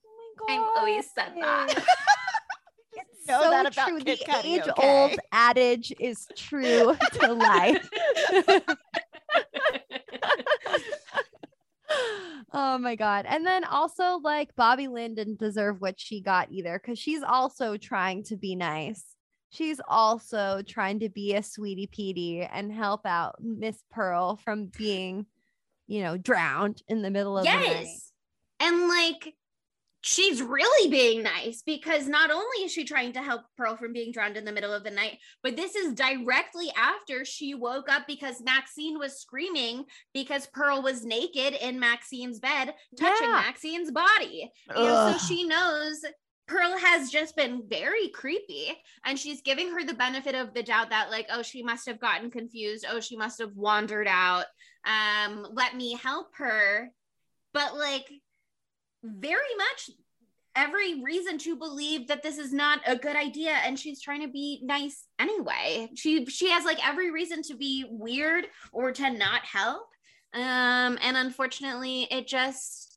my 0.08 0.32
God. 0.38 0.50
I've 0.50 0.78
always 0.78 1.10
said 1.14 1.32
that. 1.40 1.84
It's 2.94 3.28
know 3.28 3.42
so 3.42 3.50
that 3.50 3.72
about 3.72 3.88
true. 3.88 4.00
Kid 4.00 4.18
the 4.18 4.24
Cudi, 4.24 4.56
age-old 4.56 5.12
okay? 5.12 5.16
adage 5.32 5.92
is 6.00 6.26
true 6.34 6.96
to 7.12 7.32
life. 7.32 7.88
oh 12.52 12.78
my 12.78 12.96
god. 12.96 13.26
And 13.28 13.46
then 13.46 13.64
also 13.64 14.18
like 14.18 14.56
Bobby 14.56 14.88
Lynn 14.88 15.14
didn't 15.14 15.38
deserve 15.38 15.80
what 15.80 16.00
she 16.00 16.20
got 16.20 16.50
either 16.50 16.78
cuz 16.78 16.98
she's 16.98 17.22
also 17.22 17.76
trying 17.76 18.24
to 18.24 18.36
be 18.36 18.56
nice. 18.56 19.04
She's 19.51 19.80
also 19.88 20.62
trying 20.66 21.01
to 21.01 21.09
be 21.09 21.34
a 21.34 21.42
sweetie 21.42 21.86
Petey 21.86 22.42
and 22.42 22.72
help 22.72 23.07
out 23.07 23.36
Miss 23.40 23.82
Pearl 23.90 24.36
from 24.36 24.66
being, 24.76 25.26
you 25.86 26.03
know, 26.03 26.16
drowned 26.18 26.82
in 26.88 27.03
the 27.03 27.11
middle 27.11 27.38
of 27.38 27.44
the 27.44 27.51
night. 27.51 27.62
yes. 27.64 28.12
And 28.61 28.88
like 28.88 29.34
she's 30.01 30.40
really 30.40 30.90
being 30.90 31.22
nice 31.22 31.62
because 31.66 32.07
not 32.07 32.30
only 32.30 32.64
is 32.64 32.72
she 32.72 32.84
trying 32.84 33.12
to 33.12 33.22
help 33.22 33.42
Pearl 33.57 33.76
from 33.76 33.92
being 33.92 34.12
drowned 34.12 34.36
in 34.36 34.44
the 34.44 34.53
middle 34.53 34.72
of 34.72 34.84
the 34.84 34.90
night, 34.90 35.18
but 35.42 35.57
this 35.57 35.74
is 35.74 35.94
directly 35.94 36.70
after 36.76 37.24
she 37.24 37.55
woke 37.55 37.88
up 37.90 38.03
because 38.07 38.40
Maxine 38.42 38.99
was 38.99 39.20
screaming 39.20 39.84
because 40.14 40.46
Pearl 40.46 40.82
was 40.82 41.05
naked 41.05 41.55
in 41.61 41.80
Maxine's 41.80 42.38
bed, 42.38 42.74
touching 42.99 43.28
Yeah. 43.28 43.42
Maxine's 43.46 43.90
body. 43.90 44.51
And 44.68 45.18
so 45.18 45.26
she 45.26 45.44
knows 45.44 46.05
Pearl 46.49 46.76
has 46.78 47.11
just 47.11 47.36
been 47.36 47.62
very 47.68 48.09
creepy 48.09 48.72
and 49.05 49.18
she's 49.18 49.42
giving 49.42 49.70
her 49.70 49.84
the 49.84 49.94
benefit 49.94 50.34
of 50.34 50.55
the 50.55 50.62
doubt 50.62 50.90
that 50.90 51.11
like 51.11 51.26
oh 51.30 51.42
she 51.42 51.62
must 51.62 51.86
have 51.86 52.01
gotten 52.01 52.30
confused. 52.30 52.86
Oh 52.90 53.01
she 53.01 53.16
must 53.16 53.38
have 53.38 53.55
wandered 53.55 54.09
out. 54.09 54.46
Um 54.84 55.46
let 55.53 55.76
me 55.76 55.94
help 55.94 56.28
her. 56.36 56.90
But 57.53 57.76
like 57.76 58.11
very 59.05 59.55
much 59.57 59.90
every 60.57 61.03
reason 61.03 61.38
to 61.38 61.55
believe 61.55 62.09
that 62.09 62.22
this 62.22 62.38
is 62.38 62.53
not 62.53 62.80
a 62.86 62.96
good 62.96 63.14
idea 63.14 63.53
and 63.64 63.78
she's 63.78 64.01
trying 64.01 64.22
to 64.22 64.28
be 64.28 64.61
nice 64.64 65.05
anyway. 65.18 65.88
She 65.94 66.24
she 66.26 66.51
has 66.51 66.64
like 66.64 66.84
every 66.86 67.11
reason 67.11 67.42
to 67.42 67.57
be 67.57 67.84
weird 67.90 68.46
or 68.72 68.90
to 68.92 69.11
not 69.11 69.42
help. 69.44 69.86
Um 70.32 70.99
and 71.03 71.16
unfortunately 71.16 72.09
it 72.11 72.26
just 72.26 72.88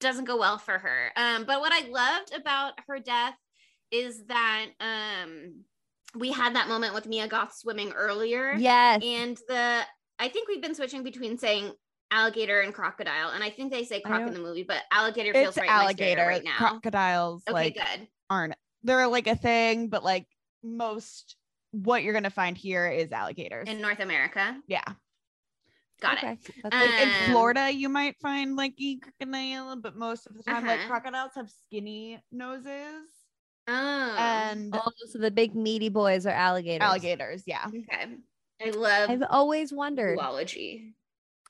doesn't 0.00 0.26
go 0.26 0.36
well 0.36 0.58
for 0.58 0.78
her 0.78 1.10
um 1.16 1.44
but 1.44 1.60
what 1.60 1.72
i 1.72 1.88
loved 1.88 2.32
about 2.34 2.74
her 2.86 2.98
death 2.98 3.34
is 3.90 4.24
that 4.26 4.66
um 4.80 5.64
we 6.16 6.32
had 6.32 6.54
that 6.56 6.68
moment 6.68 6.94
with 6.94 7.06
Mia 7.06 7.28
Goth 7.28 7.54
swimming 7.54 7.92
earlier. 7.92 8.54
Yes. 8.54 9.02
And 9.04 9.36
the 9.48 9.82
I 10.18 10.28
think 10.28 10.48
we've 10.48 10.62
been 10.62 10.74
switching 10.74 11.02
between 11.02 11.38
saying 11.38 11.72
alligator 12.10 12.60
and 12.60 12.72
crocodile, 12.72 13.30
and 13.30 13.44
I 13.44 13.50
think 13.50 13.72
they 13.72 13.84
say 13.84 14.00
croc 14.00 14.22
in 14.22 14.32
the 14.32 14.40
movie, 14.40 14.62
but 14.62 14.82
alligator 14.90 15.32
feels 15.32 15.56
right 15.56 15.68
alligator. 15.68 16.26
right 16.26 16.42
now. 16.42 16.56
Crocodiles 16.56 17.42
okay, 17.48 17.52
like 17.52 17.74
good. 17.74 18.08
aren't 18.30 18.54
they're 18.82 19.06
like 19.08 19.26
a 19.26 19.36
thing, 19.36 19.88
but 19.88 20.04
like 20.04 20.26
most 20.62 21.36
what 21.72 22.02
you're 22.02 22.14
gonna 22.14 22.30
find 22.30 22.56
here 22.56 22.88
is 22.88 23.12
alligators. 23.12 23.68
In 23.68 23.80
North 23.80 24.00
America, 24.00 24.56
yeah. 24.66 24.84
Got 26.00 26.14
it. 26.14 26.24
okay. 26.24 26.38
That's 26.62 26.74
Um, 26.74 26.80
good. 26.82 27.00
in 27.08 27.30
Florida, 27.30 27.70
you 27.72 27.88
might 27.88 28.16
find 28.20 28.56
like 28.56 28.74
e 28.78 28.98
crocodile, 29.00 29.76
but 29.80 29.96
most 29.96 30.26
of 30.26 30.36
the 30.36 30.42
time, 30.42 30.66
like 30.66 30.80
Uh-huh. 30.80 30.88
crocodiles 30.88 31.32
have 31.36 31.50
skinny 31.50 32.20
noses 32.32 33.08
Oh, 33.68 34.16
and 34.18 34.72
Oh, 34.76 34.92
so 35.08 35.18
the 35.18 35.30
big 35.30 35.54
meaty 35.56 35.88
boys 35.88 36.24
are 36.26 36.30
alligators. 36.30 36.86
alligators. 36.86 37.42
Yeah. 37.46 37.66
okay. 37.66 38.16
I 38.64 38.70
love 38.70 39.10
I've 39.10 39.22
always 39.28 39.72
wondered. 39.72 40.18
zoology. 40.18 40.94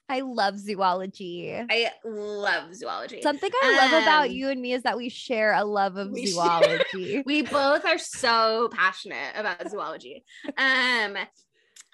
I 0.09 0.21
love 0.21 0.57
zoology. 0.59 1.53
I 1.53 1.91
love 2.05 2.75
zoology. 2.75 3.21
Something 3.23 3.51
I 3.61 3.77
love 3.77 4.03
about 4.03 4.27
Um, 4.27 4.31
you 4.31 4.49
and 4.51 4.61
me 4.63 4.73
is 4.73 4.85
that 4.85 4.97
we 4.97 5.09
share 5.09 5.53
a 5.53 5.65
love 5.65 5.97
of 5.97 6.13
we 6.13 6.27
share- 6.27 6.35
zoology. 6.35 7.23
we 7.27 7.43
both 7.43 7.85
are 7.85 7.99
so 7.99 8.69
passionate 8.73 9.33
about 9.35 9.69
zoology. 9.69 10.25
Um, 10.57 11.17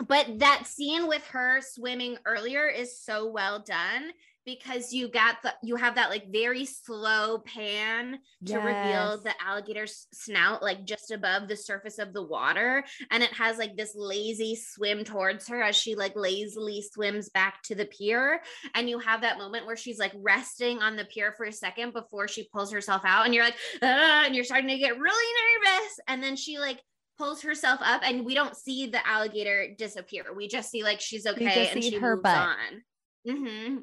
but 0.07 0.38
that 0.38 0.66
scene 0.66 1.07
with 1.07 1.24
her 1.28 1.61
swimming 1.61 2.16
earlier 2.24 2.66
is 2.66 3.01
so 3.01 3.30
well 3.30 3.61
done 3.61 4.12
because 4.45 4.93
you 4.93 5.09
got 5.09 5.36
the 5.43 5.55
you 5.62 5.76
have 5.76 5.95
that 5.95 6.11
like 6.11 6.32
very 6.32 6.64
slow 6.64 7.38
pan 7.38 8.18
to 8.45 8.59
reveal 8.59 9.20
the 9.22 9.32
alligator's 9.45 10.09
snout 10.12 10.62
like 10.62 10.84
just 10.84 11.11
above 11.12 11.47
the 11.47 11.57
surface 11.57 11.99
of 11.99 12.12
the 12.12 12.22
water. 12.22 12.84
And 13.11 13.22
it 13.22 13.32
has 13.34 13.59
like 13.59 13.76
this 13.76 13.95
lazy 13.95 14.57
swim 14.57 15.05
towards 15.05 15.47
her 15.49 15.62
as 15.62 15.76
she 15.76 15.95
like 15.95 16.16
lazily 16.16 16.82
swims 16.93 17.28
back 17.28 17.62
to 17.64 17.74
the 17.74 17.86
pier. 17.86 18.43
And 18.74 18.88
you 18.88 18.99
have 18.99 19.20
that 19.20 19.38
moment 19.38 19.66
where 19.66 19.76
she's 19.76 19.99
like 19.99 20.12
resting 20.16 20.80
on 20.80 20.97
the 20.97 21.05
pier 21.05 21.32
for 21.36 21.47
a 21.47 21.53
second 21.53 21.93
before 21.93 22.26
she 22.26 22.49
pulls 22.53 22.72
herself 22.72 23.03
out 23.05 23.26
and 23.26 23.34
you're 23.34 23.45
like 23.45 23.57
"Ah," 23.82 24.24
and 24.24 24.34
you're 24.34 24.45
starting 24.45 24.70
to 24.70 24.78
get 24.78 24.99
really 24.99 25.32
nervous. 25.70 26.01
And 26.09 26.22
then 26.22 26.36
she 26.36 26.59
like 26.59 26.82
pulls 27.19 27.43
herself 27.43 27.79
up 27.83 28.03
and 28.05 28.25
we 28.25 28.35
don't 28.35 28.57
see 28.57 28.87
the 28.87 29.07
alligator 29.07 29.69
disappear 29.77 30.25
we 30.35 30.49
just 30.49 30.71
see 30.71 30.83
like 30.83 31.01
she's 31.01 31.27
okay 31.27 31.69
and 31.69 31.83
she 31.83 31.99
her 31.99 32.17
moves 32.17 32.23
butt. 32.23 32.37
on 32.37 33.37
hmm 33.37 33.79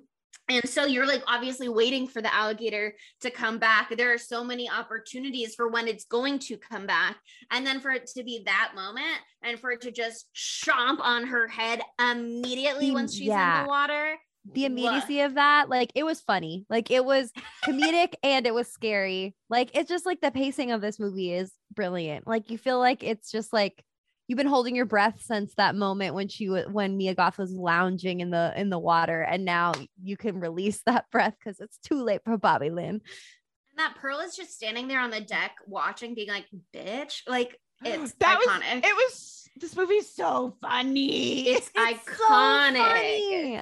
and 0.50 0.68
so 0.68 0.86
you're 0.86 1.06
like 1.06 1.24
obviously 1.28 1.70
waiting 1.70 2.08
for 2.08 2.22
the 2.22 2.34
alligator 2.34 2.96
to 3.22 3.30
come 3.30 3.60
back. 3.60 3.96
There 3.96 4.12
are 4.12 4.18
so 4.18 4.44
many 4.44 4.70
opportunities 4.70 5.54
for 5.54 5.70
when 5.70 5.88
it's 5.88 6.06
going 6.06 6.40
to 6.40 6.58
come 6.58 6.88
back. 6.88 7.18
And 7.52 7.66
then 7.66 7.80
for 7.80 7.92
it 7.92 8.08
to 8.18 8.24
be 8.24 8.42
that 8.46 8.72
moment 8.76 9.20
and 9.44 9.60
for 9.60 9.72
it 9.72 9.82
to 9.82 9.92
just 9.92 10.28
chomp 10.36 11.00
on 11.02 11.28
her 11.28 11.48
head 11.48 11.82
immediately 12.00 12.92
once 12.92 13.14
she's 13.14 13.28
yeah. 13.28 13.60
in 13.60 13.64
the 13.66 13.70
water. 13.70 14.16
The 14.54 14.62
What? 14.64 14.72
immediacy 14.72 15.22
of 15.22 15.36
that, 15.36 15.70
like 15.70 15.91
it 15.95 16.04
was 16.06 16.22
funny. 16.22 16.66
Like 16.70 16.91
it 16.91 17.04
was 17.06 17.32
comedic 17.66 18.14
and 18.24 18.45
it 18.47 18.54
was 18.54 18.68
scary. 18.68 19.36
Like 19.50 19.72
it's 19.76 19.89
just 19.89 20.06
like 20.06 20.22
the 20.22 20.32
pacing 20.32 20.72
of 20.72 20.82
this 20.82 21.00
movie 21.00 21.32
is 21.34 21.52
brilliant. 21.74 22.28
Like 22.28 22.50
you 22.52 22.58
feel 22.58 22.80
like 22.80 23.04
it's 23.04 23.32
just 23.32 23.54
like 23.54 23.84
you've 24.28 24.38
been 24.38 24.47
holding 24.47 24.76
your 24.76 24.86
breath 24.86 25.22
since 25.22 25.54
that 25.56 25.76
moment 25.76 26.14
when 26.14 26.28
she 26.28 26.45
when 26.47 26.97
Mia 26.97 27.16
Goth 27.16 27.38
was 27.38 27.52
lounging 27.52 28.20
in 28.20 28.30
the 28.30 28.54
in 28.56 28.70
the 28.70 28.80
water, 28.80 29.22
and 29.22 29.43
now 29.45 29.72
you 30.02 30.18
can 30.18 30.39
release 30.39 30.82
that 30.86 31.06
breath 31.12 31.36
because 31.39 31.60
it's 31.60 31.78
too 31.80 32.04
late 32.04 32.22
for 32.24 32.38
Bobby 32.38 32.70
Lynn. 32.70 33.02
And 33.72 33.78
that 33.78 33.95
Pearl 34.02 34.20
is 34.20 34.36
just 34.36 34.54
standing 34.54 34.88
there 34.88 35.00
on 35.00 35.10
the 35.10 35.22
deck 35.22 35.56
watching, 35.66 36.14
being 36.14 36.28
like, 36.30 36.45
bitch. 36.76 37.22
Like 37.28 37.58
it's 37.86 38.14
That 38.20 38.38
was- 38.39 38.62
It 38.84 38.95
was 38.95 39.36
this 39.60 39.76
movie's 39.76 40.14
so 40.14 40.56
funny. 40.62 41.50
it's, 41.50 41.66
so 41.76 41.86
iconic. 41.86 42.78
funny. 42.78 43.60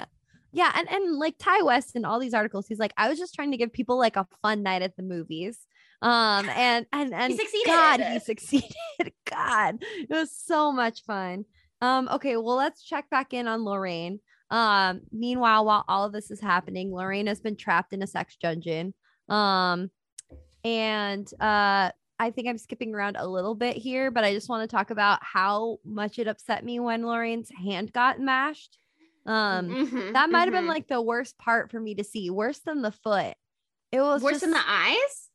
Yeah, 0.57 0.71
and 0.75 0.89
and 0.89 1.17
like 1.17 1.37
Ti 1.37 1.61
West 1.61 1.95
in 1.95 2.03
all 2.03 2.19
these 2.19 2.33
articles, 2.33 2.67
he's 2.67 2.79
like, 2.79 2.93
I 2.97 3.09
was 3.09 3.19
just 3.19 3.35
trying 3.35 3.51
to 3.51 3.57
give 3.57 3.71
people 3.71 3.97
like 3.99 4.15
a 4.15 4.27
fun 4.41 4.63
night 4.63 4.81
at 4.81 4.95
the 4.97 5.03
movies. 5.03 5.59
Um, 6.01 6.49
and 6.55 6.87
and 6.91 7.13
and 7.13 7.35
succeeded. 7.35 7.67
God, 7.67 8.01
he 8.01 8.19
succeeded. 8.19 8.75
God, 9.29 9.77
it 9.81 10.09
was 10.09 10.31
so 10.35 10.71
much 10.71 11.03
fun. 11.03 11.45
Um, 11.81 12.09
okay, 12.11 12.37
well, 12.37 12.55
let's 12.55 12.83
check 12.83 13.07
back 13.11 13.33
in 13.33 13.47
on 13.47 13.63
Lorraine. 13.63 14.19
Um, 14.49 15.01
meanwhile, 15.11 15.63
while 15.63 15.85
all 15.87 16.05
of 16.05 16.11
this 16.11 16.31
is 16.31 16.41
happening, 16.41 16.91
Lorraine 16.91 17.27
has 17.27 17.39
been 17.39 17.55
trapped 17.55 17.93
in 17.93 18.01
a 18.01 18.07
sex 18.07 18.35
dungeon. 18.41 18.95
Um, 19.29 19.91
and 20.63 21.31
uh 21.39 21.91
I 22.19 22.31
think 22.31 22.47
I'm 22.47 22.57
skipping 22.57 22.95
around 22.95 23.15
a 23.15 23.27
little 23.27 23.53
bit 23.53 23.77
here, 23.77 24.09
but 24.09 24.23
I 24.23 24.33
just 24.33 24.49
want 24.49 24.67
to 24.67 24.75
talk 24.75 24.89
about 24.89 25.19
how 25.21 25.77
much 25.85 26.17
it 26.17 26.27
upset 26.27 26.65
me 26.65 26.79
when 26.79 27.05
Lorraine's 27.05 27.51
hand 27.63 27.93
got 27.93 28.19
mashed. 28.19 28.79
Um, 29.27 29.67
Mhm, 29.69 30.13
that 30.13 30.29
might 30.29 30.45
have 30.45 30.51
been 30.53 30.63
mhm. 30.65 30.69
like 30.69 30.87
the 30.87 31.01
worst 31.01 31.37
part 31.37 31.69
for 31.69 31.79
me 31.79 31.93
to 31.95 32.03
see, 32.03 32.29
worse 32.29 32.59
than 32.59 32.81
the 32.81 32.91
foot. 32.91 33.35
It 33.91 34.01
was 34.01 34.23
worse 34.23 34.33
just 34.33 34.41
than 34.41 34.51
the 34.51 34.63
eyes. 34.65 35.29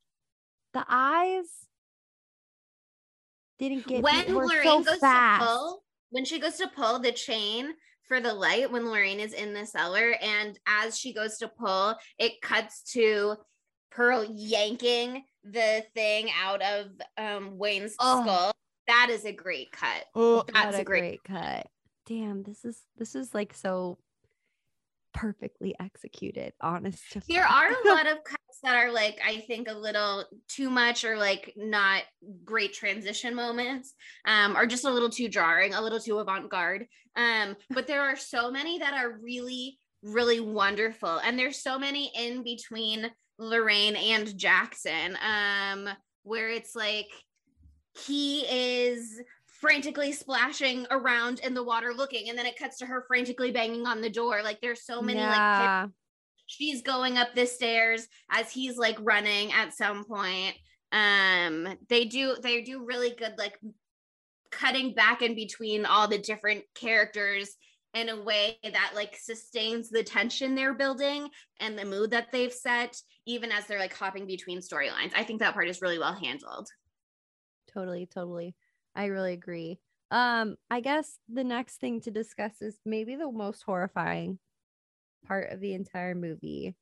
the 0.73 0.85
eyes 0.89 1.47
didn't 3.59 3.87
get 3.87 4.03
when 4.03 4.27
me- 4.27 4.33
Lorraine 4.33 4.63
so 4.65 4.83
goes 4.83 4.99
fast. 4.99 5.41
to 5.43 5.47
pull, 5.47 5.85
when 6.11 6.25
she 6.25 6.39
goes 6.41 6.57
to 6.57 6.69
pull 6.69 6.99
the 6.99 7.13
chain 7.13 7.75
for 8.09 8.21
the 8.21 8.33
light, 8.35 8.71
when 8.71 8.87
Lorraine 8.91 9.21
is 9.21 9.33
in 9.33 9.53
the 9.55 9.65
cellar, 9.67 10.15
and 10.21 10.59
as 10.67 10.99
she 10.99 11.13
goes 11.13 11.39
to 11.39 11.49
pull, 11.49 11.97
it 12.19 12.41
cuts 12.43 12.83
to 12.93 13.37
Pearl 13.91 14.25
yanking 14.25 15.25
the 15.45 15.85
thing 15.95 16.31
out 16.43 16.63
of 16.63 16.87
um, 17.19 17.59
Wayne's 17.59 17.95
Oh. 18.01 18.23
skull. 18.23 18.53
That 18.89 19.09
is 19.11 19.25
a 19.25 19.33
great 19.33 19.71
cut. 19.71 20.07
Oh, 20.15 20.45
That's 20.53 20.77
a 20.79 20.81
a 20.81 20.85
great- 20.85 21.23
great 21.23 21.25
cut. 21.25 21.67
Damn, 22.13 22.43
this 22.43 22.67
is 22.67 22.79
this 22.99 23.15
is 23.15 23.33
like 23.33 23.55
so 23.55 23.97
perfectly 25.15 25.75
executed. 25.81 26.53
Honest. 26.61 27.11
to 27.13 27.23
There 27.27 27.47
are 27.47 27.71
a 27.71 27.89
lot 27.89 28.07
of 28.07 28.23
cuts 28.23 28.59
that 28.63 28.77
are 28.77 28.93
like 28.93 29.19
I 29.25 29.39
think 29.47 29.67
a 29.71 29.75
little 29.75 30.27
too 30.47 30.69
much 30.69 31.07
or 31.07 31.17
like 31.17 31.55
not 31.57 32.03
great 32.45 32.75
transition 32.75 33.35
moments, 33.35 33.95
um, 34.27 34.59
or 34.59 34.67
just 34.67 34.85
a 34.85 34.91
little 34.91 35.09
too 35.09 35.31
jarring, 35.31 35.73
a 35.73 35.81
little 35.81 36.01
too 36.01 36.19
avant-garde. 36.19 36.87
Um, 37.17 37.57
but 37.71 37.87
there 37.87 38.03
are 38.03 38.17
so 38.17 38.51
many 38.51 38.79
that 38.81 38.93
are 38.93 39.19
really, 39.19 39.79
really 40.03 40.41
wonderful, 40.41 41.19
and 41.25 41.39
there's 41.39 41.63
so 41.63 41.79
many 41.79 42.13
in 42.15 42.43
between 42.43 43.11
Lorraine 43.39 43.97
and 43.97 44.37
Jackson, 44.37 45.17
um, 45.27 45.89
where 46.25 46.51
it's 46.51 46.77
like 46.77 47.09
he 47.95 48.41
is 48.41 49.19
frantically 49.63 50.11
splashing 50.11 50.85
around 50.91 51.39
in 51.39 51.55
the 51.55 51.63
water 51.63 51.95
looking 51.95 52.29
and 52.29 52.37
then 52.37 52.47
it 52.47 52.59
cuts 52.59 52.79
to 52.79 52.85
her 52.85 53.05
frantically 53.07 53.53
banging 53.53 53.87
on 53.87 54.01
the 54.01 54.11
door. 54.11 54.43
Like 54.43 54.61
there's 54.61 54.85
so 54.85 55.01
many 55.01 55.21
like 55.21 55.89
she's 56.47 56.83
going 56.83 57.17
up 57.17 57.29
the 57.35 57.47
stairs 57.47 58.09
as 58.29 58.51
he's 58.51 58.77
like 58.77 58.99
running 59.01 59.53
at 59.53 59.73
some 59.73 60.05
point. 60.05 60.57
Um 60.91 61.79
they 61.89 62.07
do 62.07 62.35
they 62.43 62.63
do 62.63 62.85
really 62.85 63.15
good 63.17 63.35
like 63.39 63.57
cutting 64.51 64.95
back 64.95 65.23
in 65.23 65.37
between 65.37 65.87
all 65.87 66.09
the 66.09 66.19
different 66.19 66.65
characters 66.75 67.55
in 67.95 68.09
a 68.09 68.21
way 68.21 68.59
that 68.65 68.93
like 68.97 69.17
sustains 69.17 69.91
the 69.91 70.03
tension 70.03 70.57
they're 70.57 70.75
building 70.75 71.29
and 71.61 71.79
the 71.79 71.85
mood 71.85 72.11
that 72.11 72.33
they've 72.33 72.53
set 72.53 72.97
even 73.27 73.53
as 73.53 73.67
they're 73.67 73.79
like 73.79 73.95
hopping 73.95 74.27
between 74.27 74.59
storylines. 74.59 75.13
I 75.15 75.23
think 75.23 75.39
that 75.39 75.55
part 75.55 75.69
is 75.69 75.81
really 75.81 76.01
well 76.01 76.15
handled. 76.15 76.69
Totally 77.73 78.07
totally 78.07 78.57
i 78.95 79.07
really 79.07 79.33
agree 79.33 79.79
um 80.11 80.57
i 80.71 80.81
guess 80.81 81.19
the 81.33 81.45
next 81.45 81.77
thing 81.77 82.01
to 82.01 82.11
discuss 82.11 82.61
is 82.61 82.79
maybe 82.85 83.17
the 83.17 83.31
most 83.31 83.63
horrifying 83.63 84.39
part 85.27 85.51
of 85.53 85.61
the 85.61 85.75
entire 85.75 86.15
movie 86.15 86.75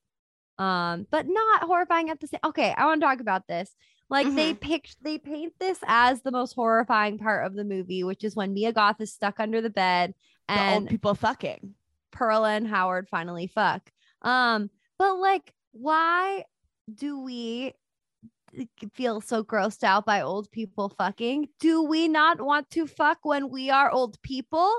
um 0.58 1.06
but 1.10 1.26
not 1.28 1.62
horrifying 1.62 2.10
at 2.10 2.20
the 2.20 2.26
same 2.26 2.40
okay 2.44 2.74
i 2.76 2.86
want 2.86 3.00
to 3.00 3.06
talk 3.06 3.20
about 3.20 3.46
this 3.46 3.74
like 4.08 4.34
they 4.34 4.52
picked 4.52 4.96
they 5.02 5.18
paint 5.18 5.52
this 5.60 5.78
as 5.86 6.20
the 6.22 6.32
most 6.32 6.54
horrifying 6.54 7.18
part 7.18 7.46
of 7.46 7.54
the 7.54 7.64
movie 7.64 8.02
which 8.02 8.24
is 8.24 8.34
when 8.34 8.52
mia 8.52 8.72
goth 8.72 9.00
is 9.00 9.12
stuck 9.12 9.38
under 9.38 9.60
the 9.60 9.70
bed 9.70 10.12
the 10.48 10.54
old 10.54 10.82
and 10.82 10.88
people 10.88 11.14
fucking. 11.14 11.74
Pearl 12.10 12.44
and 12.44 12.66
Howard 12.66 13.08
finally 13.08 13.46
fuck. 13.46 13.90
Um, 14.22 14.70
but 14.98 15.18
like, 15.18 15.54
why 15.72 16.44
do 16.92 17.20
we 17.20 17.72
feel 18.94 19.20
so 19.20 19.42
grossed 19.44 19.84
out 19.84 20.04
by 20.06 20.20
old 20.22 20.50
people 20.50 20.88
fucking? 20.88 21.48
Do 21.60 21.82
we 21.82 22.08
not 22.08 22.40
want 22.40 22.70
to 22.70 22.86
fuck 22.86 23.18
when 23.22 23.50
we 23.50 23.70
are 23.70 23.90
old 23.90 24.20
people? 24.22 24.72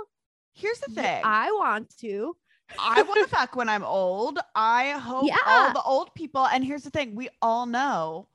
Here's 0.53 0.79
the 0.79 0.93
thing. 0.93 1.21
I 1.23 1.51
want 1.51 1.95
to. 1.99 2.35
I 2.79 3.01
want 3.03 3.21
to 3.21 3.27
fuck 3.35 3.55
when 3.55 3.69
I'm 3.69 3.83
old. 3.83 4.39
I 4.55 4.91
hope 4.91 5.27
Yeah. 5.27 5.37
all 5.45 5.73
the 5.73 5.81
old 5.83 6.13
people. 6.15 6.45
And 6.47 6.63
here's 6.63 6.83
the 6.83 6.89
thing: 6.89 7.15
we 7.15 7.29
all 7.41 7.65
know 7.65 8.27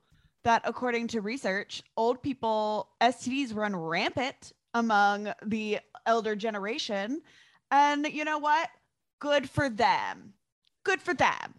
that 0.43 0.61
according 0.65 1.07
to 1.09 1.21
research, 1.21 1.83
old 1.97 2.21
people 2.23 2.89
STDs 3.01 3.55
run 3.55 3.75
rampant 3.75 4.53
among 4.73 5.31
the 5.45 5.79
elder 6.05 6.35
generation. 6.35 7.21
And 7.71 8.07
you 8.07 8.23
know 8.25 8.37
what? 8.39 8.69
Good 9.19 9.49
for 9.49 9.69
them. 9.69 10.33
Good 10.83 11.01
for 11.01 11.13
them. 11.13 11.55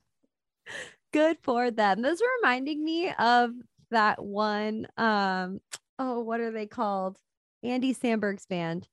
Good 1.12 1.38
for 1.42 1.70
them. 1.70 2.02
Those 2.02 2.20
are 2.20 2.36
reminding 2.42 2.84
me 2.84 3.10
of 3.18 3.52
that 3.90 4.22
one. 4.22 4.86
Um, 4.96 5.60
oh, 5.98 6.20
what 6.20 6.40
are 6.40 6.50
they 6.50 6.66
called? 6.66 7.18
Andy 7.62 7.94
Samberg's 7.94 8.46
band. 8.46 8.88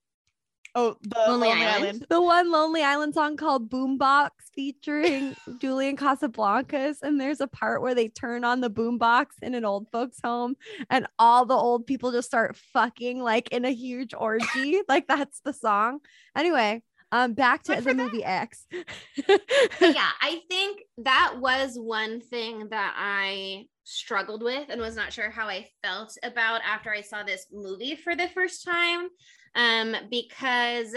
Oh, 0.77 0.97
the 1.03 1.15
Lonely 1.27 1.47
Lonely, 1.47 1.63
Island? 1.63 1.85
Island. 1.85 2.05
The 2.09 2.21
one 2.21 2.51
Lonely 2.51 2.83
Island 2.83 3.13
song 3.13 3.37
called 3.37 3.69
Boombox 3.69 4.31
featuring 4.53 5.33
Julian 5.61 5.95
Casablancas. 5.95 6.97
And 7.01 7.19
there's 7.19 7.39
a 7.39 7.47
part 7.47 7.81
where 7.81 7.95
they 7.95 8.09
turn 8.09 8.43
on 8.43 8.59
the 8.59 8.69
boombox 8.69 9.27
in 9.41 9.55
an 9.55 9.63
old 9.63 9.87
folks' 9.89 10.19
home 10.21 10.55
and 10.89 11.07
all 11.17 11.45
the 11.45 11.55
old 11.55 11.87
people 11.87 12.11
just 12.11 12.27
start 12.27 12.57
fucking 12.73 13.21
like 13.21 13.49
in 13.53 13.63
a 13.63 13.71
huge 13.71 14.13
orgy. 14.13 14.81
like 14.89 15.07
that's 15.07 15.39
the 15.45 15.53
song. 15.53 15.99
Anyway, 16.35 16.83
um 17.11 17.33
back 17.33 17.63
to 17.63 17.81
the 17.81 17.93
movie 17.93 18.23
X. 18.23 18.65
Yeah, 19.81 20.09
I 20.21 20.41
think 20.49 20.81
that 20.97 21.35
was 21.39 21.77
one 21.77 22.19
thing 22.19 22.69
that 22.69 22.93
I 22.97 23.65
struggled 23.83 24.43
with 24.43 24.69
and 24.69 24.81
was 24.81 24.95
not 24.95 25.13
sure 25.13 25.29
how 25.29 25.47
I 25.47 25.67
felt 25.83 26.17
about 26.23 26.61
after 26.65 26.91
I 26.91 27.01
saw 27.01 27.23
this 27.23 27.45
movie 27.51 27.95
for 27.95 28.15
the 28.15 28.27
first 28.29 28.65
time. 28.65 29.07
Um, 29.55 29.95
because 30.09 30.95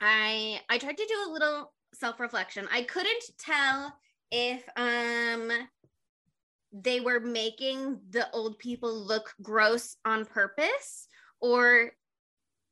I 0.00 0.60
I 0.68 0.78
tried 0.78 0.96
to 0.96 1.06
do 1.06 1.30
a 1.30 1.32
little 1.32 1.72
self-reflection. 1.94 2.68
I 2.72 2.82
couldn't 2.82 3.24
tell 3.38 3.94
if 4.30 4.62
um 4.76 5.50
they 6.72 7.00
were 7.00 7.20
making 7.20 7.98
the 8.10 8.30
old 8.32 8.58
people 8.58 8.94
look 8.94 9.32
gross 9.42 9.96
on 10.04 10.26
purpose 10.26 11.08
or 11.40 11.92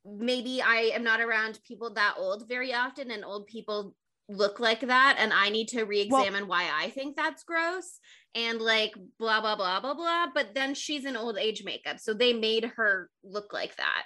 maybe 0.06 0.62
I 0.62 0.92
am 0.94 1.02
not 1.02 1.20
around 1.20 1.58
people 1.66 1.92
that 1.94 2.14
old 2.16 2.48
very 2.48 2.72
often 2.72 3.10
and 3.10 3.24
old 3.24 3.46
people 3.46 3.94
look 4.28 4.58
like 4.58 4.80
that 4.80 5.16
and 5.18 5.32
I 5.32 5.50
need 5.50 5.68
to 5.68 5.84
re-examine 5.84 6.48
why 6.48 6.68
I 6.72 6.90
think 6.90 7.16
that's 7.16 7.44
gross 7.44 8.00
and 8.34 8.60
like 8.60 8.94
blah 9.18 9.40
blah 9.40 9.54
blah 9.56 9.80
blah 9.80 9.94
blah 9.94 10.26
but 10.34 10.52
then 10.54 10.74
she's 10.74 11.04
in 11.04 11.16
old 11.16 11.38
age 11.38 11.62
makeup 11.64 12.00
so 12.00 12.12
they 12.12 12.32
made 12.32 12.64
her 12.76 13.08
look 13.22 13.52
like 13.52 13.76
that. 13.76 14.04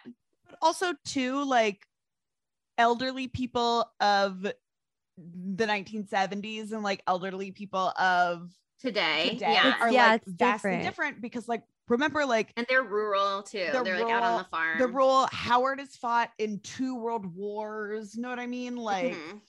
But 0.51 0.59
also, 0.61 0.95
too, 1.05 1.45
like 1.45 1.87
elderly 2.77 3.29
people 3.29 3.91
of 4.01 4.43
the 4.43 5.67
1970s 5.67 6.73
and 6.73 6.83
like 6.83 7.03
elderly 7.07 7.53
people 7.53 7.93
of 7.99 8.51
Today, 8.81 9.31
today 9.35 9.53
yeah. 9.53 9.75
are 9.79 9.93
Yeah, 9.93 10.07
like 10.09 10.23
it's 10.23 10.33
vastly 10.33 10.71
different. 10.71 10.83
different 10.85 11.23
because 11.23 11.47
like 11.49 11.63
remember 11.91 12.25
like 12.25 12.53
And 12.57 12.65
they're 12.69 12.83
rural 12.83 13.43
too. 13.43 13.69
They're 13.73 13.85
They're, 13.85 14.01
like 14.05 14.13
out 14.15 14.23
on 14.23 14.39
the 14.39 14.45
farm. 14.49 14.79
the 14.79 14.87
rural 14.89 15.29
Howard 15.33 15.81
has 15.81 15.95
fought 15.97 16.31
in 16.39 16.61
two 16.61 16.97
world 16.97 17.27
wars. 17.37 18.15
You 18.15 18.23
know 18.23 18.31
what 18.31 18.39
I 18.39 18.47
mean? 18.47 18.77
Like 18.77 19.13
Mhm. 19.15 19.41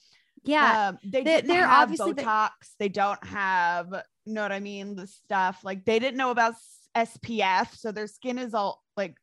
Yeah. 0.44 0.88
um, 0.88 0.98
they 1.04 1.22
They- 1.22 1.24
didn't 1.36 1.48
they're 1.48 1.66
have 1.66 1.84
obviously 1.84 2.12
Botox. 2.14 2.50
They 2.78 2.88
don't 2.88 3.24
have, 3.24 3.88
you 4.26 4.34
know 4.34 4.42
what 4.42 4.52
I 4.52 4.60
mean? 4.60 4.96
The 4.96 5.06
stuff 5.06 5.64
like 5.64 5.84
they 5.84 5.98
didn't 5.98 6.18
know 6.18 6.30
about 6.32 6.54
SPF, 6.96 7.74
so 7.76 7.92
their 7.92 8.06
skin 8.08 8.38
is 8.38 8.52
all 8.52 8.82
like 8.96 9.16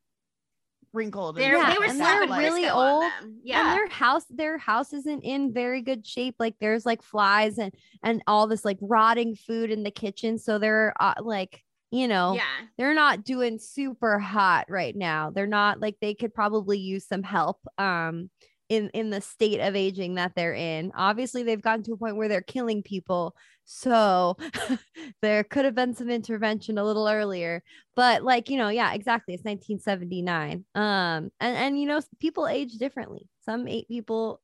wrinkled. 0.92 1.36
and 1.36 1.44
They're, 1.44 1.56
Yeah, 1.58 1.72
they 1.72 1.78
were 1.78 1.84
and 1.84 2.00
they're 2.00 2.26
really 2.26 2.68
old, 2.68 3.02
them. 3.04 3.12
and 3.22 3.40
Yeah. 3.44 3.74
their 3.74 3.86
house 3.88 4.24
their 4.28 4.58
house 4.58 4.92
isn't 4.92 5.20
in 5.22 5.52
very 5.52 5.82
good 5.82 6.04
shape 6.06 6.34
like 6.40 6.56
there's 6.58 6.84
like 6.84 7.00
flies 7.02 7.58
and 7.58 7.72
and 8.02 8.22
all 8.26 8.48
this 8.48 8.64
like 8.64 8.78
rotting 8.80 9.36
food 9.36 9.70
in 9.70 9.84
the 9.84 9.90
kitchen 9.92 10.36
so 10.38 10.58
they're 10.58 10.92
uh, 10.98 11.14
like 11.20 11.62
you 11.90 12.08
know 12.08 12.34
Yeah. 12.34 12.66
they're 12.78 12.94
not 12.94 13.24
doing 13.24 13.58
super 13.58 14.18
hot 14.18 14.66
right 14.68 14.94
now. 14.96 15.30
They're 15.30 15.46
not 15.46 15.80
like 15.80 15.96
they 16.00 16.14
could 16.14 16.34
probably 16.34 16.78
use 16.78 17.06
some 17.06 17.22
help 17.22 17.58
um 17.78 18.30
in 18.68 18.88
in 18.94 19.10
the 19.10 19.20
state 19.20 19.60
of 19.60 19.74
aging 19.76 20.14
that 20.14 20.32
they're 20.36 20.54
in. 20.54 20.92
Obviously 20.94 21.42
they've 21.42 21.60
gotten 21.62 21.82
to 21.84 21.92
a 21.92 21.96
point 21.96 22.16
where 22.16 22.28
they're 22.28 22.40
killing 22.42 22.82
people 22.82 23.34
so 23.64 24.36
there 25.22 25.44
could 25.44 25.64
have 25.64 25.74
been 25.74 25.94
some 25.94 26.10
intervention 26.10 26.78
a 26.78 26.84
little 26.84 27.08
earlier. 27.08 27.62
But 27.96 28.22
like 28.22 28.48
you 28.50 28.56
know 28.58 28.68
yeah 28.68 28.92
exactly 28.94 29.34
it's 29.34 29.44
1979 29.44 30.64
um 30.74 31.30
and 31.40 31.56
and 31.56 31.80
you 31.80 31.86
know 31.86 32.00
people 32.20 32.46
age 32.46 32.72
differently. 32.74 33.28
Some 33.44 33.66
eight 33.68 33.88
people 33.88 34.40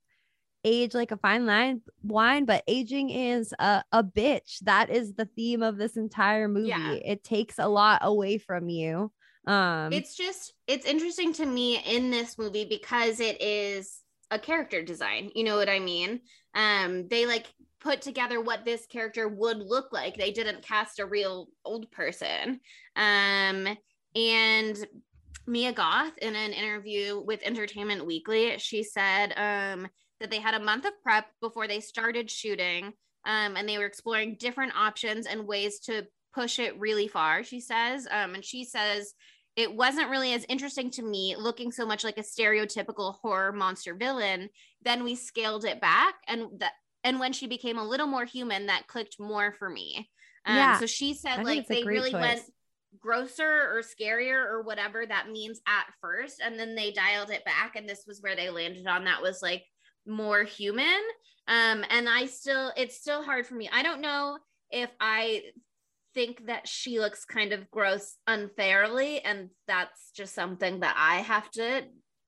age 0.67 0.95
like 0.95 1.13
a 1.13 1.17
fine 1.17 1.47
line 1.47 1.81
wine 2.03 2.45
but 2.45 2.65
aging 2.67 3.09
is 3.11 3.55
a, 3.59 3.83
a 3.93 4.03
bitch. 4.03 4.59
That 4.61 4.91
is 4.91 5.15
the 5.15 5.25
theme 5.25 5.63
of 5.63 5.79
this 5.79 5.97
entire 5.97 6.49
movie. 6.49 6.69
Yeah. 6.69 6.93
it 6.93 7.25
takes 7.25 7.59
a 7.59 7.69
lot 7.69 8.01
away 8.03 8.37
from 8.39 8.69
you. 8.69 9.13
Um 9.47 9.93
it's 9.93 10.17
just 10.17 10.53
it's 10.67 10.85
interesting 10.85 11.33
to 11.35 11.47
me 11.47 11.79
in 11.79 12.11
this 12.11 12.37
movie 12.37 12.67
because 12.69 13.21
it 13.21 13.41
is 13.41 14.01
a 14.33 14.41
character 14.41 14.83
design 14.83 15.31
you 15.37 15.45
know 15.45 15.57
what 15.57 15.69
i 15.69 15.79
mean? 15.79 16.21
Um 16.55 17.07
they 17.09 17.27
like 17.27 17.47
put 17.81 18.03
together 18.03 18.41
what 18.41 18.65
this 18.65 18.87
character 18.87 19.29
would 19.29 19.59
look 19.59 19.93
like. 19.93 20.17
They 20.17 20.33
didn't 20.33 20.63
cast 20.67 20.99
a 20.99 21.07
real 21.07 21.49
old 21.65 21.91
person. 21.93 22.61
Um 22.97 23.69
and 24.17 24.87
mia 25.47 25.73
goth 25.73 26.19
in 26.19 26.35
an 26.35 26.53
interview 26.53 27.23
with 27.25 27.41
entertainment 27.45 28.05
weekly 28.05 28.59
she 28.59 28.83
said 28.83 29.33
um 29.37 29.87
that 30.21 30.31
they 30.31 30.41
had 30.41 30.55
a 30.55 30.61
month 30.65 30.85
of 30.85 30.93
prep 31.03 31.27
before 31.41 31.67
they 31.69 31.81
started 31.81 32.31
shooting 32.31 32.93
um 33.27 33.57
and 33.57 33.69
they 33.69 33.79
were 33.79 33.87
exploring 33.87 34.37
different 34.39 34.75
options 34.77 35.27
and 35.27 35.47
ways 35.47 35.81
to 35.81 36.07
push 36.35 36.59
it 36.59 36.79
really 36.79 37.09
far 37.09 37.43
she 37.43 37.61
says. 37.61 38.07
Um 38.11 38.35
and 38.35 38.45
she 38.45 38.65
says 38.65 39.15
it 39.57 39.75
wasn't 39.75 40.11
really 40.11 40.35
as 40.35 40.45
interesting 40.51 40.91
to 40.91 41.03
me 41.03 41.35
looking 41.39 41.73
so 41.73 41.87
much 41.87 42.05
like 42.05 42.19
a 42.19 42.23
stereotypical 42.23 43.15
horror 43.23 43.53
monster 43.53 43.95
villain. 43.95 44.51
Then 44.83 45.03
we 45.03 45.15
scaled 45.15 45.65
it 45.65 45.81
back 45.81 46.15
and 46.29 46.61
that 46.61 46.73
and 47.05 47.19
when 47.21 47.33
she 47.33 47.47
became 47.47 47.79
a 47.79 47.89
little 47.89 48.07
more 48.07 48.25
human 48.25 48.67
that 48.67 48.87
clicked 48.87 49.17
more 49.19 49.55
for 49.59 49.71
me. 49.71 50.11
Um, 50.45 50.57
Yeah. 50.57 50.79
so 50.79 50.87
she 50.87 51.15
said 51.15 51.37
think 51.37 51.47
like 51.47 51.69
they 51.69 51.85
really 51.85 52.13
went 52.13 52.43
grosser 53.01 53.45
or 53.45 53.83
scarier 53.83 54.45
or 54.45 54.63
whatever 54.63 55.05
that 55.07 55.31
means 55.31 55.61
at 55.67 55.87
first 56.01 56.41
and 56.45 56.59
then 56.59 56.75
they 56.75 56.93
dialed 56.93 57.31
it 57.31 57.45
back 57.45 57.77
and 57.77 57.89
this 57.89 58.05
was 58.07 58.21
where 58.23 58.37
they 58.37 58.49
landed 58.51 58.87
on 58.87 59.05
that 59.05 59.23
was 59.23 59.43
like 59.43 59.65
more 60.07 60.43
human. 60.45 61.01
Um 61.49 61.85
and 61.91 62.09
i 62.09 62.27
still 62.27 62.73
it's 62.77 62.97
still 62.97 63.23
hard 63.23 63.47
for 63.47 63.55
me. 63.55 63.69
I 63.73 63.83
don't 63.83 64.01
know 64.01 64.39
if 64.71 64.91
i 65.01 65.43
think 66.15 66.47
that 66.47 66.67
she 66.67 66.99
looks 66.99 67.25
kind 67.25 67.53
of 67.53 67.71
gross 67.71 68.17
unfairly 68.27 69.21
and 69.21 69.51
that's 69.69 70.11
just 70.17 70.35
something 70.35 70.81
that 70.81 70.95
i 70.99 71.17
have 71.19 71.49
to 71.51 71.83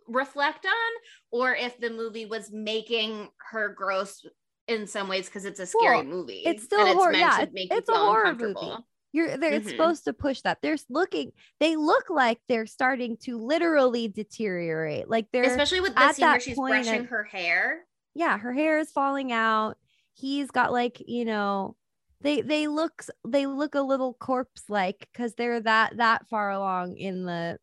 reflect 0.07 0.66
on 0.66 0.93
or 1.33 1.55
if 1.55 1.79
the 1.81 1.91
movie 1.91 2.26
was 2.26 2.51
making 2.53 3.29
her 3.51 3.70
gross 3.76 4.24
in 4.68 4.87
some 4.87 5.09
ways 5.09 5.26
because 5.26 5.45
it's 5.47 5.59
a 5.61 5.66
scary 5.66 5.97
Well, 5.97 6.05
movie 6.05 6.43
it's 6.47 6.64
still 6.64 6.87
a 6.87 6.93
horror- 6.93 7.14
yeah, 7.14 7.39
to 7.39 7.43
it's- 7.45 7.68
it's 7.79 7.89
a 7.89 7.95
horror 7.95 8.35
movie. 8.35 8.76
You're 9.13 9.37
they're 9.37 9.53
it's 9.55 9.67
Mhm. 9.69 9.71
supposed 9.71 10.05
to 10.05 10.13
push 10.13 10.43
that. 10.43 10.59
They're 10.63 10.77
looking, 10.91 11.33
they 11.61 11.77
look 11.77 12.11
like 12.11 12.39
they're 12.49 12.67
starting 12.67 13.17
to 13.23 13.39
literally 13.39 14.09
deteriorate. 14.09 15.09
Like 15.09 15.27
they're 15.33 15.45
especially 15.45 15.81
with 15.81 15.95
the 15.95 16.13
scene 16.13 16.27
where 16.29 16.41
she's 16.41 16.57
brushing 16.57 17.01
of- 17.01 17.07
her 17.09 17.25
hair 17.25 17.85
yeah, 18.15 18.37
her 18.37 18.53
hair 18.53 18.79
is 18.81 18.91
falling 18.91 19.31
out. 19.33 19.77
He's 20.15 20.51
got 20.51 20.73
like, 20.73 21.01
you 21.07 21.25
know, 21.25 21.77
they 22.21 22.41
they 22.41 22.67
look 22.67 23.05
they 23.27 23.47
look 23.47 23.77
a 23.77 23.81
little 23.81 24.13
corpse 24.15 24.65
like 24.69 25.09
because 25.13 25.35
they're 25.35 25.61
that 25.61 25.97
that 25.99 26.29
far 26.29 26.51
along 26.51 26.97
in 26.97 27.25
the 27.25 27.59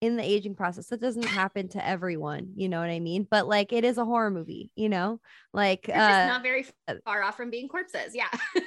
in 0.00 0.16
the 0.16 0.22
aging 0.22 0.54
process. 0.54 0.86
That 0.88 1.00
doesn't 1.02 1.24
happen 1.26 1.68
to 1.70 1.86
everyone, 1.86 2.52
you 2.56 2.68
know 2.70 2.80
what 2.80 2.88
I 2.90 3.00
mean? 3.00 3.26
But 3.30 3.46
like 3.48 3.72
it 3.72 3.84
is 3.84 3.98
a 3.98 4.04
horror 4.04 4.30
movie, 4.30 4.70
you 4.76 4.88
know? 4.88 5.20
Like 5.52 5.82
They're 5.86 5.96
just 5.96 6.10
uh 6.10 6.26
not 6.26 6.42
very 6.42 6.66
far 7.04 7.22
off 7.22 7.36
from 7.36 7.50
being 7.50 7.68
corpses. 7.68 8.14
Yeah. 8.14 8.28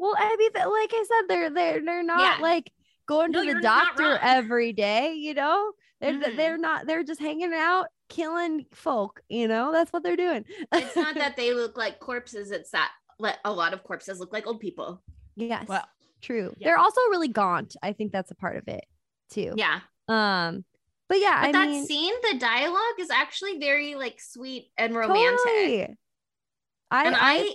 Well, 0.00 0.14
I 0.18 0.34
mean, 0.38 0.50
like 0.54 0.90
I 0.94 1.04
said, 1.06 1.28
they're 1.28 1.50
they're 1.50 1.84
they're 1.84 2.02
not 2.02 2.38
Yeah. 2.38 2.42
like 2.42 2.72
going 3.06 3.32
No, 3.32 3.44
to 3.44 3.54
the 3.54 3.60
doctor 3.60 4.18
every 4.22 4.72
day, 4.72 5.12
you 5.14 5.34
know. 5.34 5.72
They're 6.00 6.14
Mhm. 6.14 6.36
they're 6.36 6.56
not. 6.58 6.86
They're 6.86 7.04
just 7.04 7.20
hanging 7.20 7.52
out, 7.52 7.88
killing 8.08 8.64
folk. 8.72 9.20
You 9.28 9.46
know, 9.46 9.72
that's 9.72 9.92
what 9.92 10.02
they're 10.02 10.16
doing. 10.16 10.46
it's 10.72 10.96
not 10.96 11.16
that 11.16 11.36
they 11.36 11.52
look 11.52 11.76
like 11.76 12.00
corpses, 12.00 12.50
it's 12.50 12.70
that 12.70 12.90
let 13.18 13.38
a 13.44 13.52
lot 13.52 13.74
of 13.74 13.82
corpses 13.84 14.18
look 14.18 14.32
like 14.32 14.46
old 14.46 14.60
people. 14.60 15.02
yes, 15.36 15.68
Well, 15.68 15.86
true. 16.22 16.54
yeah. 16.58 16.68
They're 16.68 16.78
also 16.78 17.02
really 17.10 17.28
gaunt. 17.28 17.76
I 17.82 17.92
think 17.92 18.12
that's 18.12 18.30
a 18.30 18.34
part 18.34 18.56
of 18.56 18.66
it 18.68 18.86
too. 19.30 19.52
Yeah. 19.56 19.80
Um, 20.08 20.64
but 21.10 21.20
yeah, 21.20 21.42
But 21.42 21.48
I 21.48 21.52
that 21.52 21.68
mean, 21.68 21.84
scene, 21.86 22.14
the 22.32 22.38
dialogue 22.38 22.98
is 22.98 23.10
actually 23.10 23.58
very 23.58 23.94
like 23.96 24.18
sweet 24.22 24.70
and 24.78 24.94
romantic. 24.94 25.36
totally. 25.44 25.96
I, 26.90 27.06
and 27.06 27.14
I 27.14 27.20
I 27.20 27.54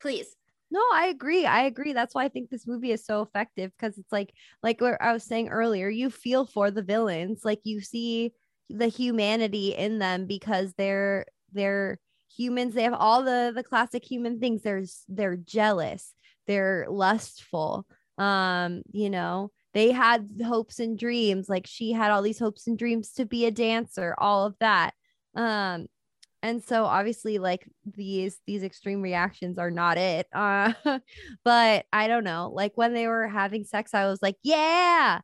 please. 0.00 0.26
No, 0.72 0.80
I 0.94 1.08
agree. 1.08 1.44
I 1.44 1.64
agree. 1.64 1.92
That's 1.92 2.14
why 2.14 2.24
I 2.24 2.28
think 2.28 2.48
this 2.48 2.66
movie 2.66 2.92
is 2.92 3.04
so 3.04 3.20
effective 3.20 3.72
because 3.76 3.98
it's 3.98 4.10
like 4.10 4.32
like 4.62 4.80
what 4.80 4.96
I 5.02 5.12
was 5.12 5.22
saying 5.22 5.50
earlier, 5.50 5.88
you 5.90 6.08
feel 6.10 6.46
for 6.46 6.70
the 6.70 6.82
villains. 6.82 7.44
Like 7.44 7.60
you 7.64 7.82
see 7.82 8.32
the 8.70 8.86
humanity 8.88 9.74
in 9.74 9.98
them 9.98 10.26
because 10.26 10.72
they're 10.78 11.26
they're 11.52 11.98
humans. 12.34 12.72
They 12.74 12.84
have 12.84 12.94
all 12.94 13.22
the 13.22 13.52
the 13.54 13.62
classic 13.62 14.02
human 14.10 14.40
things. 14.40 14.62
There's 14.62 15.04
they're 15.08 15.36
jealous, 15.36 16.14
they're 16.46 16.86
lustful. 16.88 17.86
Um, 18.16 18.82
you 18.92 19.10
know, 19.10 19.50
they 19.74 19.92
had 19.92 20.30
hopes 20.46 20.80
and 20.80 20.98
dreams. 20.98 21.50
Like 21.50 21.66
she 21.66 21.92
had 21.92 22.10
all 22.10 22.22
these 22.22 22.38
hopes 22.38 22.66
and 22.66 22.78
dreams 22.78 23.12
to 23.14 23.26
be 23.26 23.44
a 23.44 23.50
dancer, 23.50 24.14
all 24.16 24.46
of 24.46 24.56
that. 24.60 24.94
Um, 25.34 25.86
and 26.42 26.62
so 26.62 26.84
obviously 26.84 27.38
like 27.38 27.66
these 27.84 28.40
these 28.46 28.62
extreme 28.62 29.00
reactions 29.02 29.58
are 29.58 29.70
not 29.70 29.96
it 29.98 30.26
uh 30.32 30.72
but 31.44 31.86
i 31.92 32.08
don't 32.08 32.24
know 32.24 32.50
like 32.52 32.72
when 32.76 32.92
they 32.94 33.06
were 33.06 33.28
having 33.28 33.64
sex 33.64 33.94
i 33.94 34.06
was 34.06 34.20
like 34.22 34.36
yeah 34.42 35.20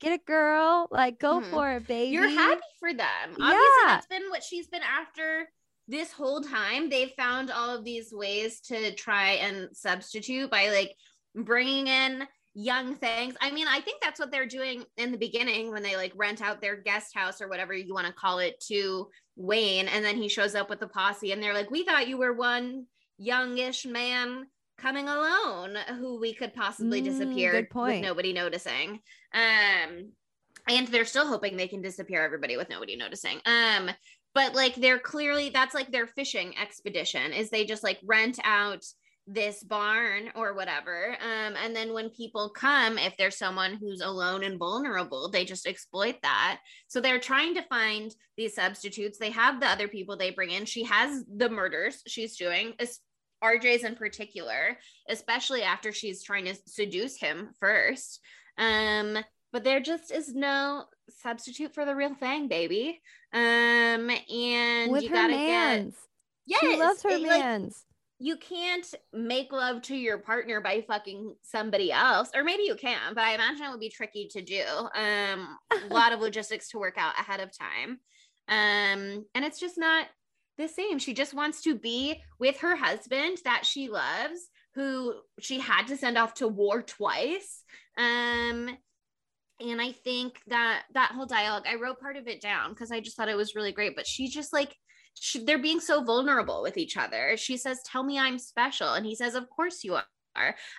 get 0.00 0.12
it, 0.12 0.24
girl. 0.24 0.88
Like, 0.90 1.18
go 1.18 1.40
Mhm. 1.40 1.50
for 1.50 1.70
it, 1.72 1.86
baby. 1.86 2.14
You're 2.14 2.26
happy 2.26 2.62
for 2.78 2.90
them. 2.94 3.32
Obviously, 3.32 3.50
Yeah. 3.52 3.86
that's 3.86 4.06
been 4.06 4.30
what 4.30 4.42
she's 4.42 4.66
been 4.66 4.80
after 4.82 5.46
this 5.88 6.10
whole 6.10 6.40
time. 6.40 6.88
They've 6.88 7.12
found 7.18 7.50
all 7.50 7.76
of 7.76 7.84
these 7.84 8.10
ways 8.10 8.60
to 8.62 8.94
try 8.94 9.32
and 9.32 9.68
substitute 9.76 10.50
by 10.50 10.70
like 10.70 10.96
bringing 11.34 11.86
in 11.86 12.26
young 12.54 12.94
things. 12.94 13.34
I 13.42 13.50
mean, 13.50 13.66
I 13.68 13.82
think 13.82 14.00
that's 14.00 14.18
what 14.18 14.30
they're 14.32 14.46
doing 14.46 14.84
in 14.96 15.12
the 15.12 15.18
beginning 15.18 15.70
when 15.70 15.82
they 15.82 15.96
like 15.96 16.12
rent 16.16 16.40
out 16.40 16.62
their 16.62 16.76
guest 16.76 17.14
house 17.14 17.42
or 17.42 17.48
whatever 17.48 17.74
you 17.74 17.92
want 17.92 18.06
to 18.06 18.12
call 18.14 18.38
it 18.38 18.58
to 18.68 19.06
Wayne. 19.40 19.88
And 19.88 20.04
then 20.04 20.16
he 20.16 20.28
shows 20.28 20.54
up 20.54 20.68
with 20.68 20.80
the 20.80 20.86
posse 20.86 21.32
and 21.32 21.42
they're 21.42 21.54
like, 21.54 21.70
We 21.70 21.84
thought 21.84 22.08
you 22.08 22.18
were 22.18 22.32
one 22.32 22.86
youngish 23.18 23.86
man 23.86 24.46
coming 24.78 25.08
alone 25.08 25.76
who 25.98 26.18
we 26.20 26.32
could 26.32 26.54
possibly 26.54 27.02
Mm, 27.02 27.04
disappear 27.04 27.52
good 27.52 27.68
with 27.74 28.02
nobody 28.02 28.32
noticing. 28.32 29.00
Um 29.34 30.12
and 30.68 30.86
they're 30.88 31.04
still 31.04 31.26
hoping 31.26 31.56
they 31.56 31.68
can 31.68 31.82
disappear 31.82 32.22
everybody 32.22 32.56
with 32.56 32.68
nobody 32.70 32.96
noticing. 32.96 33.40
Um 33.46 33.90
but 34.34 34.54
like 34.54 34.74
they're 34.76 34.98
clearly 34.98 35.50
that's 35.50 35.74
like 35.74 35.90
their 35.90 36.06
fishing 36.06 36.54
expedition 36.58 37.32
is 37.32 37.50
they 37.50 37.64
just 37.64 37.82
like 37.82 37.98
rent 38.04 38.38
out 38.44 38.84
this 39.32 39.62
barn 39.62 40.28
or 40.34 40.54
whatever 40.54 41.16
um 41.20 41.54
and 41.62 41.74
then 41.74 41.92
when 41.92 42.10
people 42.10 42.50
come 42.50 42.98
if 42.98 43.16
there's 43.16 43.36
someone 43.36 43.74
who's 43.74 44.00
alone 44.00 44.42
and 44.42 44.58
vulnerable 44.58 45.30
they 45.30 45.44
just 45.44 45.68
exploit 45.68 46.16
that. 46.22 46.58
So 46.88 47.00
they're 47.00 47.20
trying 47.20 47.54
to 47.54 47.62
find 47.62 48.12
these 48.36 48.56
substitutes. 48.56 49.18
They 49.18 49.30
have 49.30 49.60
the 49.60 49.68
other 49.68 49.86
people 49.86 50.16
they 50.16 50.30
bring 50.32 50.50
in. 50.50 50.64
She 50.64 50.82
has 50.84 51.24
the 51.32 51.48
murders 51.48 52.02
she's 52.08 52.36
doing 52.36 52.74
RJ's 53.42 53.84
in 53.84 53.94
particular 53.94 54.76
especially 55.08 55.62
after 55.62 55.92
she's 55.92 56.24
trying 56.24 56.46
to 56.46 56.56
seduce 56.66 57.16
him 57.16 57.50
first. 57.60 58.20
Um 58.58 59.16
but 59.52 59.62
there 59.62 59.80
just 59.80 60.10
is 60.10 60.34
no 60.34 60.84
substitute 61.22 61.72
for 61.72 61.84
the 61.84 61.94
real 61.94 62.14
thing 62.16 62.48
baby. 62.48 63.00
Um 63.32 64.10
and 64.10 64.90
with 64.90 65.04
you 65.04 65.08
her 65.10 65.14
gotta 65.14 65.34
mans. 65.34 65.94
get 66.48 66.60
she 66.60 66.76
loves 66.76 67.02
her 67.04 67.10
it, 67.10 67.20
like, 67.20 67.40
mans. 67.40 67.84
You 68.22 68.36
can't 68.36 68.94
make 69.14 69.50
love 69.50 69.80
to 69.80 69.96
your 69.96 70.18
partner 70.18 70.60
by 70.60 70.82
fucking 70.86 71.34
somebody 71.42 71.90
else 71.90 72.28
or 72.34 72.44
maybe 72.44 72.64
you 72.64 72.74
can 72.74 73.14
but 73.14 73.24
i 73.24 73.32
imagine 73.32 73.64
it 73.64 73.70
would 73.70 73.80
be 73.80 73.88
tricky 73.88 74.28
to 74.30 74.42
do. 74.42 74.62
Um 74.94 75.58
a 75.72 75.92
lot 75.92 76.12
of 76.12 76.20
logistics 76.26 76.68
to 76.68 76.78
work 76.78 76.96
out 76.98 77.18
ahead 77.18 77.40
of 77.40 77.50
time. 77.56 77.98
Um 78.46 79.24
and 79.34 79.44
it's 79.44 79.58
just 79.58 79.78
not 79.78 80.06
the 80.58 80.68
same. 80.68 80.98
She 80.98 81.14
just 81.14 81.32
wants 81.32 81.62
to 81.62 81.74
be 81.74 82.22
with 82.38 82.58
her 82.58 82.76
husband 82.76 83.38
that 83.44 83.64
she 83.64 83.88
loves 83.88 84.50
who 84.74 85.14
she 85.40 85.58
had 85.58 85.86
to 85.86 85.96
send 85.96 86.18
off 86.18 86.34
to 86.34 86.46
war 86.46 86.82
twice. 86.82 87.64
Um 87.96 88.76
and 89.62 89.80
i 89.80 89.92
think 89.92 90.40
that 90.46 90.84
that 90.94 91.12
whole 91.12 91.26
dialogue 91.26 91.64
i 91.68 91.74
wrote 91.74 92.00
part 92.00 92.16
of 92.16 92.26
it 92.26 92.40
down 92.40 92.70
because 92.70 92.90
i 92.90 92.98
just 92.98 93.14
thought 93.14 93.28
it 93.28 93.36
was 93.36 93.54
really 93.54 93.72
great 93.72 93.94
but 93.94 94.06
she 94.06 94.26
just 94.26 94.54
like 94.54 94.74
she, 95.14 95.44
they're 95.44 95.58
being 95.58 95.80
so 95.80 96.02
vulnerable 96.02 96.62
with 96.62 96.76
each 96.76 96.96
other. 96.96 97.36
She 97.36 97.56
says, 97.56 97.82
Tell 97.84 98.02
me 98.02 98.18
I'm 98.18 98.38
special. 98.38 98.94
And 98.94 99.04
he 99.04 99.14
says, 99.14 99.34
Of 99.34 99.48
course 99.50 99.84
you 99.84 99.94
are. 99.94 100.04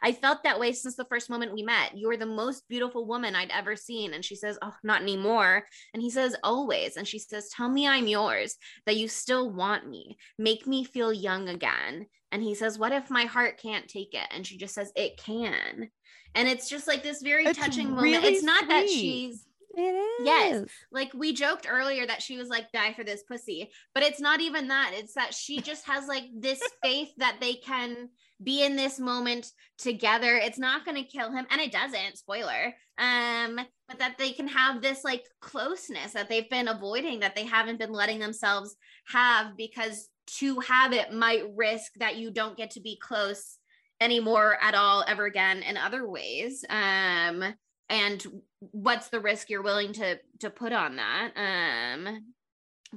I 0.02 0.14
felt 0.14 0.44
that 0.44 0.60
way 0.60 0.72
since 0.72 0.95
the 0.95 1.06
first 1.06 1.30
moment 1.30 1.53
we 1.53 1.62
met. 1.62 1.98
You 1.98 2.10
are 2.10 2.18
the 2.18 2.26
most 2.26 2.68
beautiful 2.68 3.06
woman 3.06 3.36
I'd 3.36 3.52
ever 3.52 3.76
seen. 3.76 4.14
And 4.14 4.24
she 4.24 4.36
says, 4.36 4.58
Oh, 4.62 4.74
not 4.84 5.02
anymore. 5.02 5.66
And 5.94 6.02
he 6.02 6.10
says, 6.10 6.36
Always. 6.44 6.98
And 6.98 7.08
she 7.08 7.20
says, 7.20 7.49
Tell 7.49 7.70
me 7.70 7.88
I'm 7.88 8.08
yours, 8.08 8.56
that 8.86 8.98
you 8.98 9.08
still 9.08 9.52
want 9.52 9.88
me. 9.88 10.18
Make 10.38 10.68
me 10.68 10.84
feel 10.84 11.14
young 11.14 11.49
again. 11.49 12.08
And 12.32 12.41
he 12.41 12.56
says, 12.56 12.80
What 12.80 12.94
if 12.94 13.10
my 13.10 13.26
heart 13.26 13.60
can't 13.62 13.88
take 13.88 14.14
it? 14.14 14.28
And 14.32 14.48
she 14.48 14.58
just 14.58 14.74
says, 14.74 14.91
It 14.95 15.18
can. 15.18 15.90
And 16.34 16.48
it's 16.48 16.70
just 16.70 16.88
like 16.88 17.03
this 17.03 17.22
very 17.22 17.45
It's 17.45 17.60
touching 17.60 17.90
moment. 17.90 18.03
really 18.03 18.28
It's 18.28 18.44
not 18.44 18.68
that 18.70 18.88
she's 18.88 19.45
It 19.73 19.81
is. 19.81 20.26
Yes. 20.26 20.65
like 20.91 21.14
we 21.14 21.34
joked 21.34 21.68
earlier 21.69 22.06
that 22.06 22.22
she 22.22 22.38
was 22.38 22.49
like 22.49 22.72
die 22.72 22.93
for 22.93 23.03
this 23.03 23.23
pussy 23.23 23.72
but 23.93 24.03
it's 24.03 24.19
not 24.19 24.41
even 24.41 24.68
that 24.68 24.91
it's 24.95 25.14
that 25.14 25.34
she 25.34 25.61
just 25.61 25.88
has 25.88 26.07
like 26.07 26.26
this 26.35 26.61
faith 26.84 27.11
that 27.18 27.38
they 27.39 27.53
can 27.53 28.10
be 28.43 28.64
in 28.64 28.76
this 28.76 28.99
moment 28.99 29.48
together 29.77 30.35
it's 30.35 30.60
not 30.60 30.84
going 30.84 30.98
to 30.98 31.10
kill 31.10 31.31
him 31.31 31.45
and 31.52 31.61
it 31.61 31.72
doesn't 31.72 32.18
spoiler 32.18 32.73
um 32.98 33.60
but 33.88 33.99
that 33.99 34.18
they 34.18 34.31
can 34.31 34.48
have 34.48 34.81
this 34.81 35.03
like 35.03 35.23
closeness 35.41 36.14
that 36.14 36.27
they've 36.27 36.49
been 36.49 36.68
avoiding 36.68 37.19
that 37.19 37.35
they 37.35 37.45
haven't 37.45 37.80
been 37.80 37.93
letting 37.93 38.19
themselves 38.19 38.76
have 39.07 39.56
because 39.57 40.10
to 40.27 40.60
have 40.61 40.93
it 40.93 41.14
might 41.14 41.43
risk 41.56 41.93
that 41.99 42.18
you 42.18 42.31
don't 42.31 42.57
get 42.57 42.72
to 42.72 42.81
be 42.81 42.98
close 43.02 43.57
anymore 43.99 44.57
at 44.61 44.73
all 44.76 45.03
ever 45.07 45.26
again 45.26 45.61
in 45.61 45.77
other 45.77 46.10
ways 46.10 46.65
um 46.69 47.53
and 47.91 48.26
what's 48.59 49.09
the 49.09 49.19
risk 49.19 49.49
you're 49.49 49.61
willing 49.61 49.93
to 49.93 50.18
to 50.39 50.49
put 50.49 50.73
on 50.73 50.95
that 50.95 51.31
um 51.35 52.26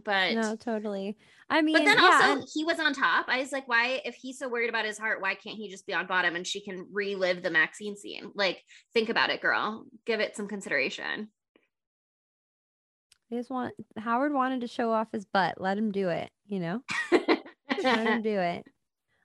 but 0.04 0.34
No, 0.34 0.56
totally. 0.56 1.16
I 1.48 1.62
mean, 1.62 1.76
but 1.76 1.84
then 1.84 1.98
yeah, 1.98 2.32
also 2.32 2.46
he 2.52 2.64
was 2.64 2.80
on 2.80 2.94
top 2.94 3.26
i 3.28 3.38
was 3.38 3.52
like 3.52 3.68
why 3.68 4.00
if 4.04 4.14
he's 4.14 4.38
so 4.38 4.48
worried 4.48 4.70
about 4.70 4.86
his 4.86 4.98
heart 4.98 5.20
why 5.20 5.34
can't 5.34 5.56
he 5.56 5.70
just 5.70 5.86
be 5.86 5.92
on 5.92 6.06
bottom 6.06 6.36
and 6.36 6.46
she 6.46 6.60
can 6.60 6.88
relive 6.90 7.42
the 7.42 7.50
maxine 7.50 7.96
scene 7.96 8.32
like 8.34 8.62
think 8.92 9.08
about 9.08 9.30
it 9.30 9.42
girl 9.42 9.84
give 10.06 10.20
it 10.20 10.36
some 10.36 10.48
consideration 10.48 11.28
I 13.32 13.36
just 13.36 13.50
want 13.50 13.74
Howard 13.96 14.32
wanted 14.32 14.60
to 14.60 14.68
show 14.68 14.92
off 14.92 15.08
his 15.12 15.24
butt. 15.24 15.60
Let 15.60 15.78
him 15.78 15.90
do 15.90 16.08
it. 16.08 16.30
You 16.46 16.60
know, 16.60 16.82
let 17.82 18.06
him 18.06 18.22
do 18.22 18.38
it. 18.38 18.64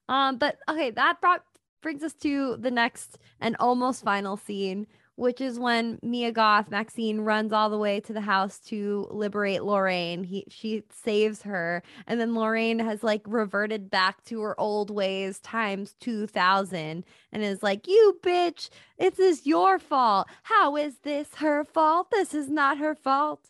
Um, 0.07 0.37
but 0.37 0.57
okay, 0.69 0.91
that 0.91 1.21
brought 1.21 1.43
brings 1.81 2.03
us 2.03 2.13
to 2.13 2.57
the 2.57 2.71
next 2.71 3.17
and 3.39 3.55
almost 3.59 4.03
final 4.03 4.37
scene, 4.37 4.87
which 5.19 5.41
is 5.41 5.59
when 5.59 5.99
Mia 6.01 6.31
Goth 6.31 6.71
Maxine 6.71 7.19
runs 7.19 7.51
all 7.51 7.69
the 7.69 7.77
way 7.77 7.99
to 7.99 8.13
the 8.13 8.21
house 8.21 8.57
to 8.67 9.05
liberate 9.11 9.63
Lorraine. 9.63 10.23
He 10.23 10.45
she 10.49 10.83
saves 10.89 11.41
her, 11.41 11.83
and 12.07 12.21
then 12.21 12.33
Lorraine 12.33 12.79
has 12.79 13.03
like 13.03 13.23
reverted 13.27 13.91
back 13.91 14.23
to 14.25 14.41
her 14.41 14.57
old 14.57 14.89
ways 14.89 15.39
times 15.39 15.93
two 15.99 16.25
thousand, 16.25 17.03
and 17.33 17.43
is 17.43 17.61
like, 17.61 17.85
"You 17.85 18.17
bitch, 18.23 18.69
it 18.97 19.19
is 19.19 19.45
your 19.45 19.77
fault. 19.77 20.27
How 20.43 20.77
is 20.77 20.99
this 20.99 21.35
her 21.35 21.65
fault? 21.65 22.11
This 22.11 22.33
is 22.33 22.49
not 22.49 22.77
her 22.77 22.95
fault." 22.95 23.49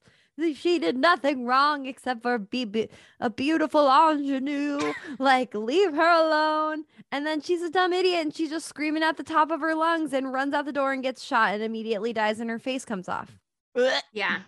She 0.56 0.80
did 0.80 0.98
nothing 0.98 1.46
wrong 1.46 1.86
except 1.86 2.22
for 2.24 2.38
be, 2.38 2.66
be 2.66 2.90
a 3.20 3.30
beautiful 3.30 3.88
ingenue. 3.88 4.94
like, 5.20 5.54
leave 5.54 5.94
her 5.94 6.10
alone. 6.10 6.86
And 7.12 7.26
then 7.26 7.42
she's 7.42 7.62
a 7.62 7.70
dumb 7.70 7.94
idiot 7.94 8.22
and 8.22 8.36
she's 8.36 8.50
just 8.50 8.68
screaming 8.68 9.04
at 9.04 9.18
the 9.18 9.24
top 9.24 9.52
of 9.52 9.62
her 9.62 9.76
lungs 9.76 10.14
and 10.14 10.32
runs 10.34 10.54
out 10.54 10.66
the 10.66 10.72
door 10.72 10.94
and 10.94 11.02
gets 11.04 11.24
shot 11.24 11.54
and 11.54 11.64
immediately 11.64 12.14
dies 12.14 12.40
and 12.40 12.50
her 12.50 12.60
face 12.60 12.86
comes 12.86 13.10
off. 13.10 13.32
yeah 14.14 14.40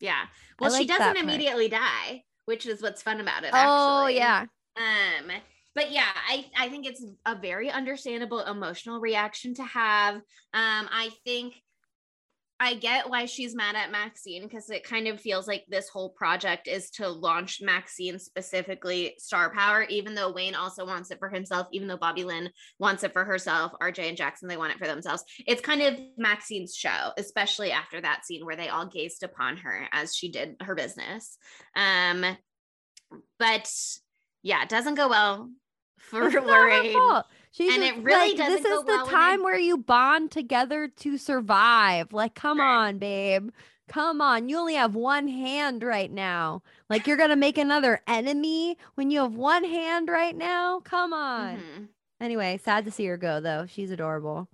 yeah 0.00 0.26
well 0.60 0.70
she 0.70 0.86
doesn't 0.86 1.16
immediately 1.16 1.68
die 1.68 2.22
which 2.44 2.66
is 2.66 2.80
what's 2.80 3.02
fun 3.02 3.20
about 3.20 3.42
it 3.44 3.50
Oh, 3.52 4.04
actually. 4.04 4.16
yeah. 4.16 4.46
Um, 4.76 5.30
but 5.74 5.90
yeah, 5.92 6.06
I 6.28 6.46
I 6.56 6.68
think 6.68 6.86
it's 6.86 7.04
a 7.26 7.34
very 7.34 7.70
understandable 7.70 8.40
emotional 8.40 9.00
reaction 9.00 9.54
to 9.54 9.64
have. 9.64 10.14
Um, 10.16 10.22
I 10.54 11.10
think 11.24 11.60
I 12.60 12.74
get 12.74 13.08
why 13.08 13.26
she's 13.26 13.54
mad 13.54 13.76
at 13.76 13.92
Maxine 13.92 14.42
because 14.42 14.68
it 14.68 14.82
kind 14.82 15.06
of 15.06 15.20
feels 15.20 15.46
like 15.46 15.64
this 15.68 15.88
whole 15.88 16.10
project 16.10 16.66
is 16.66 16.90
to 16.90 17.08
launch 17.08 17.60
Maxine 17.62 18.18
specifically 18.18 19.14
star 19.18 19.52
power, 19.54 19.84
even 19.84 20.14
though 20.14 20.32
Wayne 20.32 20.56
also 20.56 20.84
wants 20.84 21.12
it 21.12 21.20
for 21.20 21.28
himself, 21.28 21.68
even 21.70 21.86
though 21.86 21.96
Bobby 21.96 22.24
Lynn 22.24 22.50
wants 22.80 23.04
it 23.04 23.12
for 23.12 23.24
herself, 23.24 23.72
RJ 23.80 24.08
and 24.08 24.16
Jackson, 24.16 24.48
they 24.48 24.56
want 24.56 24.72
it 24.72 24.78
for 24.78 24.88
themselves. 24.88 25.22
It's 25.46 25.60
kind 25.60 25.82
of 25.82 26.00
Maxine's 26.16 26.74
show, 26.74 27.12
especially 27.16 27.70
after 27.70 28.00
that 28.00 28.26
scene 28.26 28.44
where 28.44 28.56
they 28.56 28.68
all 28.68 28.86
gazed 28.86 29.22
upon 29.22 29.58
her 29.58 29.86
as 29.92 30.16
she 30.16 30.28
did 30.28 30.56
her 30.60 30.74
business. 30.74 31.38
Um, 31.76 32.24
but 33.38 33.72
yeah, 34.42 34.64
it 34.64 34.68
doesn't 34.68 34.96
go 34.96 35.08
well 35.08 35.48
for 35.98 36.26
It's 36.26 36.34
not 36.34 36.42
her 36.42 36.50
Lorraine. 36.50 37.22
And 37.60 37.82
it 37.82 37.96
really 37.96 38.28
like, 38.30 38.36
doesn't 38.36 38.62
This 38.62 38.72
is 38.72 38.84
the 38.84 38.92
well 38.92 39.06
time 39.06 39.42
where 39.42 39.58
you 39.58 39.78
bond 39.78 40.30
together 40.30 40.88
to 40.88 41.18
survive. 41.18 42.12
Like, 42.12 42.34
come 42.34 42.60
Right. 42.60 42.86
on, 42.88 42.98
babe. 42.98 43.50
Come 43.88 44.20
on. 44.20 44.48
You 44.48 44.58
only 44.58 44.74
have 44.74 44.94
one 44.94 45.28
hand 45.28 45.82
right 45.82 46.10
now. 46.10 46.62
Like, 46.90 47.06
you're 47.06 47.16
going 47.16 47.30
to 47.30 47.36
make 47.36 47.56
another 47.58 48.00
enemy 48.06 48.76
when 48.94 49.10
you 49.10 49.20
have 49.20 49.34
one 49.34 49.64
hand 49.64 50.08
right 50.08 50.36
now? 50.36 50.80
Come 50.80 51.12
on. 51.12 51.56
Mhm. 51.56 51.88
Anyway, 52.20 52.58
sad 52.62 52.84
to 52.84 52.90
see 52.90 53.06
her 53.06 53.16
go, 53.16 53.40
though. 53.40 53.64
She's 53.66 53.90
adorable. 53.90 54.48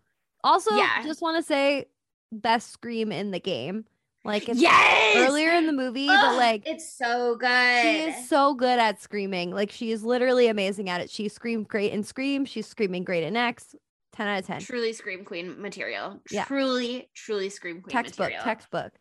Also, 0.45 0.75
Yeah. 0.75 1.03
just 1.03 1.21
want 1.23 1.37
to 1.37 1.43
say 1.43 1.87
best 2.31 2.71
scream 2.71 3.11
in 3.11 3.31
the 3.33 3.41
game. 3.41 3.87
Like, 4.25 4.49
it's 4.49 4.61
Yes. 4.61 5.17
earlier 5.17 5.51
in 5.53 5.67
the 5.67 5.73
movie, 5.73 6.07
but 6.07 6.37
like, 6.37 6.67
it's 6.67 6.97
so 6.97 7.37
good. 7.37 7.83
she 7.83 8.01
is 8.05 8.29
so 8.29 8.55
good 8.55 8.79
at 8.79 9.01
screaming. 9.03 9.51
Like 9.51 9.71
she 9.71 9.91
is 9.93 10.03
literally 10.03 10.49
amazing 10.49 10.89
at 10.89 11.01
it. 11.03 11.11
She 11.11 11.29
screamed 11.29 11.69
great 11.69 11.93
in 11.93 12.03
Scream. 12.03 12.45
She's 12.47 12.67
screaming 12.67 13.05
great 13.05 13.23
in 13.25 13.37
X. 13.37 13.75
10 14.15 14.29
out 14.29 14.39
of 14.39 14.47
10. 14.47 14.61
truly 14.61 14.93
scream 14.93 15.25
queen 15.25 15.61
material. 15.61 16.21
Yeah. 16.31 16.45
Truly, 16.45 17.11
truly 17.15 17.51
scream 17.51 17.83
queen 17.83 17.93
Textbook, 17.93 18.27
material. 18.29 18.45
textbook. 18.45 18.93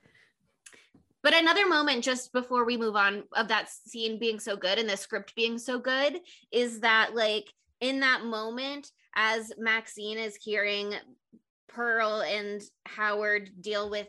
But 1.22 1.36
another 1.36 1.68
moment, 1.68 2.04
just 2.04 2.34
before 2.34 2.66
we 2.66 2.76
move 2.78 2.96
on, 2.96 3.24
of 3.34 3.48
that 3.48 3.70
scene 3.70 4.20
being 4.20 4.40
so 4.40 4.58
good 4.58 4.78
and 4.80 4.90
the 4.90 4.98
script 4.98 5.36
being 5.36 5.58
so 5.60 5.80
good, 5.80 6.20
is 6.52 6.80
that 6.82 7.16
like 7.16 7.46
in 7.80 8.00
that 8.02 8.26
moment, 8.26 8.92
as 9.16 9.54
Maxine 9.58 10.18
is 10.18 10.36
hearing 10.36 10.96
Pearl 11.70 12.22
and 12.22 12.62
Howard 12.88 13.52
deal 13.62 13.90
with 13.90 14.08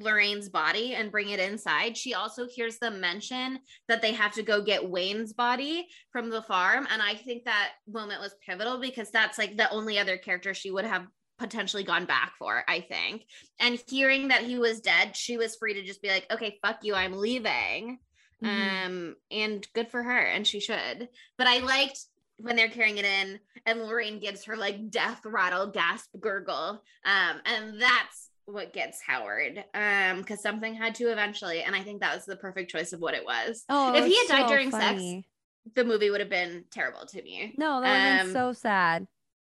Lorraine's 0.00 0.48
body 0.48 0.94
and 0.94 1.10
bring 1.10 1.30
it 1.30 1.40
inside, 1.40 1.96
she 1.96 2.14
also 2.14 2.46
hears 2.48 2.78
them 2.78 3.00
mention 3.00 3.60
that 3.88 4.02
they 4.02 4.12
have 4.12 4.32
to 4.34 4.42
go 4.42 4.62
get 4.62 4.88
Wayne's 4.88 5.32
body 5.32 5.88
from 6.10 6.30
the 6.30 6.42
farm. 6.42 6.86
And 6.90 7.02
I 7.02 7.14
think 7.14 7.44
that 7.44 7.70
moment 7.86 8.20
was 8.20 8.34
pivotal 8.46 8.78
because 8.80 9.10
that's 9.10 9.38
like 9.38 9.56
the 9.56 9.70
only 9.70 9.98
other 9.98 10.16
character 10.16 10.54
she 10.54 10.70
would 10.70 10.84
have 10.84 11.06
potentially 11.38 11.84
gone 11.84 12.04
back 12.04 12.34
for, 12.38 12.64
I 12.68 12.80
think. 12.80 13.24
And 13.58 13.82
hearing 13.88 14.28
that 14.28 14.42
he 14.42 14.58
was 14.58 14.80
dead, 14.80 15.16
she 15.16 15.36
was 15.36 15.56
free 15.56 15.74
to 15.74 15.82
just 15.82 16.02
be 16.02 16.08
like, 16.08 16.26
okay, 16.30 16.58
fuck 16.62 16.80
you, 16.82 16.94
I'm 16.94 17.16
leaving. 17.16 17.98
Mhm. 18.42 18.86
Um, 18.86 19.16
and 19.30 19.66
good 19.74 19.90
for 19.90 20.02
her, 20.02 20.18
and 20.18 20.46
she 20.46 20.60
should. 20.60 21.08
But 21.36 21.46
I 21.46 21.58
liked 21.58 21.98
when 22.38 22.56
they're 22.56 22.68
carrying 22.68 22.98
it 22.98 23.04
in 23.04 23.38
and 23.66 23.82
Lorraine 23.82 24.18
gives 24.18 24.44
her 24.44 24.56
like 24.56 24.90
death 24.90 25.20
rattle 25.24 25.66
gasp 25.66 26.08
gurgle. 26.18 26.82
Um, 27.04 27.40
and 27.44 27.80
that's 27.80 28.29
what 28.52 28.72
gets 28.72 29.00
Howard. 29.06 29.64
Um, 29.74 30.18
because 30.18 30.42
something 30.42 30.74
had 30.74 30.94
to 30.96 31.10
eventually, 31.10 31.62
and 31.62 31.74
I 31.74 31.82
think 31.82 32.00
that 32.00 32.14
was 32.14 32.24
the 32.24 32.36
perfect 32.36 32.70
choice 32.70 32.92
of 32.92 33.00
what 33.00 33.14
it 33.14 33.24
was. 33.24 33.64
Oh, 33.68 33.94
if 33.94 34.04
he 34.06 34.12
it's 34.12 34.30
had 34.30 34.38
died 34.38 34.48
so 34.48 34.54
during 34.54 34.70
funny. 34.70 35.22
sex, 35.66 35.74
the 35.76 35.84
movie 35.84 36.10
would 36.10 36.20
have 36.20 36.30
been 36.30 36.64
terrible 36.70 37.06
to 37.06 37.22
me. 37.22 37.54
No, 37.58 37.80
that 37.80 37.88
would 37.90 37.98
have 37.98 38.20
Um, 38.20 38.26
been 38.26 38.34
so 38.34 38.52
sad. 38.52 39.06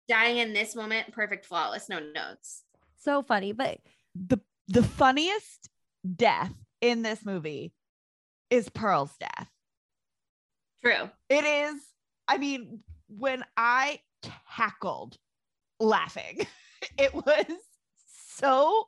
Dying 0.08 0.38
in 0.38 0.52
this 0.52 0.74
moment, 0.74 1.12
perfect, 1.12 1.44
flawless, 1.46 1.88
no 1.88 1.98
notes. 2.00 2.62
So 2.98 3.22
funny. 3.22 3.52
But 3.52 3.78
the 4.14 4.38
the 4.68 4.82
funniest 4.82 5.68
death 6.16 6.52
in 6.80 7.02
this 7.02 7.24
movie 7.24 7.72
is 8.50 8.68
Pearl's 8.68 9.14
death. 9.18 9.48
True. 10.84 11.10
It 11.28 11.44
is, 11.44 11.80
I 12.28 12.38
mean, 12.38 12.80
when 13.08 13.44
I 13.56 14.00
cackled 14.56 15.16
laughing, 15.80 16.46
it 16.98 17.12
was 17.14 17.44
so 18.38 18.84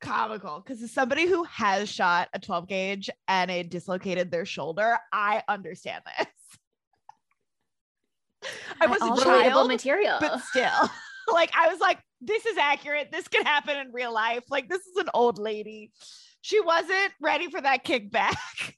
comical 0.00 0.60
because 0.64 0.82
as 0.82 0.92
somebody 0.92 1.26
who 1.26 1.44
has 1.44 1.88
shot 1.88 2.28
a 2.34 2.38
12 2.38 2.68
gauge 2.68 3.10
and 3.28 3.50
it 3.50 3.70
dislocated 3.70 4.30
their 4.30 4.44
shoulder, 4.44 4.98
I 5.12 5.42
understand 5.48 6.02
this. 6.18 6.26
I 8.80 8.86
was 8.86 9.00
a 9.00 9.04
also- 9.04 9.24
Relatable 9.24 9.42
child, 9.50 9.68
material. 9.68 10.16
but 10.20 10.40
still, 10.40 10.90
like, 11.32 11.50
I 11.56 11.68
was 11.68 11.80
like, 11.80 11.98
this 12.20 12.46
is 12.46 12.56
accurate. 12.56 13.08
This 13.10 13.28
could 13.28 13.46
happen 13.46 13.76
in 13.76 13.92
real 13.92 14.12
life. 14.12 14.44
Like, 14.50 14.68
this 14.68 14.80
is 14.82 14.96
an 14.96 15.08
old 15.14 15.38
lady. 15.38 15.92
She 16.42 16.60
wasn't 16.60 17.12
ready 17.20 17.50
for 17.50 17.60
that 17.60 17.84
kickback. 17.84 18.36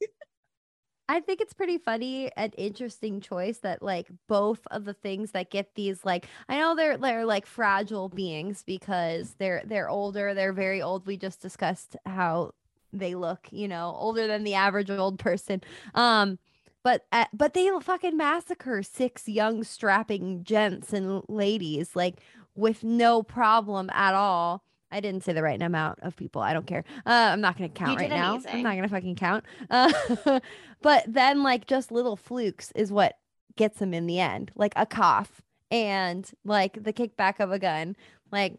I 1.10 1.20
think 1.20 1.40
it's 1.40 1.54
pretty 1.54 1.78
funny 1.78 2.30
and 2.36 2.54
interesting 2.58 3.20
choice 3.20 3.58
that 3.58 3.82
like 3.82 4.08
both 4.28 4.66
of 4.70 4.84
the 4.84 4.92
things 4.92 5.30
that 5.30 5.50
get 5.50 5.74
these 5.74 6.04
like 6.04 6.26
I 6.48 6.58
know 6.58 6.74
they're 6.76 6.98
they're 6.98 7.24
like 7.24 7.46
fragile 7.46 8.10
beings 8.10 8.62
because 8.66 9.34
they're 9.38 9.62
they're 9.64 9.88
older, 9.88 10.34
they're 10.34 10.52
very 10.52 10.82
old. 10.82 11.06
We 11.06 11.16
just 11.16 11.40
discussed 11.40 11.96
how 12.04 12.52
they 12.92 13.14
look, 13.14 13.48
you 13.50 13.68
know, 13.68 13.94
older 13.98 14.26
than 14.26 14.44
the 14.44 14.54
average 14.54 14.90
old 14.90 15.18
person. 15.18 15.62
Um 15.94 16.38
but 16.84 17.06
uh, 17.10 17.24
but 17.32 17.54
they 17.54 17.70
fucking 17.80 18.16
massacre 18.16 18.82
six 18.82 19.28
young 19.28 19.64
strapping 19.64 20.44
gents 20.44 20.92
and 20.92 21.22
ladies 21.28 21.96
like 21.96 22.20
with 22.54 22.84
no 22.84 23.22
problem 23.22 23.88
at 23.90 24.14
all. 24.14 24.62
I 24.90 25.00
didn't 25.00 25.22
say 25.22 25.32
the 25.32 25.42
right 25.42 25.60
amount 25.60 26.00
of 26.02 26.16
people. 26.16 26.40
I 26.40 26.52
don't 26.52 26.66
care. 26.66 26.84
Uh, 27.04 27.30
I'm 27.32 27.40
not 27.40 27.58
going 27.58 27.70
to 27.70 27.78
count 27.78 28.00
right 28.00 28.08
now. 28.08 28.40
I'm 28.48 28.62
not 28.62 28.72
going 28.72 28.82
to 28.82 28.88
fucking 28.88 29.16
count. 29.16 29.44
Uh, 29.70 30.40
but 30.82 31.04
then, 31.06 31.42
like, 31.42 31.66
just 31.66 31.92
little 31.92 32.16
flukes 32.16 32.72
is 32.74 32.90
what 32.90 33.18
gets 33.56 33.78
them 33.78 33.92
in 33.92 34.06
the 34.06 34.20
end, 34.20 34.50
like 34.54 34.72
a 34.76 34.86
cough 34.86 35.42
and 35.70 36.30
like 36.44 36.82
the 36.82 36.92
kickback 36.92 37.40
of 37.40 37.52
a 37.52 37.58
gun. 37.58 37.96
Like, 38.32 38.58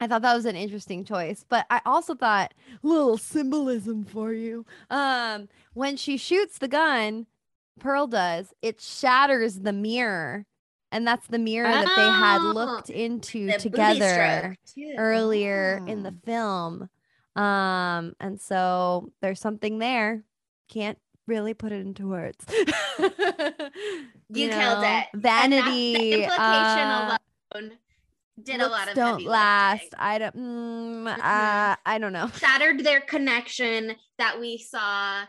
I 0.00 0.06
thought 0.06 0.22
that 0.22 0.34
was 0.34 0.46
an 0.46 0.56
interesting 0.56 1.04
choice, 1.04 1.44
but 1.48 1.66
I 1.70 1.80
also 1.84 2.14
thought 2.14 2.54
little 2.82 3.18
symbolism 3.18 4.04
for 4.04 4.32
you. 4.32 4.64
Um, 4.90 5.48
when 5.74 5.96
she 5.96 6.16
shoots 6.16 6.58
the 6.58 6.68
gun, 6.68 7.26
Pearl 7.78 8.06
does, 8.06 8.52
it 8.62 8.80
shatters 8.80 9.60
the 9.60 9.72
mirror. 9.72 10.46
And 10.94 11.04
that's 11.04 11.26
the 11.26 11.40
mirror 11.40 11.68
that 11.68 11.84
they 11.96 12.02
had 12.08 12.38
Oh, 12.40 12.52
looked 12.52 12.88
into 12.88 13.48
The 13.48 13.58
together 13.58 14.56
earlier 14.96 15.82
in 15.88 16.04
the 16.04 16.14
Oh. 16.16 16.24
film. 16.24 16.88
Um, 17.34 18.14
and 18.20 18.40
so 18.40 19.10
there's 19.20 19.40
something 19.40 19.80
there. 19.80 20.22
Can't 20.68 20.96
really 21.26 21.52
put 21.52 21.72
it 21.72 21.80
into 21.84 22.06
words. 22.08 22.44
You 24.30 24.48
killed 24.48 24.84
it. 24.84 25.06
Vanity. 25.14 26.26
uh, 26.26 27.16
alone 27.52 27.72
did 28.42 28.60
a 28.60 28.66
lot 28.68 28.88
of 28.88 28.94
don't 28.94 29.22
last. 29.24 29.82
lifting. 29.82 29.98
I 29.98 30.18
don't. 30.18 30.36
Mm, 30.36 31.04
Mhm. 31.04 31.18
uh, 31.18 31.76
I 31.86 31.98
don't 31.98 32.12
know. 32.12 32.28
Shattered 32.38 32.80
their 32.84 33.00
connection 33.00 33.94
that 34.18 34.40
we 34.40 34.58
saw 34.58 35.24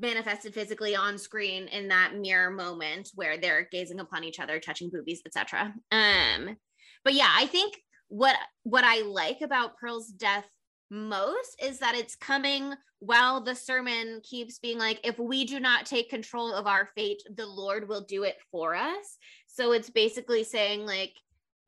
manifested 0.00 0.54
physically 0.54 0.94
on 0.94 1.18
screen 1.18 1.68
in 1.68 1.88
that 1.88 2.14
mirror 2.14 2.50
moment 2.50 3.10
where 3.14 3.38
they're 3.38 3.68
gazing 3.70 4.00
upon 4.00 4.24
each 4.24 4.40
other, 4.40 4.58
touching 4.60 4.90
boobies, 4.90 5.22
etc. 5.26 5.74
Um, 5.90 6.56
but 7.04 7.14
yeah, 7.14 7.32
I 7.32 7.46
think 7.46 7.80
what 8.08 8.36
what 8.62 8.84
I 8.84 9.02
like 9.02 9.40
about 9.40 9.78
Pearl's 9.78 10.08
death 10.08 10.46
most 10.90 11.56
is 11.62 11.78
that 11.80 11.96
it's 11.96 12.14
coming 12.14 12.72
while 13.00 13.40
the 13.40 13.54
sermon 13.54 14.20
keeps 14.22 14.58
being 14.58 14.78
like 14.78 15.00
if 15.04 15.18
we 15.18 15.44
do 15.44 15.60
not 15.60 15.84
take 15.84 16.08
control 16.08 16.52
of 16.52 16.66
our 16.66 16.88
fate 16.94 17.20
the 17.36 17.46
lord 17.46 17.88
will 17.88 18.02
do 18.02 18.22
it 18.22 18.36
for 18.50 18.74
us 18.74 19.18
so 19.46 19.72
it's 19.72 19.90
basically 19.90 20.44
saying 20.44 20.86
like 20.86 21.12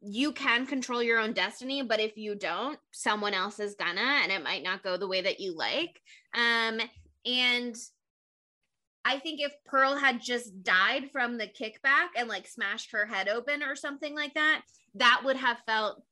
you 0.00 0.32
can 0.32 0.64
control 0.64 1.02
your 1.02 1.18
own 1.18 1.32
destiny 1.32 1.82
but 1.82 2.00
if 2.00 2.16
you 2.16 2.36
don't 2.36 2.78
someone 2.92 3.34
else 3.34 3.58
is 3.58 3.74
gonna 3.74 4.20
and 4.22 4.30
it 4.30 4.44
might 4.44 4.62
not 4.62 4.84
go 4.84 4.96
the 4.96 5.08
way 5.08 5.20
that 5.20 5.40
you 5.40 5.54
like 5.56 6.00
um 6.34 6.80
and 7.26 7.76
I 9.04 9.18
think 9.18 9.40
if 9.40 9.52
Pearl 9.64 9.96
had 9.96 10.20
just 10.20 10.62
died 10.62 11.10
from 11.12 11.38
the 11.38 11.46
kickback 11.46 12.08
and 12.16 12.28
like 12.28 12.46
smashed 12.46 12.92
her 12.92 13.06
head 13.06 13.28
open 13.28 13.62
or 13.62 13.74
something 13.74 14.14
like 14.14 14.34
that, 14.34 14.62
that 14.94 15.22
would 15.24 15.36
have 15.36 15.58
felt 15.66 16.02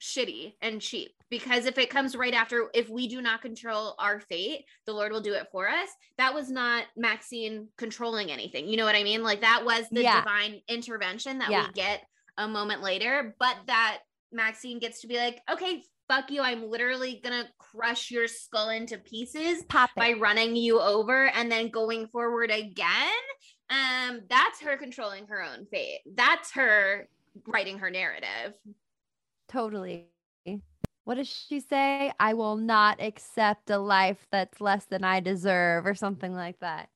shitty 0.00 0.54
and 0.60 0.80
cheap. 0.80 1.12
Because 1.30 1.64
if 1.66 1.78
it 1.78 1.90
comes 1.90 2.16
right 2.16 2.34
after, 2.34 2.68
if 2.74 2.88
we 2.88 3.06
do 3.08 3.22
not 3.22 3.40
control 3.40 3.94
our 3.98 4.20
fate, 4.20 4.64
the 4.86 4.92
Lord 4.92 5.12
will 5.12 5.20
do 5.20 5.34
it 5.34 5.46
for 5.52 5.68
us. 5.68 5.88
That 6.18 6.34
was 6.34 6.50
not 6.50 6.84
Maxine 6.96 7.68
controlling 7.78 8.30
anything. 8.30 8.68
You 8.68 8.76
know 8.76 8.84
what 8.84 8.96
I 8.96 9.04
mean? 9.04 9.22
Like 9.22 9.42
that 9.42 9.64
was 9.64 9.84
the 9.90 10.02
Yeah. 10.02 10.20
divine 10.20 10.60
intervention 10.68 11.38
that 11.38 11.50
Yeah. 11.50 11.66
we 11.66 11.72
get 11.72 12.04
a 12.36 12.48
moment 12.48 12.82
later, 12.82 13.34
but 13.38 13.56
that 13.66 14.00
Maxine 14.32 14.78
gets 14.78 15.00
to 15.02 15.06
be 15.06 15.16
like, 15.16 15.40
okay, 15.50 15.84
fuck 16.12 16.30
you. 16.30 16.42
I'm 16.42 16.68
literally 16.68 17.20
gonna 17.22 17.48
crush 17.58 18.10
your 18.10 18.28
skull 18.28 18.68
into 18.68 18.98
pieces 18.98 19.62
Pop 19.64 19.90
it. 19.96 20.00
by 20.00 20.12
running 20.12 20.56
you 20.56 20.80
over 20.80 21.28
and 21.28 21.50
then 21.50 21.70
going 21.70 22.06
forward 22.08 22.50
again 22.50 23.08
um 23.70 24.20
that's 24.28 24.60
her 24.60 24.76
controlling 24.76 25.26
her 25.26 25.42
own 25.42 25.64
fate 25.70 26.00
that's 26.14 26.52
her 26.52 27.08
writing 27.46 27.78
her 27.78 27.88
narrative 27.88 28.54
Totally. 29.52 30.06
What 31.04 31.16
does 31.16 31.28
she 31.28 31.60
say? 31.60 32.12
I 32.18 32.32
will 32.32 32.56
not 32.56 33.02
accept 33.02 33.68
a 33.68 33.78
life 33.78 34.26
that's 34.30 34.60
less 34.60 34.86
than 34.86 35.04
I 35.04 35.20
deserve, 35.20 35.84
or 35.84 35.94
something 35.94 36.32
like 36.32 36.58
that. 36.60 36.88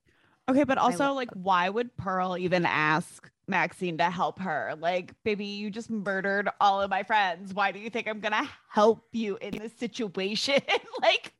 Okay, 0.48 0.64
but 0.64 0.78
also 0.78 1.12
like 1.12 1.28
why 1.34 1.68
would 1.68 1.96
Pearl 1.96 2.38
even 2.38 2.64
ask 2.64 3.30
Maxine 3.48 3.98
to 3.98 4.10
help 4.10 4.38
her? 4.40 4.74
Like, 4.78 5.12
baby, 5.24 5.44
you 5.46 5.70
just 5.70 5.90
murdered 5.90 6.48
all 6.60 6.80
of 6.82 6.90
my 6.90 7.02
friends. 7.02 7.54
Why 7.54 7.72
do 7.72 7.78
you 7.78 7.90
think 7.90 8.08
I'm 8.08 8.20
gonna 8.20 8.48
help 8.68 9.04
you 9.12 9.38
in 9.40 9.56
this 9.56 9.72
situation? 9.74 10.60
like, 11.02 11.32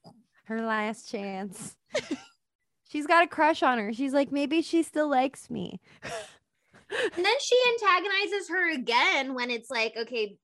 Her 0.45 0.63
last 0.63 1.11
chance. 1.11 1.77
She's 2.89 3.07
got 3.07 3.25
a 3.25 3.27
crush 3.27 3.63
on 3.63 3.79
her. 3.79 3.93
She's 3.93 4.13
like, 4.13 4.31
maybe 4.31 4.63
she 4.63 4.83
still 4.83 5.09
likes 5.09 5.51
me. 5.51 5.81
and 6.03 7.25
then 7.25 7.35
she 7.41 7.59
antagonizes 7.73 8.49
her 8.49 8.73
again 8.73 9.35
when 9.35 9.51
it's 9.51 9.71
like 9.71 9.97
okay 9.97 10.37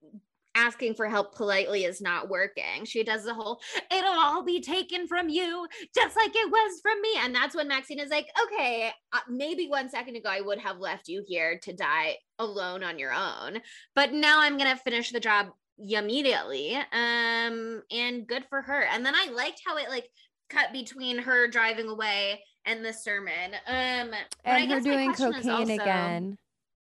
asking 0.54 0.94
for 0.94 1.08
help 1.08 1.34
politely 1.34 1.84
is 1.84 2.00
not 2.00 2.28
working. 2.28 2.84
She 2.84 3.02
does 3.04 3.24
the 3.24 3.34
whole 3.34 3.60
it'll 3.90 4.12
all 4.12 4.44
be 4.44 4.60
taken 4.60 5.06
from 5.06 5.28
you 5.28 5.66
just 5.94 6.16
like 6.16 6.32
it 6.34 6.50
was 6.50 6.80
from 6.82 7.00
me. 7.00 7.14
And 7.20 7.34
that's 7.34 7.54
when 7.54 7.68
maxine 7.68 7.98
is 7.98 8.10
like 8.10 8.26
okay 8.44 8.90
uh, 9.12 9.18
maybe 9.28 9.68
one 9.68 9.88
second 9.88 10.16
ago 10.16 10.28
i 10.28 10.40
would 10.40 10.58
have 10.58 10.78
left 10.78 11.08
you 11.08 11.22
here 11.26 11.58
to 11.62 11.72
die 11.72 12.16
alone 12.38 12.82
on 12.82 12.98
your 12.98 13.12
own 13.12 13.60
but 13.94 14.12
now 14.12 14.40
i'm 14.40 14.56
gonna 14.58 14.76
finish 14.76 15.10
the 15.10 15.20
job 15.20 15.46
immediately 15.78 16.76
um 16.92 17.82
and 17.90 18.26
good 18.26 18.44
for 18.48 18.62
her. 18.62 18.82
And 18.84 19.04
then 19.04 19.14
i 19.14 19.30
liked 19.30 19.62
how 19.66 19.76
it 19.76 19.88
like 19.88 20.08
cut 20.50 20.72
between 20.72 21.18
her 21.18 21.48
driving 21.48 21.88
away 21.88 22.42
and 22.66 22.84
the 22.84 22.92
sermon. 22.92 23.54
Um 23.66 24.10
but 24.10 24.50
I 24.50 24.58
And 24.60 24.70
her 24.70 24.76
guess 24.76 24.84
doing 24.84 25.12
cocaine 25.14 25.50
also- 25.50 25.72
again. 25.74 26.38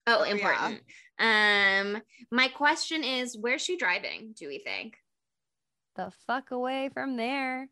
Oh, 0.06 0.22
yeah. 0.24 0.76
Important. 1.18 1.96
Um, 1.96 2.02
my 2.30 2.48
question 2.48 3.04
is, 3.04 3.36
where's 3.36 3.62
she 3.62 3.76
driving? 3.76 4.34
Do 4.36 4.48
we 4.48 4.58
think? 4.58 4.96
The 5.96 6.12
fuck 6.26 6.50
away 6.50 6.90
from 6.92 7.16
there. 7.16 7.68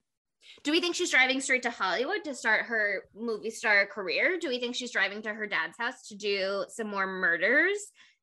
Do 0.62 0.73
we 0.73 0.81
think 0.81 0.95
she's 0.95 1.11
driving 1.11 1.41
straight 1.41 1.62
to 1.62 1.71
Hollywood 1.71 2.25
to 2.25 2.35
start 2.35 2.66
her 2.66 3.05
movie 3.15 3.51
star 3.51 3.87
career? 3.87 4.39
Do 4.39 4.49
we 4.49 4.61
think 4.61 4.75
she's 4.75 4.91
driving 4.93 5.23
to 5.23 5.33
her 5.33 5.47
dad's 5.47 5.79
house 5.79 6.09
to 6.09 6.16
do 6.16 6.65
some 6.69 6.89
more 6.89 7.07
murders? 7.07 7.79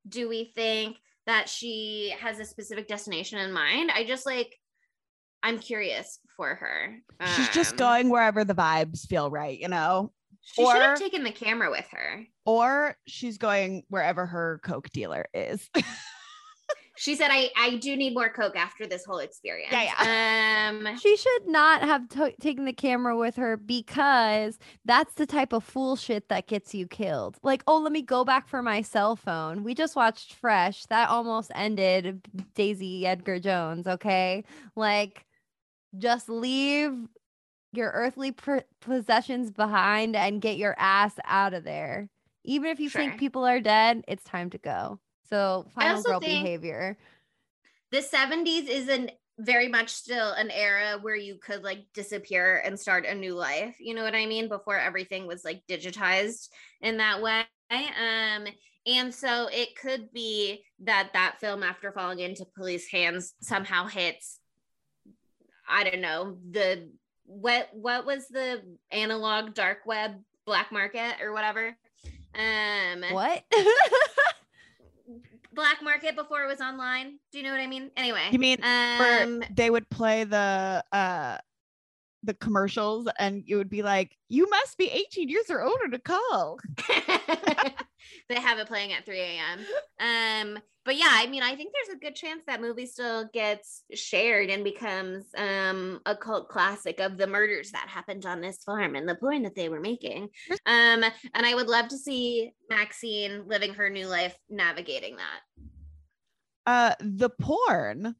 Do 0.08 0.30
we 0.30 0.52
think 0.56 0.98
that 1.26 1.50
she 1.50 2.14
has 2.20 2.40
a 2.40 2.46
specific 2.46 2.88
destination 2.88 3.40
in 3.40 3.52
mind? 3.52 3.92
I 3.94 4.04
just 4.04 4.26
like 4.26 4.58
I'm 5.44 5.58
curious 5.58 6.20
for 6.38 6.54
her. 6.56 7.00
She's 7.36 7.50
just 7.50 7.72
Um, 7.72 7.78
going 7.78 8.10
wherever 8.10 8.44
the 8.44 8.54
vibes 8.54 9.08
feel 9.08 9.32
right, 9.32 9.60
you 9.60 9.68
know? 9.68 10.12
She 10.42 10.66
should 10.66 10.82
have 10.82 11.00
taken 11.00 11.24
the 11.24 11.32
camera 11.32 11.70
with 11.70 11.88
her. 11.92 12.26
Or 12.46 12.98
she's 13.08 13.38
going 13.38 13.84
wherever 13.90 14.26
her 14.26 14.60
Coke 14.64 14.90
dealer 14.90 15.28
is. 15.34 15.70
She 16.98 17.16
said, 17.16 17.30
"I 17.32 17.50
I 17.58 17.78
do 17.78 17.96
need 17.98 18.14
more 18.14 18.30
coke 18.30 18.56
after 18.56 18.86
this 18.86 19.04
whole 19.04 19.18
experience." 19.18 19.72
Yeah, 19.74 20.70
Um. 20.70 20.98
She 20.98 21.18
should 21.18 21.48
not 21.48 21.82
have 21.82 22.08
to- 22.10 22.36
taken 22.40 22.66
the 22.66 22.74
camera 22.74 23.18
with 23.18 23.38
her 23.38 23.58
because 23.58 24.60
that's 24.86 25.16
the 25.16 25.26
type 25.26 25.52
of 25.52 25.64
fool 25.64 25.96
shit 25.96 26.30
that 26.30 26.46
gets 26.46 26.76
you 26.76 26.88
killed. 26.88 27.40
Like, 27.42 27.64
oh, 27.66 27.80
let 27.80 27.92
me 27.92 28.04
go 28.04 28.24
back 28.24 28.48
for 28.48 28.62
my 28.62 28.84
cell 28.84 29.16
phone. 29.16 29.64
We 29.64 29.74
just 29.74 29.96
watched 29.96 30.34
Fresh. 30.36 30.86
That 30.88 31.10
almost 31.10 31.52
ended 31.56 32.22
Daisy 32.54 33.08
Edgar 33.08 33.40
Jones, 33.40 33.88
okay? 33.88 34.44
Like, 34.76 35.26
just 35.98 36.30
leave 36.30 36.94
your 37.74 37.92
earthly 37.92 38.32
pr- 38.32 38.60
possessions 38.82 39.52
behind 39.52 40.16
and 40.16 40.42
get 40.42 40.58
your 40.58 40.76
ass 40.78 41.14
out 41.26 41.54
of 41.54 41.64
there. 41.64 42.10
Even 42.44 42.70
if 42.70 42.80
you 42.80 42.90
Sure. 42.90 43.02
think 43.02 43.18
people 43.20 43.46
are 43.46 43.60
dead, 43.60 44.04
it's 44.08 44.24
time 44.24 44.50
to 44.52 44.58
go. 44.58 45.00
So, 45.30 45.66
final 45.76 46.02
girl 46.04 46.20
behavior. 46.20 46.98
the 47.92 48.02
70s 48.02 48.68
is 48.70 48.88
an 48.90 49.12
very 49.40 49.68
much 49.68 49.90
still 49.90 50.32
an 50.34 50.52
era 50.52 50.98
where 51.02 51.16
you 51.16 51.38
could 51.38 51.64
like 51.64 51.86
disappear 51.94 52.62
and 52.64 52.80
start 52.80 53.06
a 53.06 53.16
new 53.16 53.34
life 53.34 53.76
you 53.80 53.96
know 53.96 54.04
what 54.04 54.14
i 54.14 54.26
mean 54.26 54.48
before 54.50 54.78
everything 54.78 55.26
was 55.26 55.44
like 55.44 55.64
digitized 55.70 56.50
in 56.82 56.98
that 56.98 57.22
way 57.22 57.44
um 57.72 58.46
and 58.86 59.14
so 59.16 59.48
it 59.52 59.76
could 59.76 60.12
be 60.12 60.64
that 60.84 61.10
that 61.14 61.40
film 61.40 61.64
after 61.64 61.92
falling 61.92 62.20
into 62.20 62.46
police 62.56 62.88
hands 62.92 63.34
somehow 63.42 63.88
hits 63.88 64.40
i 65.68 65.84
don't 65.84 66.02
know 66.02 66.38
the 66.52 66.90
what 67.32 67.70
what 67.74 68.06
was 68.06 68.28
the 68.28 68.62
analog 68.92 69.54
dark 69.54 69.80
web 69.86 70.22
black 70.46 70.72
market 70.72 71.16
or 71.22 71.34
whatever 71.34 71.76
um 72.36 73.04
What? 73.12 73.44
black 75.54 75.82
market 75.82 76.16
before 76.16 76.44
it 76.44 76.48
was 76.48 76.62
online 76.62 77.20
do 77.32 77.38
you 77.38 77.44
know 77.44 77.52
what 77.52 77.60
i 77.60 77.68
mean 77.68 77.92
anyway 77.98 78.30
You 78.32 78.40
mean 78.40 78.58
um 78.64 79.44
they 79.54 79.70
would 79.70 79.90
play 79.90 80.24
the 80.24 80.84
uh 80.92 81.38
the 82.24 82.34
commercials 82.36 83.08
and 83.20 83.44
you 83.46 83.58
would 83.58 83.70
be 83.70 83.82
like, 83.82 84.18
you 84.30 84.50
must 84.50 84.78
be 84.78 84.90
18 84.90 85.30
years 85.30 85.50
or 85.50 85.62
older 85.62 85.88
to 85.90 86.00
call. 86.00 86.60
they 88.32 88.40
have 88.40 88.58
it 88.60 88.68
playing 88.68 88.94
at 88.94 89.06
3 89.06 89.20
a.m. 89.20 89.60
Um, 90.00 90.60
but 90.84 90.96
yeah, 90.96 91.10
I 91.12 91.28
mean, 91.28 91.44
I 91.44 91.56
think 91.56 91.74
there's 91.74 91.96
a 91.96 92.00
good 92.00 92.16
chance 92.16 92.42
that 92.48 92.60
movie 92.62 92.88
still 92.88 93.30
gets 93.34 93.84
shared 93.94 94.50
and 94.50 94.64
becomes 94.64 95.26
um 95.38 96.00
a 96.08 96.16
cult 96.16 96.50
classic 96.50 97.00
of 97.00 97.18
the 97.18 97.28
murders 97.28 97.72
that 97.72 97.88
happened 97.88 98.26
on 98.26 98.42
this 98.42 98.64
farm 98.64 98.96
and 98.96 99.08
the 99.08 99.16
point 99.16 99.44
that 99.44 99.54
they 99.56 99.70
were 99.70 99.80
making. 99.80 100.30
Um, 100.66 101.04
and 101.36 101.46
I 101.46 101.54
would 101.54 101.68
love 101.68 101.88
to 101.90 101.98
see 101.98 102.52
Maxine 102.70 103.48
living 103.48 103.76
her 103.76 103.90
new 103.90 104.08
life 104.08 104.36
navigating 104.50 105.18
that. 105.18 105.40
Uh 106.66 106.96
the 107.00 107.30
porn 107.30 108.16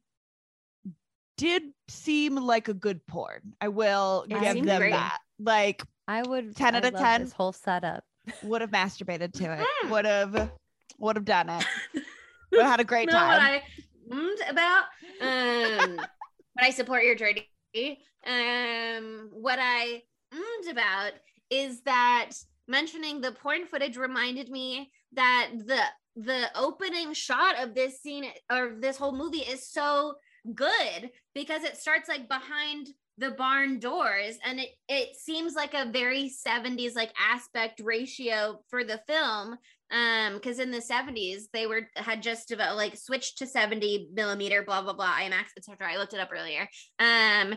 did 1.36 1.62
seem 1.88 2.36
like 2.36 2.68
a 2.68 2.74
good 2.74 3.04
porn. 3.06 3.54
I 3.60 3.68
will 3.68 4.24
It 4.30 4.40
give 4.40 4.64
them 4.64 4.80
great. 4.80 4.92
that. 4.92 5.18
Like 5.40 5.82
I 6.06 6.22
would 6.22 6.54
10 6.54 6.74
I 6.74 6.78
out 6.78 6.84
of 6.84 6.94
10. 6.94 7.22
This 7.22 7.32
whole 7.32 7.52
setup. 7.52 8.04
Would 8.42 8.60
have 8.60 8.70
masturbated 8.70 9.32
to 9.34 9.52
it. 9.52 9.66
Mm. 9.84 9.90
Would 9.90 10.04
have 10.04 10.50
would 10.98 11.16
have 11.16 11.24
done 11.24 11.48
it. 11.48 11.64
Would 12.52 12.60
have 12.60 12.70
had 12.70 12.80
a 12.80 12.84
great 12.84 13.08
know 13.08 13.14
what 13.14 13.38
time. 13.38 13.62
I 14.10 14.50
about? 14.50 14.84
Um, 15.22 15.96
but 16.54 16.64
I 16.64 16.70
support 16.70 17.02
your 17.02 17.14
journey. 17.14 17.48
Um, 18.26 19.30
what 19.32 19.58
I 19.58 20.02
mm 20.34 20.70
about 20.70 21.12
is 21.50 21.80
that 21.82 22.30
mentioning 22.68 23.20
the 23.20 23.32
porn 23.32 23.66
footage 23.66 23.96
reminded 23.96 24.48
me 24.50 24.90
that 25.12 25.50
the 25.66 25.80
the 26.16 26.50
opening 26.54 27.14
shot 27.14 27.58
of 27.58 27.74
this 27.74 28.00
scene 28.02 28.26
or 28.50 28.76
this 28.78 28.96
whole 28.96 29.16
movie 29.16 29.38
is 29.38 29.66
so 29.66 30.14
good 30.54 31.10
because 31.34 31.62
it 31.62 31.76
starts 31.76 32.08
like 32.08 32.28
behind 32.28 32.88
the 33.18 33.30
barn 33.32 33.78
doors 33.78 34.38
and 34.44 34.58
it 34.58 34.70
it 34.88 35.14
seems 35.16 35.54
like 35.54 35.74
a 35.74 35.90
very 35.90 36.30
70s 36.30 36.96
like 36.96 37.12
aspect 37.18 37.80
ratio 37.84 38.58
for 38.70 38.84
the 38.84 39.00
film 39.06 39.56
um 39.92 40.34
because 40.34 40.58
in 40.58 40.70
the 40.70 40.78
70s 40.78 41.42
they 41.52 41.66
were 41.66 41.82
had 41.96 42.22
just 42.22 42.48
developed 42.48 42.78
like 42.78 42.96
switched 42.96 43.38
to 43.38 43.46
70 43.46 44.08
millimeter 44.14 44.62
blah 44.62 44.82
blah 44.82 44.94
blah 44.94 45.18
imax 45.18 45.48
etc 45.56 45.92
i 45.92 45.98
looked 45.98 46.14
it 46.14 46.20
up 46.20 46.30
earlier. 46.32 46.68
Um 46.98 47.56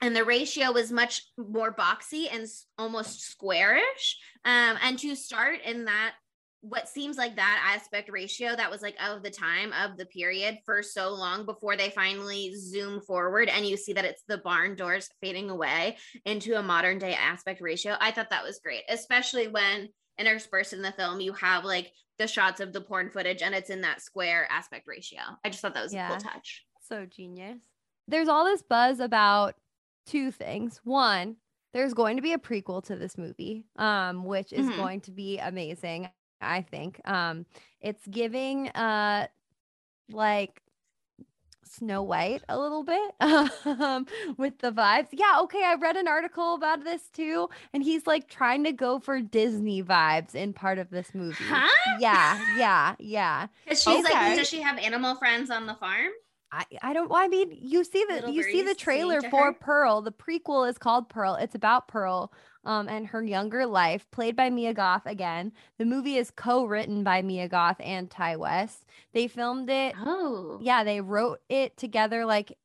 and 0.00 0.14
the 0.14 0.24
ratio 0.24 0.70
was 0.70 0.92
much 0.92 1.22
more 1.36 1.74
boxy 1.74 2.26
and 2.32 2.46
almost 2.76 3.20
squarish. 3.20 4.16
Um 4.44 4.76
and 4.82 4.98
to 4.98 5.14
start 5.14 5.60
in 5.64 5.86
that 5.86 6.14
what 6.60 6.88
seems 6.88 7.16
like 7.16 7.36
that 7.36 7.74
aspect 7.76 8.10
ratio 8.10 8.56
that 8.56 8.70
was 8.70 8.82
like 8.82 8.96
of 9.00 9.22
the 9.22 9.30
time 9.30 9.72
of 9.72 9.96
the 9.96 10.06
period 10.06 10.58
for 10.64 10.82
so 10.82 11.10
long 11.14 11.44
before 11.46 11.76
they 11.76 11.90
finally 11.90 12.52
zoom 12.56 13.00
forward 13.00 13.48
and 13.48 13.64
you 13.64 13.76
see 13.76 13.92
that 13.92 14.04
it's 14.04 14.24
the 14.26 14.38
barn 14.38 14.74
doors 14.74 15.08
fading 15.20 15.50
away 15.50 15.96
into 16.24 16.58
a 16.58 16.62
modern 16.62 16.98
day 16.98 17.14
aspect 17.14 17.60
ratio 17.60 17.96
i 18.00 18.10
thought 18.10 18.30
that 18.30 18.42
was 18.42 18.58
great 18.58 18.82
especially 18.88 19.46
when 19.46 19.88
interspersed 20.18 20.72
in 20.72 20.82
the 20.82 20.90
film 20.92 21.20
you 21.20 21.32
have 21.32 21.64
like 21.64 21.92
the 22.18 22.26
shots 22.26 22.60
of 22.60 22.72
the 22.72 22.80
porn 22.80 23.08
footage 23.08 23.40
and 23.40 23.54
it's 23.54 23.70
in 23.70 23.82
that 23.82 24.00
square 24.02 24.48
aspect 24.50 24.84
ratio 24.88 25.20
i 25.44 25.48
just 25.48 25.62
thought 25.62 25.74
that 25.74 25.84
was 25.84 25.92
a 25.92 25.96
Yeah. 25.96 26.08
cool 26.08 26.18
touch 26.18 26.64
So 26.80 27.06
genius. 27.06 27.62
There's 28.08 28.28
all 28.28 28.44
this 28.46 28.62
buzz 28.62 28.98
about 28.98 29.54
two 30.06 30.32
things. 30.32 30.80
One, 30.82 31.36
there's 31.74 31.92
going 31.92 32.16
to 32.16 32.22
be 32.22 32.32
a 32.32 32.38
prequel 32.38 32.82
to 32.84 32.96
this 32.96 33.18
movie, 33.18 33.66
um, 33.76 34.24
which 34.24 34.54
is 34.54 34.66
Mhm. 34.66 34.76
going 34.76 35.00
to 35.02 35.10
be 35.12 35.38
amazing. 35.38 36.08
I 36.40 36.62
think 36.62 37.00
um, 37.08 37.46
it's 37.80 38.06
giving 38.06 38.68
uh, 38.68 39.26
like 40.10 40.62
Snow 41.64 42.02
White 42.02 42.42
a 42.48 42.58
little 42.58 42.82
bit 42.82 43.14
um, 43.20 44.06
with 44.38 44.58
the 44.58 44.72
vibes. 44.72 45.08
Yeah, 45.12 45.40
okay. 45.42 45.62
I 45.64 45.74
read 45.74 45.96
an 45.96 46.08
article 46.08 46.54
about 46.54 46.82
this 46.84 47.02
too, 47.12 47.48
and 47.72 47.82
he's 47.82 48.06
like 48.06 48.28
trying 48.28 48.64
to 48.64 48.72
go 48.72 48.98
for 48.98 49.20
Disney 49.20 49.82
vibes 49.82 50.34
in 50.34 50.52
part 50.54 50.78
of 50.78 50.90
this 50.90 51.14
movie. 51.14 51.34
huh 51.44 51.98
Yeah, 52.00 52.40
yeah, 52.58 52.94
yeah. 52.98 53.46
because 53.64 53.82
she's 53.82 54.04
Okay. 54.04 54.14
like 54.14 54.36
does 54.38 54.48
she 54.48 54.62
have 54.62 54.78
animal 54.78 55.14
friends 55.16 55.50
on 55.50 55.66
the 55.66 55.74
farm 55.74 56.10
I, 56.50 56.64
I 56.82 56.92
don't 56.92 57.10
I 57.12 57.28
mean 57.28 57.56
you 57.60 57.84
see 57.84 58.04
the 58.08 58.14
Little 58.14 58.30
you 58.32 58.42
see 58.42 58.62
the 58.62 58.74
trailer 58.74 59.20
for 59.22 59.46
her? 59.46 59.52
Pearl. 59.52 60.02
The 60.02 60.12
prequel 60.12 60.68
is 60.68 60.78
called 60.78 61.08
Pearl. 61.08 61.34
It's 61.34 61.54
about 61.54 61.88
Pearl 61.88 62.32
um 62.64 62.88
and 62.88 63.06
her 63.08 63.22
younger 63.22 63.66
life, 63.66 64.10
played 64.10 64.34
by 64.36 64.50
Mia 64.50 64.74
Goth 64.74 65.06
again. 65.06 65.52
The 65.78 65.84
movie 65.84 66.16
is 66.16 66.30
co-written 66.30 67.04
by 67.04 67.22
Mia 67.22 67.48
Goth 67.48 67.80
and 67.80 68.10
Ti 68.10 68.36
West. 68.36 68.84
They 69.12 69.28
filmed 69.28 69.68
it. 69.70 69.94
oh 69.98 70.58
Yeah, 70.62 70.84
they 70.84 71.00
wrote 71.00 71.40
it 71.48 71.76
together 71.76 72.24
like 72.24 72.56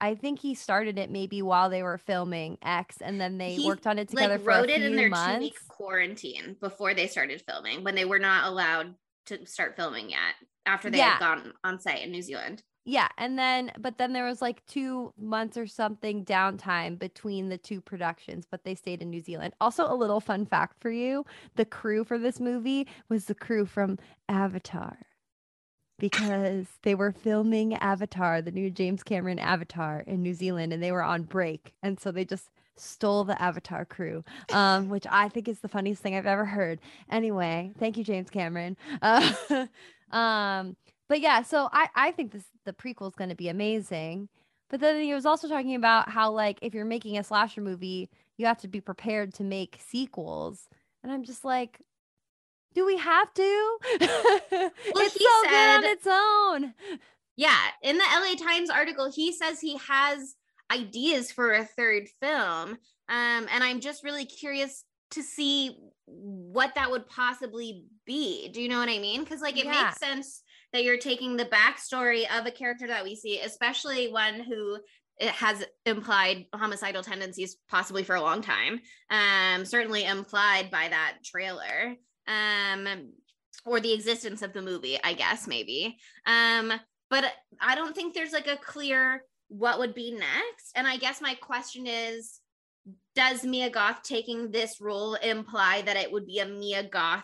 I 0.00 0.14
think 0.14 0.40
he 0.40 0.54
started 0.54 0.98
it 0.98 1.10
maybe 1.10 1.40
while 1.40 1.70
they 1.70 1.82
were 1.82 1.98
filming 1.98 2.58
X 2.62 2.96
and 3.00 3.20
then 3.20 3.38
they 3.38 3.56
He, 3.56 3.66
worked 3.66 3.86
on 3.86 3.98
it 3.98 4.08
together 4.08 4.34
like 4.34 4.44
for 4.44 4.50
wrote 4.50 4.68
it 4.70 4.82
in 4.82 4.96
their 4.96 5.08
two 5.10 5.38
week 5.40 5.56
quarantine 5.68 6.56
before 6.60 6.94
they 6.94 7.06
started 7.06 7.42
filming 7.48 7.82
when 7.84 7.94
they 7.94 8.04
were 8.04 8.18
not 8.18 8.46
allowed 8.46 8.94
to 9.26 9.46
start 9.46 9.76
filming 9.76 10.10
yet 10.10 10.34
after 10.66 10.90
they 10.90 10.98
Yeah. 10.98 11.12
had 11.12 11.20
gone 11.20 11.52
on 11.62 11.80
site 11.80 12.02
in 12.02 12.10
New 12.12 12.22
Zealand. 12.22 12.62
Yeah, 12.84 13.08
and 13.16 13.38
then 13.38 13.72
but 13.78 13.96
then 13.96 14.12
there 14.12 14.26
was 14.26 14.42
like 14.42 14.64
2 14.66 15.14
months 15.18 15.56
or 15.56 15.66
something 15.66 16.24
downtime 16.24 16.98
between 16.98 17.48
the 17.48 17.56
two 17.56 17.80
productions, 17.80 18.46
but 18.50 18.64
they 18.64 18.74
stayed 18.74 19.00
in 19.00 19.08
New 19.10 19.20
Zealand. 19.20 19.54
Also 19.60 19.90
a 19.90 19.94
little 19.94 20.20
fun 20.20 20.44
fact 20.44 20.80
for 20.80 20.90
you, 20.90 21.24
the 21.56 21.64
crew 21.64 22.04
for 22.04 22.18
this 22.18 22.40
movie 22.40 22.86
was 23.08 23.24
the 23.24 23.34
crew 23.34 23.64
from 23.64 23.98
Avatar. 24.28 24.98
Because 25.98 26.66
they 26.82 26.94
were 26.94 27.12
filming 27.12 27.74
Avatar, 27.74 28.42
the 28.42 28.50
new 28.50 28.68
James 28.68 29.02
Cameron 29.04 29.38
Avatar 29.38 30.00
in 30.06 30.22
New 30.22 30.34
Zealand 30.34 30.72
and 30.72 30.82
they 30.82 30.90
were 30.92 31.04
on 31.04 31.22
break. 31.22 31.72
And 31.82 31.98
so 32.00 32.10
they 32.10 32.24
just 32.24 32.50
stole 32.76 33.24
the 33.24 33.40
Avatar 33.40 33.84
crew, 33.84 34.24
um, 34.52 34.88
which 34.88 35.06
I 35.08 35.28
think 35.28 35.48
is 35.48 35.60
the 35.60 35.68
funniest 35.68 36.02
thing 36.02 36.16
I've 36.16 36.26
ever 36.26 36.44
heard. 36.44 36.80
Anyway, 37.10 37.72
thank 37.78 37.96
you, 37.96 38.04
James 38.04 38.30
Cameron. 38.30 38.76
Uh, 39.00 39.32
um, 40.10 40.76
but 41.08 41.20
yeah, 41.20 41.42
so 41.42 41.68
I 41.72 41.88
I 41.94 42.10
think 42.12 42.32
this 42.32 42.44
the 42.64 42.72
prequel 42.72 43.08
is 43.08 43.14
going 43.14 43.30
to 43.30 43.36
be 43.36 43.48
amazing. 43.48 44.28
But 44.70 44.80
then 44.80 45.00
he 45.02 45.14
was 45.14 45.26
also 45.26 45.48
talking 45.48 45.74
about 45.74 46.08
how 46.08 46.30
like 46.32 46.58
if 46.62 46.74
you're 46.74 46.84
making 46.84 47.18
a 47.18 47.24
slasher 47.24 47.60
movie, 47.60 48.08
you 48.38 48.46
have 48.46 48.58
to 48.58 48.68
be 48.68 48.80
prepared 48.80 49.34
to 49.34 49.44
make 49.44 49.78
sequels. 49.86 50.68
And 51.02 51.12
I'm 51.12 51.22
just 51.22 51.44
like, 51.44 51.80
do 52.74 52.84
we 52.86 52.96
have 52.96 53.32
to? 53.34 53.78
it's 53.90 55.14
he 55.14 55.24
so 55.24 55.48
good 55.48 55.68
on 55.68 55.84
its 55.84 56.06
own. 56.08 56.74
Yeah, 57.36 57.58
in 57.82 57.98
the 57.98 58.04
LA 58.04 58.34
Times 58.36 58.70
article, 58.70 59.10
he 59.10 59.32
says 59.32 59.60
he 59.60 59.76
has 59.88 60.34
ideas 60.72 61.30
for 61.30 61.52
a 61.52 61.64
third 61.64 62.08
film. 62.20 62.70
Um, 63.08 63.46
and 63.50 63.62
I'm 63.62 63.80
just 63.80 64.02
really 64.04 64.24
curious 64.24 64.84
to 65.10 65.22
see 65.22 65.76
what 66.06 66.74
that 66.76 66.90
would 66.90 67.06
possibly 67.08 67.86
be. 68.06 68.48
Do 68.48 68.60
you 68.62 68.68
know 68.68 68.78
what 68.78 68.88
I 68.88 68.98
mean? 68.98 69.22
Because 69.24 69.40
like 69.40 69.58
it 69.58 69.66
Yeah. 69.66 69.84
makes 69.84 69.98
sense 69.98 70.42
that 70.74 70.82
you're 70.82 70.98
taking 70.98 71.36
the 71.36 71.46
backstory 71.46 72.24
of 72.36 72.44
a 72.44 72.50
character 72.50 72.88
that 72.88 73.04
we 73.04 73.14
see, 73.14 73.40
especially 73.40 74.08
one 74.08 74.40
who 74.40 74.76
it 75.18 75.30
has 75.30 75.64
implied 75.86 76.46
homicidal 76.52 77.02
tendencies 77.02 77.56
possibly 77.70 78.02
for 78.02 78.16
a 78.16 78.20
long 78.20 78.42
time. 78.42 78.80
Um, 79.08 79.64
certainly 79.64 80.04
implied 80.04 80.72
by 80.72 80.88
that 80.88 81.18
trailer. 81.24 81.94
Um, 82.26 83.12
or 83.64 83.78
the 83.78 83.92
existence 83.92 84.42
of 84.42 84.52
the 84.52 84.62
movie, 84.62 84.98
I 85.02 85.14
guess 85.14 85.46
maybe. 85.46 85.96
Um, 86.26 86.72
but 87.08 87.24
I 87.60 87.76
don't 87.76 87.94
think 87.94 88.12
there's 88.12 88.32
like 88.32 88.48
a 88.48 88.56
clear 88.56 89.22
what 89.48 89.78
would 89.78 89.94
be 89.94 90.10
next. 90.10 90.72
And 90.74 90.88
I 90.88 90.96
guess 90.96 91.20
my 91.20 91.34
question 91.34 91.86
is 91.86 92.40
does 93.14 93.44
Mia 93.44 93.70
Goth 93.70 94.02
taking 94.02 94.50
this 94.50 94.80
role 94.80 95.14
imply 95.14 95.82
that 95.82 95.96
it 95.96 96.10
would 96.10 96.26
be 96.26 96.40
a 96.40 96.46
Mia 96.46 96.82
Goth 96.82 97.22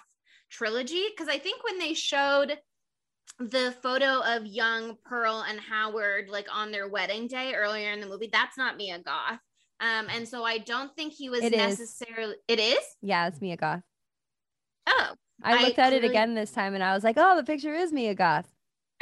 trilogy? 0.50 1.04
Because 1.10 1.28
I 1.28 1.38
think 1.38 1.64
when 1.64 1.78
they 1.78 1.94
showed 1.94 2.56
the 3.38 3.74
photo 3.82 4.20
of 4.24 4.44
young 4.46 4.96
Pearl 5.04 5.44
and 5.48 5.58
Howard 5.60 6.28
like 6.28 6.46
on 6.52 6.70
their 6.72 6.88
wedding 6.88 7.26
day 7.26 7.54
earlier 7.54 7.92
in 7.92 8.00
the 8.00 8.06
movie, 8.06 8.28
that's 8.32 8.58
not 8.58 8.76
Mia 8.76 8.98
Goth. 8.98 9.38
Um, 9.80 10.08
and 10.10 10.28
so 10.28 10.44
I 10.44 10.58
don't 10.58 10.94
think 10.94 11.14
he 11.14 11.30
was 11.30 11.42
It 11.42 11.54
is. 11.54 11.78
necessarily 11.78 12.36
it 12.48 12.58
is? 12.58 12.84
Yeah, 13.00 13.28
it's 13.28 13.40
Mia 13.40 13.56
Goth. 13.56 13.80
Oh. 14.86 15.14
I 15.42 15.56
I 15.58 15.62
looked 15.62 15.78
at 15.78 15.94
it 15.94 16.04
again 16.04 16.34
this 16.34 16.50
time 16.50 16.74
and 16.74 16.84
I 16.84 16.94
was 16.94 17.02
like, 17.02 17.16
oh, 17.16 17.36
the 17.36 17.44
picture 17.44 17.74
is 17.74 17.92
Mia 17.92 18.14
Goth. 18.14 18.46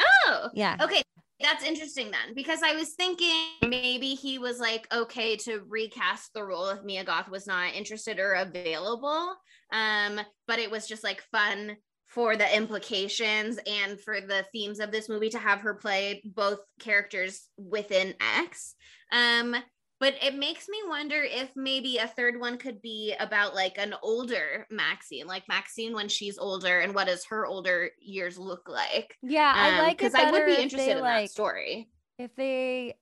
Oh. 0.00 0.50
Yeah. 0.54 0.76
Okay, 0.80 1.02
that's 1.40 1.64
interesting 1.64 2.12
then, 2.12 2.34
because 2.34 2.60
I 2.62 2.74
was 2.74 2.90
thinking 2.90 3.46
maybe 3.68 4.14
he 4.14 4.38
was 4.38 4.60
like 4.60 4.86
okay 4.92 5.36
to 5.38 5.62
recast 5.68 6.32
the 6.34 6.44
role 6.44 6.68
if 6.68 6.84
Mia 6.84 7.02
Goth 7.02 7.28
was 7.28 7.46
not 7.48 7.74
interested 7.74 8.20
or 8.20 8.34
available. 8.34 9.34
Um, 9.72 10.20
but 10.46 10.60
it 10.60 10.70
was 10.70 10.86
just 10.86 11.02
like 11.02 11.22
fun 11.32 11.76
for 12.08 12.36
the 12.36 12.56
implications 12.56 13.58
and 13.66 14.00
for 14.00 14.20
the 14.20 14.46
themes 14.52 14.80
of 14.80 14.90
this 14.90 15.08
movie 15.08 15.28
to 15.30 15.38
have 15.38 15.60
her 15.60 15.74
play 15.74 16.22
both 16.24 16.60
characters 16.80 17.48
within 17.58 18.14
X. 18.20 18.74
Um, 19.12 19.54
but 20.00 20.14
it 20.22 20.34
makes 20.34 20.68
me 20.68 20.78
wonder 20.86 21.22
if 21.22 21.50
maybe 21.56 21.98
a 21.98 22.06
third 22.06 22.38
one 22.40 22.56
could 22.56 22.80
be 22.80 23.14
about 23.18 23.54
like 23.54 23.78
an 23.78 23.94
older 24.02 24.66
Maxine, 24.70 25.26
like 25.26 25.48
Maxine 25.48 25.92
when 25.92 26.08
she's 26.08 26.38
older, 26.38 26.80
and 26.80 26.94
what 26.94 27.08
does 27.08 27.26
her 27.26 27.46
older 27.46 27.90
years 28.00 28.38
look 28.38 28.68
like? 28.68 29.16
Yeah, 29.22 29.52
I 29.56 29.70
Um, 29.70 29.72
like 29.72 29.98
because 29.98 30.14
I 30.14 30.24
would 30.24 30.44
be 30.44 30.60
interested 30.60 30.96
in 30.96 31.06
like, 31.06 31.08
that 31.08 31.28
story. 31.28 31.90
if 32.18 32.34
they 32.36 32.98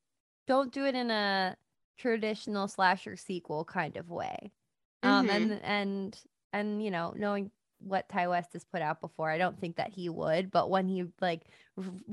don't 0.47 0.73
do 0.73 0.85
it 0.87 0.95
in 0.95 1.11
a 1.11 1.57
traditional 1.99 2.69
slasher 2.69 3.17
sequel 3.17 3.65
kind 3.65 3.97
of 3.97 4.09
way 4.11 4.53
um 5.03 5.31
Mhm. 5.31 5.31
and 5.31 5.53
and 5.63 6.23
and 6.53 6.85
you 6.85 6.91
know 6.91 7.13
knowing 7.17 7.51
what 7.87 8.09
ti 8.09 8.27
west 8.27 8.53
has 8.53 8.65
put 8.65 8.83
out 8.83 9.01
before 9.01 9.31
i 9.31 9.39
don't 9.39 9.59
think 9.61 9.77
that 9.77 9.91
he 9.91 10.09
would 10.09 10.51
but 10.51 10.69
when 10.71 10.89
he 10.89 11.05
like 11.21 11.43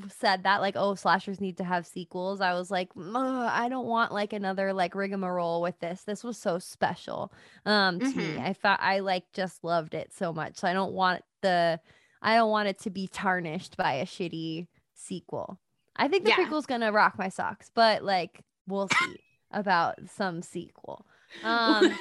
said 0.10 0.44
that 0.44 0.62
like 0.62 0.76
oh 0.78 0.94
slashers 0.96 1.40
need 1.42 1.58
to 1.58 1.64
have 1.64 1.86
sequels 1.88 2.42
i 2.42 2.54
was 2.54 2.70
like 2.70 2.90
i 2.96 3.68
don't 3.70 3.88
want 3.88 4.12
like 4.12 4.34
another 4.34 4.74
like 4.74 4.94
rigmarole 4.96 5.62
with 5.62 5.80
this 5.80 6.04
this 6.04 6.24
was 6.24 6.38
so 6.38 6.60
special 6.60 7.34
um 7.66 8.00
to 8.00 8.18
me 8.18 8.36
Mhm. 8.38 8.46
i 8.46 8.54
thought 8.54 8.80
i 8.82 9.00
like 9.00 9.24
just 9.34 9.64
loved 9.64 9.94
it 9.94 10.14
so 10.14 10.32
much 10.34 10.58
so 10.58 10.68
i 10.68 10.74
don't 10.74 10.94
want 10.94 11.24
the 11.42 11.80
i 12.22 12.36
don't 12.36 12.52
want 12.52 12.68
it 12.68 12.80
to 12.80 12.90
be 12.90 13.08
tarnished 13.08 13.76
by 13.78 13.94
a 13.94 14.06
shitty 14.06 14.68
sequel 14.94 15.60
I 15.96 16.08
think 16.08 16.24
the 16.24 16.32
Yeah. 16.32 16.38
prequel's 16.38 16.66
gonna 16.66 16.92
rock 16.92 17.20
my 17.20 17.30
socks, 17.30 17.70
but 17.72 18.04
like 18.04 18.42
we'll 18.68 18.88
see 18.88 19.20
about 19.52 19.96
some 20.10 20.42
sequel. 20.42 21.06
Um, 21.44 21.92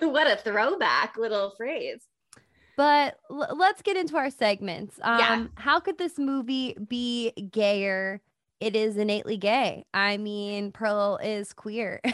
what 0.00 0.26
a 0.26 0.36
throwback 0.36 1.16
little 1.16 1.50
phrase. 1.56 2.00
But 2.78 3.18
l- 3.30 3.54
let's 3.58 3.82
get 3.82 3.98
into 3.98 4.16
our 4.16 4.30
segments. 4.30 4.98
Um, 5.02 5.18
Yeah. 5.18 5.46
how 5.56 5.80
could 5.80 5.98
this 5.98 6.18
movie 6.18 6.74
be 6.88 7.32
gayer? 7.52 8.22
It 8.60 8.74
is 8.74 8.96
innately 8.96 9.36
gay. 9.36 9.84
I 9.92 10.16
mean, 10.16 10.72
Pearl 10.72 11.18
is 11.22 11.52
queer. 11.52 12.00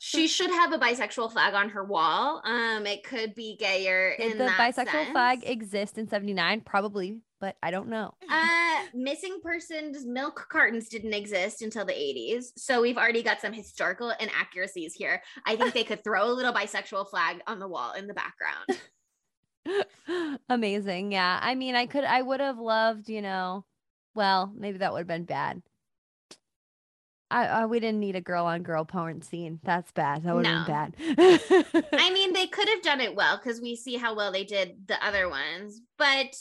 She 0.00 0.28
should 0.28 0.50
have 0.50 0.70
a 0.74 0.78
bisexual 0.78 1.32
flag 1.32 1.54
on 1.54 1.70
her 1.70 1.82
wall. 1.82 2.42
Um, 2.44 2.84
it 2.86 3.04
could 3.04 3.34
be 3.34 3.56
gayer 3.56 4.14
Did 4.18 4.32
in 4.32 4.38
the 4.38 4.44
bisexual 4.48 5.12
flag 5.12 5.40
sense. 5.40 5.50
exist 5.50 5.96
in 5.96 6.06
'79? 6.08 6.60
Probably, 6.60 7.20
but 7.40 7.56
I 7.62 7.70
don't 7.70 7.88
know. 7.88 8.12
Uh, 8.30 8.82
missing 8.92 9.38
persons 9.42 10.04
milk 10.04 10.46
cartons 10.50 10.90
didn't 10.90 11.14
exist 11.14 11.62
until 11.62 11.86
the 11.86 11.94
80s. 11.94 12.52
So 12.58 12.82
we've 12.82 12.98
already 12.98 13.22
got 13.22 13.40
some 13.40 13.54
historical 13.54 14.12
inaccuracies 14.20 14.92
here. 14.92 15.22
I 15.46 15.56
think 15.56 15.72
they 15.72 15.84
could 15.84 16.04
throw 16.04 16.26
a 16.30 16.34
little 16.34 16.52
bisexual 16.52 17.08
flag 17.08 17.40
on 17.46 17.58
the 17.58 17.68
wall 17.68 17.94
in 17.94 18.06
the 18.06 18.14
background. 18.14 18.78
Amazing. 20.48 21.12
Yeah. 21.12 21.38
I 21.42 21.54
mean, 21.54 21.74
I 21.74 21.86
could, 21.86 22.04
I 22.04 22.22
would 22.22 22.40
have 22.40 22.58
loved, 22.58 23.08
you 23.08 23.22
know, 23.22 23.64
well, 24.14 24.52
maybe 24.56 24.78
that 24.78 24.92
would 24.92 25.00
have 25.00 25.06
been 25.06 25.24
bad. 25.24 25.62
I, 27.30 27.46
I 27.46 27.66
we 27.66 27.80
didn't 27.80 28.00
need 28.00 28.16
a 28.16 28.20
girl 28.20 28.44
on 28.44 28.62
girl 28.62 28.84
porn 28.84 29.22
scene. 29.22 29.58
That's 29.64 29.90
bad. 29.92 30.22
That 30.22 30.34
would 30.36 30.46
have 30.46 30.66
been 30.66 30.74
bad. 30.74 31.86
I 31.92 32.12
mean, 32.12 32.32
they 32.34 32.46
could 32.46 32.68
have 32.68 32.82
done 32.82 33.00
it 33.00 33.16
well 33.16 33.36
because 33.38 33.60
we 33.60 33.74
see 33.76 33.96
how 33.96 34.14
well 34.14 34.30
they 34.30 34.44
did 34.44 34.86
the 34.86 35.04
other 35.04 35.28
ones, 35.28 35.80
but 35.98 36.36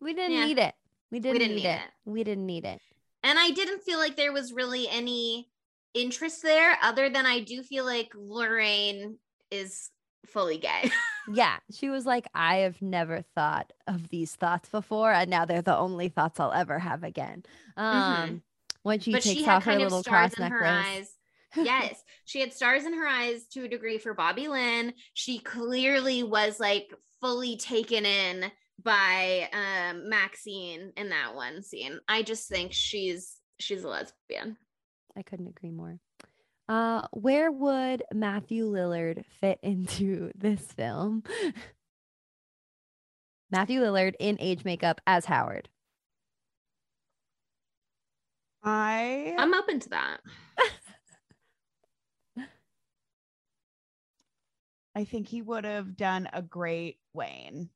we 0.00 0.14
didn't 0.14 0.32
yeah. 0.32 0.46
need 0.46 0.58
it. 0.58 0.74
We 1.10 1.20
didn't, 1.20 1.40
didn't 1.40 1.56
need, 1.56 1.62
need 1.64 1.68
it. 1.68 1.80
it. 1.80 2.10
We 2.10 2.24
didn't 2.24 2.46
need 2.46 2.64
it. 2.64 2.80
and 3.22 3.38
I 3.38 3.50
didn't 3.50 3.82
feel 3.82 3.98
like 3.98 4.16
there 4.16 4.32
was 4.32 4.52
really 4.52 4.88
any 4.88 5.50
interest 5.92 6.42
there 6.42 6.78
other 6.82 7.10
than 7.10 7.26
I 7.26 7.40
do 7.40 7.62
feel 7.62 7.84
like 7.84 8.12
Lorraine 8.14 9.18
is 9.50 9.90
fully 10.26 10.58
gay. 10.58 10.90
Yeah. 11.28 11.58
She 11.70 11.88
was 11.88 12.04
like, 12.04 12.26
I 12.34 12.56
have 12.58 12.82
never 12.82 13.22
thought 13.36 13.72
of 13.86 14.08
these 14.08 14.34
thoughts 14.34 14.68
before. 14.68 15.12
And 15.12 15.30
now 15.30 15.44
they're 15.44 15.62
the 15.62 15.76
only 15.76 16.08
thoughts 16.08 16.40
I'll 16.40 16.52
ever 16.52 16.80
have 16.80 17.04
again. 17.04 17.44
Um, 17.76 18.42
when 18.82 18.98
she 18.98 19.12
Mm-hmm. 19.12 19.16
but 19.16 19.22
takes 19.22 19.40
she 19.40 19.46
off 19.48 19.64
her 19.64 19.78
little 19.78 20.02
cross 20.02 20.36
necklace. 20.38 21.10
yes, 21.56 22.02
she 22.24 22.40
had 22.40 22.52
stars 22.52 22.84
in 22.84 22.94
her 22.94 23.06
eyes 23.06 23.46
to 23.52 23.64
a 23.64 23.68
degree 23.68 23.98
for 23.98 24.14
Bobby 24.14 24.48
Lynn. 24.48 24.94
She 25.14 25.38
clearly 25.38 26.24
was 26.24 26.58
like 26.58 26.92
fully 27.20 27.56
taken 27.56 28.04
in 28.04 28.50
by 28.82 29.48
um 29.52 30.08
Maxine 30.08 30.92
in 30.96 31.10
that 31.10 31.36
one 31.36 31.62
scene. 31.62 32.00
I 32.08 32.22
just 32.22 32.48
think 32.48 32.72
she's 32.72 33.36
she's 33.60 33.84
a 33.84 33.88
lesbian. 33.88 34.56
I 35.16 35.22
couldn't 35.22 35.46
agree 35.46 35.70
more. 35.70 35.98
Uh, 36.68 37.06
where 37.12 37.50
would 37.50 38.02
Matthew 38.12 38.66
Lillard 38.66 39.24
fit 39.40 39.58
into 39.62 40.30
this 40.36 40.60
film? 40.72 41.24
Matthew 43.50 43.80
Lillard 43.80 44.14
in 44.18 44.36
age 44.40 44.64
makeup 44.64 45.00
as 45.06 45.26
Howard. 45.26 45.68
I 48.64 49.34
I'm 49.38 49.54
open 49.54 49.80
to 49.80 49.88
that. 49.90 50.20
I 54.94 55.04
think 55.04 55.26
he 55.26 55.42
would 55.42 55.64
have 55.64 55.96
done 55.96 56.28
a 56.32 56.42
great 56.42 56.98
Wayne. 57.12 57.70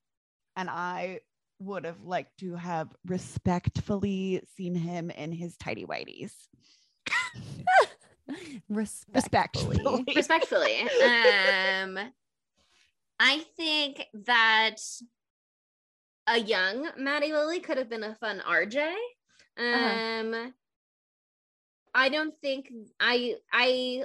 And 0.55 0.71
I 0.71 1.21
would 1.59 1.85
have 1.85 2.03
liked 2.03 2.39
to 2.41 2.55
have 2.57 2.89
respectfully 3.07 4.43
seen 4.57 4.75
him 4.75 5.11
in 5.11 5.33
his 5.33 5.57
tidy 5.57 5.85
whities. 5.85 6.33
Respectfully. 8.69 9.79
Respectfully. 10.15 10.83
Respectfully. 10.83 11.99
um 11.99 12.13
I 13.19 13.45
think 13.57 14.05
that 14.27 14.77
a 16.27 16.39
young 16.41 16.89
Matthew 16.99 17.33
Lillard 17.35 17.63
could 17.63 17.79
have 17.79 17.89
been 17.89 18.03
a 18.03 18.15
fun 18.17 18.43
RJ. 18.47 18.93
Um 19.59 20.53
I 21.95 22.09
don't 22.09 22.35
think 22.43 22.71
I 23.01 23.37
I 23.53 24.05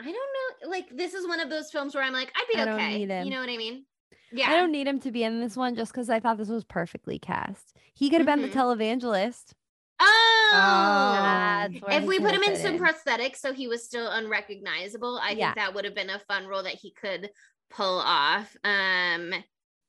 I 0.00 0.04
don't 0.04 0.14
know. 0.14 0.68
Like 0.70 0.88
this 0.96 1.14
is 1.14 1.26
one 1.26 1.40
of 1.40 1.50
those 1.50 1.70
films 1.70 1.94
where 1.94 2.04
I'm 2.04 2.12
like, 2.12 2.32
I'd 2.36 2.46
be 2.52 2.60
I 2.60 2.64
don't 2.64 2.74
okay. 2.74 2.98
need 2.98 3.10
him. 3.10 3.24
You 3.24 3.30
know 3.30 3.40
what 3.40 3.48
I 3.50 3.56
mean? 3.56 3.84
Yeah. 4.32 4.50
I 4.50 4.56
don't 4.56 4.72
need 4.72 4.86
him 4.88 4.98
to 5.00 5.12
be 5.12 5.22
in 5.22 5.40
this 5.40 5.56
one 5.56 5.76
just 5.76 5.92
because 5.92 6.10
I 6.10 6.18
thought 6.20 6.38
this 6.38 6.48
was 6.48 6.64
perfectly 6.64 7.18
cast. 7.18 7.76
He 7.94 8.10
could 8.10 8.18
have 8.20 8.26
been 8.26 8.40
Mhm. 8.40 8.50
the 8.52 8.58
televangelist. 8.58 9.52
Oh, 10.00 11.68
where 11.80 12.00
if 12.00 12.06
we 12.06 12.18
put 12.18 12.34
him 12.34 12.42
in 12.42 12.56
some 12.56 12.74
in. 12.74 12.80
prosthetics 12.80 13.36
so 13.36 13.52
he 13.52 13.68
was 13.68 13.84
still 13.84 14.08
unrecognizable, 14.08 15.18
I 15.22 15.34
Yeah. 15.34 15.46
think 15.46 15.56
that 15.56 15.74
would 15.74 15.84
have 15.84 15.94
been 15.94 16.10
a 16.10 16.18
fun 16.20 16.46
role 16.46 16.62
that 16.62 16.74
he 16.74 16.92
could 16.92 17.30
pull 17.70 17.98
off 17.98 18.54
um 18.64 19.32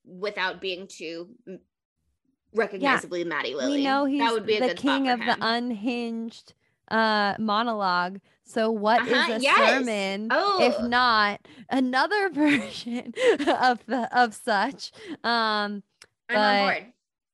without 0.05 0.61
being 0.61 0.87
too 0.87 1.29
recognizably 2.53 3.23
Matthew 3.23 3.57
Lillard. 3.57 3.69
We 3.75 3.83
know 3.83 4.05
he's 4.05 4.19
that 4.19 4.33
would 4.33 4.45
be 4.45 4.55
a 4.55 4.61
the 4.61 4.67
good 4.69 4.77
king 4.77 5.07
of 5.09 5.19
the 5.19 5.37
unhinged 5.41 6.53
uh 6.89 7.35
monologue. 7.39 8.19
So 8.43 8.71
what 8.71 9.01
is 9.07 9.11
Uh-huh, 9.11 9.33
a 9.33 9.39
yes. 9.39 9.55
sermon 9.85 10.27
Oh. 10.31 10.59
if 10.61 10.79
not 10.79 11.41
another 11.69 12.29
version 12.33 13.13
of 13.47 13.85
the 13.87 14.07
of 14.11 14.33
such? 14.33 14.91
Um 15.23 15.83
I'm 16.29 16.37
on 16.37 16.57
board. 16.57 16.85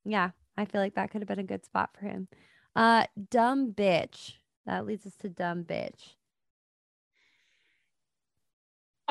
yeah, 0.04 0.30
I 0.56 0.64
feel 0.64 0.80
like 0.80 0.94
that 0.94 1.10
could 1.10 1.20
have 1.20 1.28
been 1.28 1.38
a 1.38 1.44
good 1.44 1.64
spot 1.64 1.90
for 1.98 2.06
him. 2.06 2.28
Uh 2.74 3.04
dumb 3.30 3.72
bitch. 3.72 4.34
That 4.66 4.86
leads 4.86 5.06
us 5.06 5.14
to 5.16 5.28
dumb 5.28 5.64
bitch. 5.64 6.14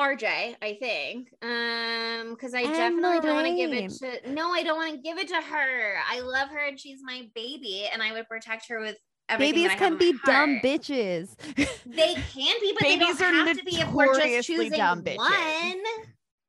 RJ, 0.00 0.56
I 0.60 0.76
think. 0.80 1.28
Um, 1.42 2.30
because 2.30 2.54
I 2.54 2.64
definitely 2.64 3.20
don't 3.20 3.34
want 3.34 3.46
to 3.46 3.54
give 3.54 3.72
it 3.72 3.90
to 3.90 4.32
no, 4.32 4.50
I 4.50 4.62
don't 4.62 4.76
want 4.76 4.94
to 4.94 5.00
give 5.00 5.18
it 5.18 5.28
to 5.28 5.40
her. 5.40 5.94
I 6.10 6.20
love 6.20 6.48
her 6.48 6.66
and 6.66 6.80
she's 6.80 7.00
my 7.02 7.28
baby, 7.34 7.88
and 7.92 8.02
I 8.02 8.12
would 8.12 8.28
protect 8.28 8.68
her 8.68 8.80
with 8.80 8.96
everything 9.28 9.54
Babies 9.54 9.70
that 9.70 9.80
I 9.80 9.84
have 9.84 9.90
can 9.90 9.98
be 9.98 10.12
my 10.12 10.18
dumb 10.24 10.60
bitches. 10.62 11.28
They 11.86 12.14
can 12.14 12.56
be, 12.60 12.72
but 12.72 12.82
Babies 12.82 13.18
they 13.18 13.24
are 13.24 13.32
don't 13.32 13.46
have 13.46 13.58
to 13.58 13.64
be 13.64 13.76
if 13.76 13.92
we're 13.92 14.06
just 14.06 14.18
notoriously 14.18 14.56
choosing 14.56 14.78
dumb 14.78 15.02
bitches. 15.02 15.16
one. 15.16 15.82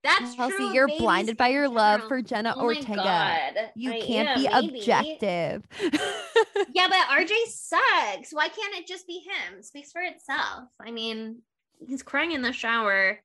That's 0.03 0.33
oh, 0.33 0.35
Chelsea, 0.35 0.55
true. 0.57 0.73
you're 0.73 0.87
babies 0.87 1.01
blinded 1.01 1.37
by 1.37 1.47
your 1.49 1.69
love 1.69 2.03
for 2.07 2.21
Jenna 2.21 2.53
Oh 2.57 2.63
Ortega. 2.63 2.95
God, 2.95 3.53
You 3.75 3.93
I 3.93 4.01
can't 4.01 4.29
am, 4.29 4.37
be 4.37 4.47
maybe. 4.49 4.79
objective. 4.79 5.67
Yeah, 6.75 6.87
but 6.87 6.97
RJ 7.19 7.31
sucks. 7.49 8.31
Why 8.31 8.47
can't 8.47 8.75
it 8.75 8.87
just 8.87 9.05
be 9.05 9.19
him? 9.19 9.59
It 9.59 9.65
speaks 9.65 9.91
for 9.91 10.01
itself. 10.01 10.69
I 10.81 10.89
mean, 10.91 11.39
he's 11.85 12.01
crying 12.01 12.31
in 12.31 12.41
the 12.41 12.51
shower 12.51 13.19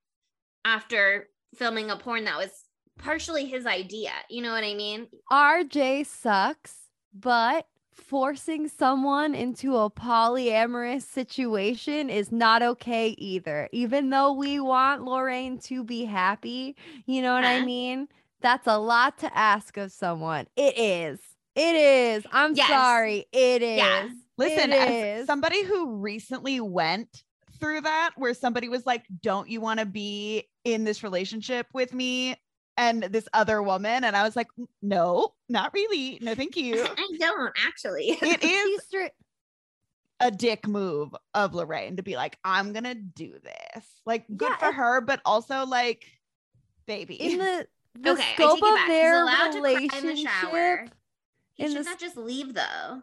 after 0.65 1.29
filming 1.55 1.91
a 1.91 1.97
porn 1.97 2.25
that 2.25 2.37
was 2.37 2.51
partially 2.99 3.47
his 3.47 3.65
idea. 3.65 4.11
You 4.29 4.43
know 4.43 4.53
what 4.53 4.65
I 4.65 4.75
mean? 4.75 5.07
RJ 5.33 6.07
sucks, 6.07 6.75
but 7.15 7.67
forcing 7.99 8.69
someone 8.69 9.35
into 9.35 9.77
a 9.77 9.91
polyamorous 9.91 11.03
situation 11.03 12.09
is 12.09 12.33
not 12.33 12.63
okay 12.63 13.09
either. 13.19 13.69
Even 13.73 14.11
though 14.11 14.33
we 14.33 14.61
want 14.61 15.05
Lorraine 15.05 15.59
to 15.61 15.85
be 15.85 16.05
happy, 16.05 16.77
you 17.07 17.21
know 17.23 17.35
what 17.35 17.45
I 17.45 17.61
mean? 17.65 18.09
That's 18.41 18.67
a 18.67 18.79
lot 18.79 19.19
to 19.19 19.37
ask 19.37 19.77
of 19.77 19.93
someone. 19.93 20.47
It 20.57 20.79
is. 20.79 21.19
It 21.55 21.75
is. 21.75 22.25
I'm 22.33 22.55
Yes. 22.55 22.69
sorry. 22.69 23.27
It 23.33 23.63
is. 23.63 23.79
Yeah. 23.79 24.09
Listen, 24.37 24.73
is. 24.73 25.27
somebody 25.27 25.65
who 25.65 25.97
recently 25.97 26.61
went 26.61 27.25
through 27.59 27.81
that, 27.81 28.11
where 28.17 28.35
somebody 28.35 28.69
was 28.69 28.87
like, 28.87 29.05
Don't 29.23 29.49
you 29.49 29.61
want 29.61 29.81
to 29.81 29.87
be 29.87 30.45
in 30.65 30.85
this 30.85 31.03
relationship 31.03 31.67
with 31.73 31.93
me 31.93 32.37
and 32.79 33.03
this 33.03 33.29
other 33.35 33.63
woman? 33.63 34.05
And 34.05 34.17
I 34.17 34.23
was 34.23 34.35
like, 34.37 34.49
No, 34.81 35.35
not 35.51 35.75
really. 35.75 36.19
No, 36.23 36.35
thank 36.35 36.57
you. 36.57 36.83
I 36.83 37.09
don't 37.19 37.53
actually. 37.67 38.17
It 38.23 38.43
is 38.43 38.81
stri- 38.91 39.11
a 40.21 40.31
dick 40.31 40.67
move 40.67 41.15
of 41.35 41.55
Lorraine 41.55 41.97
to 41.97 42.03
be 42.03 42.17
like, 42.17 42.39
I'm 42.45 42.73
gonna 42.73 42.95
do 42.95 43.35
this. 43.43 43.85
Like, 44.07 44.25
good 44.35 44.51
Yeah, 44.51 44.57
for 44.57 44.73
her, 44.73 45.01
but 45.03 45.21
also 45.27 45.67
like, 45.67 46.05
baby. 46.87 47.15
in 47.17 47.39
the, 47.39 47.67
the 48.01 48.13
okay, 48.13 48.35
scope 48.35 48.63
of 48.63 48.79
their 48.89 49.23
allowed 49.23 49.53
to 49.53 49.61
cry 49.61 49.71
in 49.73 49.89
the 49.89 50.09
relationship. 50.09 50.91
He 51.55 51.65
in 51.65 51.71
should 51.73 51.81
the 51.81 51.91
not 51.91 51.99
just 52.01 52.17
leave 52.17 52.55
though. 52.55 53.03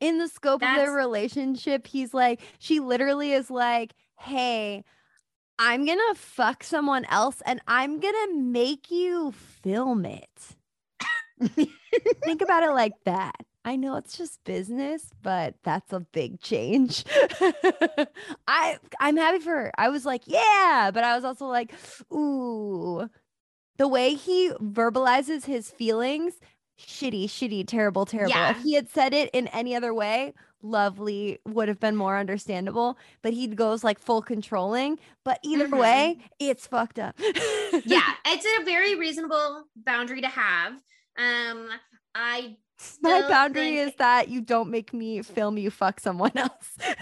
in 0.00 0.18
the 0.18 0.28
scope 0.28 0.62
of 0.62 0.76
their 0.76 0.92
relationship, 0.92 1.86
he's 1.86 2.12
like, 2.14 2.40
she 2.58 2.80
literally 2.80 3.32
is 3.32 3.50
like, 3.50 3.92
hey, 4.18 4.84
I'm 5.62 5.84
gonna 5.84 6.14
fuck 6.14 6.64
someone 6.64 7.04
else 7.04 7.42
and 7.44 7.60
I'm 7.68 8.00
gonna 8.00 8.34
make 8.34 8.90
you 8.90 9.32
film 9.62 10.06
it. 10.06 10.56
Think 12.24 12.40
about 12.40 12.62
it 12.62 12.70
like 12.70 12.94
that. 13.04 13.36
I 13.62 13.76
know 13.76 13.96
it's 13.96 14.16
just 14.16 14.42
business, 14.44 15.10
but 15.22 15.56
that's 15.62 15.92
a 15.92 16.00
big 16.00 16.40
change. 16.40 17.04
I 18.48 18.78
I'm 19.00 19.18
happy 19.18 19.40
for 19.40 19.50
her. 19.50 19.72
I 19.76 19.90
was 19.90 20.06
like, 20.06 20.22
yeah, 20.24 20.90
but 20.94 21.04
I 21.04 21.14
was 21.14 21.24
also 21.24 21.44
like, 21.44 21.74
ooh. 22.10 23.06
The 23.76 23.88
way 23.88 24.14
he 24.14 24.52
verbalizes 24.62 25.44
his 25.44 25.70
feelings, 25.70 26.34
shitty, 26.78 27.24
shitty, 27.24 27.66
terrible, 27.66 28.06
terrible. 28.06 28.30
Yeah. 28.30 28.52
If 28.52 28.62
he 28.62 28.74
had 28.74 28.88
said 28.88 29.12
it 29.12 29.28
in 29.34 29.46
any 29.48 29.76
other 29.76 29.92
way, 29.92 30.32
lovely 30.62 31.38
would 31.46 31.68
have 31.68 31.80
been 31.80 31.96
more 31.96 32.16
understandable. 32.18 32.98
But 33.22 33.32
he 33.32 33.46
goes 33.48 33.82
like 33.84 33.98
full 33.98 34.22
controlling. 34.22 34.98
But 35.24 35.38
either 35.42 35.68
Mhm. 35.68 35.78
way, 35.78 36.18
it's 36.38 36.66
fucked 36.66 36.98
up. 36.98 37.14
yeah, 37.84 38.14
it's 38.26 38.46
a 38.60 38.64
very 38.64 38.94
reasonable 38.94 39.64
boundary 39.76 40.20
to 40.22 40.28
have. 40.28 40.72
Um, 41.16 41.68
I 42.14 42.56
My 43.02 43.20
boundary 43.28 43.76
think- 43.76 43.88
is 43.90 43.94
that 43.96 44.28
you 44.28 44.40
don't 44.40 44.70
make 44.70 44.92
me 44.94 45.22
film 45.22 45.58
you 45.58 45.70
fuck 45.70 46.00
someone 46.00 46.32
else. 46.36 46.76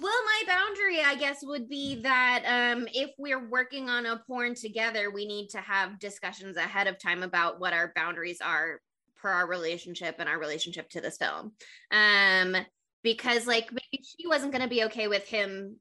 Well, 0.00 0.12
my 0.24 0.42
boundary, 0.46 1.00
I 1.04 1.16
guess, 1.16 1.38
would 1.42 1.68
be 1.68 1.96
that 2.02 2.44
um, 2.46 2.86
if 2.94 3.10
we're 3.18 3.48
working 3.48 3.88
on 3.90 4.06
a 4.06 4.22
porn 4.28 4.54
together, 4.54 5.10
we 5.10 5.26
need 5.26 5.48
to 5.48 5.58
have 5.58 5.98
discussions 5.98 6.56
ahead 6.56 6.86
of 6.86 7.00
time 7.00 7.24
about 7.24 7.58
what 7.58 7.72
our 7.72 7.92
boundaries 7.96 8.40
are 8.40 8.80
for 9.16 9.28
our 9.28 9.48
relationship 9.48 10.14
and 10.20 10.28
our 10.28 10.38
relationship 10.38 10.88
to 10.90 11.00
this 11.00 11.16
film. 11.16 11.50
Um, 11.90 12.54
because, 13.02 13.46
like, 13.46 13.70
maybe 13.72 14.04
she 14.04 14.26
wasn't 14.26 14.52
going 14.52 14.62
to 14.62 14.68
be 14.68 14.84
okay 14.84 15.08
with 15.08 15.26
him 15.26 15.76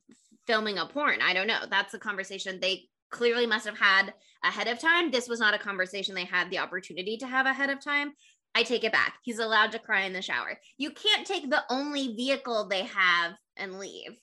filming 0.45 0.77
a 0.77 0.85
porn. 0.85 1.19
I 1.21 1.33
don't 1.33 1.47
know. 1.47 1.61
That's 1.69 1.93
a 1.93 1.99
conversation 1.99 2.59
they 2.59 2.83
clearly 3.09 3.45
must 3.45 3.65
have 3.65 3.77
had 3.77 4.13
ahead 4.43 4.67
of 4.67 4.79
time. 4.79 5.11
This 5.11 5.27
was 5.27 5.39
not 5.39 5.53
a 5.53 5.59
conversation 5.59 6.15
they 6.15 6.25
had 6.25 6.49
the 6.49 6.59
opportunity 6.59 7.17
to 7.17 7.27
have 7.27 7.45
ahead 7.45 7.69
of 7.69 7.83
time. 7.83 8.11
I 8.55 8.63
take 8.63 8.83
it 8.83 8.91
back. 8.91 9.15
He's 9.23 9.39
allowed 9.39 9.71
to 9.73 9.79
cry 9.79 10.01
in 10.01 10.13
the 10.13 10.21
shower. 10.21 10.59
You 10.77 10.91
can't 10.91 11.27
take 11.27 11.49
the 11.49 11.63
only 11.69 12.15
vehicle 12.15 12.67
they 12.67 12.83
have 12.83 13.33
and 13.55 13.77
leave. 13.77 14.17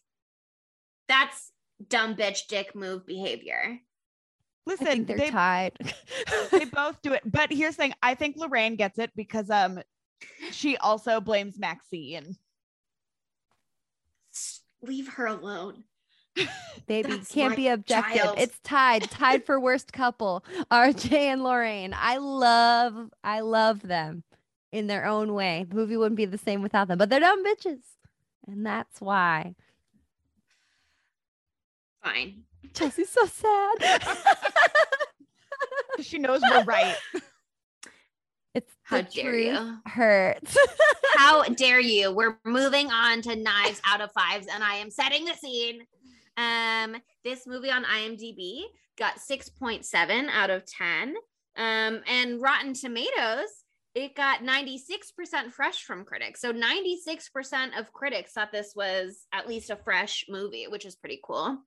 That's 1.08 1.52
dumb 1.88 2.16
bitch 2.16 2.46
dick 2.48 2.74
move 2.74 3.06
behavior. 3.06 3.78
Listen, 4.66 5.04
they're 5.04 5.18
they, 5.18 5.30
tied. 5.30 5.72
they 6.50 6.64
both 6.64 7.00
do 7.02 7.12
it. 7.12 7.22
But 7.24 7.52
here's 7.52 7.76
the 7.76 7.82
thing: 7.82 7.94
I 8.02 8.14
think 8.14 8.36
Lorraine 8.36 8.76
gets 8.76 8.98
it 8.98 9.10
because 9.14 9.50
um 9.50 9.80
she 10.50 10.76
also 10.78 11.20
blames 11.20 11.58
Maxine. 11.58 12.36
S- 14.84 14.88
Leave 14.88 15.08
her 15.14 15.26
alone. 15.26 15.84
Baby, 16.86 17.10
That's 17.12 17.32
can't 17.32 17.56
be 17.56 17.68
objective. 17.68 18.22
child. 18.22 18.38
It's 18.38 18.58
tied, 18.60 19.10
tied 19.10 19.44
for 19.46 19.60
worst 19.60 19.92
couple. 19.92 20.44
RJ 20.70 21.12
and 21.12 21.42
Lorraine. 21.44 21.94
I 21.96 22.16
love, 22.18 23.10
I 23.22 23.40
love 23.40 23.80
them 23.82 24.24
in 24.72 24.86
their 24.88 25.06
own 25.06 25.32
way. 25.34 25.64
The 25.68 25.76
movie 25.76 25.96
wouldn't 25.96 26.16
be 26.16 26.24
the 26.24 26.38
same 26.38 26.60
without 26.62 26.88
them, 26.88 26.98
but 26.98 27.08
they're 27.08 27.20
dumb 27.20 27.44
bitches. 27.44 27.78
And 28.48 28.66
that's 28.66 29.00
why. 29.00 29.54
Fine. 32.02 32.42
Chelsea's 32.74 33.10
so 33.10 33.24
sad. 33.26 34.08
She 36.00 36.18
knows 36.18 36.42
we're 36.42 36.64
right. 36.64 36.96
It's 38.54 38.72
How 38.82 39.02
dare 39.02 39.36
you. 39.36 39.78
hurts. 39.86 40.56
How 41.14 41.42
dare 41.48 41.80
you? 41.80 42.12
We're 42.12 42.38
moving 42.44 42.90
on 42.90 43.22
to 43.22 43.36
knives 43.36 43.80
out 43.86 44.00
of 44.00 44.12
fives, 44.12 44.46
and 44.52 44.62
I 44.62 44.76
am 44.76 44.90
setting 44.90 45.24
the 45.24 45.34
scene. 45.34 45.86
Um, 46.36 46.96
this 47.24 47.46
movie 47.46 47.70
on 47.70 47.84
IMDb 47.84 48.62
got 48.98 49.16
6.7 49.16 50.28
out 50.30 50.50
of 50.50 50.64
10. 50.66 51.14
Um, 51.56 52.00
and 52.08 52.40
Rotten 52.40 52.74
Tomatoes, 52.74 53.64
it 53.94 54.16
got 54.16 54.40
96% 54.42 55.52
fresh 55.52 55.82
from 55.84 56.04
critics. 56.04 56.40
So 56.40 56.52
96% 56.52 57.78
of 57.78 57.92
critics 57.92 58.32
thought 58.32 58.52
this 58.52 58.72
was 58.74 59.26
at 59.32 59.48
least 59.48 59.70
a 59.70 59.76
fresh 59.76 60.26
movie, 60.28 60.66
which 60.68 60.84
is 60.84 60.96
pretty 60.96 61.20
cool. 61.24 61.58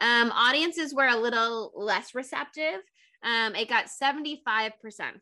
Um, 0.00 0.30
audiences 0.32 0.94
were 0.94 1.08
a 1.08 1.16
little 1.16 1.72
less 1.74 2.14
receptive. 2.14 2.80
Um, 3.22 3.54
it 3.54 3.68
got 3.68 3.86
75% 3.86 4.70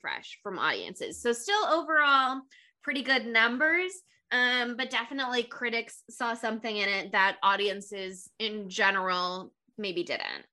fresh 0.01 0.39
from 0.43 0.59
audiences. 0.59 1.21
So 1.21 1.33
still 1.33 1.65
overall 1.67 2.43
pretty 2.83 3.03
good 3.03 3.27
numbers. 3.27 3.93
Um, 4.31 4.77
but 4.77 4.91
definitely 4.91 5.43
critics 5.45 6.03
saw 6.11 6.35
something 6.35 6.77
in 6.77 6.89
it 6.89 7.13
that 7.13 7.39
audiences 7.43 8.31
in 8.39 8.69
general 8.69 9.53
maybe 9.79 10.03
didn't. 10.05 10.45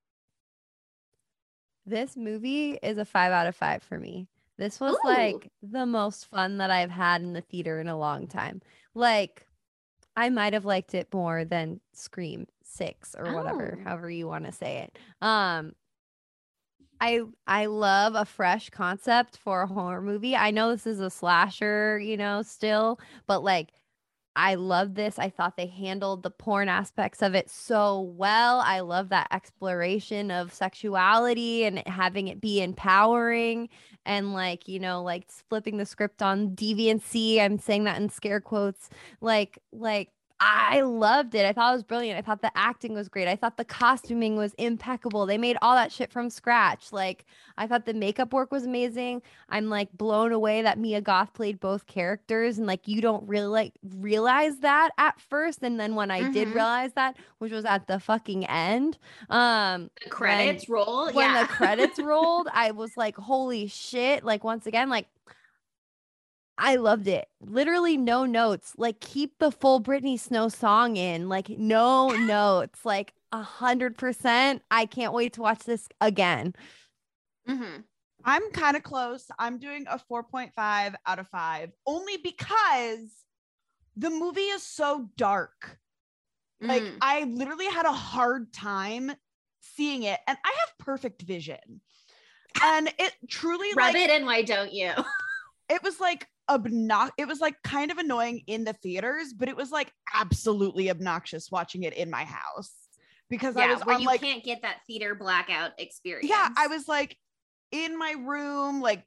this 1.86 2.18
movie 2.18 2.80
is 2.82 2.98
a 2.98 3.06
five 3.06 3.32
out 3.32 3.48
of 3.48 3.56
five 3.56 3.84
for 3.84 4.00
me. 4.00 4.28
This 4.58 4.80
was 4.80 4.96
Ooh. 4.96 5.08
like 5.08 5.52
the 5.62 5.86
most 5.86 6.26
fun 6.28 6.58
that 6.58 6.72
I've 6.72 6.90
had 6.90 7.22
in 7.22 7.34
the 7.34 7.42
theater 7.42 7.80
in 7.80 7.88
a 7.88 7.98
long 7.98 8.28
time. 8.28 8.62
Like, 8.94 9.46
I 10.16 10.30
might 10.30 10.54
have 10.54 10.66
liked 10.66 10.94
it 10.96 11.14
more 11.14 11.44
than 11.46 11.82
Scream 11.94 12.48
Six 12.64 13.16
or 13.18 13.36
whatever, 13.36 13.78
Oh. 13.80 13.84
however 13.84 14.10
you 14.10 14.28
want 14.28 14.46
to 14.46 14.52
say 14.52 14.78
it. 14.88 14.98
Um, 15.22 15.74
I 17.02 17.22
I 17.48 17.66
love 17.68 18.16
a 18.16 18.26
fresh 18.26 18.70
concept 18.70 19.38
for 19.38 19.64
a 19.64 19.68
horror 19.68 20.02
movie. 20.02 20.36
I 20.36 20.52
know 20.52 20.72
this 20.72 20.88
is 20.88 21.00
a 21.00 21.10
slasher, 21.10 22.00
you 22.00 22.18
know, 22.18 22.42
still, 22.42 23.00
but 23.28 23.44
like 23.44 23.72
I 24.38 24.56
love 24.56 24.96
this. 24.96 25.18
I 25.18 25.30
thought 25.30 25.56
they 25.56 25.68
handled 25.68 26.22
the 26.22 26.30
porn 26.30 26.68
aspects 26.68 27.22
of 27.22 27.36
it 27.36 27.50
so 27.50 28.02
well. 28.02 28.60
I 28.60 28.82
love 28.82 29.10
that 29.10 29.30
exploration 29.32 30.30
of 30.30 30.54
sexuality 30.54 31.64
and 31.64 31.82
having 31.88 32.28
it 32.28 32.42
be 32.42 32.62
empowering 32.62 33.70
and 34.06 34.34
like, 34.34 34.68
you 34.68 34.80
know, 34.80 35.02
like 35.04 35.32
flipping 35.50 35.78
the 35.78 35.86
script 35.86 36.22
on 36.22 36.50
deviancy. 36.50 37.40
I'm 37.40 37.58
saying 37.60 37.86
that 37.86 38.02
in 38.02 38.10
scare 38.10 38.42
quotes. 38.42 38.90
Like 39.22 39.58
like 39.72 40.10
I 40.40 40.82
loved 40.82 41.34
it. 41.34 41.46
I 41.46 41.54
thought 41.54 41.72
it 41.72 41.76
was 41.76 41.84
brilliant. 41.84 42.18
I 42.18 42.22
thought 42.22 42.42
the 42.42 42.52
acting 42.58 42.94
was 42.94 43.08
great. 43.08 43.28
I 43.28 43.38
thought 43.38 43.56
the 43.56 43.64
costuming 43.64 44.36
was 44.36 44.54
impeccable. 44.56 45.26
They 45.26 45.38
made 45.38 45.58
all 45.62 45.76
that 45.76 45.94
shit 45.94 46.12
from 46.12 46.30
scratch. 46.30 46.92
Like 46.92 47.26
I 47.58 47.68
thought 47.68 47.86
the 47.86 47.94
makeup 47.94 48.34
work 48.34 48.52
was 48.52 48.66
amazing. 48.66 49.22
I'm 49.48 49.70
like 49.70 49.90
blown 49.94 50.34
away 50.34 50.62
that 50.62 50.78
Mia 50.78 51.00
Goth 51.00 51.34
played 51.34 51.62
both 51.62 51.88
characters 51.88 52.58
and 52.58 52.68
like 52.68 52.86
you 52.86 53.02
don't 53.02 53.26
really 53.28 53.48
like 53.48 53.74
realize 53.98 54.58
that 54.60 54.90
at 54.98 55.22
first 55.22 55.64
and 55.64 55.80
then 55.80 55.96
when 55.96 56.12
I 56.12 56.30
did 56.32 56.50
Mhm. 56.50 56.56
realize 56.56 56.92
that, 56.94 57.16
which 57.38 57.54
was 57.54 57.64
at 57.64 57.88
the 57.88 58.00
fucking 58.00 58.46
end, 58.46 58.98
um 59.30 59.90
The 60.04 60.10
credits 60.10 60.68
roll. 60.68 61.06
when 61.14 61.32
yeah. 61.32 61.44
the 61.44 61.48
credits 61.48 61.98
rolled, 62.04 62.50
I 62.52 62.72
was 62.72 62.98
like, 62.98 63.16
holy 63.16 63.68
shit. 63.68 64.26
Like, 64.26 64.44
once 64.44 64.66
again, 64.68 64.90
like, 64.90 65.08
I 66.58 66.78
loved 66.78 67.08
it. 67.08 67.28
Literally 67.42 67.98
no 67.98 68.26
notes. 68.26 68.74
Like 68.78 69.00
keep 69.00 69.40
the 69.40 69.52
full 69.52 69.80
Brittany 69.80 70.18
Snow 70.18 70.50
song 70.50 70.96
in. 70.98 71.28
Like 71.30 71.50
no 71.50 72.10
notes. 72.10 72.86
Like 72.86 73.14
a 73.32 73.42
hundred 73.42 73.98
percent. 73.98 74.62
I 74.72 74.86
can't 74.86 75.14
wait 75.14 75.34
to 75.34 75.42
watch 75.42 75.60
this 75.60 75.88
again. 76.00 76.54
Mhm. 77.48 77.84
I'm 78.24 78.50
kind 78.52 78.76
of 78.76 78.82
close. 78.84 79.28
I'm 79.38 79.60
doing 79.60 79.86
a 79.88 80.00
4.5 80.00 80.96
out 81.06 81.20
of 81.20 81.28
5 81.28 81.72
only 81.86 82.18
because 82.18 83.10
the 83.96 84.10
movie 84.10 84.42
is 84.42 84.64
so 84.64 85.10
dark. 85.16 85.78
Like 86.60 86.82
Mm. 86.82 86.98
I 87.02 87.24
literally 87.26 87.68
had 87.68 87.86
a 87.86 87.92
hard 87.92 88.52
time 88.52 89.12
seeing 89.62 90.04
it 90.04 90.20
and 90.28 90.38
I 90.44 90.56
have 90.60 90.78
perfect 90.86 91.22
vision. 91.22 91.82
And 92.64 92.88
it 92.98 93.14
truly 93.30 93.68
Rub 93.76 93.94
like 93.94 93.96
it 93.98 94.10
in, 94.10 94.26
why 94.26 94.42
don't 94.42 94.72
you? 94.72 94.94
it 95.70 95.84
was 95.84 96.00
like 96.00 96.26
obnox 96.50 97.12
it 97.18 97.28
was 97.28 97.40
like 97.40 97.56
kind 97.64 97.92
of 97.92 97.98
annoying 97.98 98.44
in 98.48 98.64
the 98.64 98.74
theaters, 98.74 99.34
but 99.34 99.50
it 99.50 99.56
was 99.56 99.72
like 99.72 99.92
absolutely 100.14 100.90
obnoxious 100.90 101.52
watching 101.52 101.84
it 101.84 101.94
in 101.94 102.10
my 102.10 102.24
house 102.24 102.74
because 103.30 103.58
I 103.58 103.68
was 103.68 103.86
where 103.86 104.00
you 104.00 104.06
like 104.06 104.22
can't 104.22 104.44
get 104.44 104.62
that 104.62 104.78
theater 104.88 105.16
blackout 105.16 105.72
experience. 105.78 106.30
yeah, 106.30 106.50
I 106.58 106.68
was 106.68 106.88
like 106.88 107.18
in 107.72 107.98
my 107.98 108.16
room, 108.18 108.82
like 108.82 109.04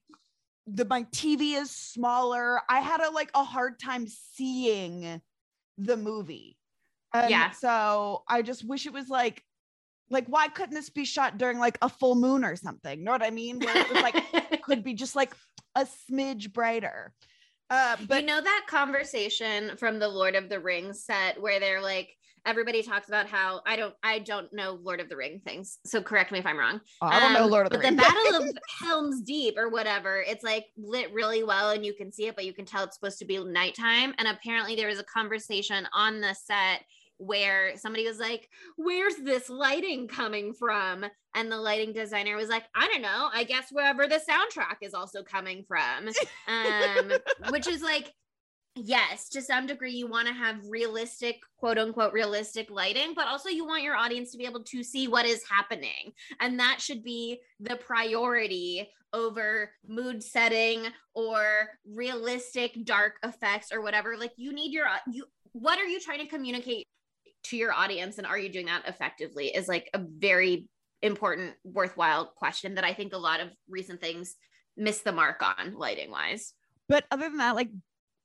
the 0.66 0.84
my 0.84 1.04
TV 1.04 1.60
is 1.60 1.70
smaller. 1.70 2.60
I 2.68 2.80
had 2.80 3.00
a 3.00 3.10
like 3.10 3.30
a 3.34 3.44
hard 3.44 3.78
time 3.78 4.06
seeing 4.06 5.20
the 5.78 5.96
movie. 5.96 6.56
And 7.14 7.30
Yeah. 7.30 7.50
So 7.50 8.22
I 8.28 8.42
just 8.42 8.64
wish 8.66 8.86
it 8.86 8.92
was 8.92 9.08
like 9.08 9.42
like 10.10 10.26
why 10.26 10.48
couldn't 10.48 10.74
this 10.74 10.90
be 10.90 11.04
shot 11.04 11.38
during 11.38 11.58
like 11.58 11.78
a 11.82 11.88
full 11.88 12.14
moon 12.14 12.44
or 12.44 12.56
something? 12.56 13.02
Know 13.04 13.12
what 13.12 13.22
I 13.22 13.30
mean? 13.30 13.58
Where 13.58 13.76
it 13.76 13.88
was 13.90 14.02
like 14.02 14.62
could 14.62 14.82
be 14.84 14.94
just 14.94 15.16
like 15.16 15.32
a 15.74 15.86
smidge 16.10 16.52
brighter. 16.52 17.12
Uh, 17.70 17.96
but 18.06 18.22
you 18.22 18.26
know 18.26 18.40
that 18.40 18.64
conversation 18.68 19.76
from 19.76 19.98
the 19.98 20.08
Lord 20.08 20.34
of 20.34 20.48
the 20.48 20.58
Rings 20.58 21.04
set 21.04 21.40
where 21.40 21.60
they're 21.60 21.82
like 21.82 22.08
everybody 22.46 22.82
talks 22.82 23.08
about 23.08 23.26
how 23.26 23.60
I 23.66 23.76
don't 23.76 23.94
I 24.02 24.20
don't 24.20 24.50
know 24.54 24.78
Lord 24.82 25.00
of 25.00 25.10
the 25.10 25.16
Ring 25.16 25.40
things, 25.44 25.78
so 25.84 26.00
correct 26.00 26.32
me 26.32 26.38
if 26.38 26.46
I'm 26.46 26.58
wrong. 26.58 26.80
I 27.02 27.20
don't 27.20 27.34
know 27.34 27.44
Um, 27.44 27.50
Lord 27.50 27.66
of 27.66 27.72
the 27.72 27.78
but 27.78 27.84
Rings. 27.84 27.96
the 27.96 28.02
Battle 28.02 28.48
of 28.48 28.58
Helm's 28.80 29.20
Deep 29.20 29.58
or 29.58 29.68
whatever, 29.68 30.24
it's 30.26 30.44
like 30.44 30.66
lit 30.78 31.12
really 31.12 31.42
well 31.42 31.70
and 31.70 31.84
you 31.84 31.92
can 31.92 32.10
see 32.10 32.26
it, 32.26 32.36
but 32.36 32.46
you 32.46 32.54
can 32.54 32.64
tell 32.64 32.84
it's 32.84 32.94
supposed 32.94 33.18
to 33.18 33.26
be 33.26 33.42
nighttime. 33.44 34.14
And 34.16 34.28
apparently 34.28 34.74
there 34.76 34.88
was 34.88 34.98
a 34.98 35.04
conversation 35.04 35.86
on 35.92 36.20
the 36.22 36.32
set 36.34 36.84
where 37.18 37.76
somebody 37.76 38.06
was 38.06 38.18
like, 38.18 38.48
Where's 38.76 39.16
this 39.16 39.48
lighting 39.48 40.08
coming 40.08 40.52
from? 40.54 41.04
And 41.34 41.52
the 41.52 41.58
lighting 41.58 41.92
designer 41.92 42.36
was 42.36 42.48
like, 42.48 42.64
I 42.74 42.88
don't 42.88 43.02
know. 43.02 43.28
I 43.32 43.44
guess 43.44 43.66
wherever 43.70 44.06
the 44.06 44.16
soundtrack 44.16 44.78
is 44.82 44.94
also 44.94 45.22
coming 45.22 45.64
from. 45.68 46.08
Um, 46.48 47.12
which 47.50 47.66
is 47.68 47.82
like, 47.82 48.12
yes, 48.74 49.28
to 49.30 49.42
some 49.42 49.66
degree, 49.66 49.92
you 49.92 50.06
want 50.06 50.28
to 50.28 50.34
have 50.34 50.56
realistic, 50.68 51.40
quote 51.58 51.78
unquote, 51.78 52.12
realistic 52.12 52.70
lighting, 52.70 53.12
but 53.14 53.26
also 53.26 53.48
you 53.48 53.66
want 53.66 53.82
your 53.82 53.96
audience 53.96 54.32
to 54.32 54.38
be 54.38 54.46
able 54.46 54.62
to 54.64 54.82
see 54.82 55.08
what 55.08 55.26
is 55.26 55.42
happening. 55.48 56.12
And 56.40 56.58
that 56.60 56.80
should 56.80 57.02
be 57.02 57.40
the 57.60 57.76
priority 57.76 58.88
over 59.12 59.70
mood 59.86 60.22
setting 60.22 60.86
or 61.14 61.68
realistic 61.86 62.84
dark 62.84 63.14
effects 63.22 63.72
or 63.72 63.80
whatever. 63.80 64.16
Like, 64.16 64.32
you 64.36 64.52
need 64.52 64.72
your, 64.72 64.86
you, 65.10 65.24
what 65.52 65.78
are 65.78 65.86
you 65.86 66.00
trying 66.00 66.20
to 66.20 66.26
communicate 66.26 66.86
to 67.50 67.56
your 67.56 67.72
audience? 67.72 68.18
And 68.18 68.26
are 68.26 68.38
you 68.38 68.48
doing 68.48 68.66
that 68.66 68.86
effectively? 68.86 69.48
Is 69.48 69.68
like 69.68 69.90
a 69.94 69.98
very 69.98 70.68
important, 71.02 71.54
worthwhile 71.64 72.26
question 72.36 72.74
that 72.74 72.84
I 72.84 72.92
think 72.94 73.12
a 73.12 73.18
lot 73.18 73.40
of 73.40 73.48
recent 73.68 74.00
things 74.00 74.34
miss 74.76 75.00
the 75.00 75.12
mark 75.12 75.42
on 75.42 75.74
lighting 75.74 76.10
wise. 76.10 76.54
but 76.88 77.04
other 77.10 77.28
than 77.28 77.38
that, 77.38 77.56
like 77.56 77.70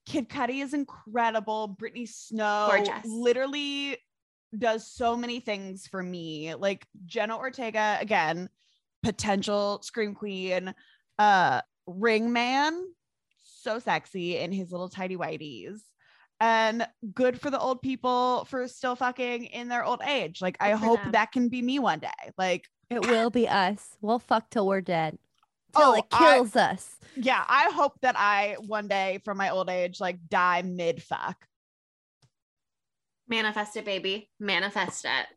Kid 0.06 0.30
Cudi 0.30 0.62
is 0.62 0.74
incredible. 0.74 1.68
Brittany 1.68 2.06
Snow 2.06 2.68
Gorgeous. 2.70 3.06
literally 3.06 3.98
does 4.58 4.92
so 4.92 5.18
many 5.18 5.40
things 5.40 5.88
for 5.88 6.04
me. 6.04 6.54
Like 6.56 6.86
Jenna 7.06 7.38
Ortega, 7.38 7.98
again, 8.00 8.50
potential 9.02 9.82
scream 9.82 10.14
queen, 10.14 10.74
uh, 11.20 11.62
ring 11.88 12.32
man, 12.32 12.84
so 13.44 13.80
sexy 13.80 14.38
in 14.38 14.52
his 14.52 14.72
little 14.72 14.90
tidy 14.90 15.16
whities. 15.16 15.80
And 16.44 16.86
good 17.14 17.40
for 17.40 17.50
the 17.50 17.58
old 17.60 17.82
people 17.82 18.44
for 18.50 18.68
still 18.68 18.98
fucking 18.98 19.46
in 19.46 19.70
their 19.70 19.86
old 19.86 20.02
age. 20.06 20.42
Like, 20.42 20.58
I 20.60 20.72
Good 20.72 20.80
for 20.80 20.86
hope 20.86 21.02
them. 21.04 21.12
that 21.14 21.32
can 21.32 21.48
be 21.48 21.62
me 21.62 21.80
one 21.80 22.00
day. 22.00 22.10
Like, 22.38 22.68
It 22.90 23.08
will 23.08 23.30
be 23.30 23.48
us. 23.48 23.96
We'll 24.02 24.20
fuck 24.20 24.50
till 24.50 24.68
we're 24.68 24.82
dead. 24.82 25.18
Till 25.74 25.86
Oh, 25.86 25.94
it 25.94 26.04
I- 26.12 26.20
kills 26.36 26.58
us. 26.58 26.98
yeah, 27.16 27.46
I 27.48 27.70
hope 27.72 27.94
that 28.02 28.16
I 28.18 28.58
one 28.60 28.90
day 28.90 29.22
from 29.24 29.38
my 29.38 29.52
old 29.52 29.70
age, 29.70 30.02
like, 30.02 30.28
die 30.28 30.64
mid 30.64 31.02
fuck. 31.02 31.48
manifest 33.28 33.78
it 33.78 33.86
baby 33.86 34.30
manifest 34.40 35.06
it 35.06 35.28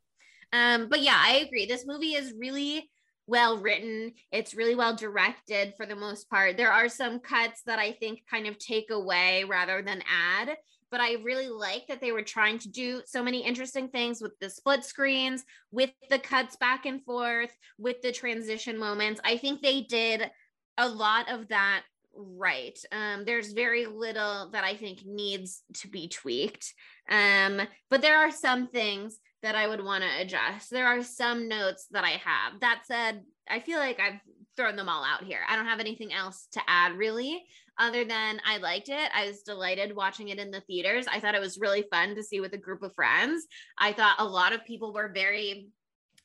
um 0.52 0.88
but 0.88 1.00
yeah 1.00 1.16
i 1.18 1.36
agree 1.36 1.66
this 1.66 1.86
movie 1.86 2.14
is 2.14 2.34
really 2.36 2.90
well 3.28 3.58
written 3.58 4.12
it's 4.32 4.54
really 4.54 4.74
well 4.74 4.94
directed 4.94 5.72
for 5.76 5.86
the 5.86 5.94
most 5.94 6.28
part 6.28 6.56
there 6.56 6.72
are 6.72 6.88
some 6.88 7.20
cuts 7.20 7.62
that 7.64 7.78
i 7.78 7.92
think 7.92 8.20
kind 8.28 8.48
of 8.48 8.58
take 8.58 8.90
away 8.90 9.44
rather 9.44 9.82
than 9.82 10.02
add 10.12 10.56
but 10.90 11.00
i 11.00 11.14
really 11.22 11.48
like 11.48 11.86
that 11.88 12.00
they 12.00 12.12
were 12.12 12.22
trying 12.22 12.58
to 12.58 12.68
do 12.68 13.02
so 13.06 13.22
many 13.22 13.44
interesting 13.44 13.88
things 13.88 14.20
with 14.20 14.32
the 14.40 14.50
split 14.50 14.84
screens 14.84 15.44
with 15.70 15.90
the 16.10 16.18
cuts 16.18 16.56
back 16.56 16.86
and 16.86 17.04
forth 17.04 17.56
with 17.78 18.00
the 18.02 18.12
transition 18.12 18.78
moments 18.78 19.20
i 19.24 19.36
think 19.36 19.62
they 19.62 19.82
did 19.82 20.30
a 20.78 20.88
lot 20.88 21.30
of 21.30 21.48
that 21.48 21.82
right 22.14 22.78
um 22.92 23.24
there's 23.26 23.52
very 23.52 23.84
little 23.84 24.50
that 24.50 24.64
i 24.64 24.74
think 24.74 25.04
needs 25.04 25.62
to 25.74 25.88
be 25.88 26.08
tweaked 26.08 26.72
um, 27.08 27.60
but 27.90 28.02
there 28.02 28.18
are 28.18 28.30
some 28.30 28.68
things 28.68 29.18
that 29.42 29.54
I 29.54 29.68
would 29.68 29.84
want 29.84 30.02
to 30.02 30.20
adjust. 30.20 30.70
There 30.70 30.86
are 30.86 31.02
some 31.02 31.48
notes 31.48 31.86
that 31.92 32.04
I 32.04 32.20
have. 32.24 32.60
That 32.60 32.82
said, 32.84 33.22
I 33.48 33.60
feel 33.60 33.78
like 33.78 34.00
I've 34.00 34.20
thrown 34.56 34.76
them 34.76 34.88
all 34.88 35.04
out 35.04 35.24
here. 35.24 35.40
I 35.48 35.56
don't 35.56 35.66
have 35.66 35.80
anything 35.80 36.12
else 36.12 36.48
to 36.52 36.60
add 36.66 36.96
really, 36.96 37.44
other 37.78 38.04
than 38.04 38.40
I 38.44 38.58
liked 38.58 38.88
it. 38.88 39.10
I 39.14 39.26
was 39.26 39.42
delighted 39.42 39.94
watching 39.94 40.28
it 40.28 40.38
in 40.38 40.50
the 40.50 40.60
theaters. 40.62 41.06
I 41.10 41.20
thought 41.20 41.34
it 41.34 41.40
was 41.40 41.58
really 41.58 41.84
fun 41.90 42.14
to 42.14 42.22
see 42.22 42.40
with 42.40 42.54
a 42.54 42.58
group 42.58 42.82
of 42.82 42.94
friends. 42.94 43.46
I 43.78 43.92
thought 43.92 44.16
a 44.18 44.24
lot 44.24 44.52
of 44.52 44.64
people 44.64 44.92
were 44.92 45.12
very 45.12 45.68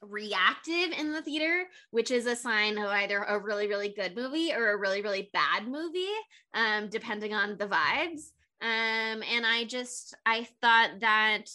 reactive 0.02 0.92
in 0.98 1.12
the 1.12 1.22
theater, 1.22 1.66
which 1.92 2.12
is 2.12 2.26
a 2.26 2.36
sign 2.36 2.78
of 2.78 2.86
either 2.86 3.20
a 3.20 3.40
really, 3.40 3.68
really 3.68 3.90
good 3.90 4.16
movie 4.16 4.54
or 4.54 4.72
a 4.72 4.78
really, 4.78 5.02
really 5.02 5.30
bad 5.34 5.68
movie, 5.68 6.08
um, 6.54 6.90
depending 6.90 7.34
on 7.34 7.58
the 7.58 7.68
vibes. 7.68 8.32
Um, 8.62 9.24
and 9.24 9.46
I 9.46 9.66
just 9.66 10.16
I 10.26 10.48
thought 10.62 11.00
that 11.00 11.46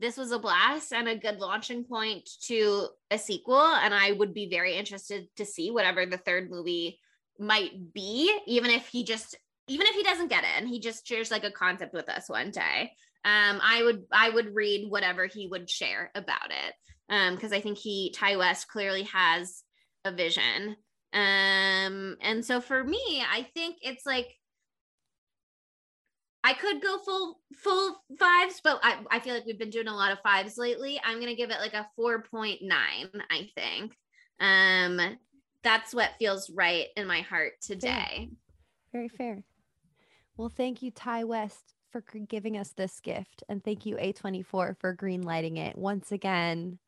this 0.00 0.16
was 0.16 0.32
a 0.32 0.38
blast 0.38 0.92
and 0.92 1.08
a 1.08 1.16
good 1.16 1.38
launching 1.38 1.84
point 1.84 2.28
to 2.46 2.88
a 3.10 3.18
sequel. 3.18 3.60
And 3.60 3.94
I 3.94 4.12
would 4.12 4.32
be 4.32 4.48
very 4.48 4.74
interested 4.74 5.28
to 5.36 5.44
see 5.44 5.70
whatever 5.70 6.06
the 6.06 6.16
third 6.16 6.50
movie 6.50 6.98
might 7.38 7.92
be, 7.92 8.34
even 8.46 8.70
if 8.70 8.88
he 8.88 9.04
just 9.04 9.36
even 9.68 9.86
if 9.86 9.94
he 9.94 10.02
doesn't 10.02 10.28
get 10.28 10.42
it 10.42 10.50
and 10.56 10.68
he 10.68 10.80
just 10.80 11.06
shares 11.06 11.30
like 11.30 11.44
a 11.44 11.50
concept 11.50 11.94
with 11.94 12.08
us 12.08 12.28
one 12.28 12.50
day. 12.50 12.90
Um, 13.24 13.60
I 13.62 13.82
would 13.84 14.04
I 14.10 14.30
would 14.30 14.54
read 14.54 14.90
whatever 14.90 15.26
he 15.26 15.46
would 15.46 15.68
share 15.68 16.10
about 16.14 16.50
it. 16.50 16.74
Um, 17.08 17.34
because 17.34 17.52
I 17.52 17.60
think 17.60 17.76
he 17.76 18.14
Ti 18.18 18.36
West 18.36 18.68
clearly 18.68 19.02
has 19.04 19.62
a 20.04 20.12
vision. 20.12 20.76
Um, 21.12 22.16
and 22.20 22.44
so 22.44 22.60
for 22.60 22.82
me, 22.82 23.22
I 23.30 23.48
think 23.54 23.76
it's 23.82 24.06
like 24.06 24.28
I 26.42 26.54
could 26.54 26.80
go 26.80 26.98
full 26.98 27.40
full 27.54 28.02
fives, 28.18 28.60
but 28.62 28.80
I, 28.82 28.98
I 29.10 29.20
feel 29.20 29.34
like 29.34 29.44
we've 29.44 29.58
been 29.58 29.70
doing 29.70 29.88
a 29.88 29.94
lot 29.94 30.12
of 30.12 30.20
fives 30.20 30.56
lately. 30.56 31.00
I'm 31.04 31.20
gonna 31.20 31.34
give 31.34 31.50
it 31.50 31.60
like 31.60 31.74
a 31.74 31.88
4.9, 31.98 32.60
I 32.70 33.50
think. 33.54 33.96
Um 34.40 35.18
that's 35.62 35.94
what 35.94 36.10
feels 36.18 36.50
right 36.50 36.86
in 36.96 37.06
my 37.06 37.20
heart 37.20 37.52
today. 37.60 38.30
Very 38.92 39.08
fair. 39.08 39.44
Well, 40.36 40.48
thank 40.48 40.80
you, 40.82 40.90
Ti 40.90 41.24
West, 41.24 41.74
for 41.90 42.00
giving 42.00 42.56
us 42.56 42.70
this 42.70 42.98
gift. 43.00 43.42
And 43.48 43.62
thank 43.62 43.84
you, 43.84 43.96
A24, 43.96 44.78
for 44.78 44.92
green 44.94 45.20
lighting 45.20 45.58
it 45.58 45.76
once 45.76 46.12
again. 46.12 46.78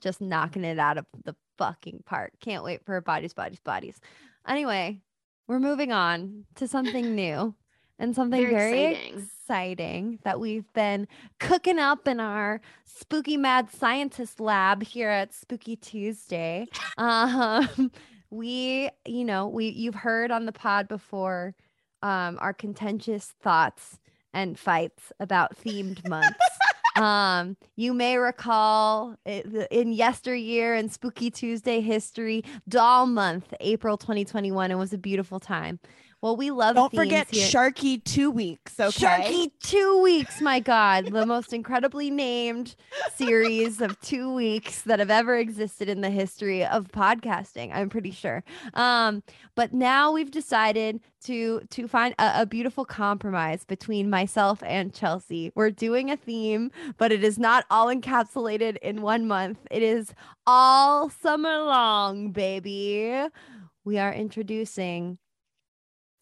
Just 0.00 0.20
knocking 0.20 0.64
it 0.64 0.80
out 0.80 0.98
of 0.98 1.06
the 1.24 1.36
fucking 1.56 2.02
park. 2.04 2.32
Can't 2.40 2.64
wait 2.64 2.84
for 2.84 3.00
bodies, 3.00 3.32
bodies, 3.32 3.60
bodies. 3.60 4.00
Anyway, 4.48 4.98
we're 5.46 5.60
moving 5.60 5.92
on 5.92 6.46
to 6.56 6.66
something 6.66 7.14
new 7.14 7.54
and 8.00 8.16
something 8.16 8.40
Very 8.40 8.54
very, 8.54 8.84
exciting. 8.84 9.18
exciting. 9.18 10.18
that 10.24 10.40
we've 10.40 10.72
been 10.72 11.06
cooking 11.38 11.78
up 11.78 12.08
in 12.08 12.18
our 12.18 12.60
spooky 12.84 13.36
mad 13.36 13.70
scientist 13.70 14.40
lab 14.40 14.82
here 14.82 15.10
at 15.10 15.32
Spooky 15.32 15.76
Tuesday. 15.76 16.66
Um, 16.98 17.90
we, 18.30 18.90
you 19.06 19.24
know, 19.24 19.48
we 19.48 19.68
you've 19.68 19.94
heard 19.94 20.30
on 20.30 20.44
the 20.46 20.52
pod 20.52 20.86
before 20.88 21.54
um, 22.02 22.38
our 22.40 22.52
contentious 22.52 23.34
thoughts 23.42 23.98
and 24.34 24.58
fights 24.58 25.12
about 25.18 25.56
themed 25.56 26.06
months. 26.08 26.38
um, 26.96 27.56
you 27.76 27.94
may 27.94 28.18
recall 28.18 29.16
it, 29.24 29.46
in 29.70 29.92
yesteryear 29.92 30.74
and 30.74 30.92
Spooky 30.92 31.30
Tuesday 31.30 31.80
history, 31.80 32.44
Doll 32.68 33.06
Month, 33.06 33.52
April 33.60 33.96
2021, 33.96 34.70
it 34.70 34.74
was 34.74 34.92
a 34.92 34.98
beautiful 34.98 35.40
time. 35.40 35.80
Well, 36.22 36.36
we 36.36 36.50
love 36.50 36.76
Don't 36.76 36.94
forget 36.94 37.28
here. 37.30 37.48
Sharky 37.48 38.04
two 38.04 38.30
weeks. 38.30 38.78
Okay. 38.78 39.06
Sharky 39.06 39.50
two 39.62 40.02
weeks, 40.02 40.42
my 40.42 40.60
God, 40.60 41.12
the 41.12 41.24
most 41.24 41.54
incredibly 41.54 42.10
named 42.10 42.76
series 43.14 43.80
of 43.80 43.98
two 44.02 44.30
weeks 44.34 44.82
that 44.82 44.98
have 44.98 45.10
ever 45.10 45.38
existed 45.38 45.88
in 45.88 46.02
the 46.02 46.10
history 46.10 46.62
of 46.62 46.88
podcasting. 46.88 47.74
I'm 47.74 47.88
pretty 47.88 48.10
sure. 48.10 48.44
Um, 48.74 49.22
but 49.54 49.72
now 49.72 50.12
we've 50.12 50.30
decided 50.30 51.00
to 51.22 51.62
to 51.70 51.88
find 51.88 52.14
a, 52.18 52.42
a 52.42 52.46
beautiful 52.46 52.84
compromise 52.84 53.64
between 53.64 54.10
myself 54.10 54.62
and 54.62 54.92
Chelsea. 54.92 55.52
We're 55.54 55.70
doing 55.70 56.10
a 56.10 56.18
theme, 56.18 56.70
but 56.98 57.12
it 57.12 57.24
is 57.24 57.38
not 57.38 57.64
all 57.70 57.86
encapsulated 57.86 58.76
in 58.82 59.00
one 59.00 59.26
month. 59.26 59.58
It 59.70 59.82
is 59.82 60.12
all 60.46 61.08
summer 61.08 61.62
long, 61.62 62.32
baby. 62.32 63.26
We 63.84 63.98
are 63.98 64.12
introducing 64.12 65.16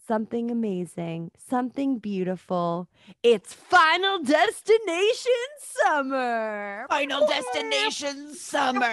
something 0.08 0.50
amazing, 0.50 1.30
something 1.36 1.98
beautiful. 1.98 2.88
It's 3.22 3.52
Final 3.52 4.22
Destination 4.24 5.32
Summer. 5.60 6.86
Final 6.88 7.26
destination 7.26 8.34
summer. 8.34 8.86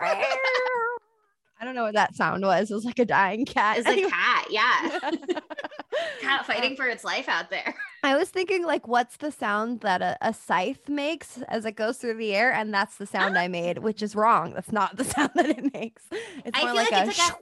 I 0.00 1.64
don't 1.64 1.74
know 1.74 1.84
what 1.84 1.94
that 1.94 2.14
sound 2.14 2.42
was. 2.44 2.70
It 2.70 2.74
was 2.74 2.84
like 2.84 2.98
a 2.98 3.06
dying 3.06 3.46
cat. 3.46 3.78
It's 3.78 3.88
a 3.88 4.10
cat, 4.10 4.46
yeah. 4.50 5.10
cat 6.20 6.44
fighting 6.44 6.76
for 6.76 6.86
its 6.88 7.04
life 7.04 7.28
out 7.28 7.48
there. 7.48 7.74
I 8.02 8.16
was 8.16 8.28
thinking, 8.28 8.64
like, 8.64 8.86
what's 8.86 9.16
the 9.16 9.30
sound 9.30 9.80
that 9.80 10.02
a, 10.02 10.18
a 10.20 10.34
scythe 10.34 10.88
makes 10.88 11.38
as 11.48 11.64
it 11.64 11.72
goes 11.72 11.98
through 11.98 12.18
the 12.18 12.34
air? 12.34 12.52
And 12.52 12.74
that's 12.74 12.96
the 12.96 13.06
sound 13.06 13.38
I 13.38 13.48
made, 13.48 13.78
which 13.82 14.02
is 14.02 14.14
wrong. 14.14 14.52
That's 14.54 14.72
not 14.72 14.96
the 14.96 15.04
sound 15.14 15.30
that 15.36 15.48
it 15.48 15.72
makes. 15.72 16.02
It's 16.44 16.58
I 16.58 16.62
more 16.62 16.68
feel 16.68 16.76
like, 16.76 16.90
like 16.90 17.04
a, 17.04 17.06
like 17.06 17.18
a 17.18 17.34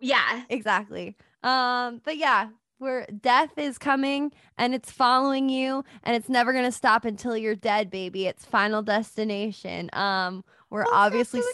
yeah. 0.00 0.42
exactly. 0.48 1.16
Um, 1.42 2.00
but 2.04 2.16
yeah, 2.16 2.48
where 2.78 3.06
death 3.20 3.56
is 3.56 3.78
coming 3.78 4.32
and 4.58 4.74
it's 4.74 4.90
following 4.90 5.48
you 5.48 5.84
and 6.02 6.16
it's 6.16 6.28
never 6.28 6.52
gonna 6.52 6.72
stop 6.72 7.04
until 7.04 7.36
you're 7.36 7.54
dead, 7.54 7.90
baby. 7.90 8.26
It's 8.26 8.44
final 8.44 8.82
destination. 8.82 9.90
Um, 9.92 10.44
we're 10.70 10.84
obviously 10.92 11.40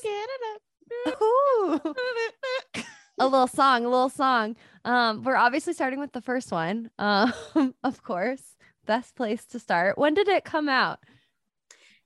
a 3.19 3.27
little 3.27 3.47
song, 3.47 3.85
a 3.85 3.89
little 3.89 4.09
song. 4.09 4.57
Um, 4.85 5.23
we're 5.23 5.37
obviously 5.37 5.75
starting 5.75 6.01
with 6.01 6.13
the 6.13 6.23
first 6.23 6.51
one. 6.51 6.91
Um, 6.99 7.33
of 7.85 8.03
course, 8.03 8.43
best 8.87 9.15
place 9.15 9.45
to 9.47 9.59
start. 9.59 9.99
When 9.99 10.15
did 10.15 10.29
it 10.29 10.45
come 10.45 10.69
out? 10.69 10.99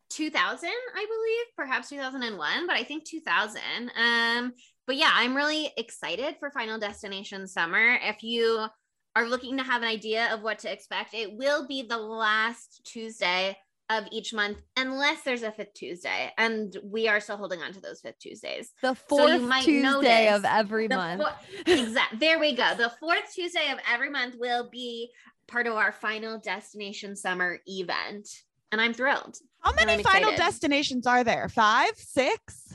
2000 0.09 0.71
i 0.95 1.05
believe 1.05 1.47
perhaps 1.57 1.89
2001 1.89 2.67
but 2.69 2.77
i 2.77 2.85
think 2.85 3.05
2000 3.05 3.61
um 3.97 4.53
but 4.87 4.97
yeah 4.97 5.11
i'm 5.15 5.35
really 5.37 5.73
excited 5.77 6.37
for 6.39 6.51
final 6.51 6.79
destination 6.79 7.47
summer 7.47 7.99
if 8.03 8.23
you 8.23 8.67
are 9.15 9.29
looking 9.29 9.57
to 9.57 9.63
have 9.63 9.83
an 9.83 9.89
idea 9.89 10.33
of 10.33 10.43
what 10.43 10.59
to 10.61 10.73
expect 10.73 11.15
it 11.15 11.33
will 11.37 11.67
be 11.67 11.83
the 11.83 11.97
last 11.97 12.83
tuesday 12.85 13.57
of 13.89 14.05
each 14.11 14.35
month 14.35 14.61
unless 14.77 15.23
there's 15.23 15.45
a 15.45 15.53
fifth 15.53 15.73
tuesday 15.75 16.33
and 16.39 16.77
we 16.83 17.07
are 17.07 17.21
still 17.21 17.37
holding 17.37 17.63
on 17.63 17.73
to 17.73 17.81
those 17.81 18.01
fifth 18.01 18.19
tuesdays 18.19 18.73
The 18.83 18.97
So 19.09 19.29
you 19.29 19.39
fourth 19.39 19.43
might 19.43 19.63
Tuesday 19.63 20.29
of 20.29 20.45
every 20.45 20.89
the 20.89 20.97
month. 20.97 21.23
exact 21.67 22.19
there 22.19 22.39
we 22.41 22.55
go 22.57 22.75
the 22.77 22.91
fourth 22.99 23.33
tuesday 23.33 23.71
of 23.71 23.79
every 23.91 24.11
month 24.11 24.35
will 24.39 24.69
be 24.71 25.11
part 25.47 25.69
of 25.69 25.75
our 25.75 25.93
final 25.93 26.39
destination 26.41 27.15
summer 27.15 27.61
event 27.67 28.29
and 28.73 28.81
i'm 28.81 28.93
thrilled 28.93 29.39
How 29.61 29.73
many 29.73 30.03
final 30.03 30.33
destinations 30.37 31.07
are 31.07 31.23
there? 31.23 31.49
Five, 31.49 31.93
six? 31.97 32.66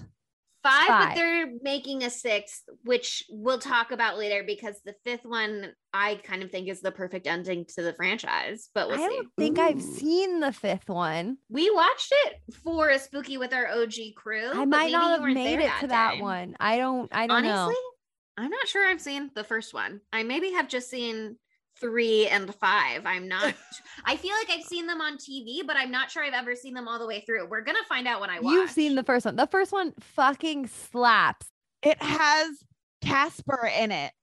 Five, 0.63 0.87
Five. 0.87 1.09
but 1.09 1.15
they're 1.15 1.47
making 1.63 2.03
a 2.03 2.09
sixth, 2.09 2.63
which 2.83 3.23
we'll 3.29 3.57
talk 3.57 3.91
about 3.91 4.17
later 4.19 4.43
because 4.45 4.79
the 4.85 4.93
fifth 5.03 5.25
one 5.25 5.73
I 5.93 6.15
kind 6.23 6.43
of 6.43 6.51
think 6.51 6.67
is 6.69 6.81
the 6.81 6.91
perfect 6.91 7.25
ending 7.25 7.65
to 7.75 7.81
the 7.81 7.93
franchise. 7.93 8.69
But 8.75 8.87
we'll 8.87 9.01
I 9.03 9.07
see. 9.07 9.15
don't 9.15 9.27
think 9.37 9.57
I've 9.59 9.81
seen 9.81 10.39
the 10.39 10.51
fifth 10.51 10.87
one. 10.87 11.37
We 11.49 11.71
watched 11.71 12.13
it 12.25 12.35
for 12.63 12.89
a 12.89 12.99
spooky 12.99 13.37
with 13.37 13.53
our 13.53 13.67
OG 13.67 13.93
crew. 14.15 14.51
I 14.53 14.65
might 14.65 14.91
not 14.91 15.19
have 15.19 15.27
made 15.33 15.59
there 15.59 15.67
it 15.67 15.79
to 15.81 15.87
that 15.87 16.15
day. 16.15 16.21
one. 16.21 16.55
I 16.59 16.77
don't. 16.77 17.09
I 17.11 17.25
don't 17.25 17.37
Honestly, 17.37 17.73
know. 17.73 18.43
I'm 18.43 18.51
not 18.51 18.67
sure 18.67 18.87
I've 18.87 19.01
seen 19.01 19.31
the 19.33 19.43
first 19.43 19.73
one. 19.73 20.01
I 20.13 20.23
maybe 20.23 20.51
have 20.51 20.67
just 20.67 20.89
seen 20.89 21.37
three 21.81 22.27
and 22.27 22.53
five. 22.55 23.01
I'm 23.05 23.27
not. 23.27 23.53
I 24.05 24.15
feel 24.15 24.31
like 24.31 24.57
I've 24.57 24.63
seen 24.63 24.87
them 24.87 25.01
on 25.01 25.17
TV, 25.17 25.65
but 25.65 25.75
I'm 25.75 25.91
not 25.91 26.09
sure 26.09 26.23
I've 26.23 26.33
ever 26.33 26.55
seen 26.55 26.73
them 26.73 26.87
all 26.87 26.99
the 26.99 27.07
way 27.07 27.21
through. 27.25 27.47
We're 27.47 27.61
gonna 27.61 27.79
find 27.89 28.07
out 28.07 28.21
when 28.21 28.29
I 28.29 28.39
watch. 28.39 28.53
You've 28.53 28.69
seen 28.69 28.95
the 28.95 29.03
first 29.03 29.25
one. 29.25 29.35
The 29.35 29.47
first 29.47 29.71
one 29.73 29.93
fucking 29.99 30.67
slaps. 30.67 31.47
It 31.81 32.01
has 32.01 32.63
Casper 33.01 33.69
in 33.77 33.91
it. 33.91 34.13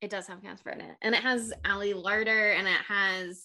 It 0.00 0.10
does 0.10 0.28
have 0.28 0.42
Casper 0.42 0.70
in 0.70 0.82
it, 0.82 0.96
and 1.02 1.14
it 1.14 1.22
has 1.22 1.52
Ali 1.64 1.94
Larter, 1.94 2.56
and 2.56 2.68
it 2.68 2.80
has 2.86 3.44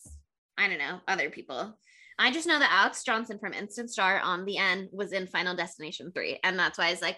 I 0.58 0.68
don't 0.68 0.78
know 0.78 1.00
other 1.08 1.30
people. 1.30 1.76
I 2.20 2.32
just 2.32 2.48
know 2.48 2.60
that 2.60 2.70
Alexz 2.70 3.04
Johnson 3.04 3.40
from 3.40 3.54
Instant 3.54 3.90
Star 3.90 4.20
on 4.20 4.46
the 4.46 4.58
end 4.58 4.90
was 4.92 5.14
in 5.14 5.26
Final 5.26 5.56
Destination 5.56 6.12
three, 6.14 6.40
and 6.44 6.60
that's 6.60 6.78
why 6.78 6.88
I 6.88 6.92
was 6.92 7.02
like, 7.02 7.18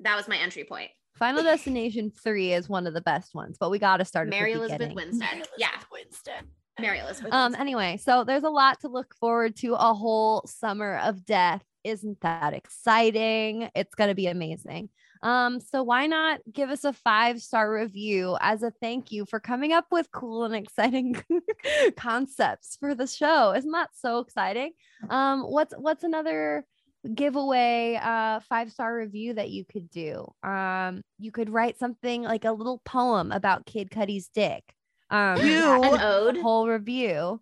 that 0.00 0.16
was 0.16 0.26
my 0.26 0.38
entry 0.38 0.64
point. 0.64 0.90
Final 1.16 1.42
Destination 1.42 2.10
three 2.10 2.52
is 2.52 2.68
one 2.68 2.86
of 2.86 2.94
the 2.94 3.00
best 3.00 3.34
ones, 3.34 3.56
but 3.58 3.70
we 3.70 3.78
got 3.78 3.98
to 3.98 4.04
start. 4.04 4.28
Mary 4.28 4.52
Elizabeth 4.52 4.88
beginning. 4.88 4.96
Winstead, 4.96 5.48
yeah, 5.56 5.68
Winston. 5.92 6.50
Mary 6.80 6.98
Elizabeth. 6.98 7.32
Um. 7.32 7.52
Winstead. 7.52 7.60
Anyway, 7.60 7.96
so 7.98 8.24
there's 8.24 8.42
a 8.42 8.50
lot 8.50 8.80
to 8.80 8.88
look 8.88 9.14
forward 9.14 9.56
to. 9.56 9.74
A 9.74 9.94
whole 9.94 10.44
summer 10.46 10.98
of 10.98 11.24
death. 11.24 11.62
Isn't 11.84 12.20
that 12.22 12.52
exciting? 12.52 13.68
It's 13.74 13.94
gonna 13.94 14.14
be 14.14 14.26
amazing. 14.26 14.88
Um. 15.22 15.60
So 15.60 15.84
why 15.84 16.08
not 16.08 16.40
give 16.52 16.70
us 16.70 16.82
a 16.82 16.92
five 16.92 17.40
star 17.40 17.72
review 17.72 18.36
as 18.40 18.64
a 18.64 18.72
thank 18.72 19.12
you 19.12 19.24
for 19.24 19.38
coming 19.38 19.72
up 19.72 19.86
with 19.92 20.10
cool 20.10 20.42
and 20.42 20.54
exciting 20.54 21.22
concepts 21.96 22.76
for 22.80 22.96
the 22.96 23.06
show? 23.06 23.52
Isn't 23.52 23.70
that 23.70 23.90
so 23.94 24.18
exciting? 24.18 24.72
Um. 25.08 25.42
What's 25.42 25.74
What's 25.78 26.02
another 26.02 26.66
giveaway 27.14 27.98
uh 28.02 28.40
five 28.48 28.70
star 28.72 28.94
review 28.96 29.34
that 29.34 29.50
you 29.50 29.64
could 29.64 29.90
do 29.90 30.26
um 30.42 31.02
you 31.18 31.30
could 31.30 31.50
write 31.50 31.78
something 31.78 32.22
like 32.22 32.44
a 32.44 32.52
little 32.52 32.80
poem 32.84 33.30
about 33.32 33.66
kid 33.66 33.90
cudi's 33.90 34.28
dick 34.34 34.62
um 35.10 35.38
You- 35.40 35.82
An 35.82 36.00
ode. 36.00 36.36
whole 36.38 36.66
review 36.68 37.40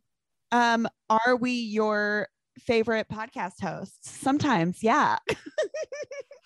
Um, 0.51 0.87
are 1.09 1.37
we 1.37 1.53
your 1.53 2.29
favorite 2.59 3.07
podcast 3.09 3.61
hosts? 3.63 4.11
Sometimes, 4.11 4.83
yeah. 4.83 5.19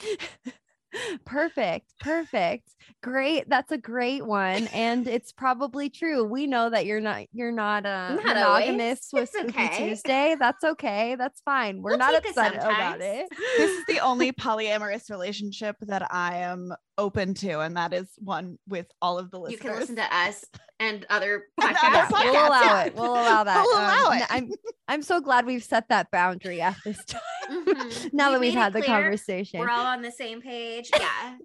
perfect 1.25 1.93
perfect 2.01 2.69
great 3.03 3.49
that's 3.49 3.73
a 3.73 3.79
great 3.79 4.25
one 4.27 4.67
and 4.69 5.07
it's 5.07 5.33
probably 5.33 5.89
true 5.91 6.25
we 6.25 6.47
know 6.47 6.71
that 6.71 6.87
you're 6.87 7.01
not 7.01 7.25
you're 7.33 7.53
not 7.53 7.85
uh 7.87 8.15
Not 8.15 8.25
monogamous 8.25 9.09
always. 9.13 9.31
with 9.35 9.51
okay. 9.51 9.89
tuesday 9.89 10.37
that's 10.39 10.65
okay 10.65 11.15
that's 11.17 11.41
fine 11.43 11.83
we're 11.83 11.91
We'll 11.93 11.99
not 11.99 12.13
take 12.23 12.25
it 12.27 12.37
upset 12.39 12.55
about 12.57 13.01
it 13.01 13.27
This 13.57 13.71
is 13.79 13.85
the 13.87 14.01
only 14.01 14.33
polyamorous 14.33 15.11
relationship 15.11 15.77
that 15.83 16.13
I 16.13 16.39
am 16.39 16.73
open 16.99 17.35
to, 17.35 17.61
and 17.61 17.77
that 17.77 17.93
is 17.93 18.09
one 18.19 18.59
with 18.67 18.87
all 19.03 19.19
of 19.19 19.31
the 19.31 19.39
listeners. 19.39 19.63
You 19.65 19.71
can 19.71 19.79
listen 19.79 19.97
to 19.97 20.15
us 20.17 20.45
and 20.81 21.05
other 21.11 21.45
And 21.61 21.77
podcasts. 21.77 21.85
other 21.95 22.15
podcasts, 22.15 22.25
we'll 22.25 22.49
allow 22.49 22.61
yeah. 22.63 22.85
it. 22.85 22.95
We'll 22.95 23.13
allow 23.13 23.45
that. 23.45 23.63
We'll 23.65 23.79
allow 23.79 24.11
n- 24.13 24.23
it. 24.23 24.27
I'm 24.31 24.51
I'm 24.89 25.03
so 25.03 25.21
glad 25.21 25.45
we've 25.47 25.65
set 25.65 25.89
that 25.91 26.11
boundary 26.11 26.61
at 26.63 26.77
this 26.85 27.03
time. 27.05 27.21
Mhm. 27.51 28.13
now 28.15 28.29
We 28.29 28.35
that 28.35 28.41
we've 28.41 28.53
had 28.55 28.73
the 28.73 28.81
clear 28.83 28.97
conversation. 29.03 29.61
We're 29.61 29.71
all 29.71 29.87
on 29.87 30.01
the 30.03 30.13
same 30.13 30.41
page. 30.41 30.91
Yeah. 30.99 31.37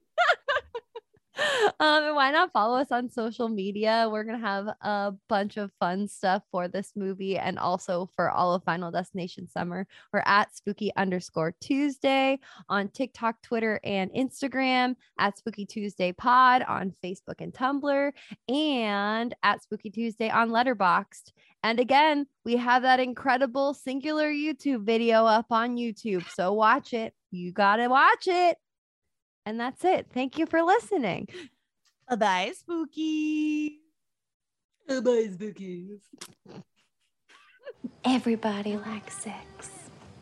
um, 1.80 2.03
and 2.03 2.16
why 2.16 2.32
not 2.32 2.52
follow 2.52 2.78
us 2.78 2.91
on 2.91 3.10
social 3.10 3.48
media? 3.48 4.08
We're 4.12 4.24
gonna 4.24 4.38
have 4.40 4.68
a 4.82 5.14
bunch 5.30 5.58
of 5.58 5.72
fun 5.80 6.08
stuff 6.08 6.44
for 6.52 6.68
this 6.68 6.91
movie 6.95 7.38
and 7.38 7.58
also 7.58 8.10
for 8.16 8.30
all 8.30 8.53
of 8.53 8.64
Final 8.64 8.91
Destination 8.91 9.48
Summer. 9.48 9.88
We're 10.12 10.24
at 10.26 10.56
spooky 10.56 10.91
underscore 10.98 11.56
Tuesday 11.62 12.40
on 12.68 12.90
TikTok, 12.90 13.41
Twitter, 13.41 13.80
and 13.84 14.12
Instagram, 14.12 14.95
at 15.20 15.38
Spooky 15.38 15.66
Tuesday 15.66 16.12
Pod 16.12 16.64
on 16.64 16.94
Facebook 17.03 17.40
and 17.40 17.53
Tumblr, 17.53 18.12
and 18.49 19.36
at 19.44 19.64
Spooky 19.64 19.90
Tuesday 19.90 20.30
on 20.30 20.49
Letterboxd. 20.49 21.32
And 21.64 21.80
again, 21.80 22.26
we 22.44 22.58
have 22.58 22.82
that 22.82 22.99
incredible 22.99 23.74
singular 23.74 24.30
YouTube 24.30 24.84
video 24.84 25.26
up 25.26 25.45
on 25.52 25.78
YouTube. 25.78 26.28
So 26.32 26.53
watch 26.53 26.94
it. 26.94 27.14
You 27.30 27.52
gotta 27.52 27.88
watch 27.88 28.28
it. 28.28 28.58
And 29.45 29.59
that's 29.59 29.84
it. 29.84 30.07
Thank 30.13 30.38
you 30.38 30.45
for 30.45 30.61
listening. 30.61 31.27
Bye 32.09 32.15
bye, 32.15 32.51
spooky. 32.55 33.80
Bye, 34.88 34.95
spookies. 34.95 35.99
Everybody 38.03 38.77
likes 38.77 39.18
sex. 39.18 39.69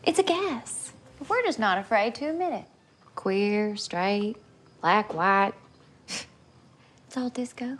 It's 0.03 0.19
a 0.19 0.23
gas. 0.23 0.93
But 1.17 1.29
we're 1.29 1.43
just 1.43 1.59
not 1.59 1.77
afraid 1.77 2.15
to 2.15 2.25
admit 2.29 2.53
it. 2.53 2.65
Queer, 3.15 3.75
straight, 3.75 4.37
black, 4.81 5.13
white. 5.13 5.53
It's 6.07 7.17
all 7.17 7.29
disco. 7.29 7.77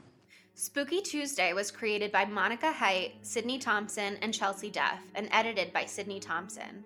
Spooky 0.56 1.02
Tuesday 1.02 1.54
was 1.54 1.72
created 1.72 2.12
by 2.12 2.26
Monica 2.26 2.72
Height, 2.72 3.14
Sydney 3.22 3.60
Thompson, 3.60 4.18
and 4.22 4.34
Chelsea 4.34 4.70
Duff, 4.70 5.00
and 5.16 5.30
edited 5.32 5.72
by 5.72 5.86
Sydney 5.86 6.20
Thompson. 6.20 6.84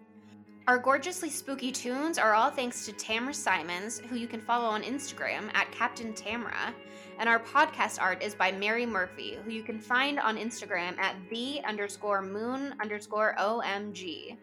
Our 0.65 0.77
gorgeously 0.77 1.29
spooky 1.29 1.73
tunes 1.73 2.17
are 2.17 2.33
all 2.33 2.49
thanks 2.49 2.85
to 2.85 2.93
Tamra 2.93 3.35
Simons, 3.35 3.99
who 4.07 4.15
you 4.15 4.27
can 4.27 4.39
follow 4.39 4.69
on 4.69 4.81
Instagram 4.81 5.53
at 5.53 5.69
Captain 5.73 6.13
Tamra. 6.13 6.73
And 7.19 7.27
our 7.27 7.39
podcast 7.39 8.01
art 8.01 8.23
is 8.23 8.33
by 8.33 8.53
Mary 8.53 8.85
Murphy, 8.85 9.37
who 9.43 9.51
you 9.51 9.61
can 9.61 9.77
find 9.77 10.19
on 10.19 10.37
Instagram 10.37 10.97
at 10.99 11.17
the 11.29 11.59
underscore 11.65 12.21
moon 12.21 12.75
underscore 12.81 13.35
OMG. 13.37 14.37